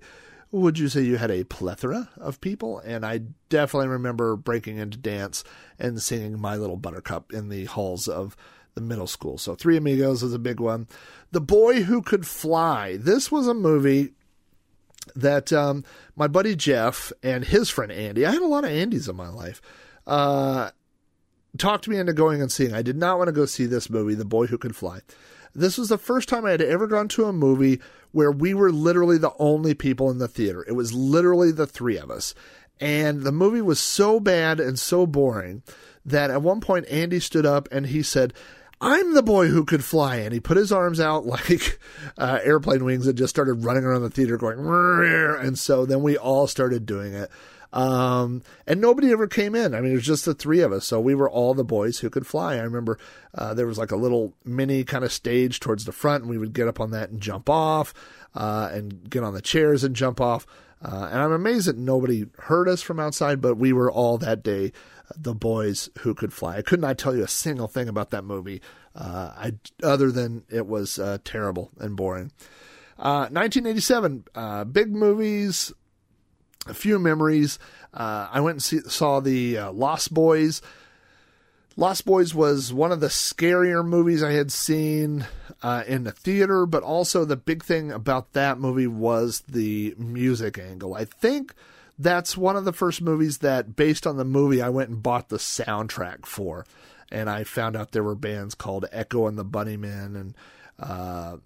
would 0.51 0.79
you 0.79 0.89
say 0.89 1.01
you 1.01 1.17
had 1.17 1.31
a 1.31 1.43
plethora 1.43 2.09
of 2.17 2.41
people? 2.41 2.79
And 2.79 3.05
I 3.05 3.21
definitely 3.49 3.89
remember 3.89 4.35
breaking 4.35 4.77
into 4.77 4.97
dance 4.97 5.43
and 5.77 6.01
singing 6.01 6.39
My 6.39 6.55
Little 6.55 6.77
Buttercup 6.77 7.33
in 7.33 7.49
the 7.49 7.65
halls 7.65 8.07
of 8.07 8.37
the 8.75 8.81
middle 8.81 9.07
school. 9.07 9.37
So 9.37 9.55
Three 9.55 9.77
Amigos 9.77 10.23
is 10.23 10.33
a 10.33 10.39
big 10.39 10.59
one. 10.59 10.87
The 11.31 11.41
Boy 11.41 11.81
Who 11.83 12.01
Could 12.01 12.25
Fly. 12.25 12.97
This 12.97 13.31
was 13.31 13.47
a 13.47 13.53
movie 13.53 14.13
that 15.15 15.51
um, 15.51 15.83
my 16.15 16.27
buddy 16.27 16.55
Jeff 16.55 17.11
and 17.23 17.43
his 17.43 17.69
friend 17.69 17.91
Andy, 17.91 18.25
I 18.25 18.31
had 18.31 18.41
a 18.41 18.47
lot 18.47 18.63
of 18.63 18.69
Andys 18.69 19.09
in 19.09 19.15
my 19.15 19.29
life, 19.29 19.61
uh, 20.05 20.71
talked 21.57 21.87
me 21.87 21.97
into 21.97 22.13
going 22.13 22.41
and 22.41 22.51
seeing. 22.51 22.73
I 22.73 22.81
did 22.81 22.97
not 22.97 23.17
want 23.17 23.27
to 23.27 23.33
go 23.33 23.45
see 23.45 23.65
this 23.65 23.89
movie, 23.89 24.15
The 24.15 24.25
Boy 24.25 24.47
Who 24.47 24.57
Could 24.57 24.75
Fly. 24.75 24.99
This 25.57 25.77
was 25.77 25.89
the 25.89 25.97
first 25.97 26.29
time 26.29 26.45
I 26.45 26.51
had 26.51 26.61
ever 26.61 26.87
gone 26.87 27.07
to 27.09 27.25
a 27.25 27.33
movie 27.33 27.81
where 28.11 28.31
we 28.31 28.53
were 28.53 28.71
literally 28.71 29.17
the 29.17 29.33
only 29.39 29.73
people 29.73 30.11
in 30.11 30.19
the 30.19 30.27
theater. 30.27 30.63
It 30.67 30.73
was 30.73 30.93
literally 30.93 31.51
the 31.51 31.67
three 31.67 31.97
of 31.97 32.11
us. 32.11 32.35
And 32.79 33.23
the 33.23 33.31
movie 33.31 33.61
was 33.61 33.79
so 33.79 34.19
bad 34.19 34.59
and 34.59 34.77
so 34.77 35.07
boring 35.07 35.63
that 36.05 36.29
at 36.29 36.43
one 36.43 36.61
point 36.61 36.87
Andy 36.89 37.19
stood 37.19 37.45
up 37.45 37.67
and 37.71 37.87
he 37.87 38.03
said, 38.03 38.33
I'm 38.79 39.15
the 39.15 39.23
boy 39.23 39.47
who 39.47 39.65
could 39.65 39.83
fly. 39.83 40.17
And 40.17 40.31
he 40.31 40.39
put 40.39 40.57
his 40.57 40.71
arms 40.71 40.99
out 40.99 41.25
like 41.25 41.79
uh, 42.17 42.39
airplane 42.43 42.85
wings 42.85 43.07
and 43.07 43.17
just 43.17 43.33
started 43.33 43.63
running 43.65 43.83
around 43.83 44.03
the 44.03 44.09
theater 44.11 44.37
going, 44.37 44.59
and 44.59 45.57
so 45.57 45.85
then 45.85 46.03
we 46.03 46.17
all 46.17 46.45
started 46.45 46.85
doing 46.85 47.13
it. 47.13 47.31
Um, 47.73 48.43
and 48.65 48.79
nobody 48.79 49.11
ever 49.11 49.27
came 49.27 49.55
in. 49.55 49.73
I 49.75 49.81
mean, 49.81 49.91
it 49.91 49.95
was 49.95 50.05
just 50.05 50.25
the 50.25 50.33
three 50.33 50.61
of 50.61 50.71
us. 50.71 50.85
So 50.85 50.99
we 50.99 51.15
were 51.15 51.29
all 51.29 51.53
the 51.53 51.63
boys 51.63 51.99
who 51.99 52.09
could 52.09 52.25
fly. 52.25 52.55
I 52.55 52.61
remember 52.61 52.97
uh, 53.35 53.53
there 53.53 53.67
was 53.67 53.77
like 53.77 53.91
a 53.91 53.97
little 53.97 54.33
mini 54.45 54.83
kind 54.83 55.03
of 55.03 55.11
stage 55.11 55.59
towards 55.59 55.85
the 55.85 55.91
front, 55.91 56.23
and 56.23 56.29
we 56.29 56.37
would 56.37 56.53
get 56.53 56.67
up 56.67 56.79
on 56.79 56.91
that 56.91 57.09
and 57.09 57.21
jump 57.21 57.49
off 57.49 57.93
uh, 58.35 58.69
and 58.71 59.09
get 59.09 59.23
on 59.23 59.33
the 59.33 59.41
chairs 59.41 59.83
and 59.83 59.95
jump 59.95 60.21
off. 60.21 60.47
Uh, 60.81 61.09
and 61.11 61.19
I'm 61.19 61.31
amazed 61.31 61.67
that 61.67 61.77
nobody 61.77 62.27
heard 62.37 62.69
us 62.69 62.81
from 62.81 62.99
outside, 62.99 63.41
but 63.41 63.55
we 63.55 63.73
were 63.73 63.91
all 63.91 64.17
that 64.19 64.43
day 64.43 64.71
the 65.15 65.33
boys 65.33 65.89
who 65.99 66.13
could 66.13 66.33
fly. 66.33 66.57
I 66.57 66.61
could 66.61 66.81
not 66.81 66.97
tell 66.97 67.15
you 67.15 67.23
a 67.23 67.27
single 67.27 67.67
thing 67.67 67.87
about 67.87 68.11
that 68.11 68.23
movie, 68.23 68.61
uh, 68.95 69.31
I, 69.35 69.53
other 69.81 70.11
than 70.11 70.43
it 70.49 70.67
was 70.67 70.99
uh, 70.99 71.17
terrible 71.23 71.71
and 71.79 71.95
boring. 71.95 72.31
1987, 72.97 74.25
uh, 74.35 74.39
uh, 74.39 74.63
big 74.65 74.93
movies, 74.93 75.71
a 76.69 76.73
few 76.73 76.99
memories. 76.99 77.59
Uh, 77.93 78.27
I 78.31 78.41
went 78.41 78.55
and 78.55 78.63
see, 78.63 78.79
saw 78.81 79.19
the 79.19 79.59
Lost 79.59 80.13
Boys. 80.13 80.61
Lost 81.75 82.05
Boys 82.05 82.33
was 82.33 82.73
one 82.73 82.91
of 82.91 83.01
the 83.01 83.07
scarier 83.07 83.85
movies 83.85 84.23
I 84.23 84.31
had 84.31 84.51
seen 84.51 85.27
uh, 85.61 85.83
in 85.85 86.05
the 86.05 86.11
theater, 86.11 86.65
but 86.65 86.81
also 86.81 87.23
the 87.23 87.35
big 87.37 87.63
thing 87.63 87.91
about 87.91 88.33
that 88.33 88.59
movie 88.59 88.87
was 88.87 89.43
the 89.47 89.93
music 89.97 90.57
angle. 90.57 90.95
I 90.95 91.05
think 91.05 91.53
that's 91.99 92.35
one 92.35 92.55
of 92.55 92.65
the 92.65 92.73
first 92.73 93.01
movies 93.01 93.39
that, 93.39 93.75
based 93.75 94.07
on 94.07 94.17
the 94.17 94.25
movie, 94.25 94.61
I 94.61 94.69
went 94.69 94.89
and 94.89 95.03
bought 95.03 95.29
the 95.29 95.37
soundtrack 95.37 96.25
for. 96.25 96.65
And 97.11 97.29
I 97.29 97.43
found 97.43 97.75
out 97.75 97.91
there 97.91 98.03
were 98.03 98.15
bands 98.15 98.55
called 98.55 98.85
Echo 98.91 99.27
and 99.27 99.37
the 99.37 99.45
Bunnymen, 99.45 100.15
and 100.15 100.35
uh, 100.79 101.37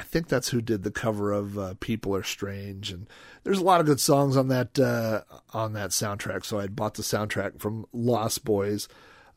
I 0.00 0.02
think 0.02 0.28
that's 0.28 0.48
who 0.48 0.62
did 0.62 0.82
the 0.82 0.90
cover 0.90 1.30
of 1.32 1.58
uh, 1.58 1.74
"People 1.78 2.14
Are 2.16 2.22
Strange." 2.22 2.90
And 2.90 3.06
there's 3.44 3.58
a 3.58 3.64
lot 3.64 3.80
of 3.80 3.86
good 3.86 4.00
songs 4.00 4.36
on 4.36 4.48
that 4.48 4.78
uh, 4.78 5.22
on 5.52 5.74
that 5.74 5.90
soundtrack. 5.90 6.44
So 6.44 6.58
I 6.58 6.66
bought 6.68 6.94
the 6.94 7.02
soundtrack 7.02 7.60
from 7.60 7.86
Lost 7.92 8.44
Boys. 8.44 8.88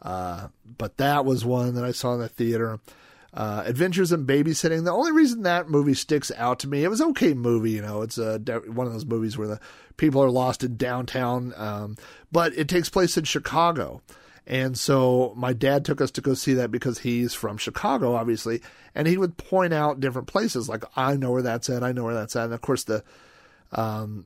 Uh, 0.01 0.47
but 0.65 0.97
that 0.97 1.25
was 1.25 1.45
one 1.45 1.75
that 1.75 1.85
I 1.85 1.91
saw 1.91 2.13
in 2.13 2.19
the 2.19 2.27
theater. 2.27 2.79
Uh, 3.33 3.63
Adventures 3.65 4.11
in 4.11 4.27
Babysitting. 4.27 4.83
The 4.83 4.91
only 4.91 5.11
reason 5.11 5.41
that 5.43 5.69
movie 5.69 5.95
sticks 5.95 6.31
out 6.37 6.59
to 6.59 6.67
me, 6.67 6.83
it 6.83 6.89
was 6.89 7.01
okay 7.01 7.33
movie. 7.33 7.71
You 7.71 7.81
know, 7.81 8.01
it's 8.01 8.17
a 8.17 8.37
one 8.67 8.85
of 8.87 8.93
those 8.93 9.05
movies 9.05 9.37
where 9.37 9.47
the 9.47 9.59
people 9.97 10.23
are 10.23 10.29
lost 10.29 10.63
in 10.63 10.77
downtown, 10.77 11.53
um, 11.57 11.97
but 12.31 12.55
it 12.57 12.67
takes 12.67 12.89
place 12.89 13.17
in 13.17 13.23
Chicago. 13.23 14.01
And 14.45 14.77
so 14.77 15.33
my 15.37 15.53
dad 15.53 15.85
took 15.85 16.01
us 16.01 16.11
to 16.11 16.21
go 16.21 16.33
see 16.33 16.53
that 16.55 16.71
because 16.71 16.99
he's 16.99 17.33
from 17.33 17.57
Chicago, 17.57 18.15
obviously, 18.15 18.61
and 18.93 19.07
he 19.07 19.17
would 19.17 19.37
point 19.37 19.73
out 19.73 20.01
different 20.01 20.27
places 20.27 20.67
like 20.67 20.83
I 20.97 21.15
know 21.15 21.31
where 21.31 21.41
that's 21.41 21.69
at, 21.69 21.83
I 21.83 21.93
know 21.93 22.03
where 22.03 22.13
that's 22.13 22.35
at, 22.35 22.45
and 22.45 22.53
of 22.53 22.61
course 22.61 22.83
the 22.83 23.03
um, 23.71 24.25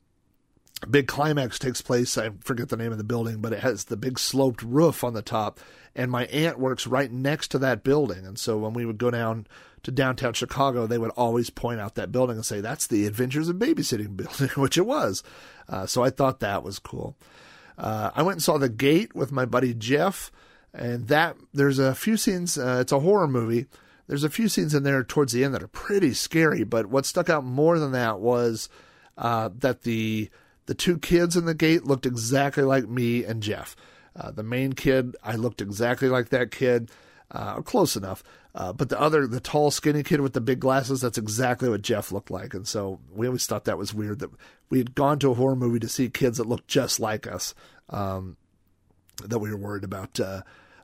big 0.89 1.07
climax 1.07 1.57
takes 1.59 1.81
place. 1.81 2.17
I 2.17 2.31
forget 2.41 2.69
the 2.69 2.77
name 2.77 2.91
of 2.91 2.97
the 2.97 3.03
building, 3.03 3.41
but 3.41 3.53
it 3.53 3.59
has 3.59 3.85
the 3.85 3.97
big 3.97 4.19
sloped 4.19 4.61
roof 4.61 5.03
on 5.03 5.13
the 5.13 5.21
top. 5.21 5.59
And 5.95 6.11
my 6.11 6.25
aunt 6.25 6.59
works 6.59 6.85
right 6.85 7.11
next 7.11 7.47
to 7.49 7.59
that 7.59 7.83
building. 7.83 8.25
And 8.25 8.37
so 8.37 8.57
when 8.57 8.73
we 8.73 8.85
would 8.85 8.99
go 8.99 9.09
down 9.09 9.47
to 9.83 9.91
downtown 9.91 10.33
Chicago, 10.33 10.85
they 10.85 10.99
would 10.99 11.11
always 11.11 11.49
point 11.49 11.79
out 11.79 11.95
that 11.95 12.11
building 12.11 12.35
and 12.35 12.45
say, 12.45 12.61
that's 12.61 12.85
the 12.85 13.07
Adventures 13.07 13.49
of 13.49 13.55
Babysitting 13.55 14.15
building, 14.17 14.49
which 14.61 14.77
it 14.77 14.85
was. 14.85 15.23
Uh, 15.67 15.85
so 15.85 16.03
I 16.03 16.09
thought 16.09 16.39
that 16.39 16.63
was 16.63 16.79
cool. 16.79 17.15
Uh, 17.77 18.11
I 18.15 18.23
went 18.23 18.37
and 18.37 18.43
saw 18.43 18.57
The 18.57 18.69
Gate 18.69 19.15
with 19.15 19.31
my 19.31 19.45
buddy 19.45 19.73
Jeff. 19.73 20.31
And 20.73 21.07
that, 21.07 21.37
there's 21.53 21.79
a 21.79 21.95
few 21.95 22.17
scenes, 22.17 22.57
uh, 22.57 22.79
it's 22.81 22.91
a 22.91 22.99
horror 22.99 23.27
movie. 23.27 23.65
There's 24.07 24.23
a 24.23 24.29
few 24.29 24.47
scenes 24.47 24.73
in 24.73 24.83
there 24.83 25.03
towards 25.03 25.33
the 25.33 25.43
end 25.43 25.53
that 25.53 25.63
are 25.63 25.67
pretty 25.67 26.13
scary. 26.13 26.63
But 26.63 26.87
what 26.87 27.05
stuck 27.05 27.29
out 27.29 27.43
more 27.43 27.77
than 27.79 27.91
that 27.91 28.19
was 28.19 28.69
uh, 29.17 29.49
that 29.59 29.81
the 29.83 30.29
the 30.67 30.75
two 30.75 30.97
kids 30.97 31.37
in 31.37 31.45
the 31.45 31.53
gate 31.53 31.85
looked 31.85 32.05
exactly 32.05 32.63
like 32.63 32.87
me 32.87 33.23
and 33.23 33.41
Jeff. 33.41 33.75
Uh, 34.15 34.31
the 34.31 34.43
main 34.43 34.73
kid, 34.73 35.15
I 35.23 35.35
looked 35.35 35.61
exactly 35.61 36.09
like 36.09 36.29
that 36.29 36.51
kid, 36.51 36.91
uh, 37.31 37.61
close 37.61 37.95
enough. 37.95 38.21
Uh, 38.57 38.73
but 38.73 38.89
the 38.89 38.99
other, 38.99 39.27
the 39.27 39.39
tall, 39.39 39.69
skinny 39.69 40.01
kid 40.01 40.19
with 40.19 40.33
the 40.33 40.41
big 40.41 40.59
glasses, 40.59 40.99
that's 40.99 41.19
exactly 41.19 41.69
what 41.69 41.83
Jeff 41.83 42.11
looked 42.11 42.31
like. 42.31 42.55
And 42.55 42.67
so 42.67 42.99
we 43.13 43.27
always 43.27 43.45
thought 43.45 43.65
that 43.65 43.77
was 43.77 43.93
weird 43.93 44.17
that 44.17 44.31
we 44.71 44.79
had 44.79 44.95
gone 44.95 45.19
to 45.19 45.29
a 45.29 45.35
horror 45.35 45.55
movie 45.55 45.77
to 45.77 45.87
see 45.87 46.09
kids 46.09 46.39
that 46.39 46.47
looked 46.47 46.67
just 46.67 46.99
like 46.99 47.27
us, 47.27 47.53
um, 47.91 48.35
that 49.23 49.37
we 49.37 49.51
were 49.51 49.57
worried 49.57 49.83
about 49.83 50.19
uh, 50.19 50.41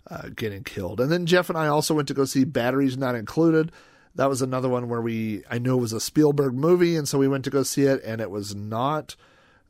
uh, 0.07 0.29
getting 0.35 0.63
killed. 0.63 1.01
And 1.01 1.11
then 1.11 1.25
Jeff 1.25 1.49
and 1.49 1.57
I 1.57 1.65
also 1.65 1.95
went 1.95 2.07
to 2.09 2.13
go 2.13 2.25
see 2.25 2.43
Batteries 2.43 2.95
Not 2.95 3.15
Included. 3.15 3.71
That 4.13 4.29
was 4.29 4.43
another 4.43 4.69
one 4.69 4.87
where 4.87 5.01
we, 5.01 5.43
I 5.49 5.57
know 5.57 5.79
it 5.79 5.81
was 5.81 5.93
a 5.93 5.99
Spielberg 5.99 6.53
movie, 6.53 6.95
and 6.95 7.09
so 7.09 7.17
we 7.17 7.27
went 7.27 7.43
to 7.45 7.49
go 7.49 7.63
see 7.63 7.85
it, 7.85 8.03
and 8.03 8.21
it 8.21 8.29
was 8.29 8.53
not 8.53 9.15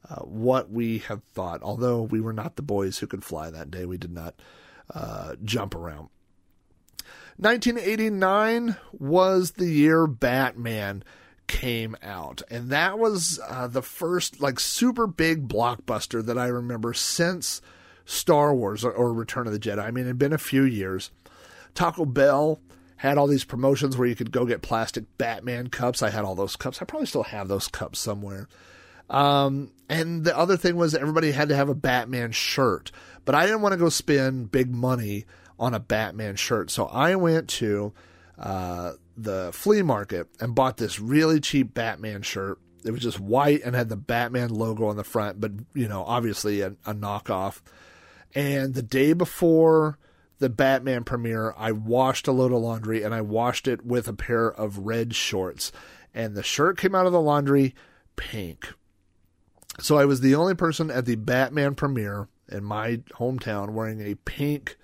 uh, 0.10 0.24
what 0.24 0.70
we 0.70 0.98
had 0.98 1.24
thought. 1.32 1.64
Although 1.64 2.02
we 2.02 2.20
were 2.20 2.34
not 2.34 2.58
the 2.58 2.64
boys 2.64 2.98
who 2.98 3.08
could 3.08 3.24
fly 3.24 3.50
that 3.50 3.72
day, 3.72 3.86
we 3.86 3.98
did 3.98 4.12
not 4.12 4.36
uh, 4.94 5.36
jump 5.46 5.74
around. 5.74 6.10
1989 7.38 8.76
was 8.92 9.52
the 9.52 9.66
year 9.66 10.08
Batman 10.08 11.04
came 11.48 11.96
out, 12.02 12.42
and 12.50 12.70
that 12.70 13.00
was 13.00 13.40
uh, 13.48 13.68
the 13.68 13.82
first 13.82 14.40
like 14.40 14.60
super 14.60 15.08
big 15.08 15.48
blockbuster 15.48 16.26
that 16.26 16.38
I 16.38 16.48
remember 16.48 16.94
since 16.94 17.62
Star 18.06 18.54
Wars 18.54 18.84
or, 18.84 18.92
or 18.92 19.14
Return 19.14 19.48
of 19.48 19.54
the 19.54 19.60
Jedi. 19.60 19.84
I 19.84 19.92
mean, 19.92 20.06
it 20.06 20.10
had 20.10 20.18
been 20.20 20.34
a 20.34 20.38
few 20.38 20.64
years. 20.64 21.12
Taco 21.74 22.06
Bell 22.06 22.60
had 22.98 23.18
all 23.18 23.28
these 23.28 23.44
promotions 23.44 23.98
where 23.98 24.08
you 24.08 24.16
could 24.16 24.32
go 24.32 24.46
get 24.46 24.62
plastic 24.62 25.06
Batman 25.18 25.68
cups. 25.68 26.02
I 26.02 26.10
had 26.10 26.24
all 26.24 26.36
those 26.36 26.56
cups. 26.56 26.82
I 26.82 26.86
probably 26.86 27.08
still 27.08 27.24
have 27.24 27.48
those 27.48 27.68
cups 27.68 28.00
somewhere. 28.00 28.48
Um, 29.10 29.72
and 29.90 30.24
the 30.24 30.38
other 30.38 30.56
thing 30.56 30.76
was 30.76 30.96
everybody 30.96 31.32
had 31.32 31.50
to 31.50 31.56
have 31.56 31.70
a 31.70 31.76
Batman 31.76 32.32
shirt, 32.32 32.92
but 33.26 33.36
I 33.36 33.46
didn't 33.46 33.62
want 33.62 33.74
to 33.74 33.78
go 33.78 33.90
spend 33.90 34.52
big 34.52 34.74
money 34.74 35.26
on 35.60 35.74
a 35.74 35.80
Batman 35.80 36.36
shirt. 36.36 36.72
So 36.72 36.86
I 36.88 37.16
went 37.16 37.48
to 37.50 37.94
uh, 38.38 38.94
the 39.16 39.52
flea 39.54 39.82
market 39.82 40.28
and 40.40 40.56
bought 40.56 40.78
this 40.78 41.00
really 41.00 41.40
cheap 41.40 41.74
Batman 41.74 42.22
shirt. 42.22 42.60
It 42.86 42.92
was 42.92 43.02
just 43.02 43.20
white 43.20 43.62
and 43.64 43.76
had 43.76 43.90
the 43.90 43.96
Batman 43.96 44.50
logo 44.50 44.88
on 44.88 44.98
the 44.98 45.04
front, 45.04 45.40
but 45.40 45.52
you 45.74 45.88
know, 45.88 46.04
obviously 46.04 46.62
a, 46.62 46.76
a 46.86 46.94
knockoff. 46.94 47.62
And 48.36 48.74
the 48.74 48.82
day 48.82 49.14
before 49.14 49.98
the 50.40 50.50
Batman 50.50 51.04
premiere, 51.04 51.54
I 51.58 51.72
washed 51.72 52.28
a 52.28 52.32
load 52.32 52.52
of 52.52 52.62
laundry 52.62 53.04
and 53.04 53.14
I 53.14 53.22
washed 53.22 53.68
it 53.68 53.86
with 53.86 54.08
a 54.08 54.14
pair 54.14 54.48
of 54.52 54.80
red 54.80 55.16
shorts. 55.16 55.72
And 56.14 56.36
the 56.36 56.44
shirt 56.44 56.78
came 56.78 56.94
out 56.96 57.06
of 57.06 57.14
the 57.14 57.22
laundry 57.22 57.74
pink 58.16 58.74
So 59.80 59.98
I 59.98 60.06
was 60.06 60.22
the 60.22 60.36
only 60.36 60.54
person 60.54 60.92
at 60.92 61.06
the 61.06 61.16
Batman 61.16 61.76
premiere 61.76 62.28
in 62.50 62.64
my 62.64 62.98
hometown 63.14 63.70
wearing 63.70 64.02
a 64.02 64.16
pink 64.16 64.78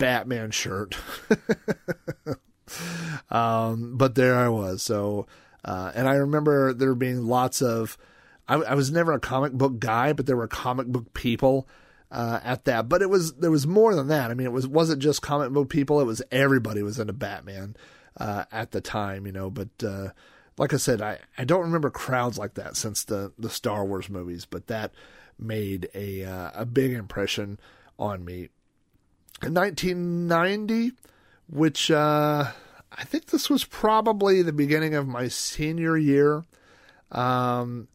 Batman 0.00 0.50
shirt. 0.50 0.96
um, 3.30 3.96
but 3.96 4.16
there 4.16 4.36
I 4.36 4.48
was. 4.48 4.82
So, 4.82 5.28
uh, 5.64 5.92
and 5.94 6.08
I 6.08 6.14
remember 6.14 6.72
there 6.72 6.96
being 6.96 7.26
lots 7.26 7.62
of. 7.62 7.96
I, 8.48 8.54
I, 8.54 8.74
was 8.74 8.90
never 8.90 9.12
a 9.12 9.20
comic 9.20 9.52
book 9.52 9.78
guy, 9.78 10.12
but 10.12 10.26
there 10.26 10.36
were 10.36 10.48
comic 10.48 10.88
book 10.88 11.14
people 11.14 11.68
uh, 12.10 12.40
at 12.42 12.64
that. 12.64 12.88
But 12.88 13.02
it 13.02 13.10
was 13.10 13.34
there 13.34 13.50
was 13.50 13.66
more 13.66 13.94
than 13.94 14.08
that. 14.08 14.30
I 14.30 14.34
mean, 14.34 14.46
it 14.46 14.52
was 14.52 14.66
wasn't 14.66 15.02
just 15.02 15.22
comic 15.22 15.52
book 15.52 15.68
people. 15.68 16.00
It 16.00 16.06
was 16.06 16.22
everybody 16.32 16.82
was 16.82 16.98
into 16.98 17.12
Batman 17.12 17.76
uh, 18.16 18.44
at 18.50 18.72
the 18.72 18.80
time, 18.80 19.26
you 19.26 19.32
know. 19.32 19.50
But 19.50 19.68
uh, 19.84 20.08
like 20.56 20.72
I 20.72 20.78
said, 20.78 21.02
I, 21.02 21.18
I 21.38 21.44
don't 21.44 21.62
remember 21.62 21.90
crowds 21.90 22.38
like 22.38 22.54
that 22.54 22.76
since 22.76 23.04
the 23.04 23.32
the 23.38 23.50
Star 23.50 23.84
Wars 23.84 24.08
movies. 24.08 24.46
But 24.46 24.66
that 24.68 24.92
made 25.38 25.88
a 25.94 26.24
uh, 26.24 26.50
a 26.54 26.64
big 26.64 26.92
impression 26.92 27.60
on 27.98 28.24
me. 28.24 28.48
In 29.42 29.54
1990, 29.54 30.92
which 31.48 31.90
uh, 31.90 32.50
I 32.92 33.04
think 33.04 33.26
this 33.26 33.48
was 33.48 33.64
probably 33.64 34.42
the 34.42 34.52
beginning 34.52 34.94
of 34.94 35.08
my 35.08 35.28
senior 35.28 35.96
year, 35.96 36.44
um, 37.10 37.88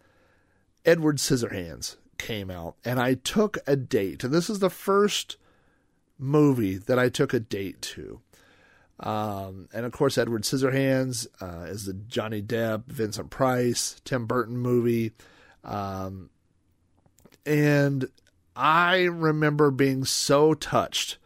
Edward 0.85 1.17
Scissorhands 1.17 1.97
came 2.17 2.49
out, 2.49 2.75
and 2.83 2.99
I 2.99 3.13
took 3.13 3.59
a 3.67 3.75
date. 3.75 4.23
And 4.23 4.33
this 4.33 4.49
is 4.49 4.59
the 4.59 4.71
first 4.71 5.37
movie 6.17 6.77
that 6.77 6.97
I 6.97 7.09
took 7.09 7.33
a 7.33 7.39
date 7.39 7.81
to. 7.81 8.21
Um, 8.99 9.67
and 9.73 9.85
of 9.85 9.91
course, 9.91 10.17
Edward 10.17 10.43
Scissorhands 10.43 11.27
uh, 11.41 11.65
is 11.65 11.85
the 11.85 11.93
Johnny 11.93 12.41
Depp, 12.41 12.85
Vincent 12.87 13.29
Price, 13.29 14.01
Tim 14.05 14.25
Burton 14.25 14.57
movie. 14.57 15.11
Um, 15.63 16.29
and 17.45 18.09
I 18.55 19.03
remember 19.03 19.69
being 19.69 20.05
so 20.05 20.53
touched 20.53 21.17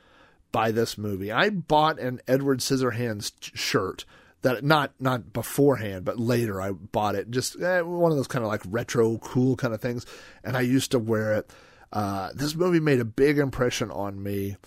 by 0.52 0.72
this 0.72 0.98
movie. 0.98 1.32
I 1.32 1.50
bought 1.50 2.00
an 2.00 2.22
Edward 2.28 2.60
Scissorhands 2.60 3.34
shirt 3.42 4.06
that 4.42 4.64
not 4.64 4.94
not 5.00 5.34
beforehand, 5.34 6.06
but 6.06 6.20
later 6.20 6.62
I 6.62 6.72
bought 6.72 7.16
it. 7.16 7.30
Just 7.30 7.62
eh, 7.62 7.82
one 7.82 8.12
of 8.12 8.18
those 8.18 8.28
kind 8.28 8.44
of 8.44 8.50
like 8.50 8.62
retro 8.68 9.18
cool 9.18 9.56
kind 9.56 9.74
of 9.74 9.82
things, 9.82 10.06
and 10.44 10.56
I 10.56 10.62
used 10.62 10.92
to 10.92 11.00
wear 11.00 11.34
it. 11.36 11.52
Uh, 11.92 12.30
this 12.34 12.56
movie 12.56 12.80
made 12.80 13.00
a 13.00 13.06
big 13.06 13.38
impression 13.38 13.92
on 13.92 14.22
me, 14.22 14.58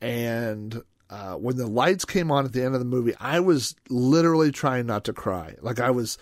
and 0.00 0.82
uh, 1.10 1.34
when 1.34 1.56
the 1.56 1.66
lights 1.66 2.04
came 2.04 2.30
on 2.30 2.44
at 2.44 2.52
the 2.52 2.62
end 2.62 2.74
of 2.74 2.80
the 2.80 2.86
movie, 2.86 3.14
I 3.20 3.40
was 3.40 3.76
literally 3.88 4.50
trying 4.50 4.86
not 4.86 5.04
to 5.04 5.12
cry. 5.12 5.54
Like 5.60 5.80
I 5.80 5.90
was, 5.90 6.18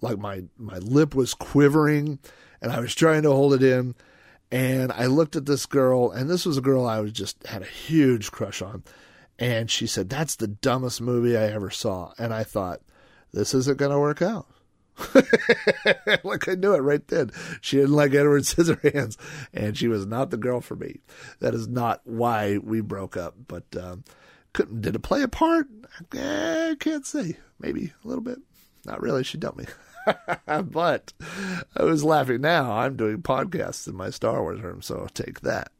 like 0.00 0.18
my 0.18 0.44
my 0.56 0.78
lip 0.78 1.14
was 1.14 1.34
quivering, 1.34 2.18
and 2.60 2.70
I 2.70 2.80
was 2.80 2.94
trying 2.94 3.22
to 3.22 3.32
hold 3.32 3.54
it 3.54 3.62
in. 3.62 3.94
And 4.54 4.92
I 4.92 5.06
looked 5.06 5.34
at 5.34 5.46
this 5.46 5.66
girl, 5.66 6.12
and 6.12 6.30
this 6.30 6.46
was 6.46 6.56
a 6.56 6.60
girl 6.60 6.86
I 6.86 7.00
was 7.00 7.10
just 7.10 7.44
had 7.44 7.62
a 7.62 7.66
huge 7.66 8.30
crush 8.30 8.62
on. 8.62 8.84
And 9.36 9.68
she 9.68 9.88
said, 9.88 10.08
That's 10.08 10.36
the 10.36 10.46
dumbest 10.46 11.00
movie 11.00 11.36
I 11.36 11.46
ever 11.46 11.70
saw. 11.70 12.12
And 12.18 12.32
I 12.32 12.44
thought, 12.44 12.80
This 13.32 13.52
isn't 13.52 13.78
going 13.78 13.90
to 13.90 13.98
work 13.98 14.22
out. 14.22 14.46
like 16.22 16.48
I 16.48 16.54
knew 16.54 16.72
it 16.72 16.82
right 16.82 17.04
then. 17.08 17.32
She 17.62 17.78
didn't 17.78 17.96
like 17.96 18.14
Edward 18.14 18.42
Scissorhands, 18.44 19.16
and 19.52 19.76
she 19.76 19.88
was 19.88 20.06
not 20.06 20.30
the 20.30 20.36
girl 20.36 20.60
for 20.60 20.76
me. 20.76 21.00
That 21.40 21.52
is 21.52 21.66
not 21.66 22.02
why 22.04 22.58
we 22.58 22.80
broke 22.80 23.16
up. 23.16 23.34
But 23.48 23.64
um, 23.76 24.04
couldn't 24.52 24.82
did 24.82 24.94
it 24.94 25.00
play 25.00 25.22
a 25.22 25.28
part? 25.28 25.66
Eh, 26.14 26.70
I 26.70 26.76
can't 26.78 27.04
say. 27.04 27.38
Maybe 27.58 27.92
a 28.04 28.06
little 28.06 28.22
bit. 28.22 28.38
Not 28.86 29.02
really. 29.02 29.24
She 29.24 29.36
dumped 29.36 29.58
me. 29.58 29.64
but 30.46 31.12
I 31.76 31.84
was 31.84 32.04
laughing 32.04 32.40
now. 32.40 32.72
I'm 32.72 32.96
doing 32.96 33.22
podcasts 33.22 33.88
in 33.88 33.96
my 33.96 34.10
Star 34.10 34.42
Wars 34.42 34.60
room, 34.60 34.82
so 34.82 35.06
take 35.14 35.40
that. 35.40 35.70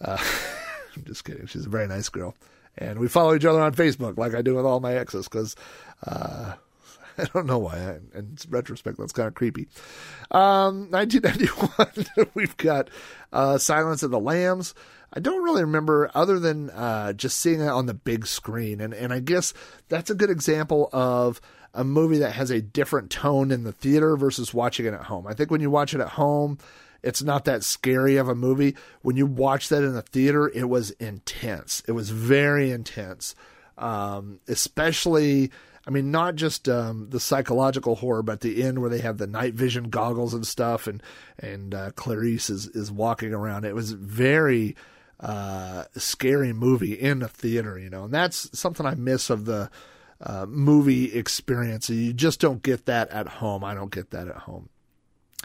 Uh, 0.00 0.18
I'm 0.96 1.04
just 1.04 1.24
kidding. 1.24 1.46
She's 1.46 1.66
a 1.66 1.70
very 1.70 1.86
nice 1.86 2.08
girl. 2.08 2.34
And 2.78 2.98
we 2.98 3.08
follow 3.08 3.34
each 3.34 3.44
other 3.44 3.60
on 3.60 3.74
Facebook 3.74 4.18
like 4.18 4.34
I 4.34 4.42
do 4.42 4.54
with 4.54 4.66
all 4.66 4.80
my 4.80 4.94
exes 4.94 5.28
because 5.28 5.56
uh, 6.06 6.54
I 7.18 7.24
don't 7.32 7.46
know 7.46 7.58
why. 7.58 7.76
I, 7.76 8.18
in 8.18 8.36
retrospect, 8.48 8.98
that's 8.98 9.12
kind 9.12 9.28
of 9.28 9.34
creepy. 9.34 9.68
Um, 10.30 10.90
1991, 10.90 12.30
we've 12.34 12.56
got 12.56 12.90
uh, 13.32 13.58
Silence 13.58 14.02
of 14.02 14.10
the 14.10 14.20
Lambs. 14.20 14.74
I 15.12 15.20
don't 15.20 15.42
really 15.42 15.62
remember 15.62 16.10
other 16.14 16.38
than 16.38 16.68
uh, 16.70 17.12
just 17.12 17.38
seeing 17.38 17.60
it 17.60 17.68
on 17.68 17.86
the 17.86 17.94
big 17.94 18.26
screen. 18.26 18.80
And, 18.80 18.92
and 18.92 19.12
I 19.12 19.20
guess 19.20 19.54
that's 19.88 20.10
a 20.10 20.14
good 20.14 20.30
example 20.30 20.90
of 20.92 21.40
a 21.76 21.84
movie 21.84 22.18
that 22.18 22.32
has 22.32 22.50
a 22.50 22.62
different 22.62 23.10
tone 23.10 23.50
in 23.50 23.62
the 23.62 23.72
theater 23.72 24.16
versus 24.16 24.52
watching 24.52 24.86
it 24.86 24.94
at 24.94 25.02
home. 25.02 25.26
I 25.26 25.34
think 25.34 25.50
when 25.50 25.60
you 25.60 25.70
watch 25.70 25.94
it 25.94 26.00
at 26.00 26.08
home, 26.08 26.58
it's 27.02 27.22
not 27.22 27.44
that 27.44 27.62
scary 27.62 28.16
of 28.16 28.28
a 28.28 28.34
movie. 28.34 28.74
When 29.02 29.16
you 29.16 29.26
watch 29.26 29.68
that 29.68 29.84
in 29.84 29.92
the 29.92 30.02
theater, 30.02 30.50
it 30.52 30.68
was 30.68 30.90
intense. 30.92 31.82
It 31.86 31.92
was 31.92 32.10
very 32.10 32.70
intense, 32.70 33.34
um, 33.78 34.40
especially. 34.48 35.52
I 35.86 35.92
mean, 35.92 36.10
not 36.10 36.34
just 36.34 36.68
um, 36.68 37.10
the 37.10 37.20
psychological 37.20 37.94
horror, 37.94 38.24
but 38.24 38.40
the 38.40 38.60
end 38.64 38.80
where 38.80 38.90
they 38.90 38.98
have 38.98 39.18
the 39.18 39.28
night 39.28 39.54
vision 39.54 39.84
goggles 39.88 40.34
and 40.34 40.44
stuff, 40.44 40.88
and 40.88 41.00
and 41.38 41.74
uh, 41.74 41.90
Clarice 41.92 42.50
is 42.50 42.66
is 42.68 42.90
walking 42.90 43.32
around. 43.32 43.64
It 43.64 43.74
was 43.74 43.92
very 43.92 44.74
uh, 45.20 45.84
scary 45.96 46.52
movie 46.52 46.94
in 46.94 47.20
the 47.20 47.28
theater, 47.28 47.78
you 47.78 47.90
know, 47.90 48.04
and 48.04 48.14
that's 48.14 48.58
something 48.58 48.84
I 48.84 48.94
miss 48.96 49.30
of 49.30 49.44
the 49.44 49.70
uh, 50.20 50.46
movie 50.46 51.12
experience. 51.12 51.90
You 51.90 52.12
just 52.12 52.40
don't 52.40 52.62
get 52.62 52.86
that 52.86 53.10
at 53.10 53.28
home. 53.28 53.64
I 53.64 53.74
don't 53.74 53.92
get 53.92 54.10
that 54.10 54.28
at 54.28 54.36
home. 54.36 54.68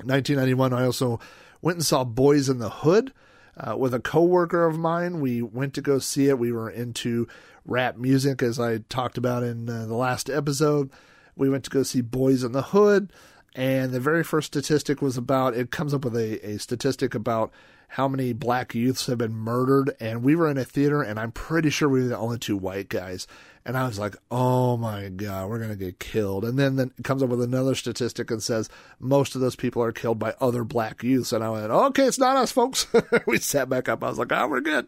1991, 0.03 0.73
I 0.73 0.85
also 0.85 1.19
went 1.61 1.77
and 1.77 1.85
saw 1.85 2.03
Boys 2.03 2.49
in 2.49 2.59
the 2.59 2.69
Hood 2.69 3.13
uh, 3.57 3.75
with 3.77 3.93
a 3.93 3.99
coworker 3.99 4.65
of 4.65 4.77
mine. 4.77 5.19
We 5.19 5.41
went 5.41 5.73
to 5.75 5.81
go 5.81 5.99
see 5.99 6.27
it. 6.27 6.39
We 6.39 6.51
were 6.51 6.69
into 6.69 7.27
rap 7.65 7.97
music, 7.97 8.41
as 8.41 8.59
I 8.59 8.79
talked 8.89 9.17
about 9.17 9.43
in 9.43 9.69
uh, 9.69 9.85
the 9.85 9.95
last 9.95 10.29
episode. 10.29 10.89
We 11.35 11.49
went 11.49 11.63
to 11.65 11.69
go 11.69 11.83
see 11.83 12.01
Boys 12.01 12.43
in 12.43 12.51
the 12.51 12.61
Hood, 12.61 13.11
and 13.55 13.91
the 13.91 13.99
very 13.99 14.23
first 14.23 14.47
statistic 14.47 15.01
was 15.01 15.17
about 15.17 15.55
it 15.55 15.71
comes 15.71 15.93
up 15.93 16.05
with 16.05 16.15
a, 16.15 16.45
a 16.45 16.57
statistic 16.57 17.13
about 17.13 17.51
how 17.89 18.07
many 18.07 18.31
black 18.31 18.73
youths 18.73 19.07
have 19.07 19.17
been 19.17 19.33
murdered. 19.33 19.93
And 19.99 20.23
we 20.23 20.35
were 20.35 20.49
in 20.49 20.57
a 20.57 20.63
theater, 20.63 21.01
and 21.01 21.19
I'm 21.19 21.31
pretty 21.31 21.69
sure 21.69 21.89
we 21.89 22.01
were 22.01 22.07
the 22.07 22.17
only 22.17 22.39
two 22.39 22.57
white 22.57 22.89
guys. 22.89 23.27
And 23.63 23.77
I 23.77 23.85
was 23.85 23.99
like, 23.99 24.15
oh 24.31 24.75
my 24.75 25.09
God, 25.09 25.49
we're 25.49 25.59
going 25.59 25.69
to 25.69 25.75
get 25.75 25.99
killed. 25.99 26.43
And 26.43 26.57
then, 26.57 26.77
then 26.77 26.91
it 26.97 27.03
comes 27.03 27.21
up 27.21 27.29
with 27.29 27.41
another 27.41 27.75
statistic 27.75 28.31
and 28.31 28.41
says 28.41 28.69
most 28.99 29.35
of 29.35 29.41
those 29.41 29.55
people 29.55 29.83
are 29.83 29.91
killed 29.91 30.17
by 30.17 30.33
other 30.41 30.63
black 30.63 31.03
youths. 31.03 31.31
And 31.31 31.43
I 31.43 31.49
went, 31.49 31.71
okay, 31.71 32.05
it's 32.05 32.17
not 32.17 32.37
us, 32.37 32.51
folks. 32.51 32.87
we 33.27 33.37
sat 33.37 33.69
back 33.69 33.87
up. 33.87 34.03
I 34.03 34.09
was 34.09 34.17
like, 34.17 34.31
oh, 34.31 34.47
we're 34.47 34.61
good. 34.61 34.87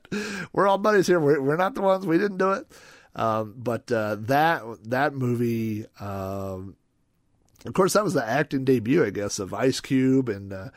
We're 0.53 0.67
all 0.67 0.79
buddies 0.79 1.07
here. 1.07 1.19
We're, 1.19 1.41
we're 1.41 1.55
not 1.55 1.75
the 1.75 1.81
ones. 1.81 2.07
We 2.07 2.17
didn't 2.17 2.39
do 2.39 2.53
it. 2.53 2.67
Um, 3.15 3.53
but 3.57 3.91
uh, 3.91 4.15
that 4.21 4.63
that 4.85 5.13
movie, 5.13 5.85
um, 5.99 6.75
of 7.63 7.73
course, 7.73 7.93
that 7.93 8.03
was 8.03 8.15
the 8.15 8.27
acting 8.27 8.65
debut, 8.65 9.05
I 9.05 9.11
guess, 9.11 9.37
of 9.37 9.53
Ice 9.53 9.79
Cube. 9.79 10.29
And 10.29 10.51
uh, 10.51 10.69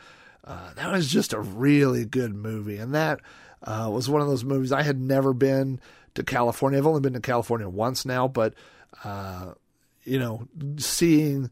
uh, 0.43 0.73
that 0.75 0.91
was 0.91 1.09
just 1.09 1.33
a 1.33 1.39
really 1.39 2.05
good 2.05 2.35
movie. 2.35 2.77
And 2.77 2.93
that 2.93 3.21
uh, 3.63 3.89
was 3.91 4.07
one 4.07 4.21
of 4.21 4.27
those 4.27 4.43
movies 4.43 4.71
I 4.71 4.83
had 4.83 5.01
never 5.01 5.33
been 5.33 5.79
to 6.17 6.23
California. 6.23 6.77
I've 6.77 6.87
only 6.87 7.01
been 7.01 7.13
to 7.13 7.19
California 7.19 7.69
once 7.69 8.05
now, 8.05 8.27
but 8.27 8.53
uh, 9.03 9.53
you 10.03 10.19
know, 10.19 10.47
seeing 10.77 11.49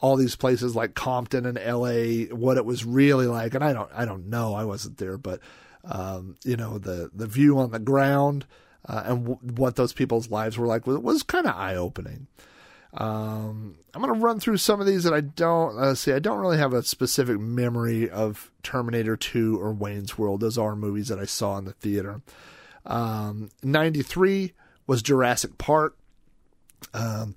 all 0.00 0.16
these 0.16 0.36
places 0.36 0.74
like 0.74 0.94
Compton 0.94 1.46
and 1.46 1.56
LA, 1.56 2.34
what 2.34 2.56
it 2.56 2.64
was 2.64 2.84
really 2.84 3.26
like, 3.26 3.54
and 3.54 3.64
I 3.64 3.72
don't, 3.72 3.90
I 3.94 4.04
don't 4.04 4.28
know, 4.28 4.54
I 4.54 4.64
wasn't 4.64 4.98
there, 4.98 5.18
but 5.18 5.40
um, 5.84 6.36
you 6.44 6.56
know, 6.56 6.78
the 6.78 7.10
the 7.14 7.26
view 7.26 7.58
on 7.58 7.70
the 7.70 7.78
ground 7.78 8.46
uh, 8.88 9.02
and 9.06 9.26
w- 9.26 9.52
what 9.54 9.76
those 9.76 9.92
people's 9.92 10.30
lives 10.30 10.56
were 10.56 10.66
like 10.66 10.86
was, 10.86 10.98
was 10.98 11.22
kind 11.22 11.46
of 11.46 11.54
eye 11.54 11.76
opening. 11.76 12.26
Um, 12.94 13.76
I'm 13.92 14.00
going 14.00 14.14
to 14.14 14.20
run 14.20 14.40
through 14.40 14.56
some 14.56 14.80
of 14.80 14.86
these 14.86 15.04
that 15.04 15.12
I 15.12 15.20
don't 15.20 15.78
uh, 15.78 15.94
see. 15.94 16.12
I 16.12 16.18
don't 16.18 16.38
really 16.38 16.58
have 16.58 16.72
a 16.72 16.82
specific 16.82 17.38
memory 17.38 18.08
of 18.08 18.50
Terminator 18.62 19.16
2 19.16 19.60
or 19.60 19.72
Wayne's 19.72 20.16
World. 20.16 20.40
Those 20.40 20.56
are 20.56 20.74
movies 20.74 21.08
that 21.08 21.18
I 21.18 21.26
saw 21.26 21.58
in 21.58 21.66
the 21.66 21.72
theater. 21.72 22.22
Um, 22.86 23.50
93 23.62 24.52
was 24.86 25.02
Jurassic 25.02 25.58
Park. 25.58 25.96
Um, 26.94 27.34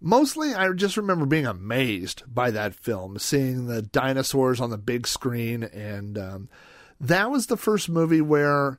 mostly, 0.00 0.54
I 0.54 0.70
just 0.72 0.96
remember 0.96 1.26
being 1.26 1.46
amazed 1.46 2.22
by 2.26 2.50
that 2.50 2.74
film, 2.74 3.18
seeing 3.18 3.66
the 3.66 3.82
dinosaurs 3.82 4.60
on 4.60 4.70
the 4.70 4.78
big 4.78 5.06
screen. 5.06 5.62
And 5.62 6.18
um, 6.18 6.48
that 7.00 7.30
was 7.30 7.46
the 7.46 7.56
first 7.56 7.88
movie 7.88 8.20
where 8.20 8.78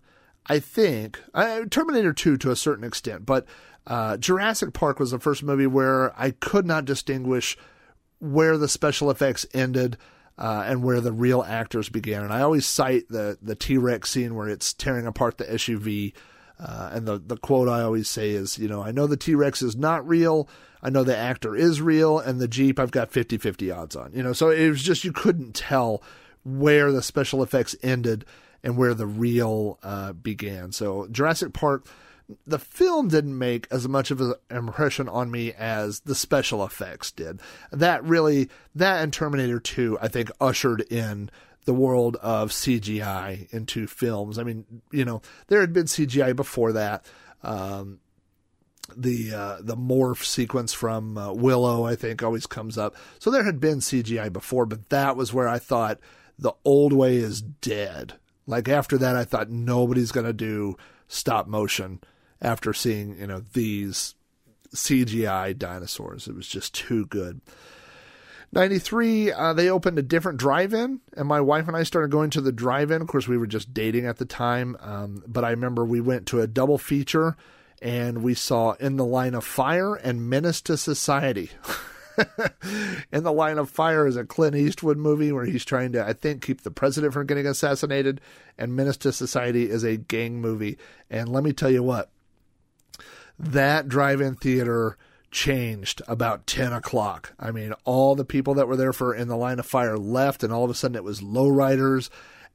I 0.50 0.60
think, 0.60 1.20
uh, 1.34 1.66
Terminator 1.70 2.12
2 2.12 2.38
to 2.38 2.52
a 2.52 2.56
certain 2.56 2.84
extent, 2.84 3.26
but 3.26 3.46
uh, 3.86 4.18
Jurassic 4.18 4.74
Park 4.74 5.00
was 5.00 5.12
the 5.12 5.20
first 5.20 5.44
movie 5.44 5.68
where 5.68 6.20
I 6.20 6.32
could 6.32 6.66
not 6.66 6.86
distinguish 6.86 7.56
where 8.20 8.58
the 8.58 8.68
special 8.68 9.12
effects 9.12 9.46
ended 9.54 9.98
uh, 10.40 10.64
and 10.66 10.82
where 10.82 11.02
the 11.02 11.12
real 11.12 11.44
actors 11.44 11.90
began. 11.90 12.24
And 12.24 12.34
I 12.34 12.42
always 12.42 12.66
cite 12.66 13.10
the 13.10 13.38
the 13.42 13.56
T 13.56 13.78
Rex 13.78 14.10
scene 14.10 14.34
where 14.36 14.48
it's 14.48 14.74
tearing 14.74 15.06
apart 15.06 15.38
the 15.38 15.46
SUV. 15.46 16.14
Uh, 16.58 16.90
and 16.92 17.08
the, 17.08 17.18
the 17.18 17.38
quote 17.38 17.70
I 17.70 17.82
always 17.82 18.10
say 18.10 18.32
is, 18.32 18.58
you 18.58 18.68
know, 18.68 18.82
I 18.82 18.92
know 18.92 19.08
the 19.08 19.16
T 19.16 19.36
Rex 19.36 19.62
is 19.62 19.76
not 19.76 20.08
real. 20.08 20.50
I 20.82 20.90
know 20.90 21.04
the 21.04 21.16
actor 21.16 21.56
is 21.56 21.82
real. 21.82 22.20
And 22.20 22.40
the 22.40 22.48
Jeep, 22.48 22.80
I've 22.80 22.92
got 22.92 23.12
50 23.12 23.38
50 23.38 23.72
odds 23.72 23.96
on. 23.96 24.12
You 24.14 24.24
know, 24.24 24.34
so 24.34 24.50
it 24.50 24.70
was 24.70 24.82
just, 24.82 25.04
you 25.04 25.12
couldn't 25.12 25.56
tell 25.56 26.02
where 26.44 26.92
the 26.92 27.02
special 27.02 27.44
effects 27.44 27.76
ended 27.82 28.26
and 28.64 28.78
where 28.78 28.94
the 28.94 29.08
real 29.08 29.78
uh, 29.84 30.14
began. 30.14 30.72
So 30.72 31.08
Jurassic 31.12 31.54
Park, 31.54 31.86
the 32.46 32.60
film 32.60 33.08
didn't 33.08 33.38
make 33.38 33.68
as 33.72 33.88
much 33.88 34.12
of 34.12 34.22
an 34.22 34.34
impression 34.52 35.10
on 35.10 35.32
me 35.32 35.54
as 35.54 36.02
the 36.02 36.16
special 36.16 36.64
effects 36.64 37.12
did. 37.12 37.40
That 37.72 38.04
really, 38.04 38.50
that 38.76 39.04
and 39.04 39.12
Terminator 39.12 39.60
2, 39.60 39.98
I 40.02 40.08
think, 40.08 40.32
ushered 40.40 40.82
in 40.92 41.30
the 41.66 41.74
world 41.74 42.18
of 42.18 42.52
CGI 42.52 43.52
into 43.52 43.88
films. 43.88 44.38
I 44.38 44.44
mean, 44.44 44.66
you 44.92 45.06
know, 45.06 45.22
there 45.48 45.62
had 45.62 45.74
been 45.74 45.86
CGI 45.86 46.36
before 46.36 46.74
that. 46.74 47.06
Um, 47.44 48.00
the 48.98 49.32
uh, 49.34 49.58
the 49.62 49.78
morph 49.78 50.24
sequence 50.24 50.74
from 50.74 51.16
uh, 51.16 51.32
Willow, 51.32 51.86
I 51.86 51.96
think, 51.96 52.24
always 52.24 52.48
comes 52.48 52.76
up. 52.76 52.96
So 53.20 53.30
there 53.30 53.44
had 53.44 53.60
been 53.60 53.80
CGI 53.80 54.34
before, 54.34 54.66
but 54.66 54.90
that 54.90 55.16
was 55.16 55.32
where 55.32 55.48
I 55.48 55.60
thought 55.60 56.00
the 56.40 56.54
old 56.66 56.92
way 56.92 57.18
is 57.18 57.42
dead. 57.42 58.14
Like 58.48 58.68
after 58.68 58.98
that, 58.98 59.16
I 59.16 59.26
thought 59.26 59.52
nobody's 59.52 60.12
going 60.12 60.26
to 60.26 60.34
do 60.34 60.76
stop 61.08 61.48
motion 61.48 62.02
after 62.42 62.74
seeing 62.74 63.18
you 63.20 63.28
know 63.28 63.44
these 63.54 64.16
CGI 64.74 65.58
dinosaurs. 65.58 66.28
It 66.28 66.36
was 66.36 66.48
just 66.48 66.74
too 66.74 67.06
good. 67.06 67.42
93, 68.52 69.32
uh, 69.32 69.54
they 69.54 69.70
opened 69.70 70.00
a 70.00 70.04
different 70.04 70.40
drive 70.40 70.74
in, 70.74 71.02
and 71.16 71.28
my 71.28 71.40
wife 71.40 71.68
and 71.68 71.78
I 71.78 71.84
started 71.84 72.10
going 72.10 72.32
to 72.32 72.42
the 72.42 72.52
drive 72.52 72.90
in. 72.90 73.02
Of 73.02 73.08
course, 73.08 73.28
we 73.28 73.38
were 73.38 73.46
just 73.46 73.76
dating 73.76 74.08
at 74.08 74.18
the 74.18 74.26
time, 74.26 74.76
um, 74.80 75.24
but 75.28 75.46
I 75.46 75.52
remember 75.52 75.86
we 75.86 76.02
went 76.02 76.26
to 76.28 76.42
a 76.42 76.48
double 76.48 76.80
feature 76.80 77.38
and 77.82 78.24
we 78.24 78.34
saw 78.34 78.74
In 78.74 78.98
the 78.98 79.06
Line 79.06 79.36
of 79.36 79.46
Fire 79.46 79.96
and 79.96 80.30
Menace 80.30 80.62
to 80.62 80.78
Society. 80.78 81.52
In 83.12 83.24
the 83.24 83.32
Line 83.32 83.58
of 83.58 83.70
Fire 83.70 84.06
is 84.06 84.18
a 84.18 84.26
Clint 84.26 84.56
Eastwood 84.56 84.98
movie 84.98 85.32
where 85.32 85.46
he's 85.46 85.64
trying 85.64 85.94
to, 85.94 86.06
I 86.06 86.14
think, 86.14 86.42
keep 86.42 86.62
the 86.62 86.72
president 86.72 87.14
from 87.14 87.28
getting 87.28 87.48
assassinated, 87.48 88.20
and 88.58 88.76
Menace 88.76 88.98
to 88.98 89.14
Society 89.14 89.70
is 89.70 89.84
a 89.84 89.96
gang 89.96 90.42
movie. 90.42 90.78
And 91.10 91.30
let 91.30 91.44
me 91.44 91.54
tell 91.54 91.70
you 91.70 91.84
what, 91.84 92.10
that 93.40 93.88
drive 93.88 94.22
in 94.22 94.36
theater 94.36 94.98
changed 95.32 96.02
about 96.08 96.46
10 96.48 96.74
o'clock. 96.74 97.34
I 97.40 97.52
mean, 97.52 97.74
all 97.86 98.16
the 98.16 98.26
people 98.26 98.56
that 98.56 98.68
were 98.68 98.76
there 98.76 98.94
for 98.94 99.14
In 99.14 99.28
the 99.28 99.38
Line 99.38 99.60
of 99.60 99.66
Fire 99.66 99.98
left, 99.98 100.44
and 100.44 100.52
all 100.52 100.64
of 100.64 100.70
a 100.70 100.74
sudden 100.74 100.96
it 100.96 101.04
was 101.04 101.22
lowriders 101.22 102.10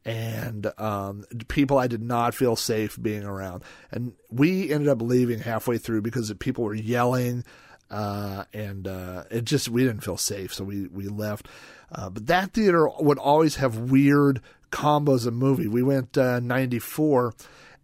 and 0.05 0.70
um, 0.78 1.24
people 1.48 1.78
I 1.78 1.86
did 1.86 2.02
not 2.02 2.35
feel 2.35 2.56
safe 2.56 3.01
being 3.01 3.24
around. 3.24 3.62
And 3.90 4.12
we 4.31 4.70
ended 4.70 4.89
up 4.89 5.01
leaving 5.01 5.40
halfway 5.40 5.78
through 5.78 6.02
because 6.02 6.32
people 6.39 6.65
were 6.65 6.74
yelling. 6.74 7.44
Uh, 7.90 8.44
and 8.52 8.86
uh, 8.86 9.24
it 9.31 9.44
just 9.44 9.69
we 9.69 9.85
didn't 9.85 10.02
feel 10.02 10.16
safe, 10.16 10.52
so 10.52 10.65
we 10.65 10.89
we 10.89 11.06
left. 11.06 11.48
Uh, 11.93 12.11
but 12.11 12.27
that 12.27 12.52
theater 12.52 12.89
would 12.98 13.19
always 13.19 13.56
have 13.56 13.77
weird 13.77 14.40
combos 14.73 15.27
of 15.27 15.35
movie. 15.35 15.69
We 15.69 15.82
went 15.82 16.16
'94, 16.16 17.27
uh, 17.28 17.31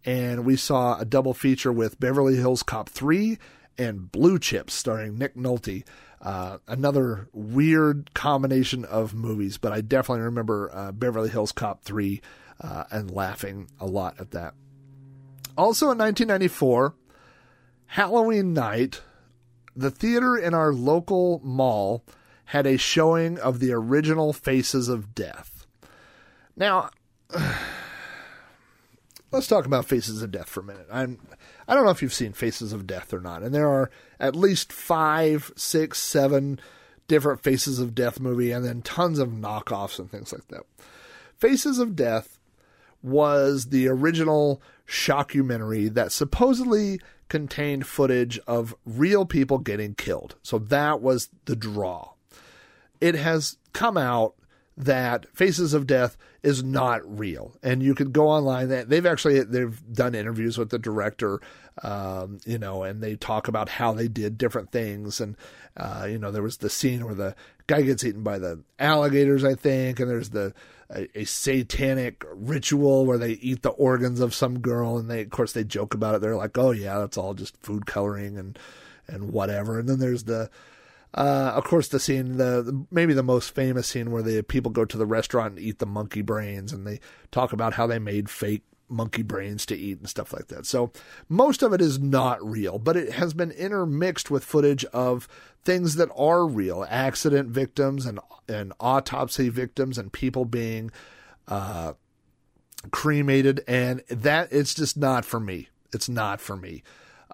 and 0.05 0.45
we 0.45 0.55
saw 0.55 0.97
a 0.97 1.05
double 1.05 1.33
feature 1.33 1.71
with 1.71 1.99
Beverly 1.99 2.35
Hills 2.35 2.63
Cop 2.63 2.89
3 2.89 3.37
and 3.77 4.11
Blue 4.11 4.39
Chips, 4.39 4.73
starring 4.73 5.17
Nick 5.17 5.35
Nolte. 5.35 5.83
Uh, 6.21 6.59
another 6.67 7.27
weird 7.33 8.13
combination 8.13 8.85
of 8.85 9.15
movies, 9.15 9.57
but 9.57 9.71
I 9.71 9.81
definitely 9.81 10.23
remember 10.23 10.69
uh, 10.71 10.91
Beverly 10.91 11.29
Hills 11.29 11.51
Cop 11.51 11.83
3 11.83 12.21
uh, 12.61 12.83
and 12.91 13.09
laughing 13.09 13.69
a 13.79 13.87
lot 13.87 14.19
at 14.19 14.31
that. 14.31 14.53
Also 15.57 15.91
in 15.91 15.97
1994, 15.97 16.93
Halloween 17.87 18.53
night, 18.53 19.01
the 19.75 19.91
theater 19.91 20.37
in 20.37 20.53
our 20.53 20.73
local 20.73 21.41
mall 21.43 22.05
had 22.45 22.67
a 22.67 22.77
showing 22.77 23.39
of 23.39 23.59
the 23.59 23.71
original 23.71 24.33
Faces 24.33 24.89
of 24.89 25.15
Death. 25.15 25.65
Now, 26.55 26.89
let's 29.31 29.47
talk 29.47 29.65
about 29.65 29.85
Faces 29.85 30.21
of 30.21 30.31
Death 30.31 30.49
for 30.49 30.59
a 30.59 30.63
minute. 30.63 30.87
I'm 30.91 31.19
I 31.67 31.73
don't 31.73 31.85
know 31.85 31.91
if 31.91 32.01
you've 32.01 32.13
seen 32.13 32.33
Faces 32.33 32.73
of 32.73 32.87
Death 32.87 33.13
or 33.13 33.21
not, 33.21 33.43
and 33.43 33.53
there 33.53 33.69
are 33.69 33.89
at 34.19 34.35
least 34.35 34.71
five, 34.73 35.51
six, 35.55 35.99
seven 35.99 36.59
different 37.07 37.41
Faces 37.41 37.79
of 37.79 37.95
Death 37.95 38.19
movie, 38.19 38.51
and 38.51 38.65
then 38.65 38.81
tons 38.81 39.19
of 39.19 39.29
knockoffs 39.29 39.99
and 39.99 40.11
things 40.11 40.31
like 40.31 40.47
that. 40.49 40.63
Faces 41.37 41.79
of 41.79 41.95
Death 41.95 42.39
was 43.01 43.67
the 43.67 43.87
original 43.87 44.61
shockumentary 44.87 45.91
that 45.93 46.11
supposedly 46.11 46.99
contained 47.29 47.87
footage 47.87 48.37
of 48.45 48.75
real 48.85 49.25
people 49.25 49.57
getting 49.57 49.95
killed. 49.95 50.35
So 50.43 50.59
that 50.59 51.01
was 51.01 51.29
the 51.45 51.55
draw. 51.55 52.11
It 52.99 53.15
has 53.15 53.57
come 53.73 53.97
out 53.97 54.35
that 54.85 55.25
Faces 55.35 55.73
of 55.73 55.87
Death 55.87 56.17
is 56.43 56.63
not 56.63 57.01
real, 57.19 57.55
and 57.61 57.83
you 57.83 57.93
could 57.93 58.13
go 58.13 58.27
online. 58.27 58.69
That 58.69 58.89
They've 58.89 59.05
actually 59.05 59.41
they've 59.43 59.79
done 59.93 60.15
interviews 60.15 60.57
with 60.57 60.69
the 60.69 60.79
director, 60.79 61.39
um, 61.83 62.39
you 62.45 62.57
know, 62.57 62.83
and 62.83 63.01
they 63.01 63.15
talk 63.15 63.47
about 63.47 63.69
how 63.69 63.93
they 63.93 64.07
did 64.07 64.37
different 64.37 64.71
things. 64.71 65.21
And 65.21 65.37
uh, 65.77 66.07
you 66.09 66.17
know, 66.17 66.31
there 66.31 66.41
was 66.41 66.57
the 66.57 66.69
scene 66.69 67.05
where 67.05 67.15
the 67.15 67.35
guy 67.67 67.81
gets 67.81 68.03
eaten 68.03 68.23
by 68.23 68.39
the 68.39 68.63
alligators, 68.79 69.43
I 69.43 69.55
think, 69.55 69.99
and 69.99 70.09
there's 70.09 70.31
the 70.31 70.53
a, 70.89 71.07
a 71.19 71.25
satanic 71.25 72.25
ritual 72.33 73.05
where 73.05 73.17
they 73.17 73.33
eat 73.33 73.61
the 73.61 73.69
organs 73.69 74.19
of 74.19 74.33
some 74.33 74.59
girl, 74.59 74.97
and 74.97 75.09
they 75.09 75.21
of 75.21 75.29
course 75.29 75.53
they 75.53 75.63
joke 75.63 75.93
about 75.93 76.15
it. 76.15 76.21
They're 76.21 76.35
like, 76.35 76.57
"Oh 76.57 76.71
yeah, 76.71 76.99
that's 76.99 77.17
all 77.17 77.33
just 77.33 77.55
food 77.57 77.85
coloring 77.85 78.37
and 78.37 78.57
and 79.07 79.31
whatever." 79.31 79.79
And 79.79 79.87
then 79.87 79.99
there's 79.99 80.23
the 80.23 80.49
uh, 81.13 81.51
of 81.55 81.65
course, 81.65 81.89
the 81.89 81.99
scene, 81.99 82.37
the, 82.37 82.61
the, 82.61 82.85
maybe 82.89 83.13
the 83.13 83.23
most 83.23 83.53
famous 83.53 83.87
scene 83.87 84.11
where 84.11 84.21
the 84.21 84.41
people 84.43 84.71
go 84.71 84.85
to 84.85 84.97
the 84.97 85.05
restaurant 85.05 85.55
and 85.57 85.59
eat 85.59 85.79
the 85.79 85.85
monkey 85.85 86.21
brains, 86.21 86.71
and 86.71 86.87
they 86.87 86.99
talk 87.31 87.51
about 87.51 87.73
how 87.73 87.85
they 87.85 87.99
made 87.99 88.29
fake 88.29 88.63
monkey 88.87 89.23
brains 89.23 89.65
to 89.65 89.75
eat 89.75 89.99
and 89.99 90.09
stuff 90.09 90.33
like 90.33 90.47
that. 90.47 90.65
So 90.65 90.91
most 91.29 91.63
of 91.63 91.73
it 91.73 91.81
is 91.81 91.99
not 91.99 92.43
real, 92.45 92.77
but 92.77 92.97
it 92.97 93.13
has 93.13 93.33
been 93.33 93.51
intermixed 93.51 94.29
with 94.29 94.43
footage 94.43 94.85
of 94.85 95.27
things 95.63 95.95
that 95.95 96.09
are 96.15 96.45
real, 96.45 96.85
accident 96.89 97.49
victims 97.49 98.05
and 98.05 98.19
and 98.47 98.73
autopsy 98.79 99.49
victims 99.49 99.97
and 99.97 100.11
people 100.11 100.45
being 100.45 100.91
uh, 101.47 101.93
cremated, 102.91 103.63
and 103.67 104.01
that 104.09 104.49
it's 104.51 104.73
just 104.73 104.97
not 104.97 105.25
for 105.25 105.39
me. 105.39 105.69
It's 105.93 106.09
not 106.09 106.39
for 106.41 106.55
me. 106.55 106.83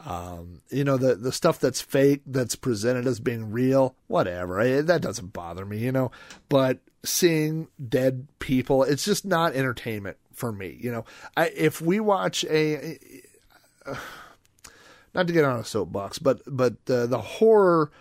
Um, 0.06 0.62
you 0.70 0.84
know, 0.84 0.98
the, 0.98 1.16
the 1.16 1.32
stuff 1.32 1.60
that's 1.60 1.82
fake, 1.82 2.22
that's 2.26 2.56
presented 2.56 3.08
as 3.08 3.20
being 3.20 3.52
real, 3.52 3.96
whatever. 4.08 4.60
I, 4.60 4.82
that 4.82 5.02
doesn't 5.02 5.34
bother 5.34 5.66
me, 5.66 5.80
you 5.80 5.92
know. 5.92 6.12
But 6.50 6.80
seeing 7.04 7.68
dead 7.88 8.28
people, 8.40 8.84
it's 8.84 9.06
just 9.06 9.26
not 9.26 9.54
entertainment 9.54 10.18
for 10.34 10.52
me. 10.52 10.78
You 10.80 10.92
know, 10.92 11.06
I, 11.36 11.48
if 11.56 11.82
we 11.82 12.00
watch 12.00 12.46
a, 12.46 13.00
uh, 13.86 13.96
not 15.14 15.28
to 15.28 15.34
get 15.34 15.46
on 15.46 15.60
a 15.60 15.66
soapbox, 15.66 16.20
but 16.20 16.42
but 16.46 16.74
uh, 16.90 17.08
the 17.08 17.22
horror 17.22 17.92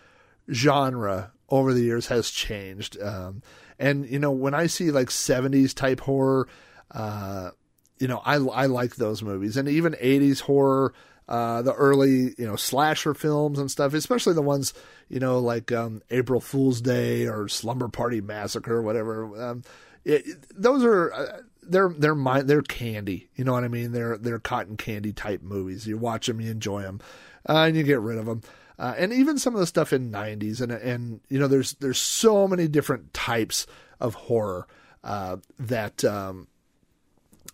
genre 0.52 1.32
over 1.48 1.72
the 1.72 1.82
years 1.82 2.06
has 2.08 2.30
changed. 2.30 3.00
Um, 3.00 3.42
and 3.78 4.08
you 4.08 4.18
know, 4.18 4.32
when 4.32 4.54
I 4.54 4.66
see 4.66 4.90
like 4.90 5.08
'70s 5.08 5.74
type 5.74 6.00
horror, 6.00 6.48
uh, 6.90 7.50
you 7.98 8.08
know, 8.08 8.20
I 8.24 8.34
I 8.34 8.66
like 8.66 8.96
those 8.96 9.22
movies, 9.22 9.56
and 9.56 9.68
even 9.68 9.94
'80s 9.94 10.42
horror 10.42 10.92
uh, 11.28 11.62
the 11.62 11.72
early 11.72 12.34
you 12.38 12.46
know 12.46 12.56
slasher 12.56 13.14
films 13.14 13.58
and 13.58 13.70
stuff, 13.70 13.94
especially 13.94 14.34
the 14.34 14.42
ones 14.42 14.74
you 15.08 15.20
know 15.20 15.38
like 15.38 15.72
um, 15.72 16.02
April 16.10 16.40
Fool's 16.40 16.80
Day 16.80 17.26
or 17.26 17.48
Slumber 17.48 17.88
Party 17.88 18.20
Massacre, 18.20 18.76
or 18.76 18.82
whatever. 18.82 19.50
Um, 19.50 19.62
it, 20.04 20.24
those 20.54 20.84
are 20.84 21.12
uh, 21.12 21.40
they're 21.62 21.88
they're 21.88 22.14
my, 22.14 22.42
they're 22.42 22.62
candy. 22.62 23.28
You 23.34 23.44
know 23.44 23.52
what 23.52 23.64
I 23.64 23.68
mean? 23.68 23.92
They're 23.92 24.16
they're 24.16 24.38
cotton 24.38 24.76
candy 24.76 25.12
type 25.12 25.42
movies. 25.42 25.86
You 25.86 25.98
watch 25.98 26.26
them, 26.26 26.40
you 26.40 26.50
enjoy 26.50 26.82
them, 26.82 27.00
uh, 27.48 27.64
and 27.66 27.76
you 27.76 27.82
get 27.82 28.00
rid 28.00 28.18
of 28.18 28.26
them. 28.26 28.42
Uh, 28.78 28.94
and 28.98 29.12
even 29.12 29.38
some 29.38 29.54
of 29.54 29.60
the 29.60 29.66
stuff 29.66 29.92
in 29.92 30.12
'90s, 30.12 30.60
and 30.60 30.70
and 30.70 31.20
you 31.28 31.38
know, 31.38 31.48
there's 31.48 31.74
there's 31.74 31.98
so 31.98 32.46
many 32.46 32.68
different 32.68 33.12
types 33.14 33.66
of 34.00 34.14
horror 34.14 34.66
uh, 35.02 35.36
that 35.58 36.04
um, 36.04 36.46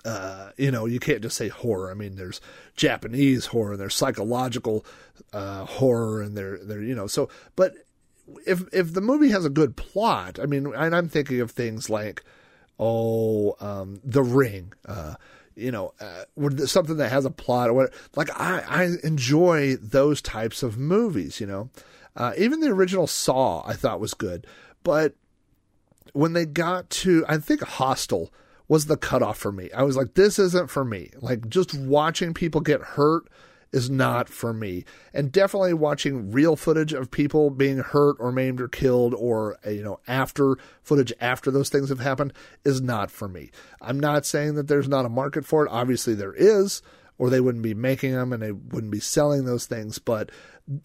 uh, 0.05 0.51
you 0.57 0.71
know, 0.71 0.87
you 0.87 0.99
can't 0.99 1.23
just 1.23 1.37
say 1.37 1.49
horror. 1.49 1.91
I 1.91 1.95
mean, 1.95 2.17
there's 2.17 2.41
Japanese 2.77 3.47
horror, 3.47 3.77
there's 3.77 3.95
psychological 3.95 4.85
uh, 5.33 5.65
horror, 5.65 6.23
and 6.23 6.37
there, 6.37 6.59
there, 6.59 6.83
you 6.83 6.95
know. 6.95 7.07
So, 7.07 7.29
but 7.57 7.75
if 8.47 8.63
if 8.73 8.93
the 8.93 9.01
movie 9.01 9.31
has 9.31 9.45
a 9.45 9.51
good 9.51 9.77
plot, 9.77 10.39
I 10.41 10.47
mean, 10.47 10.73
and 10.75 10.95
I'm 10.95 11.09
thinking 11.09 11.41
of 11.41 11.51
things 11.51 11.89
like, 11.89 12.25
oh, 12.79 13.57
um, 13.61 14.01
The 14.05 14.23
Ring, 14.23 14.73
uh, 14.87 15.15
you 15.55 15.71
know, 15.71 15.93
uh, 16.01 16.25
something 16.67 16.97
that 16.97 17.11
has 17.11 17.25
a 17.25 17.31
plot 17.31 17.71
or 17.71 17.75
what. 17.75 17.95
Like, 18.17 18.31
I 18.39 18.65
I 18.67 18.89
enjoy 19.05 19.77
those 19.77 20.21
types 20.21 20.63
of 20.63 20.79
movies. 20.79 21.41
You 21.41 21.47
know, 21.47 21.71
uh, 22.17 22.33
even 22.37 22.61
the 22.61 22.71
original 22.71 23.07
Saw 23.07 23.63
I 23.67 23.75
thought 23.75 24.01
was 24.01 24.15
good, 24.15 24.47
but 24.83 25.15
when 26.13 26.33
they 26.33 26.45
got 26.45 26.91
to, 26.91 27.25
I 27.29 27.39
think 27.39 27.63
Hostel 27.63 28.33
was 28.73 28.87
the 28.87 28.97
cutoff 28.97 29.37
for 29.37 29.53
me. 29.53 29.69
I 29.77 29.83
was 29.83 29.99
like, 29.99 30.15
this 30.15 30.39
isn't 30.39 30.71
for 30.71 30.83
me. 30.83 31.11
Like 31.21 31.51
just 31.51 31.75
watching 31.75 32.33
people 32.33 32.63
get 32.63 32.81
hurt 32.81 33.29
is 33.71 33.91
not 33.91 34.31
for 34.31 34.55
me. 34.55 34.87
And 35.13 35.31
definitely 35.31 35.75
watching 35.75 36.33
real 36.33 36.57
footage 36.57 36.95
of 36.95 37.11
people 37.11 37.51
being 37.51 37.81
hurt 37.81 38.17
or 38.19 38.33
maimed 38.33 38.63
or 38.63 38.69
killed 38.69 39.13
or, 39.13 39.59
uh, 39.67 39.69
you 39.69 39.83
know, 39.83 40.01
after 40.09 40.57
footage 40.83 41.13
after 41.21 41.51
those 41.51 41.69
things 41.69 41.91
have 41.91 42.01
happened 42.01 42.33
is 42.65 42.81
not 42.81 43.11
for 43.11 43.29
me. 43.29 43.51
I'm 43.83 44.01
not 44.01 44.25
saying 44.25 44.55
that 44.55 44.69
there's 44.69 44.89
not 44.89 45.05
a 45.05 45.11
market 45.11 45.45
for 45.45 45.67
it. 45.67 45.71
Obviously 45.71 46.15
there 46.15 46.33
is, 46.33 46.81
or 47.19 47.29
they 47.29 47.41
wouldn't 47.43 47.63
be 47.63 47.75
making 47.75 48.13
them 48.13 48.33
and 48.33 48.43
they 48.43 48.53
wouldn't 48.53 48.91
be 48.91 49.01
selling 49.01 49.45
those 49.45 49.67
things. 49.67 49.99
But 49.99 50.31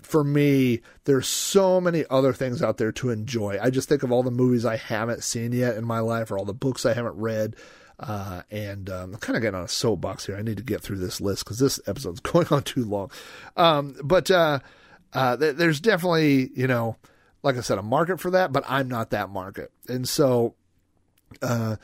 for 0.01 0.23
me, 0.23 0.81
there's 1.05 1.27
so 1.27 1.79
many 1.79 2.03
other 2.09 2.33
things 2.33 2.61
out 2.61 2.77
there 2.77 2.91
to 2.93 3.09
enjoy. 3.09 3.59
I 3.61 3.69
just 3.69 3.87
think 3.89 4.03
of 4.03 4.11
all 4.11 4.23
the 4.23 4.31
movies 4.31 4.65
I 4.65 4.77
haven't 4.77 5.23
seen 5.23 5.51
yet 5.51 5.77
in 5.77 5.85
my 5.85 5.99
life 5.99 6.31
or 6.31 6.37
all 6.37 6.45
the 6.45 6.53
books 6.53 6.85
I 6.85 6.93
haven't 6.93 7.15
read 7.15 7.55
uh, 7.99 8.43
and 8.51 8.89
um, 8.89 9.13
I'm 9.13 9.19
kind 9.19 9.35
of 9.35 9.41
getting 9.41 9.57
on 9.57 9.65
a 9.65 9.69
soapbox 9.69 10.25
here. 10.25 10.37
I 10.37 10.43
need 10.43 10.57
to 10.57 10.63
get 10.63 10.81
through 10.81 10.99
this 10.99 11.19
list 11.19 11.43
because 11.43 11.59
this 11.59 11.79
episode's 11.87 12.19
going 12.21 12.47
on 12.51 12.63
too 12.63 12.85
long. 12.85 13.11
Um, 13.55 13.95
but 14.03 14.29
uh, 14.29 14.59
uh, 15.13 15.37
th- 15.37 15.55
there's 15.55 15.79
definitely, 15.79 16.51
you 16.55 16.67
know, 16.67 16.97
like 17.41 17.57
I 17.57 17.61
said, 17.61 17.77
a 17.77 17.83
market 17.83 18.19
for 18.19 18.31
that, 18.31 18.51
but 18.51 18.63
I'm 18.67 18.87
not 18.87 19.09
that 19.11 19.29
market. 19.29 19.71
And 19.87 20.07
so 20.07 20.55
uh, 21.41 21.77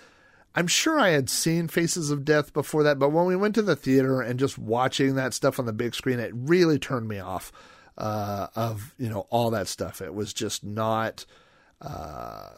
I'm 0.53 0.67
sure 0.67 0.99
I 0.99 1.09
had 1.09 1.29
seen 1.29 1.67
Faces 1.67 2.11
of 2.11 2.25
Death 2.25 2.53
before 2.53 2.83
that, 2.83 2.99
but 2.99 3.09
when 3.09 3.25
we 3.25 3.35
went 3.35 3.55
to 3.55 3.61
the 3.63 3.75
theater 3.75 4.21
and 4.21 4.39
just 4.39 4.59
watching 4.59 5.15
that 5.15 5.33
stuff 5.33 5.57
on 5.57 5.65
the 5.65 5.73
big 5.73 5.95
screen, 5.95 6.19
it 6.19 6.31
really 6.35 6.77
turned 6.77 7.07
me 7.07 7.19
off 7.19 7.51
uh, 7.97 8.47
of, 8.55 8.93
you 8.97 9.09
know, 9.09 9.27
all 9.29 9.51
that 9.51 9.67
stuff. 9.67 10.01
It 10.01 10.13
was 10.13 10.33
just 10.33 10.63
not. 10.63 11.25
Uh, 11.81 12.49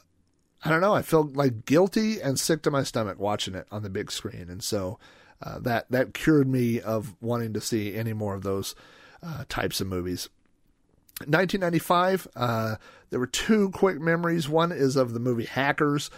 I 0.63 0.69
don't 0.69 0.81
know. 0.81 0.95
I 0.95 1.03
felt 1.03 1.33
like 1.33 1.65
guilty 1.65 2.19
and 2.19 2.39
sick 2.39 2.63
to 2.63 2.71
my 2.71 2.83
stomach 2.83 3.19
watching 3.19 3.53
it 3.53 3.67
on 3.71 3.83
the 3.83 3.89
big 3.89 4.11
screen, 4.11 4.47
and 4.49 4.63
so 4.63 4.97
uh, 5.41 5.59
that 5.59 5.89
that 5.91 6.13
cured 6.13 6.47
me 6.47 6.81
of 6.81 7.15
wanting 7.21 7.53
to 7.53 7.61
see 7.61 7.95
any 7.95 8.13
more 8.13 8.33
of 8.33 8.41
those 8.41 8.73
uh, 9.21 9.45
types 9.47 9.79
of 9.79 9.87
movies. 9.87 10.29
1995, 11.19 12.27
uh, 12.35 12.75
there 13.09 13.19
were 13.19 13.27
two 13.27 13.69
quick 13.69 14.01
memories. 14.01 14.49
One 14.49 14.71
is 14.71 14.95
of 14.95 15.13
the 15.13 15.19
movie 15.19 15.45
Hackers. 15.45 16.09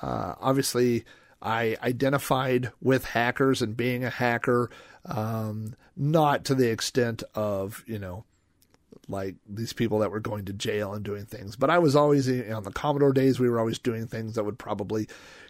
Uh, 0.00 0.34
obviously, 0.38 1.04
I 1.42 1.76
identified 1.82 2.72
with 2.80 3.04
hackers 3.04 3.62
and 3.62 3.76
being 3.76 4.04
a 4.04 4.10
hacker, 4.10 4.70
um, 5.04 5.74
not 5.96 6.44
to 6.46 6.54
the 6.54 6.70
extent 6.70 7.22
of 7.34 7.82
you 7.86 7.98
know 7.98 8.24
like 9.08 9.36
these 9.48 9.72
people 9.72 9.98
that 10.00 10.10
were 10.10 10.20
going 10.20 10.44
to 10.46 10.52
jail 10.52 10.94
and 10.94 11.04
doing 11.04 11.26
things. 11.26 11.56
But 11.56 11.70
I 11.70 11.78
was 11.78 11.96
always 11.96 12.28
on 12.28 12.62
the 12.62 12.72
Commodore 12.72 13.12
days. 13.12 13.38
We 13.38 13.48
were 13.48 13.58
always 13.58 13.78
doing 13.78 14.06
things 14.06 14.34
that 14.34 14.44
would 14.44 14.58
probably 14.58 15.08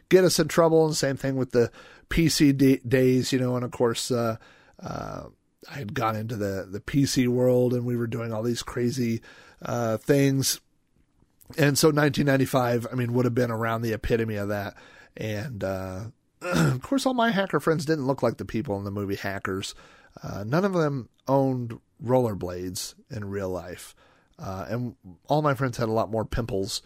get 0.08 0.24
us 0.24 0.38
in 0.38 0.48
trouble. 0.48 0.86
And 0.86 0.96
same 0.96 1.16
thing 1.16 1.36
with 1.36 1.52
the 1.52 1.70
PC 2.10 2.56
d- 2.56 2.80
days, 2.86 3.32
you 3.32 3.38
know. 3.38 3.56
And 3.56 3.64
of 3.64 3.70
course, 3.70 4.10
uh, 4.10 4.36
uh, 4.82 5.24
I 5.70 5.74
had 5.74 5.94
gone 5.94 6.16
into 6.16 6.36
the 6.36 6.66
the 6.70 6.80
PC 6.80 7.28
world, 7.28 7.74
and 7.74 7.84
we 7.84 7.96
were 7.96 8.06
doing 8.06 8.32
all 8.32 8.42
these 8.42 8.62
crazy 8.62 9.22
uh, 9.62 9.96
things. 9.96 10.60
And 11.58 11.78
so, 11.78 11.88
1995, 11.88 12.86
I 12.90 12.94
mean, 12.94 13.12
would 13.12 13.26
have 13.26 13.34
been 13.34 13.50
around 13.50 13.82
the 13.82 13.92
epitome 13.92 14.36
of 14.36 14.48
that. 14.48 14.74
And 15.16 15.62
uh, 15.62 16.04
of 16.42 16.82
course, 16.82 17.06
all 17.06 17.14
my 17.14 17.30
hacker 17.30 17.60
friends 17.60 17.84
didn't 17.84 18.06
look 18.06 18.22
like 18.22 18.38
the 18.38 18.44
people 18.44 18.78
in 18.78 18.84
the 18.84 18.90
movie 18.90 19.16
Hackers. 19.16 19.74
Uh, 20.22 20.44
none 20.44 20.64
of 20.64 20.72
them 20.72 21.08
owned 21.28 21.78
rollerblades 22.02 22.94
in 23.10 23.24
real 23.30 23.48
life. 23.48 23.94
Uh, 24.38 24.66
and 24.68 24.96
all 25.28 25.42
my 25.42 25.54
friends 25.54 25.76
had 25.76 25.88
a 25.88 25.92
lot 25.92 26.10
more 26.10 26.24
pimples 26.24 26.82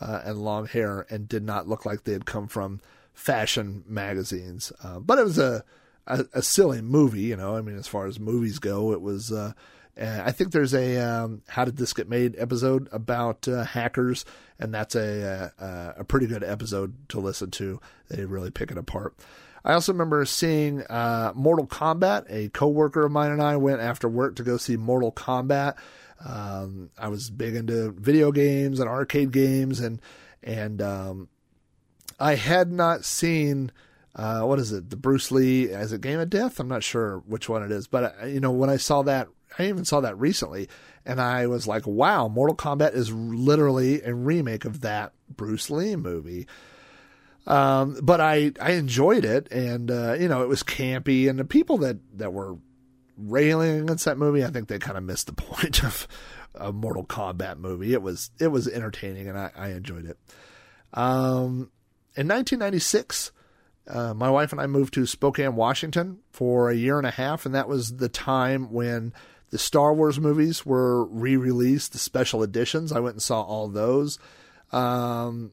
uh, 0.00 0.22
and 0.24 0.38
long 0.38 0.66
hair 0.66 1.06
and 1.10 1.28
did 1.28 1.42
not 1.42 1.68
look 1.68 1.84
like 1.84 2.04
they 2.04 2.12
had 2.12 2.26
come 2.26 2.46
from 2.48 2.80
fashion 3.12 3.84
magazines. 3.86 4.72
Uh, 4.82 4.98
but 4.98 5.18
it 5.18 5.24
was 5.24 5.38
a, 5.38 5.64
a, 6.06 6.24
a 6.34 6.42
silly 6.42 6.80
movie, 6.80 7.22
you 7.22 7.36
know. 7.36 7.56
I 7.56 7.60
mean, 7.60 7.76
as 7.76 7.88
far 7.88 8.06
as 8.06 8.18
movies 8.18 8.58
go, 8.58 8.92
it 8.92 9.00
was. 9.00 9.32
Uh, 9.32 9.52
I 10.00 10.32
think 10.32 10.52
there's 10.52 10.72
a 10.72 10.98
um, 10.98 11.42
"How 11.48 11.66
Did 11.66 11.76
This 11.76 11.92
Get 11.92 12.08
Made" 12.08 12.34
episode 12.38 12.88
about 12.92 13.46
uh, 13.46 13.64
hackers, 13.64 14.24
and 14.58 14.72
that's 14.72 14.94
a, 14.94 15.52
a, 15.58 16.00
a 16.00 16.04
pretty 16.04 16.26
good 16.26 16.42
episode 16.42 16.94
to 17.10 17.20
listen 17.20 17.50
to. 17.52 17.78
They 18.08 18.24
really 18.24 18.50
pick 18.50 18.70
it 18.70 18.78
apart. 18.78 19.14
I 19.64 19.74
also 19.74 19.92
remember 19.92 20.24
seeing 20.24 20.82
uh, 20.82 21.32
Mortal 21.34 21.66
Kombat. 21.66 22.26
A 22.28 22.48
coworker 22.48 23.06
of 23.06 23.12
mine 23.12 23.30
and 23.30 23.42
I 23.42 23.56
went 23.56 23.80
after 23.80 24.08
work 24.08 24.36
to 24.36 24.42
go 24.42 24.56
see 24.56 24.76
Mortal 24.76 25.12
Kombat. 25.12 25.76
Um, 26.24 26.90
I 26.98 27.08
was 27.08 27.30
big 27.30 27.54
into 27.54 27.92
video 27.92 28.32
games 28.32 28.80
and 28.80 28.88
arcade 28.88 29.32
games, 29.32 29.80
and 29.80 30.00
and 30.42 30.80
um, 30.80 31.28
I 32.18 32.36
had 32.36 32.70
not 32.70 33.04
seen 33.04 33.72
uh, 34.14 34.42
what 34.42 34.58
is 34.58 34.72
it, 34.72 34.90
the 34.90 34.96
Bruce 34.96 35.30
Lee 35.30 35.70
as 35.70 35.92
a 35.92 35.98
Game 35.98 36.20
of 36.20 36.30
Death. 36.30 36.60
I'm 36.60 36.68
not 36.68 36.82
sure 36.82 37.18
which 37.26 37.48
one 37.48 37.62
it 37.62 37.72
is, 37.72 37.86
but 37.86 38.16
uh, 38.22 38.26
you 38.26 38.40
know 38.40 38.50
when 38.50 38.70
I 38.70 38.76
saw 38.76 39.02
that, 39.02 39.28
I 39.58 39.66
even 39.68 39.84
saw 39.84 40.00
that 40.00 40.18
recently, 40.18 40.68
and 41.06 41.20
I 41.20 41.46
was 41.46 41.66
like, 41.66 41.86
wow, 41.86 42.28
Mortal 42.28 42.56
Kombat 42.56 42.94
is 42.94 43.12
literally 43.12 44.02
a 44.02 44.14
remake 44.14 44.64
of 44.64 44.80
that 44.82 45.12
Bruce 45.28 45.70
Lee 45.70 45.96
movie. 45.96 46.46
Um, 47.46 47.98
but 48.02 48.20
I, 48.20 48.52
I 48.60 48.72
enjoyed 48.72 49.24
it 49.24 49.50
and, 49.50 49.90
uh, 49.90 50.14
you 50.14 50.28
know, 50.28 50.42
it 50.42 50.48
was 50.48 50.62
campy 50.62 51.28
and 51.28 51.38
the 51.38 51.44
people 51.44 51.78
that, 51.78 51.98
that 52.18 52.32
were 52.32 52.56
railing 53.16 53.80
against 53.80 54.04
that 54.04 54.16
movie, 54.16 54.44
I 54.44 54.50
think 54.50 54.68
they 54.68 54.78
kind 54.78 54.96
of 54.96 55.04
missed 55.04 55.26
the 55.26 55.32
point 55.42 55.82
of 55.82 56.06
a 56.54 56.72
Mortal 56.72 57.04
Kombat 57.04 57.58
movie. 57.58 57.92
It 57.92 58.02
was, 58.02 58.30
it 58.38 58.48
was 58.48 58.68
entertaining 58.68 59.28
and 59.28 59.38
I, 59.38 59.50
I 59.56 59.68
enjoyed 59.70 60.06
it. 60.06 60.18
Um, 60.94 61.70
in 62.14 62.28
1996, 62.28 63.32
uh, 63.88 64.14
my 64.14 64.30
wife 64.30 64.52
and 64.52 64.60
I 64.60 64.66
moved 64.66 64.94
to 64.94 65.06
Spokane, 65.06 65.56
Washington 65.56 66.18
for 66.30 66.70
a 66.70 66.76
year 66.76 66.98
and 66.98 67.06
a 67.06 67.10
half. 67.10 67.44
And 67.46 67.54
that 67.54 67.68
was 67.68 67.96
the 67.96 68.08
time 68.08 68.70
when 68.70 69.12
the 69.50 69.58
Star 69.58 69.92
Wars 69.92 70.20
movies 70.20 70.64
were 70.64 71.04
re-released, 71.04 71.92
the 71.92 71.98
special 71.98 72.42
editions. 72.42 72.92
I 72.92 73.00
went 73.00 73.16
and 73.16 73.22
saw 73.22 73.42
all 73.42 73.68
those. 73.68 74.18
Um, 74.70 75.52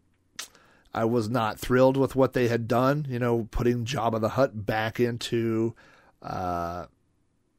I 0.94 1.06
was 1.06 1.30
not 1.30 1.60
thrilled 1.60 1.98
with 1.98 2.16
what 2.16 2.34
they 2.34 2.48
had 2.48 2.68
done, 2.68 3.06
you 3.10 3.20
know, 3.20 3.48
putting 3.52 3.86
Jabba 3.86 4.20
the 4.20 4.30
Hutt 4.30 4.66
back 4.66 5.00
into, 5.00 5.76
uh, 6.22 6.86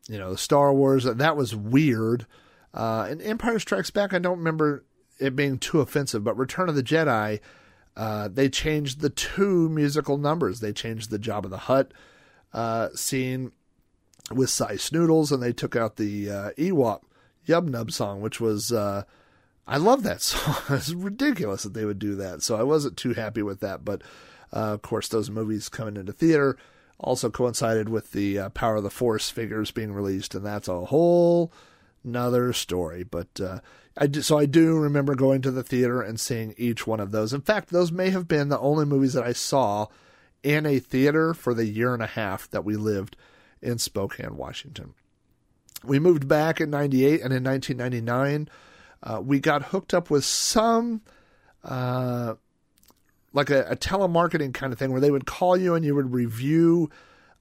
you 0.08 0.18
know, 0.18 0.34
Star 0.34 0.72
Wars. 0.74 1.04
That 1.04 1.36
was 1.36 1.54
weird. 1.54 2.26
Uh, 2.74 3.06
and 3.08 3.22
Empire 3.22 3.58
Strikes 3.58 3.90
Back, 3.90 4.12
I 4.12 4.18
don't 4.18 4.38
remember 4.38 4.84
it 5.18 5.36
being 5.36 5.58
too 5.58 5.80
offensive, 5.80 6.24
but 6.24 6.36
Return 6.36 6.68
of 6.68 6.74
the 6.74 6.82
Jedi, 6.82 7.40
uh, 7.96 8.28
they 8.28 8.48
changed 8.48 9.00
the 9.00 9.10
two 9.10 9.68
musical 9.68 10.16
numbers. 10.16 10.60
They 10.60 10.72
changed 10.72 11.10
the 11.10 11.18
Jabba 11.18 11.50
the 11.50 11.58
Hutt 11.58 11.92
uh, 12.52 12.88
scene 12.94 13.52
with 14.32 14.50
Sy 14.50 14.74
Snootles, 14.74 15.30
and 15.30 15.42
they 15.42 15.52
took 15.52 15.76
out 15.76 15.96
the 15.96 16.30
uh, 16.30 16.50
Ewok 16.52 17.02
Yub 17.46 17.68
Nub 17.68 17.90
song, 17.90 18.20
which 18.20 18.40
was 18.40 18.72
uh, 18.72 19.04
I 19.70 19.76
love 19.76 20.02
that 20.02 20.20
song. 20.22 20.56
it's 20.70 20.92
ridiculous 20.92 21.62
that 21.62 21.74
they 21.74 21.84
would 21.84 22.00
do 22.00 22.16
that. 22.16 22.42
So 22.42 22.56
I 22.56 22.64
wasn't 22.64 22.96
too 22.96 23.14
happy 23.14 23.42
with 23.42 23.60
that. 23.60 23.84
But 23.84 24.02
uh, 24.52 24.74
of 24.74 24.82
course, 24.82 25.08
those 25.08 25.30
movies 25.30 25.68
coming 25.68 25.96
into 25.96 26.12
theater 26.12 26.58
also 26.98 27.30
coincided 27.30 27.88
with 27.88 28.10
the 28.10 28.38
uh, 28.38 28.48
Power 28.50 28.76
of 28.76 28.82
the 28.82 28.90
Force 28.90 29.30
figures 29.30 29.70
being 29.70 29.92
released, 29.92 30.34
and 30.34 30.44
that's 30.44 30.68
a 30.68 30.86
whole 30.86 31.52
another 32.04 32.52
story. 32.52 33.04
But 33.04 33.40
uh, 33.40 33.60
I 33.96 34.08
do, 34.08 34.22
so 34.22 34.38
I 34.38 34.46
do 34.46 34.76
remember 34.76 35.14
going 35.14 35.40
to 35.42 35.50
the 35.52 35.62
theater 35.62 36.02
and 36.02 36.18
seeing 36.18 36.52
each 36.58 36.86
one 36.86 37.00
of 37.00 37.12
those. 37.12 37.32
In 37.32 37.40
fact, 37.40 37.70
those 37.70 37.92
may 37.92 38.10
have 38.10 38.26
been 38.26 38.48
the 38.48 38.58
only 38.58 38.84
movies 38.84 39.12
that 39.14 39.24
I 39.24 39.32
saw 39.32 39.86
in 40.42 40.66
a 40.66 40.80
theater 40.80 41.32
for 41.32 41.54
the 41.54 41.66
year 41.66 41.94
and 41.94 42.02
a 42.02 42.06
half 42.06 42.50
that 42.50 42.64
we 42.64 42.76
lived 42.76 43.16
in 43.62 43.78
Spokane, 43.78 44.36
Washington. 44.36 44.94
We 45.84 45.98
moved 45.98 46.26
back 46.28 46.60
in 46.60 46.70
98 46.70 47.20
and 47.22 47.32
in 47.32 47.44
1999 47.44 48.48
uh, 49.02 49.20
we 49.24 49.40
got 49.40 49.64
hooked 49.64 49.94
up 49.94 50.10
with 50.10 50.24
some 50.24 51.02
uh, 51.64 52.34
like 53.32 53.50
a, 53.50 53.64
a, 53.64 53.76
telemarketing 53.76 54.52
kind 54.52 54.72
of 54.72 54.78
thing 54.78 54.92
where 54.92 55.00
they 55.00 55.10
would 55.10 55.26
call 55.26 55.56
you 55.56 55.74
and 55.74 55.84
you 55.84 55.94
would 55.94 56.12
review, 56.12 56.90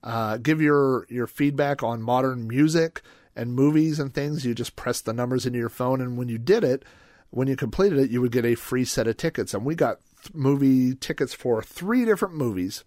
uh, 0.03 0.37
give 0.37 0.61
your 0.61 1.05
your 1.09 1.27
feedback 1.27 1.81
on 1.83 2.01
modern 2.01 2.47
music 2.47 3.01
and 3.35 3.53
movies 3.53 3.99
and 3.99 4.13
things. 4.13 4.45
You 4.45 4.53
just 4.53 4.75
press 4.75 5.01
the 5.01 5.13
numbers 5.13 5.45
into 5.45 5.59
your 5.59 5.69
phone, 5.69 6.01
and 6.01 6.17
when 6.17 6.29
you 6.29 6.37
did 6.37 6.63
it, 6.63 6.83
when 7.29 7.47
you 7.47 7.55
completed 7.55 7.99
it, 7.99 8.09
you 8.09 8.21
would 8.21 8.31
get 8.31 8.45
a 8.45 8.55
free 8.55 8.85
set 8.85 9.07
of 9.07 9.17
tickets. 9.17 9.53
And 9.53 9.65
we 9.65 9.75
got 9.75 9.99
th- 10.23 10.33
movie 10.33 10.95
tickets 10.95 11.33
for 11.33 11.61
three 11.61 12.05
different 12.05 12.35
movies. 12.35 12.83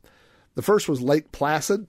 The 0.55 0.63
first 0.63 0.89
was 0.89 1.01
Lake 1.01 1.33
Placid, 1.33 1.87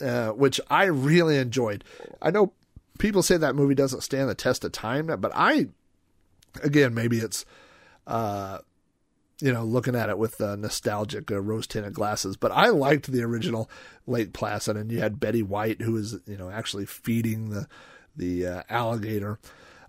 uh, 0.00 0.28
which 0.30 0.60
I 0.70 0.84
really 0.84 1.38
enjoyed. 1.38 1.84
I 2.22 2.30
know 2.30 2.52
people 2.98 3.22
say 3.22 3.36
that 3.36 3.56
movie 3.56 3.74
doesn't 3.74 4.02
stand 4.02 4.28
the 4.28 4.34
test 4.34 4.64
of 4.64 4.72
time, 4.72 5.06
but 5.06 5.32
I 5.34 5.68
again, 6.62 6.94
maybe 6.94 7.18
it's, 7.18 7.44
uh, 8.06 8.58
you 9.40 9.52
know, 9.52 9.64
looking 9.64 9.94
at 9.94 10.08
it 10.08 10.18
with 10.18 10.40
nostalgic 10.40 11.30
uh, 11.30 11.40
rose 11.40 11.66
tinted 11.66 11.94
glasses. 11.94 12.36
But 12.36 12.52
I 12.52 12.68
liked 12.68 13.10
the 13.10 13.22
original 13.22 13.70
Lake 14.06 14.32
Placid, 14.32 14.76
and 14.76 14.90
you 14.90 15.00
had 15.00 15.20
Betty 15.20 15.42
White, 15.42 15.82
who 15.82 15.92
was, 15.92 16.18
you 16.26 16.36
know, 16.36 16.50
actually 16.50 16.86
feeding 16.86 17.50
the 17.50 17.68
the 18.16 18.46
uh, 18.46 18.62
alligator. 18.70 19.38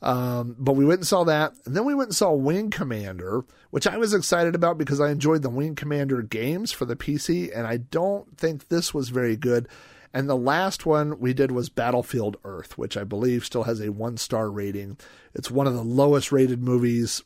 Um, 0.01 0.55
but 0.59 0.73
we 0.73 0.85
went 0.85 0.99
and 0.99 1.07
saw 1.07 1.23
that, 1.23 1.53
and 1.65 1.75
then 1.75 1.85
we 1.85 1.95
went 1.95 2.09
and 2.09 2.15
saw 2.15 2.31
Wing 2.31 2.69
Commander, 2.69 3.45
which 3.71 3.87
I 3.87 3.97
was 3.97 4.13
excited 4.13 4.53
about 4.53 4.77
because 4.77 4.99
I 4.99 5.09
enjoyed 5.09 5.41
the 5.41 5.49
Wing 5.49 5.75
Commander 5.75 6.21
games 6.21 6.71
for 6.71 6.85
the 6.85 6.95
PC, 6.95 7.49
and 7.55 7.65
I 7.65 7.77
don't 7.77 8.37
think 8.37 8.67
this 8.67 8.93
was 8.93 9.09
very 9.09 9.35
good. 9.35 9.67
And 10.13 10.29
the 10.29 10.37
last 10.37 10.85
one 10.85 11.19
we 11.19 11.33
did 11.33 11.51
was 11.51 11.69
Battlefield 11.69 12.37
Earth, 12.43 12.77
which 12.77 12.97
I 12.97 13.03
believe 13.03 13.45
still 13.45 13.63
has 13.63 13.79
a 13.79 13.91
one 13.91 14.17
star 14.17 14.49
rating. 14.49 14.97
It's 15.33 15.51
one 15.51 15.67
of 15.67 15.73
the 15.73 15.83
lowest 15.83 16.31
rated 16.31 16.61
movies 16.61 17.23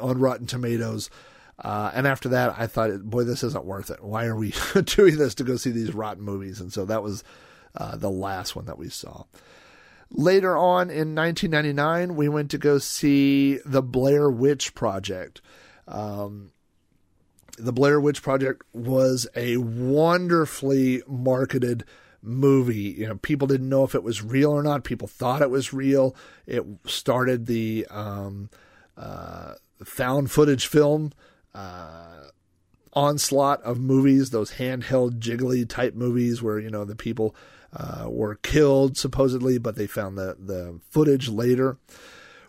on 0.00 0.18
Rotten 0.18 0.46
Tomatoes. 0.46 1.10
Uh, 1.58 1.90
and 1.94 2.06
after 2.06 2.28
that, 2.30 2.54
I 2.56 2.66
thought, 2.66 3.02
boy, 3.02 3.24
this 3.24 3.44
isn't 3.44 3.64
worth 3.64 3.90
it. 3.90 4.02
Why 4.02 4.26
are 4.26 4.36
we 4.36 4.54
doing 4.84 5.16
this 5.16 5.34
to 5.36 5.44
go 5.44 5.56
see 5.56 5.70
these 5.70 5.94
rotten 5.94 6.22
movies? 6.22 6.60
And 6.60 6.72
so 6.72 6.84
that 6.86 7.02
was 7.02 7.22
uh, 7.76 7.96
the 7.96 8.10
last 8.10 8.56
one 8.56 8.64
that 8.64 8.78
we 8.78 8.88
saw. 8.88 9.24
Later 10.10 10.56
on 10.56 10.90
in 10.90 11.14
1999, 11.14 12.16
we 12.16 12.28
went 12.28 12.50
to 12.50 12.58
go 12.58 12.78
see 12.78 13.58
The 13.64 13.82
Blair 13.82 14.30
Witch 14.30 14.74
Project. 14.74 15.40
Um, 15.86 16.50
the 17.64 17.72
Blair 17.72 18.00
Witch 18.00 18.22
Project 18.22 18.62
was 18.72 19.26
a 19.34 19.56
wonderfully 19.58 21.02
marketed 21.06 21.84
movie. 22.22 22.94
You 22.98 23.08
know, 23.08 23.16
people 23.16 23.46
didn't 23.46 23.68
know 23.68 23.84
if 23.84 23.94
it 23.94 24.02
was 24.02 24.22
real 24.22 24.50
or 24.50 24.62
not. 24.62 24.84
People 24.84 25.08
thought 25.08 25.42
it 25.42 25.50
was 25.50 25.72
real. 25.72 26.14
It 26.46 26.64
started 26.86 27.46
the 27.46 27.86
um, 27.90 28.50
uh, 28.96 29.54
found 29.84 30.30
footage 30.30 30.66
film 30.66 31.12
uh, 31.54 32.24
onslaught 32.92 33.62
of 33.62 33.78
movies, 33.78 34.30
those 34.30 34.52
handheld 34.52 35.18
jiggly 35.18 35.68
type 35.68 35.94
movies 35.94 36.42
where 36.42 36.58
you 36.58 36.70
know 36.70 36.84
the 36.84 36.96
people 36.96 37.34
uh, 37.72 38.06
were 38.08 38.36
killed 38.36 38.96
supposedly, 38.96 39.58
but 39.58 39.76
they 39.76 39.86
found 39.86 40.18
the 40.18 40.36
the 40.38 40.80
footage 40.90 41.28
later. 41.28 41.78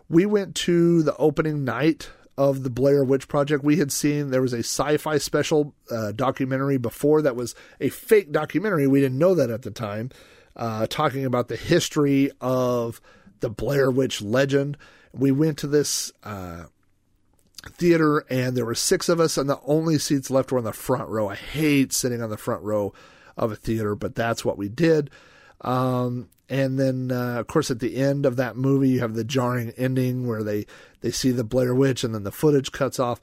We 0.08 0.26
went 0.26 0.54
to 0.56 1.02
the 1.02 1.16
opening 1.16 1.64
night 1.64 2.10
of 2.36 2.62
the 2.62 2.70
Blair 2.70 3.04
Witch 3.04 3.28
Project. 3.28 3.64
We 3.64 3.76
had 3.76 3.92
seen 3.92 4.30
there 4.30 4.42
was 4.42 4.52
a 4.52 4.60
sci-fi 4.60 5.18
special 5.18 5.74
uh, 5.90 6.12
documentary 6.12 6.78
before 6.78 7.22
that 7.22 7.36
was 7.36 7.54
a 7.80 7.88
fake 7.90 8.32
documentary. 8.32 8.86
We 8.86 9.00
didn't 9.00 9.18
know 9.18 9.34
that 9.34 9.50
at 9.50 9.62
the 9.62 9.70
time, 9.70 10.10
uh, 10.56 10.86
talking 10.86 11.24
about 11.24 11.48
the 11.48 11.56
history 11.56 12.30
of 12.40 13.00
the 13.40 13.50
Blair 13.50 13.90
Witch 13.90 14.22
legend. 14.22 14.78
We 15.12 15.30
went 15.30 15.58
to 15.58 15.66
this 15.66 16.12
uh, 16.24 16.64
theater, 17.70 18.24
and 18.30 18.56
there 18.56 18.64
were 18.64 18.74
six 18.74 19.08
of 19.08 19.20
us, 19.20 19.36
and 19.36 19.48
the 19.48 19.60
only 19.66 19.98
seats 19.98 20.30
left 20.30 20.52
were 20.52 20.58
in 20.58 20.64
the 20.64 20.72
front 20.72 21.08
row. 21.08 21.28
I 21.28 21.34
hate 21.34 21.92
sitting 21.92 22.22
on 22.22 22.30
the 22.30 22.38
front 22.38 22.62
row 22.62 22.94
of 23.36 23.52
a 23.52 23.56
theater, 23.56 23.94
but 23.94 24.14
that's 24.14 24.44
what 24.44 24.58
we 24.58 24.68
did. 24.68 25.10
Um, 25.60 26.28
and 26.52 26.78
then, 26.78 27.10
uh, 27.10 27.40
of 27.40 27.46
course, 27.46 27.70
at 27.70 27.80
the 27.80 27.96
end 27.96 28.26
of 28.26 28.36
that 28.36 28.58
movie, 28.58 28.90
you 28.90 29.00
have 29.00 29.14
the 29.14 29.24
jarring 29.24 29.72
ending 29.78 30.26
where 30.26 30.42
they 30.42 30.66
they 31.00 31.10
see 31.10 31.30
the 31.30 31.44
Blair 31.44 31.74
Witch, 31.74 32.04
and 32.04 32.14
then 32.14 32.24
the 32.24 32.30
footage 32.30 32.72
cuts 32.72 32.98
off. 33.00 33.22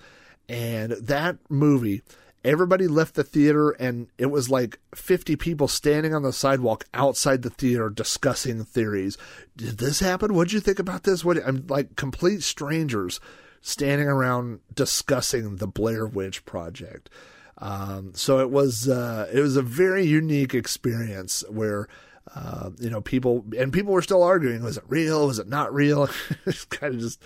And 0.50 0.94
that 0.94 1.38
movie, 1.48 2.02
everybody 2.44 2.88
left 2.88 3.14
the 3.14 3.24
theater, 3.24 3.70
and 3.70 4.08
it 4.18 4.32
was 4.32 4.50
like 4.50 4.80
50 4.96 5.36
people 5.36 5.68
standing 5.68 6.16
on 6.16 6.24
the 6.24 6.34
sidewalk 6.34 6.86
outside 6.92 7.44
the 7.44 7.52
theater 7.52 7.92
discussing 7.92 8.64
theories. 8.66 9.16
Did 9.56 9.78
this 9.78 10.00
happen? 10.00 10.34
What'd 10.34 10.52
you 10.52 10.60
think 10.60 10.80
about 10.80 11.04
this? 11.04 11.24
What? 11.24 11.38
I'm 11.46 11.68
like 11.68 11.96
complete 11.96 12.42
strangers 12.42 13.20
standing 13.62 14.08
around 14.08 14.62
discussing 14.74 15.58
the 15.58 15.68
Blair 15.68 16.08
Witch 16.08 16.46
Project. 16.46 17.12
Um, 17.60 18.14
so 18.16 18.40
it 18.40 18.50
was 18.50 18.90
uh, 18.90 19.30
it 19.32 19.42
was 19.42 19.56
a 19.56 19.62
very 19.62 20.08
unique 20.08 20.56
experience 20.56 21.44
where 21.48 21.88
uh, 22.36 22.70
you 22.80 22.90
know 22.90 23.02
people 23.02 23.46
and 23.58 23.74
people 23.74 23.94
were 23.94 24.02
still 24.02 24.24
arguing 24.24 24.64
was 24.64 24.78
it 24.78 24.84
real? 24.88 25.28
Was 25.28 25.40
it 25.40 25.48
not 25.48 25.74
real? 25.74 26.10
It's 26.46 26.66
kind 26.66 26.96
of 26.96 27.02
just 27.02 27.22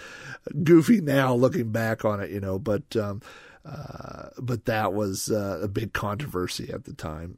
goofy 0.63 1.01
now 1.01 1.34
looking 1.34 1.71
back 1.71 2.03
on 2.03 2.19
it 2.19 2.30
you 2.30 2.39
know 2.39 2.59
but 2.59 2.95
um, 2.95 3.21
uh, 3.65 4.30
but 4.39 4.65
that 4.65 4.93
was 4.93 5.31
uh, 5.31 5.59
a 5.61 5.67
big 5.67 5.93
controversy 5.93 6.69
at 6.71 6.84
the 6.85 6.93
time. 6.93 7.38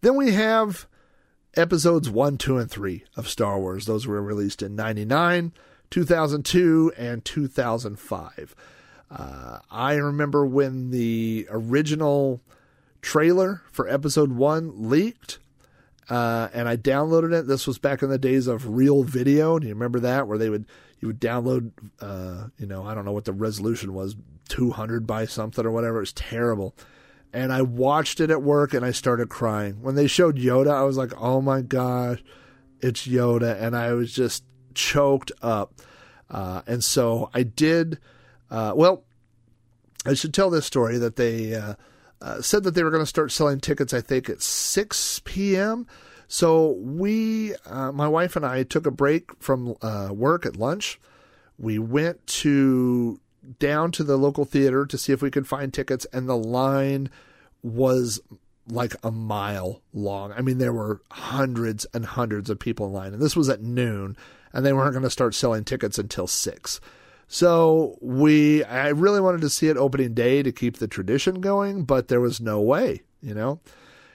Then 0.00 0.14
we 0.14 0.32
have 0.32 0.86
episodes 1.56 2.08
1 2.08 2.38
2 2.38 2.58
and 2.58 2.70
3 2.70 3.04
of 3.16 3.28
Star 3.28 3.58
Wars. 3.58 3.86
Those 3.86 4.06
were 4.06 4.22
released 4.22 4.62
in 4.62 4.76
99 4.76 5.52
2002 5.90 6.92
and 6.96 7.24
2005 7.24 8.54
uh, 9.10 9.58
I 9.70 9.94
remember 9.94 10.44
when 10.46 10.90
the 10.90 11.46
original 11.50 12.40
trailer 13.02 13.62
for 13.70 13.88
episode 13.88 14.32
1 14.32 14.88
leaked 14.88 15.38
uh, 16.08 16.48
and 16.52 16.68
I 16.68 16.76
downloaded 16.76 17.32
it. 17.32 17.46
This 17.46 17.66
was 17.66 17.78
back 17.78 18.02
in 18.02 18.10
the 18.10 18.18
days 18.18 18.46
of 18.46 18.76
Real 18.76 19.02
Video. 19.02 19.58
Do 19.58 19.66
you 19.66 19.74
remember 19.74 20.00
that? 20.00 20.28
Where 20.28 20.38
they 20.38 20.50
would 20.50 20.66
you 21.00 21.08
would 21.08 21.20
download, 21.20 21.72
uh, 22.00 22.48
you 22.58 22.66
know, 22.66 22.84
I 22.84 22.94
don't 22.94 23.04
know 23.04 23.12
what 23.12 23.26
the 23.26 23.32
resolution 23.32 23.92
was, 23.92 24.16
200 24.48 25.06
by 25.06 25.26
something 25.26 25.64
or 25.64 25.70
whatever. 25.70 25.98
It 25.98 26.00
was 26.00 26.12
terrible. 26.12 26.74
And 27.32 27.52
I 27.52 27.62
watched 27.62 28.20
it 28.20 28.30
at 28.30 28.42
work 28.42 28.72
and 28.72 28.84
I 28.84 28.92
started 28.92 29.28
crying. 29.28 29.82
When 29.82 29.94
they 29.94 30.06
showed 30.06 30.38
Yoda, 30.38 30.72
I 30.72 30.84
was 30.84 30.96
like, 30.96 31.12
oh 31.20 31.42
my 31.42 31.60
gosh, 31.60 32.22
it's 32.80 33.06
Yoda. 33.06 33.60
And 33.60 33.76
I 33.76 33.92
was 33.92 34.12
just 34.12 34.44
choked 34.74 35.32
up. 35.42 35.74
Uh, 36.30 36.62
and 36.66 36.82
so 36.82 37.30
I 37.34 37.42
did, 37.42 37.98
uh, 38.50 38.72
well, 38.74 39.04
I 40.06 40.14
should 40.14 40.32
tell 40.32 40.50
this 40.50 40.66
story 40.66 40.96
that 40.98 41.16
they, 41.16 41.52
uh, 42.20 42.40
said 42.40 42.64
that 42.64 42.74
they 42.74 42.82
were 42.82 42.90
going 42.90 43.02
to 43.02 43.06
start 43.06 43.32
selling 43.32 43.60
tickets, 43.60 43.92
I 43.92 44.00
think, 44.00 44.28
at 44.28 44.42
6 44.42 45.20
p.m. 45.24 45.86
So 46.28 46.72
we, 46.72 47.54
uh, 47.66 47.92
my 47.92 48.08
wife 48.08 48.36
and 48.36 48.44
I, 48.44 48.62
took 48.62 48.86
a 48.86 48.90
break 48.90 49.30
from 49.40 49.76
uh, 49.82 50.08
work 50.12 50.46
at 50.46 50.56
lunch. 50.56 51.00
We 51.58 51.78
went 51.78 52.26
to 52.26 53.20
down 53.58 53.92
to 53.92 54.02
the 54.02 54.16
local 54.16 54.44
theater 54.44 54.86
to 54.86 54.98
see 54.98 55.12
if 55.12 55.22
we 55.22 55.30
could 55.30 55.46
find 55.46 55.72
tickets, 55.72 56.06
and 56.12 56.28
the 56.28 56.36
line 56.36 57.10
was 57.62 58.20
like 58.68 58.94
a 59.02 59.10
mile 59.10 59.82
long. 59.92 60.32
I 60.32 60.40
mean, 60.40 60.58
there 60.58 60.72
were 60.72 61.00
hundreds 61.10 61.86
and 61.94 62.04
hundreds 62.04 62.50
of 62.50 62.58
people 62.58 62.86
in 62.86 62.92
line, 62.92 63.12
and 63.12 63.22
this 63.22 63.36
was 63.36 63.48
at 63.48 63.62
noon, 63.62 64.16
and 64.52 64.66
they 64.66 64.72
weren't 64.72 64.92
going 64.92 65.02
to 65.04 65.10
start 65.10 65.34
selling 65.34 65.64
tickets 65.64 65.98
until 65.98 66.26
six. 66.26 66.80
So 67.28 67.98
we, 68.00 68.62
I 68.64 68.88
really 68.88 69.20
wanted 69.20 69.40
to 69.40 69.50
see 69.50 69.68
it 69.68 69.76
opening 69.76 70.14
day 70.14 70.42
to 70.42 70.52
keep 70.52 70.76
the 70.76 70.88
tradition 70.88 71.40
going, 71.40 71.84
but 71.84 72.08
there 72.08 72.20
was 72.20 72.40
no 72.40 72.60
way, 72.60 73.02
you 73.20 73.34
know? 73.34 73.60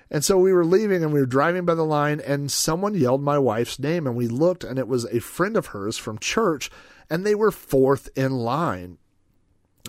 And 0.09 0.25
so 0.25 0.37
we 0.37 0.53
were 0.53 0.65
leaving 0.65 1.03
and 1.03 1.13
we 1.13 1.19
were 1.21 1.25
driving 1.25 1.65
by 1.65 1.75
the 1.75 1.85
line 1.85 2.19
and 2.19 2.51
someone 2.51 2.95
yelled 2.95 3.21
my 3.21 3.37
wife's 3.37 3.79
name 3.79 4.05
and 4.05 4.15
we 4.15 4.27
looked 4.27 4.63
and 4.63 4.77
it 4.77 4.87
was 4.87 5.05
a 5.05 5.19
friend 5.19 5.55
of 5.55 5.67
hers 5.67 5.97
from 5.97 6.19
church 6.19 6.69
and 7.09 7.25
they 7.25 7.35
were 7.35 7.51
fourth 7.51 8.09
in 8.15 8.31
line. 8.31 8.97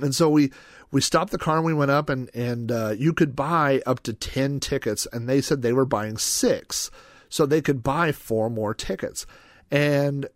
And 0.01 0.15
so 0.15 0.31
we, 0.31 0.53
we 0.93 1.01
stopped 1.01 1.33
the 1.33 1.39
car 1.39 1.57
and 1.57 1.67
we 1.67 1.75
went 1.75 1.91
up 1.91 2.09
and, 2.09 2.31
and, 2.35 2.71
uh, 2.71 2.95
you 2.97 3.13
could 3.13 3.35
buy 3.35 3.83
up 3.85 4.01
to 4.05 4.13
10 4.13 4.61
tickets 4.61 5.07
and 5.13 5.29
they 5.29 5.41
said 5.41 5.63
they 5.63 5.73
were 5.73 5.85
buying 5.85 6.19
six. 6.19 6.91
So 7.29 7.45
they 7.45 7.61
could 7.61 7.83
buy 7.83 8.13
four 8.13 8.49
more 8.49 8.75
tickets. 8.75 9.27
And 9.71 10.29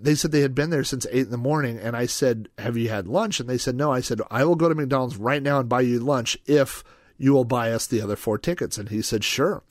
they 0.00 0.14
said 0.14 0.32
they 0.32 0.40
had 0.40 0.54
been 0.54 0.70
there 0.70 0.84
since 0.84 1.06
eight 1.10 1.26
in 1.26 1.30
the 1.30 1.36
morning, 1.36 1.78
and 1.78 1.96
I 1.96 2.06
said, 2.06 2.48
"Have 2.58 2.76
you 2.76 2.88
had 2.88 3.06
lunch?" 3.06 3.40
And 3.40 3.48
they 3.48 3.58
said, 3.58 3.76
"No." 3.76 3.92
I 3.92 4.00
said, 4.00 4.20
"I 4.30 4.44
will 4.44 4.54
go 4.54 4.68
to 4.68 4.74
McDonald's 4.74 5.16
right 5.16 5.42
now 5.42 5.60
and 5.60 5.68
buy 5.68 5.82
you 5.82 5.98
lunch 5.98 6.38
if 6.46 6.82
you 7.18 7.32
will 7.32 7.44
buy 7.44 7.72
us 7.72 7.86
the 7.86 8.00
other 8.00 8.16
four 8.16 8.38
tickets." 8.38 8.78
And 8.78 8.88
he 8.88 9.02
said, 9.02 9.24
"Sure." 9.24 9.62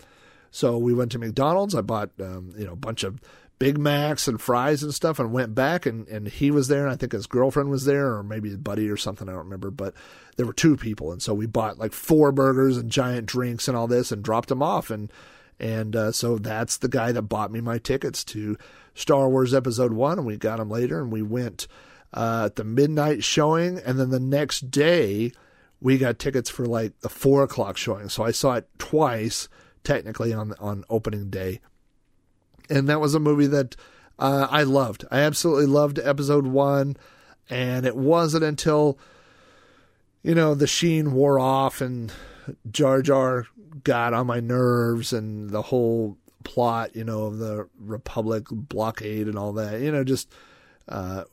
So 0.51 0.77
we 0.77 0.93
went 0.93 1.11
to 1.11 1.19
McDonald's. 1.19 1.75
I 1.75 1.81
bought 1.81 2.11
um, 2.19 2.53
you 2.57 2.65
know 2.65 2.73
a 2.73 2.77
bunch 2.77 3.03
of 3.03 3.19
Big 3.57 3.77
Macs 3.77 4.27
and 4.27 4.39
fries 4.39 4.83
and 4.83 4.93
stuff, 4.93 5.19
and 5.19 5.31
went 5.31 5.55
back, 5.55 5.85
and 5.85 6.07
and 6.07 6.27
he 6.27 6.51
was 6.51 6.67
there, 6.67 6.83
and 6.83 6.93
I 6.93 6.97
think 6.97 7.13
his 7.13 7.27
girlfriend 7.27 7.69
was 7.69 7.85
there, 7.85 8.13
or 8.13 8.23
maybe 8.23 8.49
his 8.49 8.57
buddy 8.57 8.89
or 8.89 8.97
something. 8.97 9.29
I 9.29 9.31
don't 9.31 9.45
remember, 9.45 9.71
but 9.71 9.93
there 10.35 10.45
were 10.45 10.53
two 10.53 10.77
people, 10.77 11.11
and 11.11 11.21
so 11.21 11.33
we 11.33 11.45
bought 11.45 11.77
like 11.77 11.93
four 11.93 12.31
burgers 12.31 12.77
and 12.77 12.89
giant 12.89 13.27
drinks 13.27 13.67
and 13.67 13.77
all 13.77 13.87
this, 13.87 14.11
and 14.11 14.23
dropped 14.23 14.49
them 14.49 14.61
off, 14.61 14.89
and 14.89 15.11
and 15.59 15.95
uh, 15.95 16.11
so 16.11 16.37
that's 16.37 16.77
the 16.77 16.89
guy 16.89 17.11
that 17.11 17.23
bought 17.23 17.51
me 17.51 17.61
my 17.61 17.77
tickets 17.77 18.23
to 18.25 18.57
Star 18.95 19.29
Wars 19.29 19.53
Episode 19.53 19.93
1, 19.93 20.17
and 20.17 20.25
we 20.25 20.37
got 20.37 20.57
them 20.57 20.69
later, 20.69 21.01
and 21.01 21.11
we 21.11 21.21
went 21.21 21.67
uh, 22.13 22.43
at 22.45 22.55
the 22.55 22.63
midnight 22.63 23.23
showing, 23.23 23.77
and 23.79 23.99
then 23.99 24.09
the 24.09 24.19
next 24.19 24.71
day 24.71 25.31
we 25.81 25.97
got 25.97 26.17
tickets 26.17 26.49
for 26.49 26.65
like 26.65 26.99
the 27.01 27.09
4 27.09 27.43
o'clock 27.43 27.77
showing. 27.77 28.09
So 28.09 28.23
I 28.23 28.31
saw 28.31 28.55
it 28.55 28.67
twice, 28.79 29.49
technically, 29.83 30.33
on, 30.33 30.53
on 30.59 30.85
opening 30.89 31.29
day. 31.29 31.59
And 32.69 32.89
that 32.89 33.01
was 33.01 33.13
a 33.13 33.19
movie 33.19 33.47
that 33.47 33.75
uh, 34.17 34.47
I 34.49 34.63
loved. 34.63 35.05
I 35.11 35.19
absolutely 35.19 35.67
loved 35.67 35.99
Episode 35.99 36.47
1, 36.47 36.95
and 37.49 37.85
it 37.85 37.97
wasn't 37.97 38.45
until, 38.45 38.97
you 40.23 40.33
know, 40.33 40.55
the 40.55 40.67
sheen 40.67 41.11
wore 41.11 41.37
off 41.37 41.81
and 41.81 42.11
Jar 42.71 43.01
Jar 43.01 43.47
got 43.83 44.13
on 44.13 44.27
my 44.27 44.39
nerves 44.39 45.11
and 45.11 45.49
the 45.49 45.63
whole 45.63 46.17
plot, 46.45 46.95
you 46.95 47.03
know, 47.03 47.25
of 47.25 47.39
the 47.39 47.67
Republic 47.77 48.45
blockade 48.49 49.27
and 49.27 49.37
all 49.37 49.51
that. 49.53 49.81
You 49.81 49.91
know, 49.91 50.05
just 50.05 50.31
uh, 50.87 51.25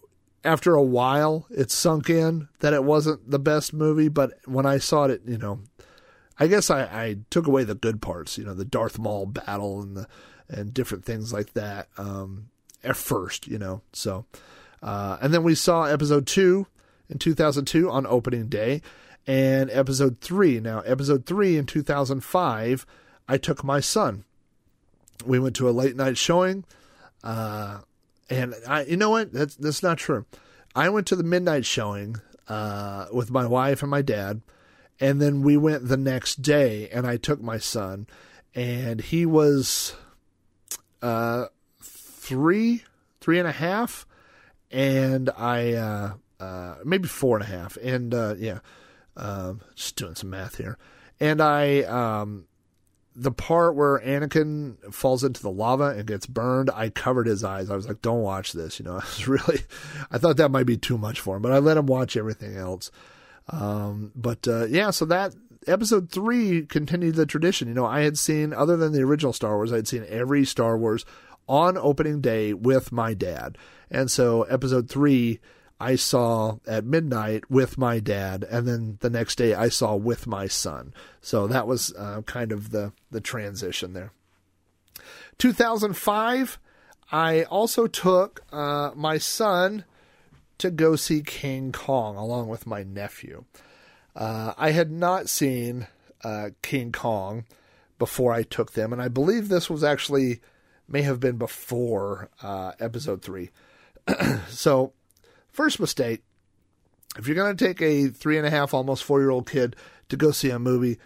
after 0.42 0.74
a 0.74 0.82
while, 0.82 1.46
it 1.50 1.70
sunk 1.70 2.10
in 2.10 2.48
that 2.58 2.72
it 2.72 2.82
wasn't 2.82 3.30
the 3.30 3.38
best 3.38 3.72
movie. 3.72 4.08
But 4.08 4.32
when 4.46 4.66
I 4.66 4.78
saw 4.78 5.04
it, 5.04 5.22
you 5.24 5.38
know, 5.38 5.60
I 6.38 6.48
guess 6.48 6.70
I, 6.70 6.82
I 6.82 7.16
took 7.30 7.46
away 7.46 7.62
the 7.62 7.76
good 7.76 8.02
parts. 8.02 8.36
You 8.36 8.44
know, 8.44 8.54
the 8.54 8.64
Darth 8.64 8.98
Maul 8.98 9.26
battle 9.26 9.80
and 9.80 9.96
the 9.96 10.08
and 10.48 10.74
different 10.74 11.04
things 11.04 11.32
like 11.32 11.52
that. 11.52 11.88
Um, 11.96 12.48
at 12.82 12.96
first, 12.96 13.46
you 13.46 13.58
know, 13.58 13.82
so 13.92 14.24
uh, 14.82 15.18
and 15.20 15.32
then 15.32 15.44
we 15.44 15.54
saw 15.54 15.84
episode 15.84 16.26
two 16.26 16.66
in 17.08 17.18
2002 17.18 17.88
on 17.88 18.06
opening 18.06 18.48
day 18.48 18.82
and 19.26 19.70
episode 19.70 20.20
three. 20.20 20.58
Now, 20.58 20.80
episode 20.80 21.26
three 21.26 21.56
in 21.56 21.66
2005, 21.66 22.86
I 23.28 23.38
took 23.38 23.62
my 23.62 23.80
son. 23.80 24.24
We 25.24 25.38
went 25.38 25.56
to 25.56 25.68
a 25.68 25.70
late 25.70 25.96
night 25.96 26.16
showing, 26.16 26.64
uh, 27.22 27.80
and 28.30 28.54
I, 28.66 28.84
you 28.84 28.96
know 28.96 29.10
what? 29.10 29.32
That's 29.32 29.54
that's 29.56 29.82
not 29.82 29.98
true. 29.98 30.26
I 30.74 30.88
went 30.88 31.06
to 31.08 31.16
the 31.16 31.24
midnight 31.24 31.66
showing 31.66 32.16
uh, 32.48 33.06
with 33.12 33.30
my 33.30 33.46
wife 33.46 33.82
and 33.82 33.90
my 33.90 34.02
dad, 34.02 34.40
and 35.00 35.20
then 35.20 35.42
we 35.42 35.56
went 35.56 35.88
the 35.88 35.96
next 35.96 36.42
day, 36.42 36.88
and 36.90 37.06
I 37.06 37.16
took 37.16 37.40
my 37.40 37.58
son, 37.58 38.06
and 38.54 39.00
he 39.00 39.26
was 39.26 39.94
uh, 41.02 41.46
three, 41.82 42.84
three 43.20 43.38
and 43.38 43.48
a 43.48 43.52
half, 43.52 44.06
and 44.70 45.28
I 45.36 45.72
uh, 45.74 46.12
uh, 46.40 46.76
maybe 46.84 47.08
four 47.08 47.36
and 47.36 47.44
a 47.44 47.48
half, 47.48 47.76
and 47.76 48.14
uh, 48.14 48.34
yeah, 48.38 48.60
um, 49.16 49.60
just 49.74 49.96
doing 49.96 50.14
some 50.14 50.30
math 50.30 50.56
here, 50.56 50.78
and 51.20 51.40
I 51.40 51.82
um, 51.82 52.46
the 53.14 53.30
part 53.30 53.74
where 53.74 53.98
Anakin 54.00 54.92
falls 54.92 55.22
into 55.22 55.42
the 55.42 55.50
lava 55.50 55.88
and 55.90 56.06
gets 56.06 56.26
burned, 56.26 56.70
I 56.74 56.88
covered 56.88 57.26
his 57.26 57.44
eyes. 57.44 57.70
I 57.70 57.76
was 57.76 57.86
like, 57.86 58.02
"Don't 58.02 58.22
watch 58.22 58.52
this," 58.52 58.78
you 58.78 58.84
know. 58.84 58.92
I 58.96 59.04
was 59.04 59.28
really, 59.28 59.60
I 60.10 60.18
thought 60.18 60.38
that 60.38 60.50
might 60.50 60.66
be 60.66 60.76
too 60.76 60.98
much 60.98 61.20
for 61.20 61.36
him, 61.36 61.42
but 61.42 61.52
I 61.52 61.58
let 61.58 61.76
him 61.76 61.86
watch 61.86 62.16
everything 62.16 62.56
else. 62.56 62.90
Um, 63.50 64.12
but 64.14 64.46
uh, 64.48 64.66
yeah, 64.66 64.90
so 64.90 65.04
that 65.06 65.34
episode 65.66 66.10
three 66.10 66.62
continued 66.62 67.16
the 67.16 67.26
tradition. 67.26 67.68
You 67.68 67.74
know, 67.74 67.86
I 67.86 68.00
had 68.00 68.18
seen 68.18 68.52
other 68.52 68.76
than 68.76 68.92
the 68.92 69.02
original 69.02 69.32
Star 69.32 69.56
Wars, 69.56 69.72
I 69.72 69.76
had 69.76 69.88
seen 69.88 70.06
every 70.08 70.44
Star 70.44 70.78
Wars 70.78 71.04
on 71.48 71.76
opening 71.76 72.20
day 72.20 72.54
with 72.54 72.92
my 72.92 73.14
dad, 73.14 73.58
and 73.90 74.10
so 74.10 74.42
episode 74.44 74.88
three. 74.88 75.40
I 75.82 75.96
saw 75.96 76.58
at 76.64 76.84
midnight 76.84 77.50
with 77.50 77.76
my 77.76 77.98
dad, 77.98 78.44
and 78.48 78.68
then 78.68 78.98
the 79.00 79.10
next 79.10 79.36
day 79.36 79.52
I 79.52 79.68
saw 79.68 79.96
with 79.96 80.28
my 80.28 80.46
son. 80.46 80.94
So 81.20 81.48
that 81.48 81.66
was 81.66 81.92
uh, 81.98 82.22
kind 82.22 82.52
of 82.52 82.70
the 82.70 82.92
the 83.10 83.20
transition 83.20 83.92
there. 83.92 84.12
2005, 85.38 86.60
I 87.10 87.42
also 87.44 87.88
took 87.88 88.42
uh, 88.52 88.92
my 88.94 89.18
son 89.18 89.84
to 90.58 90.70
go 90.70 90.94
see 90.94 91.20
King 91.20 91.72
Kong 91.72 92.14
along 92.16 92.46
with 92.46 92.64
my 92.64 92.84
nephew. 92.84 93.44
Uh, 94.14 94.54
I 94.56 94.70
had 94.70 94.92
not 94.92 95.28
seen 95.28 95.88
uh, 96.22 96.50
King 96.62 96.92
Kong 96.92 97.44
before 97.98 98.32
I 98.32 98.44
took 98.44 98.74
them, 98.74 98.92
and 98.92 99.02
I 99.02 99.08
believe 99.08 99.48
this 99.48 99.68
was 99.68 99.82
actually 99.82 100.40
may 100.86 101.02
have 101.02 101.18
been 101.18 101.38
before 101.38 102.28
uh, 102.40 102.72
episode 102.78 103.22
three. 103.22 103.50
so 104.48 104.92
First 105.52 105.78
mistake 105.78 106.22
if 107.18 107.26
you're 107.26 107.36
going 107.36 107.56
to 107.56 107.64
take 107.64 107.82
a 107.82 108.08
three 108.08 108.38
and 108.38 108.46
a 108.46 108.50
half, 108.50 108.72
almost 108.72 109.04
four 109.04 109.20
year 109.20 109.30
old 109.30 109.48
kid 109.48 109.76
to 110.08 110.16
go 110.16 110.30
see 110.30 110.50
a 110.50 110.58
movie, 110.58 110.98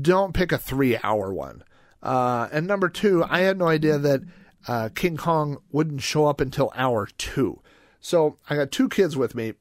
don't 0.00 0.34
pick 0.34 0.52
a 0.52 0.58
three 0.58 0.98
hour 1.02 1.32
one. 1.32 1.62
Uh, 2.02 2.48
and 2.52 2.66
number 2.66 2.88
two, 2.88 3.24
I 3.24 3.40
had 3.40 3.58
no 3.58 3.68
idea 3.68 3.98
that 3.98 4.22
uh, 4.68 4.88
King 4.94 5.16
Kong 5.16 5.58
wouldn't 5.70 6.02
show 6.02 6.26
up 6.26 6.40
until 6.40 6.72
hour 6.74 7.08
two. 7.18 7.60
So 8.00 8.36
I 8.48 8.56
got 8.56 8.70
two 8.70 8.88
kids 8.88 9.16
with 9.16 9.34
me, 9.34 9.54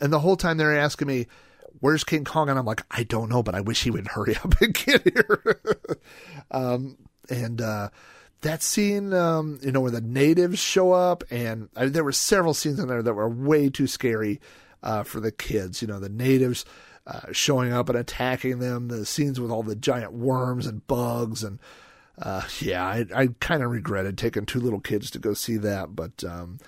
and 0.00 0.12
the 0.12 0.20
whole 0.20 0.36
time 0.36 0.56
they're 0.56 0.76
asking 0.76 1.08
me, 1.08 1.26
Where's 1.80 2.04
King 2.04 2.24
Kong? 2.24 2.48
And 2.48 2.58
I'm 2.58 2.64
like, 2.64 2.84
I 2.90 3.02
don't 3.02 3.28
know, 3.28 3.42
but 3.42 3.54
I 3.54 3.60
wish 3.60 3.82
he 3.82 3.90
would 3.90 4.08
hurry 4.08 4.34
up 4.36 4.58
and 4.62 4.72
get 4.86 5.02
here. 5.02 5.60
um, 6.50 6.96
and 7.28 7.60
uh, 7.60 7.90
that 8.42 8.62
scene, 8.62 9.12
um, 9.12 9.58
you 9.62 9.72
know, 9.72 9.80
where 9.80 9.90
the 9.90 10.00
natives 10.00 10.58
show 10.58 10.92
up, 10.92 11.24
and 11.30 11.68
I, 11.76 11.86
there 11.86 12.04
were 12.04 12.12
several 12.12 12.54
scenes 12.54 12.78
in 12.78 12.88
there 12.88 13.02
that 13.02 13.14
were 13.14 13.28
way 13.28 13.68
too 13.70 13.86
scary 13.86 14.40
uh, 14.82 15.02
for 15.02 15.20
the 15.20 15.32
kids. 15.32 15.82
You 15.82 15.88
know, 15.88 15.98
the 15.98 16.08
natives 16.08 16.64
uh, 17.06 17.32
showing 17.32 17.72
up 17.72 17.88
and 17.88 17.98
attacking 17.98 18.58
them, 18.58 18.88
the 18.88 19.06
scenes 19.06 19.40
with 19.40 19.50
all 19.50 19.62
the 19.62 19.76
giant 19.76 20.12
worms 20.12 20.66
and 20.66 20.86
bugs, 20.86 21.42
and 21.42 21.58
uh, 22.18 22.42
yeah, 22.60 22.84
I, 22.84 23.06
I 23.14 23.28
kind 23.40 23.62
of 23.62 23.70
regretted 23.70 24.16
taking 24.16 24.46
two 24.46 24.60
little 24.60 24.80
kids 24.80 25.10
to 25.12 25.18
go 25.18 25.34
see 25.34 25.56
that, 25.58 25.94
but 25.94 26.24
um, 26.24 26.58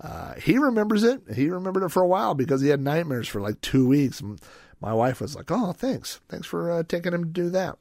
uh, 0.00 0.34
he 0.34 0.58
remembers 0.58 1.02
it. 1.02 1.22
He 1.34 1.50
remembered 1.50 1.82
it 1.82 1.90
for 1.90 2.02
a 2.02 2.08
while 2.08 2.34
because 2.34 2.60
he 2.60 2.68
had 2.68 2.80
nightmares 2.80 3.28
for 3.28 3.40
like 3.40 3.60
two 3.60 3.86
weeks. 3.86 4.22
My 4.80 4.92
wife 4.92 5.20
was 5.20 5.34
like, 5.34 5.50
"Oh, 5.50 5.72
thanks, 5.72 6.20
thanks 6.28 6.46
for 6.46 6.70
uh, 6.70 6.82
taking 6.86 7.12
him 7.12 7.24
to 7.24 7.30
do 7.30 7.50
that." 7.50 7.78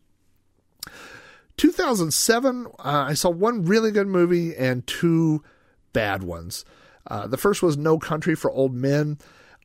2007, 1.57 2.67
uh, 2.67 2.71
I 2.79 3.13
saw 3.13 3.29
one 3.29 3.65
really 3.65 3.91
good 3.91 4.07
movie 4.07 4.55
and 4.55 4.85
two 4.85 5.43
bad 5.91 6.23
ones. 6.23 6.65
Uh, 7.07 7.27
the 7.27 7.37
first 7.37 7.63
was 7.63 7.77
No 7.77 7.97
Country 7.97 8.35
for 8.35 8.51
Old 8.51 8.73
Men. 8.73 9.17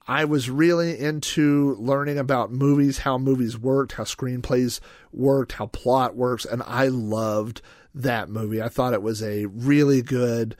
I 0.09 0.25
was 0.25 0.51
really 0.51 0.99
into 0.99 1.77
learning 1.79 2.19
about 2.19 2.51
movies, 2.51 2.99
how 2.99 3.19
movies 3.19 3.59
worked, 3.59 3.93
how 3.93 4.05
screenplays 4.05 4.81
worked, 5.13 5.53
how 5.53 5.67
plot 5.67 6.17
works, 6.17 6.45
and 6.45 6.63
I 6.67 6.89
loved 6.89 7.61
that 7.95 8.29
movie. 8.29 8.61
I 8.61 8.69
thought 8.69 8.95
it 8.95 9.03
was 9.03 9.23
a 9.23 9.47
really 9.47 10.03
good 10.03 10.57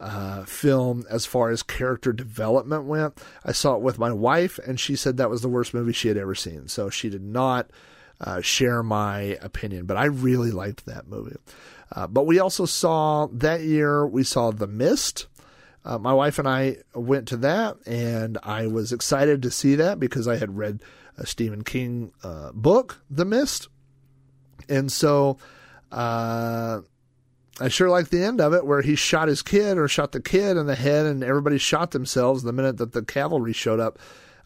uh, 0.00 0.44
film 0.44 1.04
as 1.10 1.26
far 1.26 1.50
as 1.50 1.62
character 1.62 2.12
development 2.12 2.84
went. 2.84 3.20
I 3.44 3.52
saw 3.52 3.74
it 3.74 3.82
with 3.82 3.98
my 3.98 4.12
wife, 4.12 4.58
and 4.66 4.78
she 4.78 4.96
said 4.96 5.16
that 5.16 5.30
was 5.30 5.42
the 5.42 5.48
worst 5.48 5.74
movie 5.74 5.92
she 5.92 6.08
had 6.08 6.16
ever 6.16 6.34
seen. 6.34 6.68
So 6.68 6.88
she 6.88 7.10
did 7.10 7.22
not 7.22 7.70
uh, 8.20 8.40
share 8.40 8.82
my 8.82 9.38
opinion, 9.42 9.86
but 9.86 9.96
I 9.96 10.06
really 10.06 10.50
liked 10.50 10.86
that 10.86 11.08
movie. 11.08 11.36
Uh, 11.94 12.06
but 12.06 12.26
we 12.26 12.38
also 12.38 12.64
saw 12.64 13.26
that 13.32 13.62
year, 13.62 14.06
we 14.06 14.24
saw 14.24 14.50
The 14.50 14.66
Mist. 14.66 15.26
Uh, 15.84 15.98
my 15.98 16.12
wife 16.12 16.38
and 16.38 16.48
I 16.48 16.78
went 16.94 17.28
to 17.28 17.36
that, 17.38 17.76
and 17.86 18.38
I 18.42 18.66
was 18.66 18.92
excited 18.92 19.42
to 19.42 19.50
see 19.50 19.76
that 19.76 20.00
because 20.00 20.26
I 20.26 20.36
had 20.36 20.56
read 20.56 20.82
a 21.16 21.26
Stephen 21.26 21.62
King 21.62 22.12
uh, 22.24 22.50
book, 22.52 23.00
The 23.08 23.24
Mist. 23.24 23.68
And 24.68 24.90
so 24.90 25.38
uh, 25.92 26.80
I 27.60 27.68
sure 27.68 27.88
liked 27.88 28.10
the 28.10 28.24
end 28.24 28.40
of 28.40 28.52
it 28.52 28.66
where 28.66 28.82
he 28.82 28.96
shot 28.96 29.28
his 29.28 29.42
kid 29.42 29.78
or 29.78 29.86
shot 29.86 30.12
the 30.12 30.20
kid 30.20 30.56
in 30.56 30.66
the 30.66 30.74
head, 30.74 31.06
and 31.06 31.22
everybody 31.22 31.58
shot 31.58 31.92
themselves 31.92 32.42
the 32.42 32.52
minute 32.52 32.78
that 32.78 32.92
the 32.92 33.02
cavalry 33.02 33.52
showed 33.52 33.78
up 33.78 33.98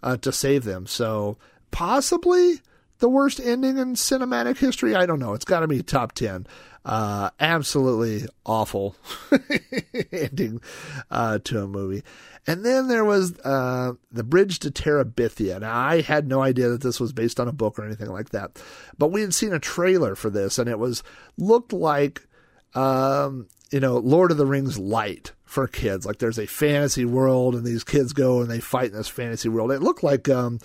uh, 0.03 0.17
to 0.19 0.33
save 0.33 0.65
them. 0.65 0.87
So 0.87 1.39
possibly 1.71 2.61
the 3.01 3.09
worst 3.09 3.41
ending 3.41 3.79
in 3.79 3.95
cinematic 3.95 4.59
history? 4.59 4.95
I 4.95 5.07
don't 5.07 5.19
know. 5.19 5.35
It's 5.35 5.45
got 5.45 5.61
to 5.61 5.69
be 5.69 5.83
top 5.83 6.13
10. 6.13 6.47
Uh, 6.83 7.31
absolutely 7.39 8.27
awful 8.47 8.97
ending 10.13 10.63
uh, 11.11 11.39
to 11.45 11.63
a 11.63 11.67
movie. 11.67 12.03
And 12.47 12.65
then 12.65 12.89
there 12.89 13.05
was 13.05 13.39
uh, 13.41 13.93
The 14.11 14.25
Bridge 14.25 14.61
to 14.61 14.71
Terabithia. 14.71 15.61
Now, 15.61 15.77
I 15.77 16.01
had 16.01 16.27
no 16.27 16.41
idea 16.41 16.69
that 16.71 16.81
this 16.81 16.99
was 16.99 17.13
based 17.13 17.39
on 17.39 17.49
a 17.49 17.53
book 17.53 17.79
or 17.79 17.85
anything 17.85 18.09
like 18.09 18.31
that. 18.31 18.63
But 18.97 19.13
we 19.13 19.21
had 19.21 19.35
seen 19.35 19.53
a 19.53 19.59
trailer 19.59 20.15
for 20.15 20.31
this, 20.31 20.59
and 20.59 20.69
it 20.69 20.79
was 20.79 21.03
looked 21.37 21.73
like, 21.73 22.27
um, 22.75 23.49
you 23.71 23.81
know, 23.81 23.99
Lord 23.99 24.31
of 24.31 24.39
the 24.39 24.47
Rings 24.47 24.79
light 24.79 25.33
for 25.45 25.67
kids. 25.67 26.07
Like 26.07 26.19
there's 26.19 26.39
a 26.39 26.47
fantasy 26.47 27.05
world, 27.05 27.55
and 27.55 27.65
these 27.65 27.85
kids 27.85 28.15
go 28.15 28.41
and 28.41 28.51
they 28.51 28.61
fight 28.61 28.91
in 28.91 28.97
this 28.97 29.09
fantasy 29.09 29.49
world. 29.49 29.71
It 29.71 29.83
looked 29.83 30.03
like. 30.03 30.29
Um, 30.29 30.61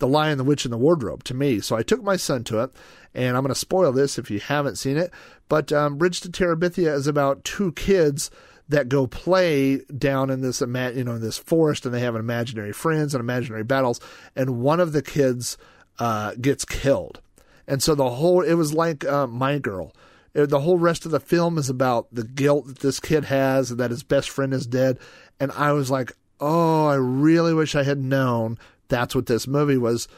the 0.00 0.08
Lion, 0.08 0.38
the 0.38 0.44
Witch, 0.44 0.64
and 0.64 0.72
the 0.72 0.78
Wardrobe 0.78 1.22
to 1.24 1.34
me. 1.34 1.60
So 1.60 1.76
I 1.76 1.82
took 1.82 2.02
my 2.02 2.16
son 2.16 2.42
to 2.44 2.60
it, 2.62 2.70
and 3.14 3.36
I'm 3.36 3.42
going 3.42 3.54
to 3.54 3.58
spoil 3.58 3.92
this 3.92 4.18
if 4.18 4.30
you 4.30 4.40
haven't 4.40 4.76
seen 4.76 4.96
it. 4.96 5.12
But 5.48 5.72
um, 5.72 5.96
Bridge 5.96 6.20
to 6.22 6.28
Terabithia 6.28 6.92
is 6.92 7.06
about 7.06 7.44
two 7.44 7.72
kids 7.72 8.30
that 8.68 8.88
go 8.88 9.06
play 9.06 9.78
down 9.98 10.30
in 10.30 10.42
this 10.42 10.60
you 10.60 10.66
know 10.66 11.14
in 11.14 11.20
this 11.20 11.38
forest, 11.38 11.84
and 11.84 11.94
they 11.94 12.00
have 12.00 12.16
imaginary 12.16 12.72
friends 12.72 13.14
and 13.14 13.20
imaginary 13.20 13.64
battles. 13.64 14.00
And 14.34 14.60
one 14.60 14.80
of 14.80 14.92
the 14.92 15.02
kids 15.02 15.58
uh, 15.98 16.34
gets 16.40 16.64
killed, 16.64 17.20
and 17.66 17.82
so 17.82 17.94
the 17.94 18.10
whole 18.10 18.42
it 18.42 18.54
was 18.54 18.72
like 18.72 19.04
uh, 19.04 19.26
My 19.26 19.58
Girl. 19.58 19.92
The 20.32 20.60
whole 20.60 20.78
rest 20.78 21.04
of 21.04 21.10
the 21.10 21.18
film 21.18 21.58
is 21.58 21.68
about 21.68 22.06
the 22.12 22.22
guilt 22.22 22.68
that 22.68 22.78
this 22.78 23.00
kid 23.00 23.24
has 23.24 23.72
and 23.72 23.80
that 23.80 23.90
his 23.90 24.04
best 24.04 24.30
friend 24.30 24.54
is 24.54 24.64
dead. 24.64 24.96
And 25.40 25.50
I 25.50 25.72
was 25.72 25.90
like, 25.90 26.12
oh, 26.38 26.86
I 26.86 26.94
really 26.94 27.52
wish 27.52 27.74
I 27.74 27.82
had 27.82 27.98
known 27.98 28.56
that's 28.90 29.14
what 29.14 29.26
this 29.26 29.46
movie 29.46 29.78
was 29.78 30.08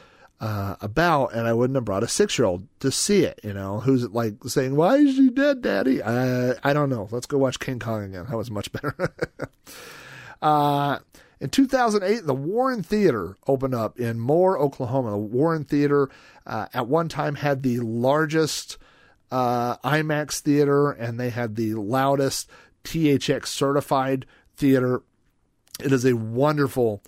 uh, 0.41 0.75
about, 0.81 1.33
and 1.33 1.47
I 1.47 1.53
wouldn't 1.53 1.75
have 1.75 1.85
brought 1.85 2.03
a 2.03 2.07
six 2.07 2.37
year 2.37 2.45
old 2.45 2.67
to 2.81 2.91
see 2.91 3.23
it. 3.23 3.39
You 3.43 3.53
know, 3.53 3.79
who's 3.79 4.09
like 4.09 4.43
saying, 4.45 4.75
"Why 4.75 4.97
is 4.97 5.15
she 5.15 5.29
dead, 5.29 5.61
Daddy?" 5.61 6.03
I 6.03 6.55
I 6.63 6.73
don't 6.73 6.89
know. 6.89 7.07
Let's 7.11 7.27
go 7.27 7.37
watch 7.37 7.59
King 7.59 7.79
Kong 7.79 8.03
again. 8.03 8.25
That 8.29 8.35
was 8.35 8.51
much 8.51 8.71
better. 8.73 8.95
uh, 10.41 10.99
in 11.39 11.49
2008, 11.49 12.25
the 12.25 12.33
Warren 12.33 12.83
Theater 12.83 13.37
opened 13.47 13.75
up 13.75 13.99
in 13.99 14.19
Moore, 14.19 14.59
Oklahoma. 14.59 15.11
The 15.11 15.17
Warren 15.17 15.63
Theater 15.63 16.09
uh, 16.45 16.67
at 16.73 16.87
one 16.87 17.07
time 17.07 17.35
had 17.35 17.63
the 17.63 17.79
largest 17.79 18.77
uh, 19.31 19.77
IMAX 19.77 20.39
theater, 20.39 20.91
and 20.91 21.19
they 21.19 21.29
had 21.29 21.55
the 21.55 21.73
loudest 21.75 22.49
THX 22.83 23.47
certified 23.47 24.25
theater. 24.57 25.03
It 25.79 25.91
is 25.91 26.05
a 26.05 26.13
wonderful 26.13 27.01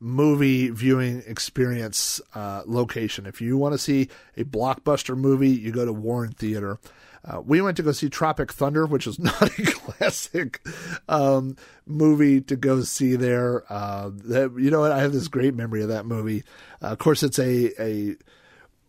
movie 0.00 0.70
viewing 0.70 1.22
experience 1.26 2.20
uh, 2.34 2.62
location. 2.66 3.26
If 3.26 3.40
you 3.40 3.56
want 3.56 3.74
to 3.74 3.78
see 3.78 4.08
a 4.36 4.44
blockbuster 4.44 5.16
movie, 5.16 5.50
you 5.50 5.70
go 5.70 5.84
to 5.84 5.92
Warren 5.92 6.32
Theater. 6.32 6.78
Uh, 7.22 7.42
we 7.42 7.60
went 7.60 7.76
to 7.76 7.82
go 7.82 7.92
see 7.92 8.08
Tropic 8.08 8.50
Thunder, 8.50 8.86
which 8.86 9.06
is 9.06 9.18
not 9.18 9.42
a 9.42 9.62
classic 9.62 10.66
um, 11.08 11.56
movie 11.86 12.40
to 12.40 12.56
go 12.56 12.80
see 12.80 13.14
there. 13.14 13.70
Uh, 13.70 14.10
that, 14.24 14.54
you 14.58 14.70
know 14.70 14.80
what? 14.80 14.92
I 14.92 15.00
have 15.00 15.12
this 15.12 15.28
great 15.28 15.54
memory 15.54 15.82
of 15.82 15.88
that 15.88 16.06
movie. 16.06 16.44
Uh, 16.82 16.88
of 16.88 16.98
course, 16.98 17.22
it's 17.22 17.38
a 17.38 17.70
a 17.82 18.16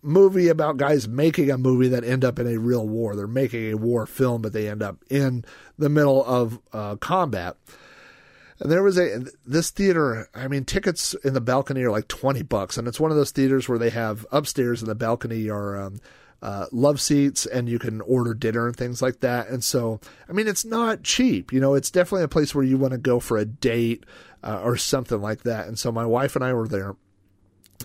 movie 0.03 0.47
about 0.47 0.77
guys 0.77 1.07
making 1.07 1.51
a 1.51 1.57
movie 1.57 1.89
that 1.89 2.03
end 2.03 2.23
up 2.25 2.39
in 2.39 2.47
a 2.47 2.57
real 2.57 2.87
war. 2.87 3.15
They're 3.15 3.27
making 3.27 3.71
a 3.71 3.77
war 3.77 4.05
film, 4.05 4.41
but 4.41 4.53
they 4.53 4.69
end 4.69 4.81
up 4.81 4.97
in 5.09 5.45
the 5.77 5.89
middle 5.89 6.23
of 6.25 6.59
uh, 6.73 6.95
combat. 6.95 7.57
And 8.61 8.71
there 8.71 8.83
was 8.83 8.99
a 8.99 9.25
this 9.43 9.71
theater. 9.71 10.29
I 10.35 10.47
mean, 10.47 10.65
tickets 10.65 11.15
in 11.23 11.33
the 11.33 11.41
balcony 11.41 11.81
are 11.81 11.89
like 11.89 12.07
twenty 12.07 12.43
bucks, 12.43 12.77
and 12.77 12.87
it's 12.87 12.99
one 12.99 13.09
of 13.09 13.17
those 13.17 13.31
theaters 13.31 13.67
where 13.67 13.79
they 13.79 13.89
have 13.89 14.25
upstairs 14.31 14.83
in 14.83 14.87
the 14.87 14.93
balcony 14.93 15.49
are 15.49 15.81
um, 15.81 15.99
uh, 16.43 16.67
love 16.71 17.01
seats, 17.01 17.47
and 17.47 17.67
you 17.67 17.79
can 17.79 18.01
order 18.01 18.35
dinner 18.35 18.67
and 18.67 18.77
things 18.77 19.01
like 19.01 19.21
that. 19.21 19.47
And 19.47 19.63
so, 19.63 19.99
I 20.29 20.33
mean, 20.33 20.47
it's 20.47 20.63
not 20.63 21.01
cheap. 21.01 21.51
You 21.51 21.59
know, 21.59 21.73
it's 21.73 21.89
definitely 21.89 22.23
a 22.23 22.27
place 22.27 22.53
where 22.53 22.63
you 22.63 22.77
want 22.77 22.91
to 22.91 22.99
go 22.99 23.19
for 23.19 23.39
a 23.39 23.45
date 23.45 24.05
uh, 24.43 24.61
or 24.63 24.77
something 24.77 25.19
like 25.19 25.41
that. 25.41 25.67
And 25.67 25.79
so, 25.79 25.91
my 25.91 26.05
wife 26.05 26.35
and 26.35 26.45
I 26.45 26.53
were 26.53 26.67
there, 26.67 26.95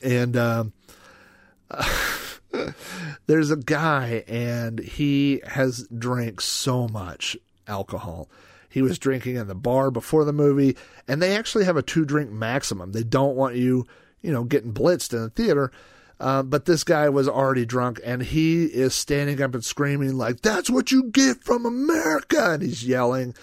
and. 0.02 0.36
Um, 0.36 0.72
there's 3.26 3.50
a 3.50 3.56
guy 3.56 4.24
and 4.28 4.78
he 4.78 5.42
has 5.46 5.88
drank 5.88 6.40
so 6.40 6.86
much 6.86 7.36
alcohol. 7.66 8.28
He 8.68 8.82
was 8.82 8.98
drinking 8.98 9.36
in 9.36 9.48
the 9.48 9.54
bar 9.54 9.90
before 9.90 10.24
the 10.24 10.32
movie, 10.32 10.76
and 11.08 11.20
they 11.20 11.36
actually 11.36 11.64
have 11.64 11.76
a 11.76 11.82
two 11.82 12.04
drink 12.04 12.30
maximum. 12.30 12.92
They 12.92 13.02
don't 13.02 13.36
want 13.36 13.56
you, 13.56 13.86
you 14.22 14.32
know, 14.32 14.44
getting 14.44 14.72
blitzed 14.72 15.12
in 15.12 15.22
the 15.22 15.30
theater. 15.30 15.70
Uh, 16.18 16.42
but 16.42 16.64
this 16.64 16.82
guy 16.82 17.08
was 17.08 17.28
already 17.28 17.66
drunk, 17.66 18.00
and 18.04 18.22
he 18.22 18.64
is 18.64 18.94
standing 18.94 19.42
up 19.42 19.54
and 19.54 19.64
screaming 19.64 20.16
like, 20.16 20.40
"That's 20.40 20.70
what 20.70 20.90
you 20.90 21.04
get 21.10 21.44
from 21.44 21.66
America!" 21.66 22.52
And 22.52 22.62
he's 22.62 22.86
yelling, 22.86 23.34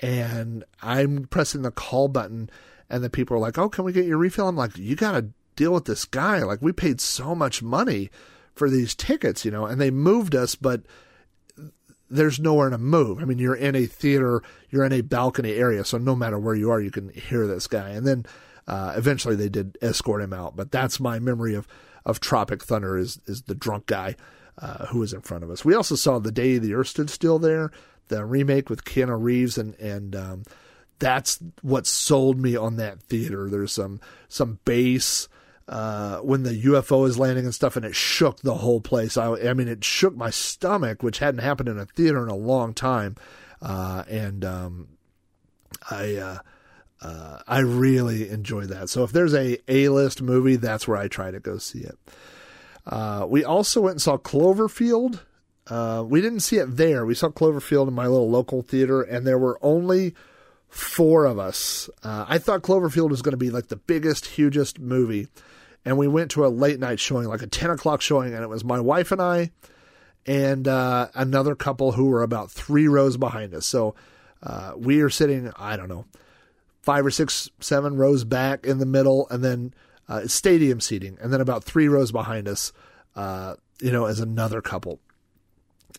and 0.00 0.64
I'm 0.82 1.26
pressing 1.26 1.62
the 1.62 1.70
call 1.70 2.08
button, 2.08 2.50
and 2.90 3.04
the 3.04 3.10
people 3.10 3.36
are 3.36 3.40
like, 3.40 3.58
"Oh, 3.58 3.68
can 3.68 3.84
we 3.84 3.92
get 3.92 4.06
your 4.06 4.18
refill?" 4.18 4.48
I'm 4.48 4.56
like, 4.56 4.76
"You 4.76 4.96
gotta 4.96 5.28
deal 5.56 5.72
with 5.72 5.86
this 5.86 6.04
guy. 6.04 6.42
Like 6.42 6.62
we 6.62 6.72
paid 6.72 7.00
so 7.00 7.34
much 7.34 7.62
money 7.62 8.10
for 8.54 8.70
these 8.70 8.94
tickets, 8.94 9.44
you 9.44 9.50
know, 9.50 9.66
and 9.66 9.80
they 9.80 9.90
moved 9.90 10.34
us, 10.34 10.54
but 10.54 10.82
there's 12.08 12.38
nowhere 12.38 12.70
to 12.70 12.78
move. 12.78 13.20
I 13.20 13.24
mean, 13.24 13.38
you're 13.38 13.54
in 13.54 13.74
a 13.74 13.86
theater, 13.86 14.42
you're 14.70 14.84
in 14.84 14.92
a 14.92 15.00
balcony 15.00 15.54
area, 15.54 15.84
so 15.84 15.98
no 15.98 16.14
matter 16.14 16.38
where 16.38 16.54
you 16.54 16.70
are, 16.70 16.80
you 16.80 16.90
can 16.90 17.08
hear 17.10 17.46
this 17.46 17.66
guy. 17.66 17.90
And 17.90 18.06
then 18.06 18.26
uh, 18.66 18.94
eventually 18.96 19.36
they 19.36 19.48
did 19.48 19.78
escort 19.82 20.22
him 20.22 20.32
out. 20.32 20.56
But 20.56 20.70
that's 20.70 21.00
my 21.00 21.18
memory 21.18 21.54
of 21.54 21.66
of 22.04 22.20
Tropic 22.20 22.62
Thunder 22.62 22.96
is 22.96 23.20
is 23.26 23.42
the 23.42 23.54
drunk 23.54 23.86
guy 23.86 24.14
uh, 24.58 24.86
who 24.86 25.00
was 25.00 25.12
in 25.12 25.20
front 25.20 25.44
of 25.44 25.50
us. 25.50 25.64
We 25.64 25.74
also 25.74 25.96
saw 25.96 26.18
The 26.18 26.32
Day 26.32 26.58
the 26.58 26.74
Earth 26.74 26.88
Stood 26.88 27.10
Still 27.10 27.38
there, 27.38 27.70
the 28.08 28.24
remake 28.24 28.70
with 28.70 28.84
Keanu 28.84 29.20
Reeves 29.20 29.58
and 29.58 29.74
and 29.80 30.14
um, 30.14 30.42
that's 30.98 31.38
what 31.62 31.86
sold 31.86 32.40
me 32.40 32.56
on 32.56 32.76
that 32.76 33.02
theater. 33.02 33.50
There's 33.50 33.72
some 33.72 34.00
some 34.28 34.60
bass 34.64 35.28
uh, 35.68 36.18
when 36.18 36.44
the 36.44 36.62
UFO 36.64 37.08
is 37.08 37.18
landing 37.18 37.44
and 37.44 37.54
stuff, 37.54 37.76
and 37.76 37.84
it 37.84 37.94
shook 37.94 38.40
the 38.40 38.54
whole 38.54 38.80
place. 38.80 39.16
I, 39.16 39.32
I 39.48 39.54
mean, 39.54 39.68
it 39.68 39.84
shook 39.84 40.16
my 40.16 40.30
stomach, 40.30 41.02
which 41.02 41.18
hadn't 41.18 41.40
happened 41.40 41.68
in 41.68 41.78
a 41.78 41.86
theater 41.86 42.22
in 42.22 42.28
a 42.28 42.36
long 42.36 42.72
time. 42.72 43.16
Uh, 43.60 44.04
and 44.08 44.44
um, 44.44 44.88
I 45.90 46.16
uh, 46.16 46.38
uh, 47.02 47.38
I 47.48 47.60
really 47.60 48.28
enjoyed 48.28 48.68
that. 48.68 48.90
So 48.90 49.02
if 49.02 49.12
there's 49.12 49.34
a 49.34 49.58
A 49.68 49.88
list 49.88 50.22
movie, 50.22 50.56
that's 50.56 50.86
where 50.86 50.98
I 50.98 51.08
try 51.08 51.30
to 51.30 51.40
go 51.40 51.58
see 51.58 51.80
it. 51.80 51.98
Uh, 52.86 53.26
we 53.28 53.44
also 53.44 53.80
went 53.80 53.94
and 53.94 54.02
saw 54.02 54.16
Cloverfield. 54.16 55.20
Uh, 55.66 56.04
we 56.06 56.20
didn't 56.20 56.40
see 56.40 56.58
it 56.58 56.76
there. 56.76 57.04
We 57.04 57.16
saw 57.16 57.28
Cloverfield 57.28 57.88
in 57.88 57.94
my 57.94 58.06
little 58.06 58.30
local 58.30 58.62
theater, 58.62 59.02
and 59.02 59.26
there 59.26 59.38
were 59.38 59.58
only 59.62 60.14
four 60.68 61.24
of 61.24 61.40
us. 61.40 61.90
I 62.04 62.38
thought 62.38 62.62
Cloverfield 62.62 63.10
was 63.10 63.22
going 63.22 63.32
to 63.32 63.36
be 63.36 63.50
like 63.50 63.66
the 63.66 63.76
biggest, 63.76 64.26
hugest 64.26 64.78
movie 64.78 65.26
and 65.86 65.96
we 65.96 66.08
went 66.08 66.32
to 66.32 66.44
a 66.44 66.48
late 66.48 66.78
night 66.78 67.00
showing, 67.00 67.28
like 67.28 67.40
a 67.40 67.46
10 67.46 67.70
o'clock 67.70 68.02
showing, 68.02 68.34
and 68.34 68.42
it 68.42 68.48
was 68.48 68.64
my 68.64 68.80
wife 68.80 69.12
and 69.12 69.22
I 69.22 69.52
and 70.26 70.66
uh, 70.66 71.08
another 71.14 71.54
couple 71.54 71.92
who 71.92 72.06
were 72.06 72.22
about 72.22 72.50
three 72.50 72.88
rows 72.88 73.16
behind 73.16 73.54
us. 73.54 73.64
So 73.64 73.94
uh, 74.42 74.72
we 74.76 75.00
are 75.00 75.10
sitting, 75.10 75.52
I 75.56 75.76
don't 75.76 75.88
know, 75.88 76.04
five 76.82 77.06
or 77.06 77.10
six, 77.10 77.48
seven 77.60 77.96
rows 77.96 78.24
back 78.24 78.66
in 78.66 78.78
the 78.78 78.86
middle, 78.86 79.28
and 79.30 79.44
then 79.44 79.72
uh, 80.08 80.26
stadium 80.26 80.80
seating, 80.80 81.16
and 81.20 81.32
then 81.32 81.40
about 81.40 81.64
three 81.64 81.88
rows 81.88 82.12
behind 82.12 82.48
us, 82.48 82.72
uh, 83.14 83.54
you 83.80 83.92
know, 83.92 84.06
as 84.06 84.20
another 84.20 84.60
couple. 84.60 85.00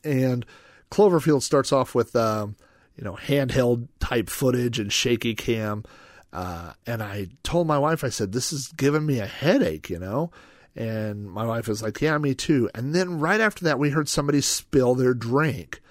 And 0.03 0.45
Cloverfield 0.91 1.41
starts 1.41 1.71
off 1.71 1.95
with, 1.95 2.15
um, 2.15 2.55
you 2.97 3.03
know, 3.03 3.13
handheld 3.13 3.87
type 3.99 4.29
footage 4.29 4.79
and 4.79 4.91
shaky 4.91 5.35
cam. 5.35 5.83
Uh, 6.33 6.73
and 6.85 7.01
I 7.01 7.27
told 7.43 7.67
my 7.67 7.77
wife, 7.77 8.03
I 8.03 8.09
said, 8.09 8.31
this 8.31 8.51
is 8.51 8.67
giving 8.69 9.05
me 9.05 9.19
a 9.19 9.25
headache, 9.25 9.89
you 9.89 9.99
know? 9.99 10.31
And 10.75 11.31
my 11.31 11.45
wife 11.45 11.67
was 11.67 11.81
like, 11.81 12.01
yeah, 12.01 12.17
me 12.17 12.35
too. 12.35 12.69
And 12.75 12.93
then 12.93 13.19
right 13.19 13.41
after 13.41 13.65
that, 13.65 13.79
we 13.79 13.89
heard 13.89 14.09
somebody 14.09 14.41
spill 14.41 14.93
their 14.93 15.13
drink. 15.13 15.81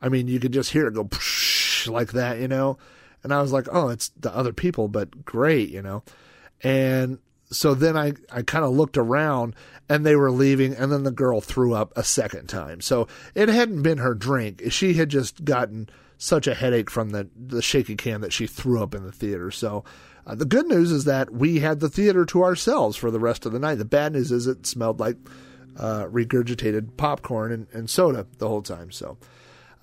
I 0.00 0.08
mean, 0.08 0.28
you 0.28 0.38
could 0.38 0.52
just 0.52 0.70
hear 0.70 0.86
it 0.86 0.94
go 0.94 1.08
like 1.86 2.12
that, 2.12 2.38
you 2.38 2.48
know? 2.48 2.78
And 3.22 3.34
I 3.34 3.42
was 3.42 3.52
like, 3.52 3.66
oh, 3.72 3.88
it's 3.88 4.10
the 4.10 4.34
other 4.34 4.52
people, 4.52 4.86
but 4.88 5.24
great, 5.24 5.70
you 5.70 5.82
know? 5.82 6.04
And 6.62 7.18
so 7.50 7.74
then 7.74 7.96
I, 7.96 8.12
I 8.30 8.42
kind 8.42 8.64
of 8.64 8.72
looked 8.72 8.96
around 8.96 9.56
and 9.88 10.04
they 10.04 10.16
were 10.16 10.30
leaving 10.30 10.74
and 10.74 10.92
then 10.92 11.02
the 11.02 11.10
girl 11.10 11.40
threw 11.40 11.74
up 11.74 11.92
a 11.96 12.04
second 12.04 12.48
time. 12.48 12.80
So 12.80 13.08
it 13.34 13.48
hadn't 13.48 13.82
been 13.82 13.98
her 13.98 14.14
drink. 14.14 14.62
She 14.70 14.94
had 14.94 15.08
just 15.08 15.44
gotten 15.44 15.88
such 16.18 16.46
a 16.46 16.54
headache 16.54 16.90
from 16.90 17.10
the, 17.10 17.28
the 17.34 17.62
shaky 17.62 17.96
cam 17.96 18.20
that 18.20 18.32
she 18.32 18.46
threw 18.46 18.82
up 18.82 18.94
in 18.94 19.04
the 19.04 19.12
theater. 19.12 19.50
So 19.50 19.84
uh, 20.26 20.34
the 20.34 20.44
good 20.44 20.66
news 20.66 20.90
is 20.90 21.04
that 21.04 21.32
we 21.32 21.60
had 21.60 21.80
the 21.80 21.88
theater 21.88 22.24
to 22.26 22.42
ourselves 22.42 22.96
for 22.96 23.10
the 23.10 23.20
rest 23.20 23.46
of 23.46 23.52
the 23.52 23.58
night. 23.58 23.76
The 23.76 23.84
bad 23.84 24.12
news 24.12 24.32
is 24.32 24.46
it 24.46 24.66
smelled 24.66 25.00
like 25.00 25.16
uh, 25.78 26.04
regurgitated 26.06 26.96
popcorn 26.96 27.52
and, 27.52 27.66
and, 27.72 27.88
soda 27.88 28.26
the 28.38 28.48
whole 28.48 28.62
time. 28.62 28.90
So, 28.90 29.16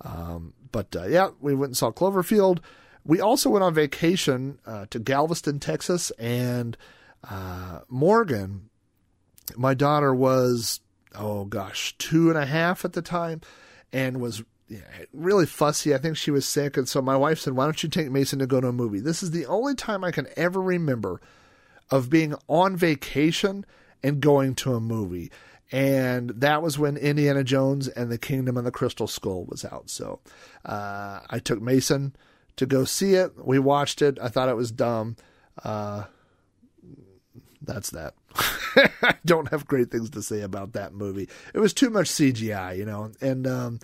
um, 0.02 0.52
but 0.70 0.94
uh, 0.94 1.06
yeah, 1.06 1.30
we 1.40 1.54
went 1.54 1.70
and 1.70 1.76
saw 1.76 1.90
Cloverfield. 1.90 2.58
We 3.02 3.18
also 3.20 3.48
went 3.48 3.64
on 3.64 3.72
vacation 3.72 4.58
uh, 4.66 4.86
to 4.90 4.98
Galveston, 4.98 5.58
Texas, 5.58 6.10
and 6.18 6.76
uh, 7.28 7.80
Morgan, 7.88 8.68
my 9.56 9.72
daughter 9.72 10.14
was 10.14 10.80
oh 11.18 11.44
gosh, 11.44 11.96
two 11.98 12.28
and 12.28 12.38
a 12.38 12.46
half 12.46 12.84
at 12.84 12.92
the 12.92 13.02
time, 13.02 13.40
and 13.92 14.20
was 14.20 14.42
really 15.12 15.46
fussy. 15.46 15.94
I 15.94 15.98
think 15.98 16.16
she 16.16 16.30
was 16.30 16.46
sick. 16.46 16.76
And 16.76 16.88
so 16.88 17.00
my 17.00 17.16
wife 17.16 17.38
said, 17.38 17.54
Why 17.54 17.64
don't 17.64 17.82
you 17.82 17.88
take 17.88 18.10
Mason 18.10 18.38
to 18.40 18.46
go 18.46 18.60
to 18.60 18.68
a 18.68 18.72
movie? 18.72 19.00
This 19.00 19.22
is 19.22 19.30
the 19.30 19.46
only 19.46 19.74
time 19.74 20.04
I 20.04 20.10
can 20.10 20.26
ever 20.36 20.60
remember 20.60 21.20
of 21.90 22.10
being 22.10 22.34
on 22.48 22.76
vacation 22.76 23.64
and 24.02 24.20
going 24.20 24.54
to 24.56 24.74
a 24.74 24.80
movie. 24.80 25.30
And 25.72 26.30
that 26.30 26.62
was 26.62 26.78
when 26.78 26.96
Indiana 26.96 27.42
Jones 27.42 27.88
and 27.88 28.10
the 28.10 28.18
Kingdom 28.18 28.56
of 28.56 28.64
the 28.64 28.70
Crystal 28.70 29.08
Skull 29.08 29.44
was 29.46 29.64
out. 29.64 29.90
So 29.90 30.20
uh, 30.64 31.20
I 31.28 31.38
took 31.40 31.60
Mason 31.60 32.14
to 32.56 32.66
go 32.66 32.84
see 32.84 33.14
it. 33.14 33.32
We 33.44 33.58
watched 33.58 34.00
it. 34.00 34.18
I 34.20 34.28
thought 34.28 34.48
it 34.48 34.56
was 34.56 34.70
dumb. 34.70 35.16
Uh, 35.62 36.04
that's 37.62 37.90
that. 37.90 38.14
I 39.02 39.16
don't 39.24 39.48
have 39.50 39.66
great 39.66 39.90
things 39.90 40.10
to 40.10 40.22
say 40.22 40.42
about 40.42 40.72
that 40.74 40.92
movie. 40.92 41.28
It 41.52 41.58
was 41.58 41.74
too 41.74 41.90
much 41.90 42.08
CGI, 42.08 42.76
you 42.76 42.84
know, 42.84 43.10
and 43.20 43.46
um, 43.46 43.80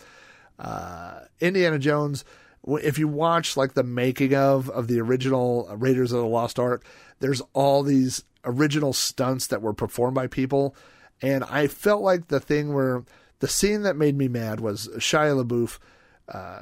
uh, 0.63 1.21
Indiana 1.41 1.79
Jones. 1.79 2.25
If 2.67 2.99
you 2.99 3.09
watch 3.09 3.57
like 3.57 3.75
the 3.75 3.83
making 3.83 4.35
of 4.35 4.71
of 4.71 4.87
the 4.87 5.01
original 5.01 5.69
Raiders 5.77 6.13
of 6.13 6.21
the 6.21 6.27
Lost 6.27 6.59
Ark, 6.59 6.85
there's 7.19 7.43
all 7.53 7.83
these 7.83 8.25
original 8.45 8.93
stunts 8.93 9.49
that 9.49 9.61
were 9.61 9.75
performed 9.75 10.15
by 10.15 10.29
people, 10.29 10.75
and 11.21 11.45
I 11.45 11.67
felt 11.67 12.03
like 12.03 12.29
the 12.29 12.41
thing 12.41 12.73
where 12.73 13.05
the 13.41 13.49
scene 13.49 13.83
that 13.83 13.97
made 13.97 14.17
me 14.17 14.29
mad 14.29 14.61
was 14.61 14.89
Shia 14.99 15.45
LaBeouf. 15.45 15.79
Uh, 16.29 16.61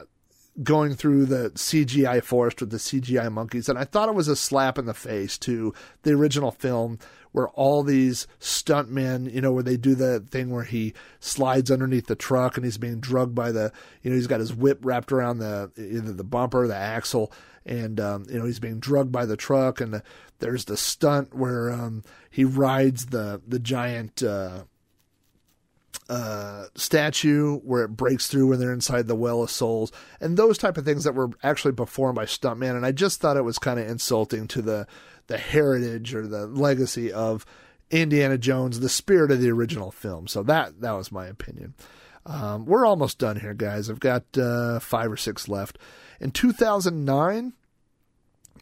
going 0.62 0.94
through 0.94 1.26
the 1.26 1.50
CGI 1.50 2.22
forest 2.22 2.60
with 2.60 2.70
the 2.70 2.76
CGI 2.76 3.32
monkeys. 3.32 3.68
And 3.68 3.78
I 3.78 3.84
thought 3.84 4.08
it 4.08 4.14
was 4.14 4.28
a 4.28 4.36
slap 4.36 4.78
in 4.78 4.86
the 4.86 4.94
face 4.94 5.38
to 5.38 5.72
the 6.02 6.12
original 6.12 6.50
film 6.50 6.98
where 7.32 7.48
all 7.50 7.82
these 7.82 8.26
stuntmen, 8.40 9.32
you 9.32 9.40
know, 9.40 9.52
where 9.52 9.62
they 9.62 9.76
do 9.76 9.94
the 9.94 10.20
thing 10.20 10.50
where 10.50 10.64
he 10.64 10.92
slides 11.20 11.70
underneath 11.70 12.06
the 12.06 12.16
truck 12.16 12.56
and 12.56 12.64
he's 12.64 12.78
being 12.78 12.98
drugged 13.00 13.34
by 13.34 13.52
the, 13.52 13.72
you 14.02 14.10
know, 14.10 14.16
he's 14.16 14.26
got 14.26 14.40
his 14.40 14.52
whip 14.52 14.80
wrapped 14.82 15.12
around 15.12 15.38
the 15.38 15.70
either 15.78 16.12
the 16.12 16.24
bumper, 16.24 16.66
the 16.66 16.74
axle, 16.74 17.32
and 17.66 18.00
um, 18.00 18.26
you 18.28 18.38
know 18.38 18.44
he's 18.44 18.60
being 18.60 18.80
drugged 18.80 19.12
by 19.12 19.24
the 19.24 19.36
truck. 19.36 19.80
And 19.80 19.94
the, 19.94 20.02
there's 20.40 20.64
the 20.64 20.76
stunt 20.76 21.34
where 21.34 21.70
um, 21.70 22.02
he 22.30 22.44
rides 22.44 23.06
the 23.06 23.40
the 23.46 23.58
giant. 23.58 24.22
Uh, 24.22 24.64
uh, 26.10 26.66
statue 26.74 27.58
where 27.60 27.84
it 27.84 27.96
breaks 27.96 28.26
through 28.26 28.48
when 28.48 28.58
they're 28.58 28.72
inside 28.72 29.06
the 29.06 29.14
well 29.14 29.42
of 29.42 29.50
souls 29.50 29.92
and 30.20 30.36
those 30.36 30.58
type 30.58 30.76
of 30.76 30.84
things 30.84 31.04
that 31.04 31.14
were 31.14 31.30
actually 31.42 31.72
performed 31.72 32.16
by 32.16 32.24
stuntman. 32.24 32.76
and 32.76 32.84
i 32.84 32.90
just 32.90 33.20
thought 33.20 33.36
it 33.36 33.44
was 33.44 33.58
kind 33.58 33.78
of 33.78 33.88
insulting 33.88 34.48
to 34.48 34.60
the 34.60 34.86
the 35.28 35.38
heritage 35.38 36.12
or 36.12 36.26
the 36.26 36.46
legacy 36.46 37.12
of 37.12 37.46
Indiana 37.90 38.38
Jones, 38.38 38.80
the 38.80 38.88
spirit 38.88 39.30
of 39.30 39.40
the 39.40 39.50
original 39.50 39.90
film. 39.90 40.26
So 40.26 40.42
that 40.44 40.80
that 40.80 40.92
was 40.92 41.10
my 41.10 41.26
opinion. 41.26 41.74
Um, 42.26 42.66
we're 42.66 42.86
almost 42.86 43.18
done 43.18 43.40
here, 43.40 43.54
guys. 43.54 43.88
I've 43.88 44.00
got 44.00 44.24
uh, 44.36 44.78
five 44.78 45.10
or 45.10 45.16
six 45.16 45.48
left. 45.48 45.78
In 46.20 46.30
2009, 46.30 47.54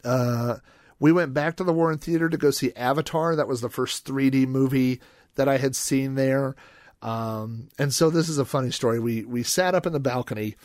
uh, 0.05 0.57
we 1.01 1.13
went 1.13 1.35
back 1.35 1.57
to 1.57 1.65
the 1.65 1.73
Warren 1.73 1.99
Theater 1.99 2.29
to 2.29 2.37
go 2.37 2.51
see 2.51 2.73
Avatar. 2.75 3.35
That 3.35 3.49
was 3.49 3.61
the 3.61 3.69
first 3.69 4.07
3D 4.07 4.47
movie 4.47 5.01
that 5.35 5.49
I 5.49 5.59
had 5.59 5.75
seen 5.75 6.15
there. 6.15 6.55
Um, 7.03 7.69
and 7.79 7.93
so 7.93 8.11
this 8.11 8.29
is 8.29 8.39
a 8.39 8.45
funny 8.45 8.71
story. 8.71 8.99
We 8.99 9.25
we 9.25 9.43
sat 9.43 9.75
up 9.75 9.87
in 9.87 9.93
the 9.93 10.01
balcony, 10.01 10.57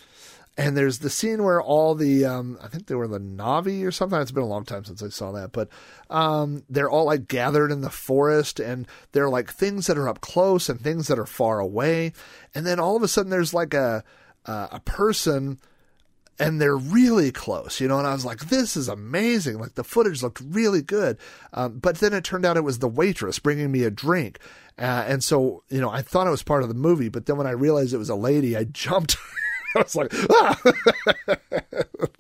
and 0.58 0.76
there's 0.76 1.00
the 1.00 1.10
scene 1.10 1.44
where 1.44 1.62
all 1.62 1.96
the 1.96 2.26
um, 2.26 2.58
I 2.62 2.68
think 2.68 2.88
they 2.88 2.96
were 2.96 3.08
the 3.08 3.20
Na'vi 3.20 3.86
or 3.86 3.92
something. 3.92 4.20
It's 4.20 4.32
been 4.32 4.44
a 4.44 4.48
long 4.48 4.66
time 4.66 4.84
since 4.84 5.04
I 5.04 5.10
saw 5.10 5.32
that, 5.34 5.52
but 5.52 5.70
um, 6.10 6.64
they're 6.70 6.90
all 6.90 7.06
like 7.06 7.28
gathered 7.28 7.72
in 7.72 7.82
the 7.82 7.90
forest, 7.90 8.60
and 8.60 8.88
they're 9.12 9.30
like 9.30 9.52
things 9.52 9.88
that 9.88 9.98
are 9.98 10.10
up 10.10 10.22
close 10.22 10.70
and 10.70 10.82
things 10.82 11.08
that 11.08 11.20
are 11.20 11.26
far 11.26 11.60
away, 11.60 12.14
and 12.56 12.66
then 12.66 12.80
all 12.80 12.96
of 12.96 13.04
a 13.04 13.08
sudden 13.08 13.30
there's 13.30 13.54
like 13.54 13.74
a 13.74 14.04
uh, 14.46 14.68
a 14.72 14.80
person 14.80 15.60
and 16.40 16.60
they're 16.60 16.78
really 16.78 17.32
close, 17.32 17.80
you 17.80 17.88
know. 17.88 17.98
And 17.98 18.08
I 18.08 18.14
was 18.14 18.26
like, 18.26 18.48
"This 18.50 18.76
is 18.76 18.88
amazing!" 18.88 19.60
Like 19.60 19.76
the 19.76 19.84
footage 19.84 20.24
looked 20.24 20.42
really 20.42 20.82
good, 20.82 21.18
um, 21.54 21.80
but 21.80 21.98
then 22.00 22.14
it 22.14 22.24
turned 22.24 22.46
out 22.46 22.58
it 22.58 22.64
was 22.64 22.80
the 22.80 22.88
waitress 22.88 23.40
bringing 23.40 23.72
me 23.72 23.84
a 23.84 23.92
drink, 23.92 24.40
uh, 24.78 25.06
and 25.08 25.24
so 25.24 25.64
you 25.70 25.80
know 25.80 25.90
I 25.90 26.02
thought 26.02 26.28
it 26.28 26.32
was 26.32 26.44
part 26.44 26.64
of 26.64 26.70
the 26.70 26.76
movie, 26.76 27.10
but 27.10 27.26
then 27.26 27.38
when 27.38 27.48
I 27.48 27.52
realized 27.52 27.94
it 27.94 27.98
was 27.98 28.10
a 28.10 28.16
lady, 28.16 28.58
I 28.58 28.64
jumped. 28.72 29.16
I 29.76 29.80
was 29.82 29.96
like, 29.96 30.14
ah! 30.30 30.62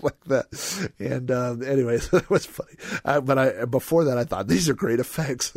like 0.01 0.23
that. 0.25 0.89
And 0.99 1.29
um, 1.29 1.61
anyway, 1.63 1.99
it 2.11 2.29
was 2.29 2.45
funny. 2.45 2.73
Uh, 3.05 3.21
but 3.21 3.37
I 3.37 3.65
before 3.65 4.05
that, 4.05 4.17
I 4.17 4.23
thought 4.23 4.47
these 4.47 4.69
are 4.69 4.73
great 4.73 4.99
effects. 4.99 5.53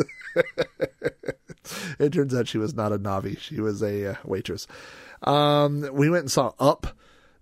it 1.98 2.12
turns 2.12 2.34
out 2.34 2.48
she 2.48 2.58
was 2.58 2.74
not 2.74 2.92
a 2.92 2.98
Na'vi; 2.98 3.38
she 3.38 3.60
was 3.60 3.82
a 3.82 4.12
uh, 4.12 4.14
waitress. 4.24 4.66
Um, 5.22 5.88
we 5.92 6.10
went 6.10 6.24
and 6.24 6.30
saw 6.30 6.52
Up 6.58 6.86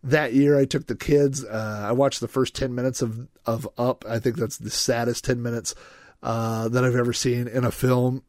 that 0.04 0.34
year 0.34 0.58
I 0.58 0.66
took 0.66 0.86
the 0.86 0.94
kids. 0.94 1.44
Uh, 1.44 1.86
I 1.88 1.92
watched 1.92 2.20
the 2.20 2.28
first 2.28 2.54
10 2.54 2.74
minutes 2.74 3.02
of, 3.02 3.26
of 3.46 3.68
Up. 3.78 4.04
I 4.06 4.18
think 4.18 4.36
that's 4.36 4.58
the 4.58 4.70
saddest 4.70 5.24
10 5.24 5.42
minutes 5.42 5.74
uh, 6.22 6.68
that 6.68 6.84
I've 6.84 6.94
ever 6.94 7.14
seen 7.14 7.48
in 7.48 7.64
a 7.64 7.72
film. 7.72 8.22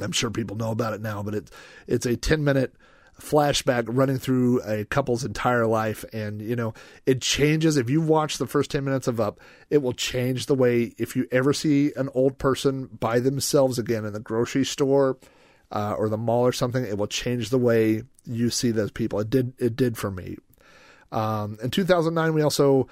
I'm 0.00 0.12
sure 0.12 0.30
people 0.30 0.56
know 0.56 0.72
about 0.72 0.94
it 0.94 1.00
now, 1.00 1.22
but 1.22 1.34
it, 1.34 1.50
it's 1.86 2.04
a 2.04 2.16
10 2.16 2.42
minute 2.42 2.74
flashback 3.20 3.84
running 3.86 4.18
through 4.18 4.60
a 4.62 4.84
couple's 4.84 5.24
entire 5.24 5.66
life. 5.66 6.04
And, 6.12 6.42
you 6.42 6.56
know, 6.56 6.74
it 7.06 7.20
changes. 7.20 7.76
If 7.76 7.88
you 7.88 8.00
watch 8.00 8.38
the 8.38 8.46
first 8.46 8.70
10 8.72 8.84
minutes 8.84 9.06
of 9.06 9.20
Up, 9.20 9.40
it 9.70 9.78
will 9.78 9.92
change 9.92 10.46
the 10.46 10.54
way, 10.54 10.94
if 10.98 11.14
you 11.14 11.28
ever 11.30 11.52
see 11.52 11.92
an 11.94 12.08
old 12.12 12.38
person 12.38 12.86
by 12.86 13.20
themselves 13.20 13.78
again 13.78 14.04
in 14.04 14.12
the 14.12 14.20
grocery 14.20 14.64
store 14.64 15.16
uh, 15.70 15.94
or 15.96 16.08
the 16.08 16.18
mall 16.18 16.44
or 16.44 16.52
something, 16.52 16.84
it 16.84 16.98
will 16.98 17.06
change 17.06 17.50
the 17.50 17.58
way 17.58 18.02
you 18.24 18.50
see 18.50 18.72
those 18.72 18.90
people. 18.90 19.20
It 19.20 19.30
did, 19.30 19.52
it 19.58 19.76
did 19.76 19.96
for 19.96 20.10
me 20.10 20.38
um, 21.12 21.58
in 21.62 21.70
2009, 21.70 22.34
we 22.34 22.42
also 22.42 22.88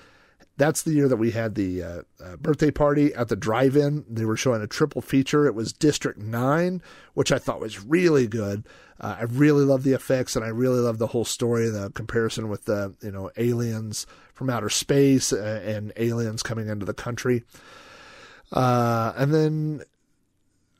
that's 0.59 0.82
the 0.82 0.93
year 0.93 1.09
that 1.09 1.16
we 1.16 1.32
had 1.32 1.55
the 1.55 1.82
uh, 1.82 2.02
uh, 2.22 2.36
birthday 2.36 2.70
party 2.70 3.14
at 3.14 3.28
the 3.28 3.36
drive-in. 3.36 4.05
They 4.09 4.24
were 4.24 4.36
showing 4.36 4.62
a 4.62 4.66
triple 4.66 5.02
feature. 5.02 5.47
It 5.47 5.55
was 5.55 5.72
District 5.72 6.18
Nine, 6.18 6.82
which 7.14 7.30
I 7.30 7.38
thought 7.38 7.60
was 7.60 7.84
really 7.84 8.26
good. 8.26 8.64
Uh, 8.98 9.16
I 9.20 9.22
really 9.24 9.64
love 9.64 9.82
the 9.82 9.93
effects, 9.93 10.34
and 10.34 10.44
I 10.44 10.48
really 10.48 10.80
love 10.80 10.97
the 10.98 11.09
whole 11.09 11.26
story. 11.26 11.68
The 11.68 11.90
comparison 11.90 12.48
with 12.48 12.64
the 12.64 12.94
you 13.02 13.10
know 13.10 13.30
aliens 13.36 14.06
from 14.32 14.48
outer 14.48 14.70
space 14.70 15.32
uh, 15.32 15.62
and 15.64 15.93
aliens 15.97 16.43
coming 16.43 16.68
into 16.68 16.86
the 16.86 16.94
country, 16.94 17.44
uh, 18.52 19.12
and 19.16 19.34
then 19.34 19.82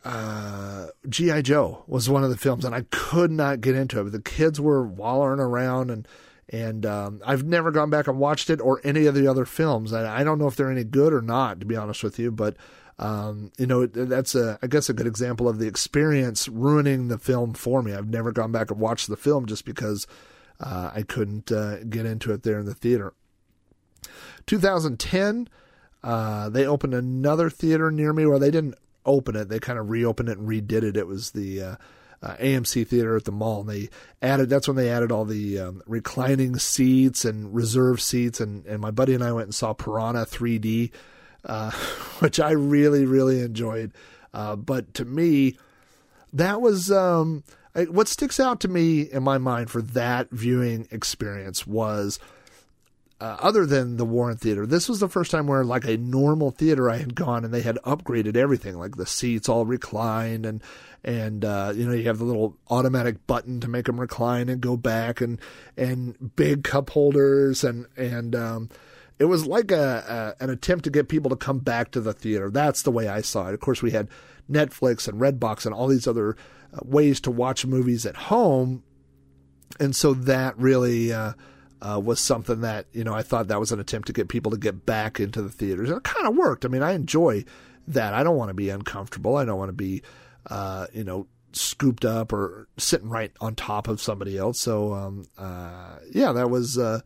uh, 0.07 0.87
G.I. 1.07 1.43
Joe 1.43 1.85
was 1.87 2.09
one 2.09 2.25
of 2.25 2.31
the 2.31 2.39
films, 2.39 2.65
and 2.65 2.75
I 2.75 2.87
could 2.91 3.31
not 3.31 3.61
get 3.61 3.75
into 3.75 4.01
it. 4.01 4.05
But 4.05 4.13
the 4.13 4.23
kids 4.23 4.59
were 4.59 4.87
wallering 4.87 5.41
around, 5.41 5.91
and 5.91 6.09
and 6.49 6.87
um, 6.87 7.21
I've 7.27 7.45
never 7.45 7.71
gone 7.71 7.91
back 7.91 8.07
and 8.07 8.19
watched 8.19 8.51
it 8.51 8.61
or 8.61 8.81
any 8.85 9.07
of 9.07 9.15
the 9.15 9.27
other 9.27 9.45
films. 9.45 9.93
I, 9.93 10.21
I 10.21 10.25
don't 10.25 10.39
know 10.39 10.47
if 10.47 10.57
they're 10.57 10.71
any 10.71 10.85
good 10.85 11.13
or 11.13 11.23
not, 11.23 11.61
to 11.61 11.67
be 11.67 11.77
honest 11.77 12.05
with 12.05 12.19
you. 12.19 12.31
But 12.31 12.57
um, 12.99 13.53
you 13.59 13.67
know, 13.67 13.87
that's 13.87 14.35
a 14.35 14.59
I 14.63 14.69
guess 14.69 14.89
a 14.89 14.95
good 14.95 15.07
example 15.07 15.49
of 15.49 15.59
the 15.59 15.67
experience 15.67 16.49
ruining 16.49 17.09
the 17.09 17.19
film 17.19 17.55
for 17.55 17.83
me. 17.83 17.93
I've 17.93 18.09
never 18.09 18.33
gone 18.33 18.53
back 18.53 18.71
and 18.71 18.81
watched 18.81 19.09
the 19.09 19.17
film 19.17 19.47
just 19.47 19.65
because 19.65 20.07
uh, 20.61 20.91
I 20.95 21.03
couldn't 21.03 21.51
uh, 21.51 21.85
get 21.85 22.07
into 22.07 22.33
it 22.33 22.43
there 22.43 22.59
in 22.59 22.67
the 22.67 22.75
theater. 22.75 23.13
2010, 24.47 25.49
uh, 26.05 26.49
they 26.49 26.65
opened 26.65 26.95
another 26.95 27.51
theater 27.51 27.91
near 27.91 28.13
me 28.13 28.25
where 28.25 28.39
they 28.39 28.53
didn't 28.53 28.77
open 29.05 29.35
it; 29.35 29.49
they 29.49 29.59
kind 29.59 29.81
of 29.81 29.91
reopened 29.91 30.29
it 30.29 30.39
and 30.39 30.49
redid 30.49 30.85
it. 30.85 30.97
It 30.97 31.09
was 31.09 31.33
the 31.33 31.77
uh, 32.23 32.37
AMC 32.37 32.87
theater 32.87 33.17
at 33.17 33.25
the 33.25 33.33
mall. 33.33 33.61
And 33.61 33.71
they 33.71 33.89
added 34.23 34.49
that's 34.49 34.69
when 34.69 34.77
they 34.77 34.91
added 34.91 35.13
all 35.13 35.25
the 35.25 35.59
um, 35.59 35.83
reclining 35.87 36.59
seats 36.59 37.25
and 37.25 37.55
reserve 37.55 38.01
seats. 38.01 38.41
And, 38.41 38.65
and 38.67 38.81
my 38.81 38.91
buddy 38.91 39.15
and 39.15 39.23
I 39.25 39.33
went 39.33 39.47
and 39.47 39.55
saw 39.55 39.73
Piranha 39.73 40.27
3D, 40.27 40.91
uh, 41.45 41.71
which 42.19 42.41
I 42.41 42.51
really 42.53 43.05
really 43.05 43.41
enjoyed. 43.41 43.93
Uh, 44.33 44.57
but 44.57 44.93
to 44.95 45.05
me, 45.05 45.57
that 46.33 46.61
was 46.61 46.91
um, 46.91 47.43
I, 47.75 47.85
what 47.85 48.09
sticks 48.09 48.41
out 48.41 48.61
to 48.61 48.69
me 48.69 49.03
in 49.03 49.23
my 49.23 49.39
mind 49.39 49.71
for 49.71 49.83
that 49.83 50.31
viewing 50.31 50.89
experience 50.91 51.67
was. 51.67 52.19
Uh, 53.19 53.35
other 53.41 53.65
than 53.65 53.97
the 53.97 54.05
Warren 54.05 54.37
Theater, 54.37 54.67
this 54.67 54.91
was 54.91 55.01
the 55.01 55.09
first 55.09 55.31
time 55.31 55.47
where, 55.47 55.65
like 55.65 55.87
a 55.87 55.97
normal 55.97 56.51
theater, 56.51 56.91
I 56.91 56.99
had 56.99 57.15
gone 57.15 57.47
and 57.47 57.55
they 57.55 57.63
had 57.63 57.79
upgraded 57.83 58.37
everything, 58.37 58.75
like 58.77 58.97
the 58.97 59.07
seats 59.07 59.49
all 59.49 59.65
reclined 59.65 60.45
and 60.45 60.63
and 61.07 61.45
uh, 61.45 61.73
you 61.75 61.87
know 61.87 61.95
you 61.95 62.03
have 62.09 62.19
the 62.19 62.25
little 62.25 62.59
automatic 62.69 63.27
button 63.29 63.61
to 63.61 63.69
make 63.69 63.87
them 63.87 64.01
recline 64.01 64.49
and 64.49 64.61
go 64.61 64.77
back, 64.77 65.21
and 65.21 65.41
and 65.77 66.35
big 66.35 66.65
cup 66.65 66.91
holders, 66.91 67.63
and 67.63 67.87
and 67.97 68.35
um, 68.35 68.69
it 69.21 69.27
was 69.27 69.47
like 69.47 69.71
a, 69.71 70.35
a, 70.41 70.43
an 70.45 70.51
attempt 70.51 70.85
to 70.85 70.91
get 70.91 71.09
people 71.09 71.31
to 71.31 71.37
come 71.37 71.61
back 71.61 71.93
to 71.93 72.01
the 72.01 72.13
theater. 72.13 72.51
That's 72.51 72.83
the 72.83 72.91
way 72.91 73.09
I 73.09 73.21
saw 73.21 73.49
it. 73.49 73.55
Of 73.55 73.61
course, 73.61 73.83
we 73.83 73.93
had 73.93 74.09
Netflix 74.51 75.07
and 75.07 75.21
Redbox 75.21 75.65
and 75.65 75.73
all 75.73 75.87
these 75.87 76.09
other 76.09 76.37
uh, 76.75 76.81
ways 76.85 77.21
to 77.21 77.31
watch 77.31 77.65
movies 77.65 78.05
at 78.05 78.17
home, 78.17 78.83
and 79.81 79.95
so 79.95 80.13
that 80.13 80.59
really. 80.59 81.13
Uh, 81.13 81.33
uh, 81.83 82.01
was 82.03 82.19
something 82.19 82.63
that 82.63 82.87
you 82.93 83.05
know 83.05 83.13
I 83.13 83.21
thought 83.21 83.49
that 83.49 83.61
was 83.61 83.71
an 83.71 83.79
attempt 83.79 84.07
to 84.07 84.15
get 84.15 84.29
people 84.29 84.51
to 84.51 84.57
get 84.57 84.87
back 84.87 85.21
into 85.21 85.43
the 85.43 85.51
theaters, 85.51 85.91
and 85.91 85.99
it 85.99 86.05
kind 86.05 86.27
of 86.27 86.35
worked. 86.35 86.65
I 86.65 86.69
mean, 86.69 86.83
I 86.83 86.93
enjoy 86.93 87.45
that. 87.87 88.15
I 88.15 88.23
don't 88.23 88.39
want 88.39 88.49
to 88.49 88.55
be 88.55 88.71
uncomfortable. 88.71 89.37
I 89.37 89.45
don't 89.45 89.59
want 89.59 89.69
to 89.69 89.75
be 89.75 90.03
uh, 90.51 90.87
you 90.93 91.05
know, 91.05 91.27
scooped 91.53 92.05
up 92.05 92.33
or 92.33 92.69
sitting 92.77 93.09
right 93.09 93.33
on 93.41 93.55
top 93.55 93.89
of 93.89 94.01
somebody 94.01 94.37
else. 94.37 94.61
So, 94.61 94.93
um, 94.93 95.27
uh, 95.39 95.97
yeah, 96.13 96.33
that 96.33 96.51
was 96.51 96.79
uh, 96.79 97.01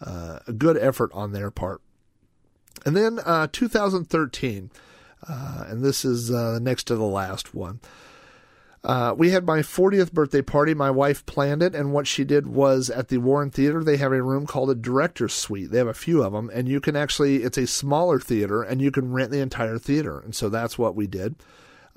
uh, 0.00 0.40
a 0.46 0.52
good 0.52 0.76
effort 0.76 1.10
on 1.14 1.32
their 1.32 1.50
part. 1.50 1.80
And 2.84 2.96
then 2.96 3.20
uh, 3.24 3.46
2013, 3.52 4.70
uh, 5.28 5.64
and 5.68 5.84
this 5.84 6.04
is 6.04 6.30
uh, 6.30 6.58
next 6.60 6.84
to 6.84 6.96
the 6.96 7.04
last 7.04 7.54
one. 7.54 7.80
we 9.16 9.30
had 9.30 9.46
my 9.46 9.60
40th 9.60 10.12
birthday 10.12 10.42
party. 10.42 10.74
My 10.74 10.90
wife 10.90 11.24
planned 11.24 11.62
it, 11.62 11.76
and 11.76 11.92
what 11.92 12.08
she 12.08 12.24
did 12.24 12.48
was 12.48 12.90
at 12.90 13.08
the 13.08 13.18
Warren 13.18 13.50
Theater, 13.50 13.84
they 13.84 13.98
have 13.98 14.12
a 14.12 14.22
room 14.22 14.46
called 14.46 14.70
a 14.70 14.74
director's 14.74 15.32
suite. 15.32 15.70
They 15.70 15.78
have 15.78 15.86
a 15.86 15.94
few 15.94 16.24
of 16.24 16.32
them, 16.32 16.50
and 16.52 16.68
you 16.68 16.80
can 16.80 16.96
actually, 16.96 17.44
it's 17.44 17.58
a 17.58 17.68
smaller 17.68 18.18
theater, 18.18 18.62
and 18.62 18.82
you 18.82 18.90
can 18.90 19.12
rent 19.12 19.30
the 19.30 19.40
entire 19.40 19.78
theater. 19.78 20.18
And 20.18 20.34
so 20.34 20.48
that's 20.48 20.76
what 20.76 20.96
we 20.96 21.06
did 21.06 21.36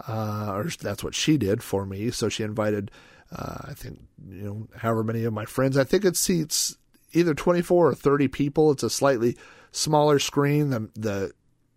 uh, 0.08 0.52
or 0.54 0.70
that's 0.80 1.04
what 1.04 1.16
she 1.16 1.38
did 1.38 1.64
for 1.64 1.86
me. 1.86 2.12
So 2.12 2.30
she 2.30 2.44
invited, 2.44 2.92
uh, 3.32 3.58
I 3.70 3.74
think, 3.74 4.00
you 4.30 4.44
know, 4.44 4.68
however 4.78 5.04
many 5.04 5.24
of 5.24 5.34
my 5.34 5.46
friends. 5.46 5.78
I 5.78 5.84
think 5.84 6.06
it 6.06 6.18
seats 6.18 6.78
either 7.14 7.34
24 7.34 7.90
or 7.90 7.96
30 7.96 8.28
people. 8.28 8.72
It's 8.72 8.84
a 8.84 8.90
slightly 8.90 9.38
smaller 9.72 10.20
screen. 10.20 10.70
The, 10.70 10.90
the 10.96 11.32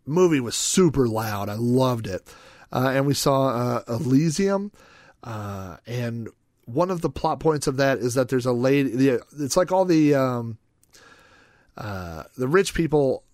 movie 0.07 0.41
was 0.41 0.57
super 0.57 1.07
loud. 1.09 1.49
I 1.49 1.55
loved 1.55 2.07
it. 2.07 2.23
Uh, 2.73 2.93
and 2.95 3.07
we 3.07 3.15
saw 3.15 3.49
uh, 3.49 3.83
Elysium. 3.89 4.73
Uh, 5.23 5.77
and 5.87 6.29
one 6.67 6.91
of 6.91 7.01
the 7.01 7.11
plot 7.11 7.41
points 7.41 7.67
of 7.67 7.77
that 7.79 7.99
is 7.99 8.15
that 8.15 8.29
there's 8.29 8.47
a 8.47 8.53
lady. 8.53 9.09
It's 9.39 9.57
like 9.57 9.73
all 9.73 9.85
the 9.85 10.15
um, 10.15 10.59
uh, 11.77 12.25
the 12.37 12.49
rich 12.49 12.75
people 12.75 13.25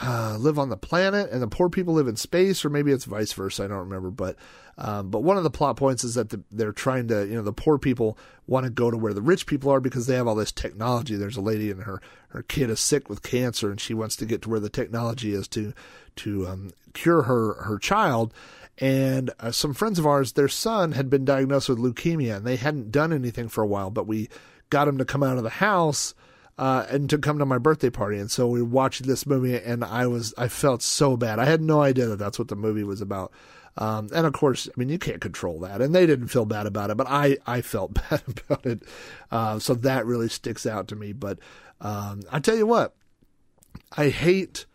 uh, 0.00 0.36
live 0.38 0.58
on 0.58 0.68
the 0.68 0.76
planet 0.76 1.30
and 1.30 1.42
the 1.42 1.48
poor 1.48 1.68
people 1.68 1.94
live 1.94 2.08
in 2.08 2.16
space, 2.16 2.64
or 2.64 2.70
maybe 2.70 2.92
it's 2.92 3.04
vice 3.04 3.32
versa. 3.32 3.64
I 3.64 3.68
don't 3.68 3.78
remember, 3.78 4.10
but 4.10 4.36
um, 4.76 5.10
but 5.10 5.24
one 5.24 5.36
of 5.36 5.42
the 5.42 5.50
plot 5.50 5.76
points 5.76 6.04
is 6.04 6.14
that 6.14 6.30
the, 6.30 6.40
they're 6.52 6.70
trying 6.70 7.08
to, 7.08 7.26
you 7.26 7.34
know, 7.34 7.42
the 7.42 7.52
poor 7.52 7.78
people 7.78 8.16
want 8.46 8.62
to 8.62 8.70
go 8.70 8.92
to 8.92 8.96
where 8.96 9.12
the 9.12 9.20
rich 9.20 9.46
people 9.46 9.72
are 9.72 9.80
because 9.80 10.06
they 10.06 10.14
have 10.14 10.28
all 10.28 10.36
this 10.36 10.52
technology. 10.52 11.16
There's 11.16 11.36
a 11.36 11.40
lady 11.40 11.70
and 11.70 11.82
her 11.82 12.00
her 12.28 12.42
kid 12.42 12.70
is 12.70 12.78
sick 12.78 13.08
with 13.08 13.24
cancer, 13.24 13.70
and 13.70 13.80
she 13.80 13.92
wants 13.92 14.14
to 14.16 14.26
get 14.26 14.42
to 14.42 14.50
where 14.50 14.60
the 14.60 14.68
technology 14.68 15.32
is 15.32 15.48
to 15.48 15.72
to 16.16 16.46
um, 16.46 16.70
cure 16.92 17.22
her 17.22 17.54
her 17.64 17.78
child. 17.78 18.32
And 18.80 19.32
uh, 19.40 19.50
some 19.50 19.74
friends 19.74 19.98
of 19.98 20.06
ours, 20.06 20.34
their 20.34 20.48
son 20.48 20.92
had 20.92 21.10
been 21.10 21.24
diagnosed 21.24 21.68
with 21.68 21.78
leukemia, 21.78 22.36
and 22.36 22.46
they 22.46 22.54
hadn't 22.54 22.92
done 22.92 23.12
anything 23.12 23.48
for 23.48 23.64
a 23.64 23.66
while, 23.66 23.90
but 23.90 24.06
we 24.06 24.28
got 24.70 24.86
him 24.86 24.98
to 24.98 25.04
come 25.04 25.24
out 25.24 25.38
of 25.38 25.42
the 25.42 25.50
house 25.50 26.14
uh, 26.58 26.84
and 26.90 27.08
to 27.08 27.18
come 27.18 27.38
to 27.38 27.46
my 27.46 27.58
birthday 27.58 27.90
party. 27.90 28.18
And 28.18 28.30
so 28.30 28.48
we 28.48 28.60
watched 28.60 29.04
this 29.04 29.26
movie, 29.26 29.56
and 29.56 29.84
I 29.84 30.06
was 30.06 30.34
I 30.36 30.48
felt 30.48 30.82
so 30.82 31.16
bad. 31.16 31.38
I 31.38 31.44
had 31.44 31.62
no 31.62 31.80
idea 31.80 32.06
that 32.06 32.18
that's 32.18 32.38
what 32.38 32.48
the 32.48 32.56
movie 32.56 32.84
was 32.84 33.00
about. 33.00 33.32
Um, 33.76 34.08
and 34.12 34.26
of 34.26 34.32
course, 34.32 34.68
I 34.68 34.72
mean, 34.76 34.88
you 34.88 34.98
can't 34.98 35.20
control 35.20 35.60
that, 35.60 35.80
and 35.80 35.94
they 35.94 36.04
didn't 36.04 36.28
feel 36.28 36.44
bad 36.44 36.66
about 36.66 36.90
it, 36.90 36.96
but 36.96 37.06
I 37.08 37.38
I 37.46 37.60
felt 37.62 37.94
bad 38.10 38.22
about 38.26 38.66
it. 38.66 38.82
Uh, 39.30 39.60
so 39.60 39.74
that 39.74 40.04
really 40.04 40.28
sticks 40.28 40.66
out 40.66 40.88
to 40.88 40.96
me. 40.96 41.12
But 41.12 41.38
um, 41.80 42.22
I 42.32 42.40
tell 42.40 42.56
you 42.56 42.66
what, 42.66 42.94
I 43.96 44.08
hate. 44.08 44.66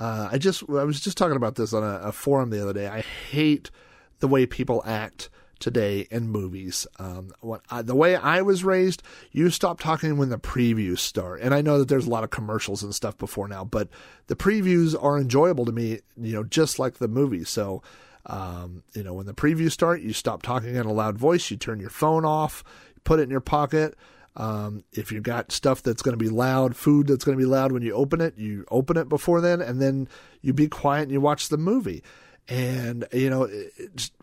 Uh, 0.00 0.28
I 0.32 0.38
just 0.38 0.64
I 0.68 0.82
was 0.82 1.00
just 1.00 1.16
talking 1.16 1.36
about 1.36 1.54
this 1.54 1.72
on 1.72 1.84
a, 1.84 2.08
a 2.08 2.12
forum 2.12 2.50
the 2.50 2.60
other 2.60 2.72
day. 2.72 2.88
I 2.88 3.02
hate 3.02 3.70
the 4.18 4.26
way 4.26 4.46
people 4.46 4.82
act 4.84 5.30
today 5.64 6.06
in 6.10 6.28
movies. 6.28 6.86
Um, 6.98 7.32
I, 7.70 7.80
the 7.80 7.94
way 7.94 8.16
I 8.16 8.42
was 8.42 8.64
raised, 8.64 9.02
you 9.32 9.48
stop 9.48 9.80
talking 9.80 10.18
when 10.18 10.28
the 10.28 10.38
previews 10.38 10.98
start. 10.98 11.40
And 11.40 11.54
I 11.54 11.62
know 11.62 11.78
that 11.78 11.88
there's 11.88 12.06
a 12.06 12.10
lot 12.10 12.22
of 12.22 12.28
commercials 12.28 12.82
and 12.82 12.94
stuff 12.94 13.16
before 13.16 13.48
now, 13.48 13.64
but 13.64 13.88
the 14.26 14.36
previews 14.36 14.94
are 15.02 15.18
enjoyable 15.18 15.64
to 15.64 15.72
me, 15.72 16.00
you 16.20 16.34
know, 16.34 16.44
just 16.44 16.78
like 16.78 16.98
the 16.98 17.08
movie. 17.08 17.44
So, 17.44 17.82
um, 18.26 18.82
you 18.94 19.02
know, 19.02 19.14
when 19.14 19.24
the 19.24 19.32
previews 19.32 19.72
start, 19.72 20.02
you 20.02 20.12
stop 20.12 20.42
talking 20.42 20.76
in 20.76 20.84
a 20.84 20.92
loud 20.92 21.16
voice, 21.16 21.50
you 21.50 21.56
turn 21.56 21.80
your 21.80 21.88
phone 21.88 22.26
off, 22.26 22.62
put 23.04 23.18
it 23.18 23.22
in 23.22 23.30
your 23.30 23.40
pocket. 23.40 23.96
Um, 24.36 24.84
if 24.92 25.12
you've 25.12 25.22
got 25.22 25.50
stuff 25.50 25.82
that's 25.82 26.02
going 26.02 26.18
to 26.18 26.22
be 26.22 26.28
loud, 26.28 26.76
food 26.76 27.06
that's 27.06 27.24
going 27.24 27.38
to 27.38 27.42
be 27.42 27.48
loud 27.48 27.72
when 27.72 27.82
you 27.82 27.94
open 27.94 28.20
it, 28.20 28.36
you 28.36 28.66
open 28.70 28.98
it 28.98 29.08
before 29.08 29.40
then, 29.40 29.62
and 29.62 29.80
then 29.80 30.08
you 30.42 30.52
be 30.52 30.68
quiet 30.68 31.04
and 31.04 31.12
you 31.12 31.22
watch 31.22 31.48
the 31.48 31.56
movie. 31.56 32.02
And 32.48 33.06
you 33.12 33.30
know, 33.30 33.48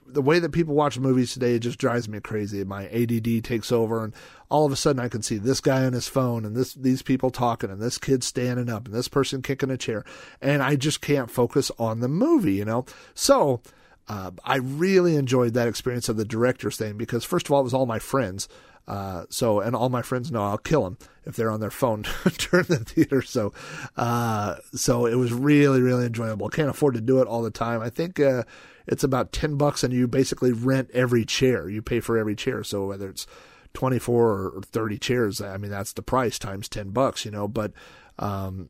the 0.05 0.21
way 0.21 0.39
that 0.39 0.51
people 0.51 0.75
watch 0.75 0.99
movies 0.99 1.33
today 1.33 1.55
it 1.55 1.59
just 1.59 1.79
drives 1.79 2.07
me 2.07 2.19
crazy. 2.19 2.63
My 2.63 2.87
ADD 2.89 3.43
takes 3.43 3.71
over, 3.71 4.03
and 4.03 4.13
all 4.49 4.65
of 4.65 4.71
a 4.71 4.75
sudden 4.75 5.01
I 5.01 5.09
can 5.09 5.23
see 5.23 5.37
this 5.37 5.59
guy 5.61 5.85
on 5.85 5.93
his 5.93 6.07
phone, 6.07 6.45
and 6.45 6.55
this 6.55 6.73
these 6.73 7.01
people 7.01 7.31
talking, 7.31 7.71
and 7.71 7.81
this 7.81 7.97
kid 7.97 8.23
standing 8.23 8.69
up, 8.69 8.85
and 8.85 8.95
this 8.95 9.07
person 9.07 9.41
kicking 9.41 9.71
a 9.71 9.77
chair, 9.77 10.03
and 10.41 10.61
I 10.61 10.75
just 10.75 11.01
can't 11.01 11.31
focus 11.31 11.71
on 11.79 11.99
the 11.99 12.09
movie. 12.09 12.53
You 12.53 12.65
know, 12.65 12.85
so. 13.13 13.61
Uh, 14.07 14.31
I 14.43 14.57
really 14.57 15.15
enjoyed 15.15 15.53
that 15.53 15.69
experience 15.69 16.09
of 16.09 16.17
the 16.17 16.25
director's 16.25 16.75
thing 16.75 16.97
because, 16.97 17.23
first 17.23 17.45
of 17.45 17.53
all, 17.53 17.61
it 17.61 17.63
was 17.63 17.73
all 17.73 17.85
my 17.85 17.99
friends. 17.99 18.49
Uh, 18.87 19.25
so, 19.29 19.59
and 19.59 19.75
all 19.75 19.89
my 19.89 20.01
friends 20.01 20.31
know 20.31 20.43
I'll 20.43 20.57
kill 20.57 20.83
them 20.83 20.97
if 21.25 21.35
they're 21.35 21.51
on 21.51 21.59
their 21.59 21.71
phone 21.71 22.01
during 22.37 22.65
the 22.65 22.83
theater. 22.83 23.21
So, 23.21 23.53
uh, 23.95 24.55
so 24.73 25.05
it 25.05 25.15
was 25.15 25.31
really, 25.31 25.81
really 25.81 26.05
enjoyable. 26.05 26.49
Can't 26.49 26.69
afford 26.69 26.95
to 26.95 27.01
do 27.01 27.21
it 27.21 27.27
all 27.27 27.41
the 27.41 27.51
time. 27.51 27.81
I 27.81 27.89
think, 27.89 28.19
uh, 28.19 28.43
it's 28.87 29.03
about 29.03 29.31
10 29.31 29.55
bucks 29.55 29.83
and 29.83 29.93
you 29.93 30.07
basically 30.07 30.51
rent 30.51 30.89
every 30.93 31.23
chair. 31.23 31.69
You 31.69 31.81
pay 31.81 31.99
for 31.99 32.17
every 32.17 32.35
chair. 32.35 32.63
So 32.63 32.87
whether 32.87 33.09
it's 33.09 33.27
24 33.73 34.29
or 34.29 34.61
30 34.63 34.97
chairs, 34.97 35.41
I 35.41 35.57
mean, 35.57 35.71
that's 35.71 35.93
the 35.93 36.01
price 36.01 36.39
times 36.39 36.67
10 36.67 36.89
bucks, 36.89 37.23
you 37.23 37.31
know, 37.31 37.47
but, 37.47 37.71
um, 38.19 38.69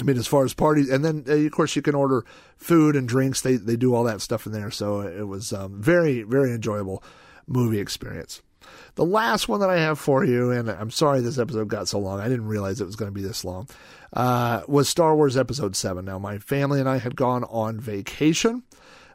I 0.00 0.04
mean, 0.04 0.16
as 0.16 0.26
far 0.26 0.44
as 0.44 0.54
parties, 0.54 0.90
and 0.90 1.04
then 1.04 1.24
uh, 1.28 1.34
of 1.34 1.52
course 1.52 1.76
you 1.76 1.82
can 1.82 1.94
order 1.94 2.24
food 2.56 2.96
and 2.96 3.06
drinks. 3.06 3.40
They 3.40 3.56
they 3.56 3.76
do 3.76 3.94
all 3.94 4.04
that 4.04 4.20
stuff 4.20 4.46
in 4.46 4.52
there, 4.52 4.70
so 4.70 5.00
it 5.00 5.28
was 5.28 5.52
um, 5.52 5.80
very 5.80 6.22
very 6.22 6.52
enjoyable 6.52 7.04
movie 7.46 7.78
experience. 7.78 8.42
The 8.94 9.04
last 9.04 9.48
one 9.48 9.60
that 9.60 9.70
I 9.70 9.78
have 9.78 9.98
for 9.98 10.24
you, 10.24 10.50
and 10.50 10.70
I'm 10.70 10.90
sorry 10.90 11.20
this 11.20 11.38
episode 11.38 11.68
got 11.68 11.88
so 11.88 11.98
long. 11.98 12.20
I 12.20 12.28
didn't 12.28 12.46
realize 12.46 12.80
it 12.80 12.84
was 12.86 12.96
going 12.96 13.10
to 13.10 13.14
be 13.14 13.26
this 13.26 13.44
long. 13.44 13.68
Uh, 14.12 14.62
was 14.68 14.88
Star 14.88 15.16
Wars 15.16 15.36
Episode 15.36 15.74
Seven. 15.74 16.04
Now 16.04 16.18
my 16.18 16.38
family 16.38 16.78
and 16.78 16.88
I 16.88 16.98
had 16.98 17.16
gone 17.16 17.44
on 17.44 17.80
vacation. 17.80 18.62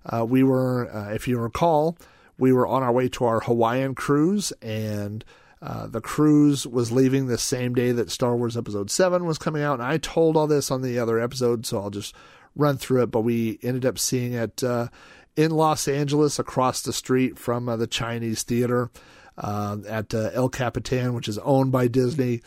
Uh, 0.04 0.26
we 0.26 0.42
were, 0.42 0.90
uh, 0.92 1.14
if 1.14 1.28
you 1.28 1.38
recall, 1.38 1.98
we 2.40 2.52
were 2.52 2.66
on 2.66 2.82
our 2.82 2.92
way 2.92 3.08
to 3.10 3.26
our 3.26 3.42
Hawaiian 3.42 3.94
cruise, 3.94 4.52
and 4.64 5.24
uh, 5.62 5.86
the 5.88 6.02
cruise 6.02 6.66
was 6.66 6.92
leaving 6.92 7.28
the 7.28 7.38
same 7.38 7.76
day 7.76 7.92
that 7.92 8.10
Star 8.10 8.36
Wars 8.36 8.58
Episode 8.58 8.90
7 8.90 9.26
was 9.26 9.38
coming 9.38 9.62
out. 9.62 9.76
And 9.76 9.84
I 9.84 9.98
told 9.98 10.38
all 10.38 10.48
this 10.48 10.72
on 10.72 10.82
the 10.82 10.98
other 10.98 11.20
episode, 11.20 11.66
so 11.66 11.80
I'll 11.80 11.90
just 11.90 12.16
run 12.56 12.78
through 12.78 13.04
it. 13.04 13.12
But 13.12 13.22
we 13.22 13.60
ended 13.62 13.86
up 13.86 14.00
seeing 14.00 14.34
it 14.34 14.64
uh, 14.64 14.88
in 15.36 15.52
Los 15.52 15.88
Angeles 15.88 16.40
across 16.40 16.82
the 16.82 16.94
street 16.94 17.38
from 17.38 17.70
uh, 17.70 17.76
the 17.76 17.88
Chinese 17.88 18.44
theater 18.44 18.90
uh, 19.38 19.78
at 19.88 20.14
uh, 20.14 20.32
El 20.34 20.50
Capitan, 20.50 21.14
which 21.14 21.28
is 21.28 21.38
owned 21.40 21.72
by 21.72 21.88
Disney. 21.88 22.42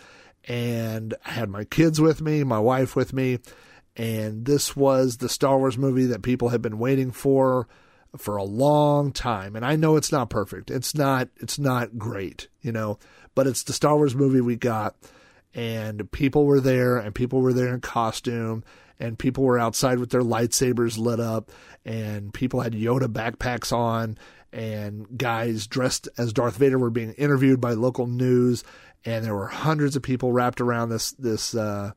And 0.49 1.15
I 1.25 1.33
had 1.33 1.51
my 1.51 1.65
kids 1.65 2.01
with 2.01 2.21
me, 2.21 2.45
my 2.45 2.59
wife 2.59 2.97
with 2.97 3.13
me. 3.13 3.39
And 3.97 4.45
this 4.45 4.75
was 4.75 5.19
the 5.19 5.29
Star 5.29 5.59
Wars 5.59 5.77
movie 5.77 6.07
that 6.07 6.23
people 6.23 6.49
had 6.49 6.63
been 6.63 6.79
waiting 6.79 7.11
for 7.11 7.69
for 8.17 8.37
a 8.37 8.45
long 8.45 9.13
time. 9.13 9.55
And 9.55 9.65
I 9.65 9.77
know 9.77 9.97
it's 9.97 10.11
not 10.11 10.31
perfect. 10.31 10.71
It's 10.71 10.95
not 10.95 11.29
it's 11.37 11.59
not 11.59 11.99
great, 11.99 12.49
you 12.61 12.73
know, 12.73 12.99
but 13.35 13.47
it's 13.47 13.63
the 13.63 13.73
Star 13.73 13.97
Wars 13.97 14.15
movie 14.15 14.41
we 14.41 14.57
got 14.57 14.97
and 15.55 16.11
people 16.13 16.47
were 16.47 16.61
there 16.61 16.97
and 16.97 17.15
people 17.15 17.41
were 17.41 17.53
there 17.53 17.75
in 17.75 17.81
costume 17.81 18.63
and 18.99 19.19
people 19.19 19.45
were 19.45 19.59
outside 19.59 19.99
with 19.99 20.11
their 20.11 20.23
lightsabers 20.23 20.99
lit 20.99 21.19
up 21.19 21.51
and 21.85 22.33
people 22.33 22.61
had 22.61 22.73
Yoda 22.73 23.07
backpacks 23.07 23.73
on 23.73 24.17
and 24.53 25.07
guys 25.17 25.67
dressed 25.67 26.09
as 26.19 26.33
Darth 26.33 26.57
Vader 26.57 26.79
were 26.79 26.91
being 26.91 27.13
interviewed 27.13 27.61
by 27.61 27.73
local 27.73 28.07
news 28.07 28.65
and 29.05 29.25
there 29.25 29.35
were 29.35 29.47
hundreds 29.47 29.97
of 29.97 30.03
people 30.03 30.33
wrapped 30.33 30.61
around 30.61 30.91
this 30.91 31.13
this 31.13 31.55
uh, 31.55 31.93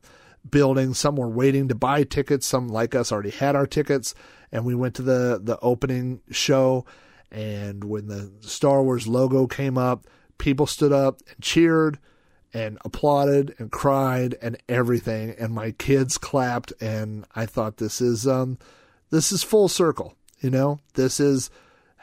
building. 0.48 0.94
Some 0.94 1.16
were 1.16 1.28
waiting 1.28 1.68
to 1.68 1.74
buy 1.74 2.04
tickets. 2.04 2.46
Some 2.46 2.68
like 2.68 2.94
us 2.94 3.12
already 3.12 3.30
had 3.30 3.56
our 3.56 3.66
tickets. 3.66 4.14
And 4.52 4.64
we 4.64 4.74
went 4.74 4.94
to 4.96 5.02
the 5.02 5.40
the 5.42 5.58
opening 5.60 6.20
show 6.30 6.84
and 7.30 7.84
when 7.84 8.06
the 8.06 8.30
Star 8.40 8.82
Wars 8.82 9.08
logo 9.08 9.46
came 9.46 9.76
up, 9.76 10.06
people 10.38 10.66
stood 10.66 10.92
up 10.92 11.20
and 11.28 11.40
cheered 11.42 11.98
and 12.52 12.78
applauded 12.84 13.54
and 13.58 13.72
cried 13.72 14.36
and 14.40 14.56
everything. 14.68 15.34
And 15.38 15.52
my 15.52 15.72
kids 15.72 16.16
clapped 16.16 16.72
and 16.80 17.26
I 17.34 17.46
thought 17.46 17.78
this 17.78 18.00
is 18.00 18.26
um 18.26 18.58
this 19.10 19.30
is 19.32 19.42
full 19.42 19.68
circle, 19.68 20.14
you 20.40 20.50
know? 20.50 20.78
This 20.94 21.20
is 21.20 21.50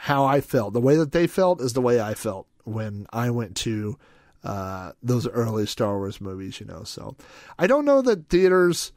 how 0.01 0.25
I 0.25 0.41
felt. 0.41 0.73
The 0.73 0.81
way 0.81 0.95
that 0.95 1.11
they 1.11 1.27
felt 1.27 1.61
is 1.61 1.73
the 1.73 1.81
way 1.81 2.01
I 2.01 2.15
felt 2.15 2.47
when 2.63 3.05
I 3.13 3.29
went 3.29 3.55
to 3.57 3.99
uh, 4.43 4.93
those 5.03 5.27
early 5.27 5.67
Star 5.67 5.95
Wars 5.99 6.19
movies, 6.19 6.59
you 6.59 6.65
know. 6.65 6.81
So 6.83 7.15
I 7.59 7.67
don't 7.67 7.85
know 7.85 8.01
that 8.01 8.27
theaters 8.27 8.93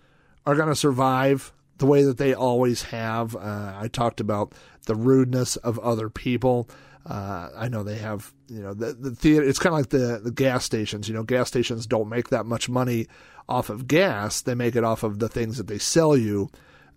are 0.47 0.55
going 0.55 0.71
to 0.71 0.75
survive 0.75 1.53
the 1.77 1.85
way 1.85 2.05
that 2.05 2.17
they 2.17 2.33
always 2.33 2.85
have. 2.85 3.37
Uh, 3.37 3.75
I 3.77 3.89
talked 3.89 4.19
about 4.19 4.55
the 4.87 4.95
rudeness 4.95 5.57
of 5.57 5.79
other 5.81 6.09
people. 6.09 6.71
Uh, 7.05 7.51
I 7.55 7.69
know 7.69 7.83
they 7.83 7.99
have, 7.99 8.33
you 8.49 8.63
know, 8.63 8.73
the, 8.73 8.95
the 8.95 9.11
theater, 9.11 9.45
it's 9.45 9.59
kind 9.59 9.75
of 9.75 9.81
like 9.81 9.91
the, 9.91 10.23
the 10.25 10.31
gas 10.31 10.65
stations. 10.65 11.07
You 11.07 11.15
know, 11.15 11.23
gas 11.23 11.49
stations 11.49 11.87
don't 11.87 12.09
make 12.09 12.31
that 12.31 12.47
much 12.47 12.71
money 12.71 13.09
off 13.47 13.69
of 13.69 13.87
gas. 13.87 14.41
They 14.41 14.55
make 14.55 14.75
it 14.75 14.85
off 14.85 15.03
of 15.03 15.19
the 15.19 15.29
things 15.29 15.59
that 15.59 15.67
they 15.67 15.77
sell 15.77 16.17
you 16.17 16.49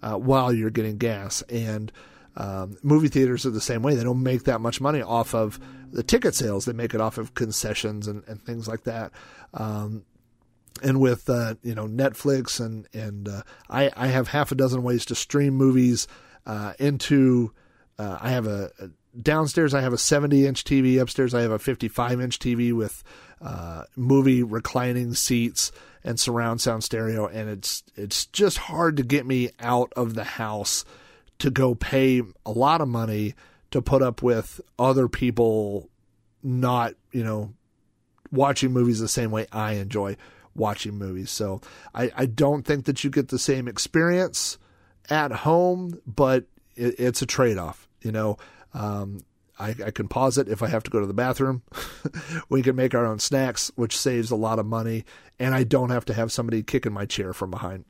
uh, 0.01 0.15
while 0.15 0.53
you're 0.53 0.69
getting 0.69 0.97
gas. 0.97 1.41
And 1.49 1.91
um, 2.38 2.77
movie 2.84 3.07
theaters 3.07 3.45
are 3.45 3.51
the 3.51 3.59
same 3.59 3.81
way. 3.81 3.95
They 3.95 4.03
don't 4.03 4.22
make 4.22 4.43
that 4.43 4.61
much 4.61 4.80
money 4.80 5.01
off 5.01 5.34
of 5.34 5.59
the 5.91 6.03
ticket 6.03 6.35
sales. 6.35 6.65
They 6.65 6.73
make 6.73 6.93
it 6.93 7.01
off 7.01 7.18
of 7.18 7.34
concessions 7.34 8.07
and, 8.07 8.23
and 8.27 8.41
things 8.41 8.68
like 8.68 8.84
that. 8.84 9.11
Um, 9.55 10.05
and 10.84 10.99
with 10.99 11.27
uh, 11.27 11.55
you 11.64 11.73
know 11.73 11.88
Netflix 11.88 12.64
and 12.64 12.88
and 12.93 13.27
uh, 13.27 13.41
I 13.69 13.91
I 13.97 14.07
have 14.07 14.27
half 14.27 14.51
a 14.51 14.55
dozen 14.55 14.84
ways 14.84 15.05
to 15.05 15.15
stream 15.15 15.55
movies 15.55 16.07
uh, 16.45 16.73
into. 16.80 17.51
Uh, 17.99 18.19
I 18.22 18.30
have 18.30 18.45
a, 18.45 18.69
a, 18.80 18.89
downstairs. 19.19 19.73
I 19.73 19.81
have 19.81 19.93
a 19.93 19.97
70 19.97 20.45
inch 20.45 20.64
TV. 20.64 21.01
Upstairs, 21.01 21.34
I 21.34 21.41
have 21.41 21.49
a 21.49 21.57
55 21.57 22.22
inch 22.22 22.38
TV 22.38 22.72
with 22.72 23.03
uh, 23.41 23.85
movie 23.95 24.43
reclining 24.43 25.15
seats 25.15 25.72
and 26.03 26.19
surround 26.19 26.61
sound 26.61 26.84
stereo. 26.84 27.26
And 27.26 27.49
it's 27.49 27.84
it's 27.95 28.27
just 28.27 28.59
hard 28.59 28.97
to 28.97 29.03
get 29.03 29.26
me 29.26 29.49
out 29.59 29.91
of 29.95 30.14
the 30.14 30.23
house 30.23 30.85
to 31.39 31.49
go 31.49 31.76
pay 31.76 32.22
a 32.45 32.51
lot 32.51 32.81
of 32.81 32.88
money 32.88 33.35
to 33.72 33.81
put 33.81 34.01
up 34.01 34.23
with 34.23 34.61
other 34.80 35.07
people 35.07 35.89
not 36.43 36.93
you 37.11 37.23
know 37.23 37.53
watching 38.31 38.72
movies 38.72 38.99
the 38.99 39.07
same 39.07 39.31
way 39.31 39.47
I 39.51 39.73
enjoy 39.73 40.18
watching 40.57 40.95
movies. 40.95 41.31
So 41.31 41.61
I, 41.93 42.11
I 42.15 42.26
don't 42.26 42.64
think 42.64 42.85
that 42.85 43.03
you 43.03 43.09
get 43.09 43.30
the 43.30 43.39
same 43.39 43.68
experience 43.68 44.57
at 45.09 45.31
home, 45.31 46.01
but 46.05 46.45
it, 46.76 46.95
it's 46.99 47.22
a 47.22 47.26
trade 47.26 47.57
off. 47.57 47.88
You 48.01 48.11
know, 48.11 48.38
um, 48.73 49.19
I, 49.59 49.69
I, 49.85 49.91
can 49.91 50.07
pause 50.07 50.38
it 50.38 50.47
if 50.47 50.61
I 50.61 50.68
have 50.68 50.84
to 50.84 50.91
go 50.91 50.99
to 50.99 51.05
the 51.05 51.14
bathroom. 51.14 51.64
we 52.49 52.61
can 52.61 52.76
make 52.76 52.93
our 52.93 53.05
own 53.05 53.19
snacks, 53.19 53.72
which 53.76 53.97
saves 53.97 54.30
a 54.30 54.35
lot 54.35 54.59
of 54.59 54.65
money, 54.65 55.05
and 55.39 55.55
I 55.55 55.64
don't 55.64 55.89
have 55.89 56.05
to 56.05 56.14
have 56.14 56.31
somebody 56.31 56.64
kicking 56.64 56.93
my 56.93 57.05
chair 57.05 57.34
from 57.34 57.51
behind. 57.51 57.85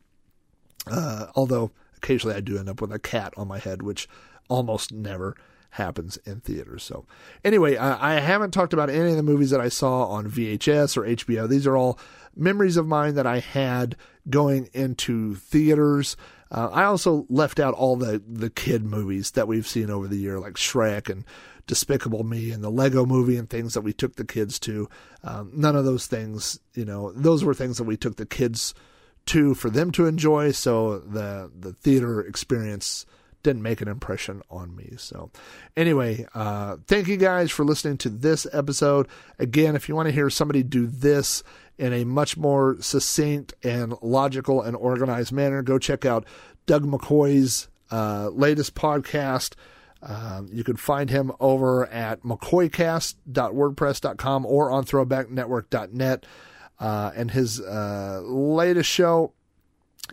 Uh, 0.89 1.27
although 1.35 1.71
occasionally 1.97 2.35
I 2.35 2.41
do 2.41 2.57
end 2.57 2.69
up 2.69 2.81
with 2.81 2.91
a 2.91 2.99
cat 2.99 3.33
on 3.37 3.47
my 3.47 3.59
head, 3.59 3.81
which 3.81 4.07
almost 4.49 4.91
never 4.91 5.35
happens 5.71 6.17
in 6.17 6.39
theaters. 6.39 6.83
So, 6.83 7.05
anyway, 7.43 7.77
I, 7.77 8.15
I, 8.15 8.19
haven't 8.19 8.51
talked 8.51 8.73
about 8.73 8.89
any 8.89 9.11
of 9.11 9.17
the 9.17 9.23
movies 9.23 9.49
that 9.51 9.61
I 9.61 9.69
saw 9.69 10.05
on 10.05 10.29
VHS 10.29 10.97
or 10.97 11.03
HBO. 11.03 11.47
These 11.47 11.67
are 11.67 11.77
all 11.77 11.99
memories 12.35 12.77
of 12.77 12.87
mine 12.87 13.15
that 13.15 13.27
I 13.27 13.39
had 13.39 13.95
going 14.29 14.69
into 14.73 15.35
theaters. 15.35 16.15
Uh, 16.51 16.69
I 16.71 16.83
also 16.85 17.25
left 17.29 17.59
out 17.59 17.73
all 17.73 17.95
the, 17.95 18.21
the 18.25 18.49
kid 18.49 18.83
movies 18.83 19.31
that 19.31 19.47
we've 19.47 19.67
seen 19.67 19.89
over 19.89 20.07
the 20.07 20.17
year, 20.17 20.39
like 20.39 20.53
Shrek 20.53 21.09
and 21.09 21.25
Despicable 21.65 22.23
Me 22.23 22.51
and 22.51 22.63
the 22.63 22.71
Lego 22.71 23.05
movie 23.05 23.37
and 23.37 23.49
things 23.49 23.73
that 23.73 23.81
we 23.81 23.91
took 23.91 24.15
the 24.15 24.25
kids 24.25 24.57
to. 24.59 24.89
Um, 25.23 25.51
none 25.53 25.75
of 25.75 25.83
those 25.83 26.07
things, 26.07 26.59
you 26.73 26.85
know, 26.85 27.11
those 27.11 27.43
were 27.43 27.53
things 27.53 27.77
that 27.77 27.83
we 27.83 27.97
took 27.97 28.15
the 28.15 28.25
kids 28.25 28.73
to 29.27 29.53
for 29.53 29.69
them 29.69 29.91
to 29.91 30.05
enjoy. 30.05 30.51
So 30.51 30.99
the 30.99 31.51
the 31.57 31.73
theater 31.73 32.21
experience 32.21 33.05
didn't 33.43 33.61
make 33.61 33.81
an 33.81 33.87
impression 33.87 34.41
on 34.49 34.75
me. 34.75 34.95
So, 34.97 35.31
anyway, 35.77 36.27
uh, 36.33 36.77
thank 36.85 37.07
you 37.07 37.15
guys 37.15 37.49
for 37.49 37.63
listening 37.63 37.97
to 37.99 38.09
this 38.09 38.45
episode. 38.51 39.07
Again, 39.39 39.75
if 39.75 39.87
you 39.87 39.95
want 39.95 40.07
to 40.07 40.13
hear 40.13 40.29
somebody 40.29 40.63
do 40.63 40.87
this 40.87 41.43
in 41.77 41.93
a 41.93 42.03
much 42.03 42.35
more 42.35 42.75
succinct 42.81 43.53
and 43.63 43.93
logical 44.01 44.61
and 44.61 44.75
organized 44.75 45.31
manner, 45.31 45.61
go 45.61 45.79
check 45.79 46.03
out 46.03 46.25
Doug 46.65 46.83
McCoy's 46.83 47.69
uh, 47.89 48.29
latest 48.33 48.75
podcast. 48.75 49.53
Um, 50.03 50.49
you 50.51 50.63
can 50.63 50.75
find 50.75 51.09
him 51.09 51.31
over 51.39 51.87
at 51.87 52.21
mccoycast.wordpress.com 52.23 54.45
or 54.45 54.69
on 54.71 54.85
throwbacknetwork.net. 54.85 56.25
Uh, 56.79 57.11
and 57.15 57.31
his 57.31 57.59
uh, 57.59 58.21
latest 58.23 58.89
show 58.89 59.33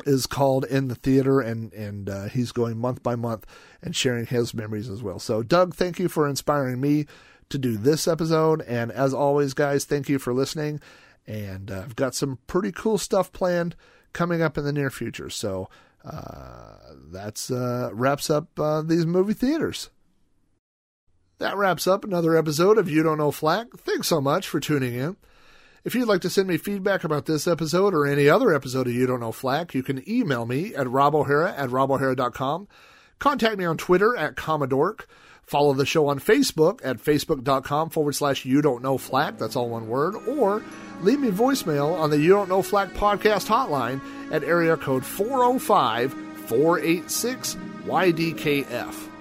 is 0.07 0.27
called 0.27 0.65
In 0.65 0.89
the 0.89 0.95
Theater, 0.95 1.41
and 1.41 1.73
and 1.73 2.09
uh, 2.09 2.25
he's 2.25 2.53
going 2.53 2.79
month 2.79 3.03
by 3.03 3.17
month 3.17 3.47
and 3.83 3.95
sharing 3.95 4.27
his 4.27 4.55
memories 4.55 4.89
as 4.89 5.03
well. 5.03 5.19
So, 5.19 5.43
Doug, 5.43 5.75
thank 5.75 5.99
you 5.99 6.09
for 6.09 6.29
inspiring 6.29 6.81
me 6.81 7.07
to 7.51 7.59
do 7.59 7.77
this 7.77 8.09
episode, 8.09 8.63
and 8.63 8.91
as 8.91 9.13
always, 9.13 9.55
guys, 9.55 9.85
thank 9.85 10.09
you 10.09 10.19
for 10.19 10.33
listening. 10.33 10.81
And 11.27 11.71
uh, 11.71 11.83
I've 11.85 11.97
got 11.97 12.15
some 12.15 12.39
pretty 12.47 12.73
cool 12.73 12.99
stuff 12.99 13.33
planned 13.33 13.77
coming 14.13 14.43
up 14.43 14.59
in 14.59 14.65
the 14.65 14.73
near 14.73 14.91
future. 14.91 15.31
So 15.31 15.69
uh, 16.05 16.77
that's 17.11 17.51
uh, 17.51 17.91
wraps 17.93 18.29
up 18.29 18.49
these 18.87 19.07
movie 19.07 19.33
theaters. 19.33 19.91
That 21.39 21.57
wraps 21.57 21.87
up 21.87 22.05
another 22.05 22.37
episode 22.37 22.79
of 22.79 22.89
You 22.89 23.03
Don't 23.03 23.19
Know 23.19 23.31
Flack. 23.31 23.69
Thanks 23.77 24.07
so 24.07 24.21
much 24.21 24.47
for 24.47 24.61
tuning 24.61 24.95
in. 24.95 25.17
If 25.85 25.95
you'd 25.95 26.09
like 26.09 26.23
to 26.23 26.31
send 26.31 26.49
me 26.49 26.57
feedback 26.57 27.05
about 27.05 27.27
this 27.27 27.47
episode 27.47 27.93
or 27.93 28.07
any 28.07 28.27
other 28.27 28.55
episode 28.55 28.87
of 28.87 28.95
You 28.95 29.07
Don't 29.07 29.21
Know 29.21 29.33
Flack, 29.33 29.75
you 29.75 29.83
can 29.83 30.09
email 30.09 30.47
me 30.47 30.75
at 30.75 30.87
robohara 30.87 31.53
at 31.59 31.69
robohara.com. 31.69 32.69
Contact 33.19 33.59
me 33.59 33.67
on 33.67 33.77
Twitter 33.77 34.17
at 34.17 34.35
Commodork. 34.35 35.01
Follow 35.43 35.75
the 35.75 35.85
show 35.85 36.09
on 36.09 36.21
Facebook 36.21 36.81
at 36.83 36.97
facebook.com 36.97 37.91
forward 37.91 38.15
slash 38.15 38.47
you 38.47 38.63
don't 38.63 38.83
know 38.83 38.97
flack. 38.97 39.37
That's 39.37 39.57
all 39.57 39.69
one 39.69 39.87
word. 39.87 40.15
Or 40.27 40.63
leave 41.03 41.21
me 41.21 41.29
voicemail 41.29 41.93
on 41.99 42.09
the 42.09 42.19
You 42.19 42.31
Don't 42.31 42.49
Know 42.49 42.63
Flack 42.63 42.95
podcast 42.95 43.47
hotline 43.47 44.01
at 44.33 44.43
area 44.43 44.79
code 44.79 45.05
405 45.05 46.15
486 46.49 47.57
YDKF. 47.85 49.14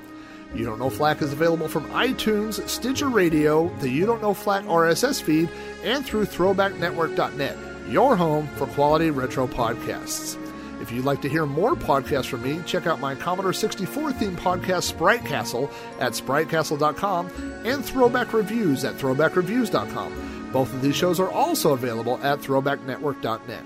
You 0.55 0.65
Don't 0.65 0.79
Know 0.79 0.89
Flack 0.89 1.21
is 1.21 1.33
available 1.33 1.67
from 1.67 1.85
iTunes, 1.89 2.67
Stitcher 2.69 3.09
Radio, 3.09 3.69
the 3.79 3.89
You 3.89 4.05
Don't 4.05 4.21
Know 4.21 4.33
Flack 4.33 4.63
RSS 4.65 5.21
feed, 5.21 5.49
and 5.83 6.05
through 6.05 6.25
throwbacknetwork.net, 6.25 7.57
your 7.89 8.15
home 8.15 8.47
for 8.55 8.67
quality 8.67 9.09
retro 9.09 9.47
podcasts. 9.47 10.37
If 10.81 10.91
you'd 10.91 11.05
like 11.05 11.21
to 11.21 11.29
hear 11.29 11.45
more 11.45 11.75
podcasts 11.75 12.27
from 12.27 12.43
me, 12.43 12.61
check 12.65 12.87
out 12.87 12.99
my 12.99 13.15
Commodore 13.15 13.53
64 13.53 14.11
themed 14.11 14.35
podcast, 14.35 14.83
Sprite 14.83 15.25
Castle, 15.25 15.71
at 15.99 16.11
spritecastle.com 16.11 17.27
and 17.63 17.83
Throwback 17.85 18.33
Reviews 18.33 18.83
at 18.83 18.95
throwbackreviews.com. 18.95 20.49
Both 20.51 20.73
of 20.73 20.81
these 20.81 20.95
shows 20.95 21.19
are 21.19 21.31
also 21.31 21.71
available 21.73 22.19
at 22.21 22.39
throwbacknetwork.net. 22.39 23.63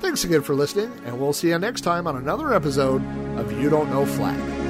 Thanks 0.00 0.24
again 0.24 0.42
for 0.42 0.54
listening, 0.54 0.92
and 1.04 1.20
we'll 1.20 1.32
see 1.32 1.48
you 1.48 1.58
next 1.58 1.82
time 1.82 2.06
on 2.06 2.16
another 2.16 2.52
episode 2.54 3.04
of 3.38 3.52
You 3.60 3.70
Don't 3.70 3.90
Know 3.90 4.06
Flack. 4.06 4.65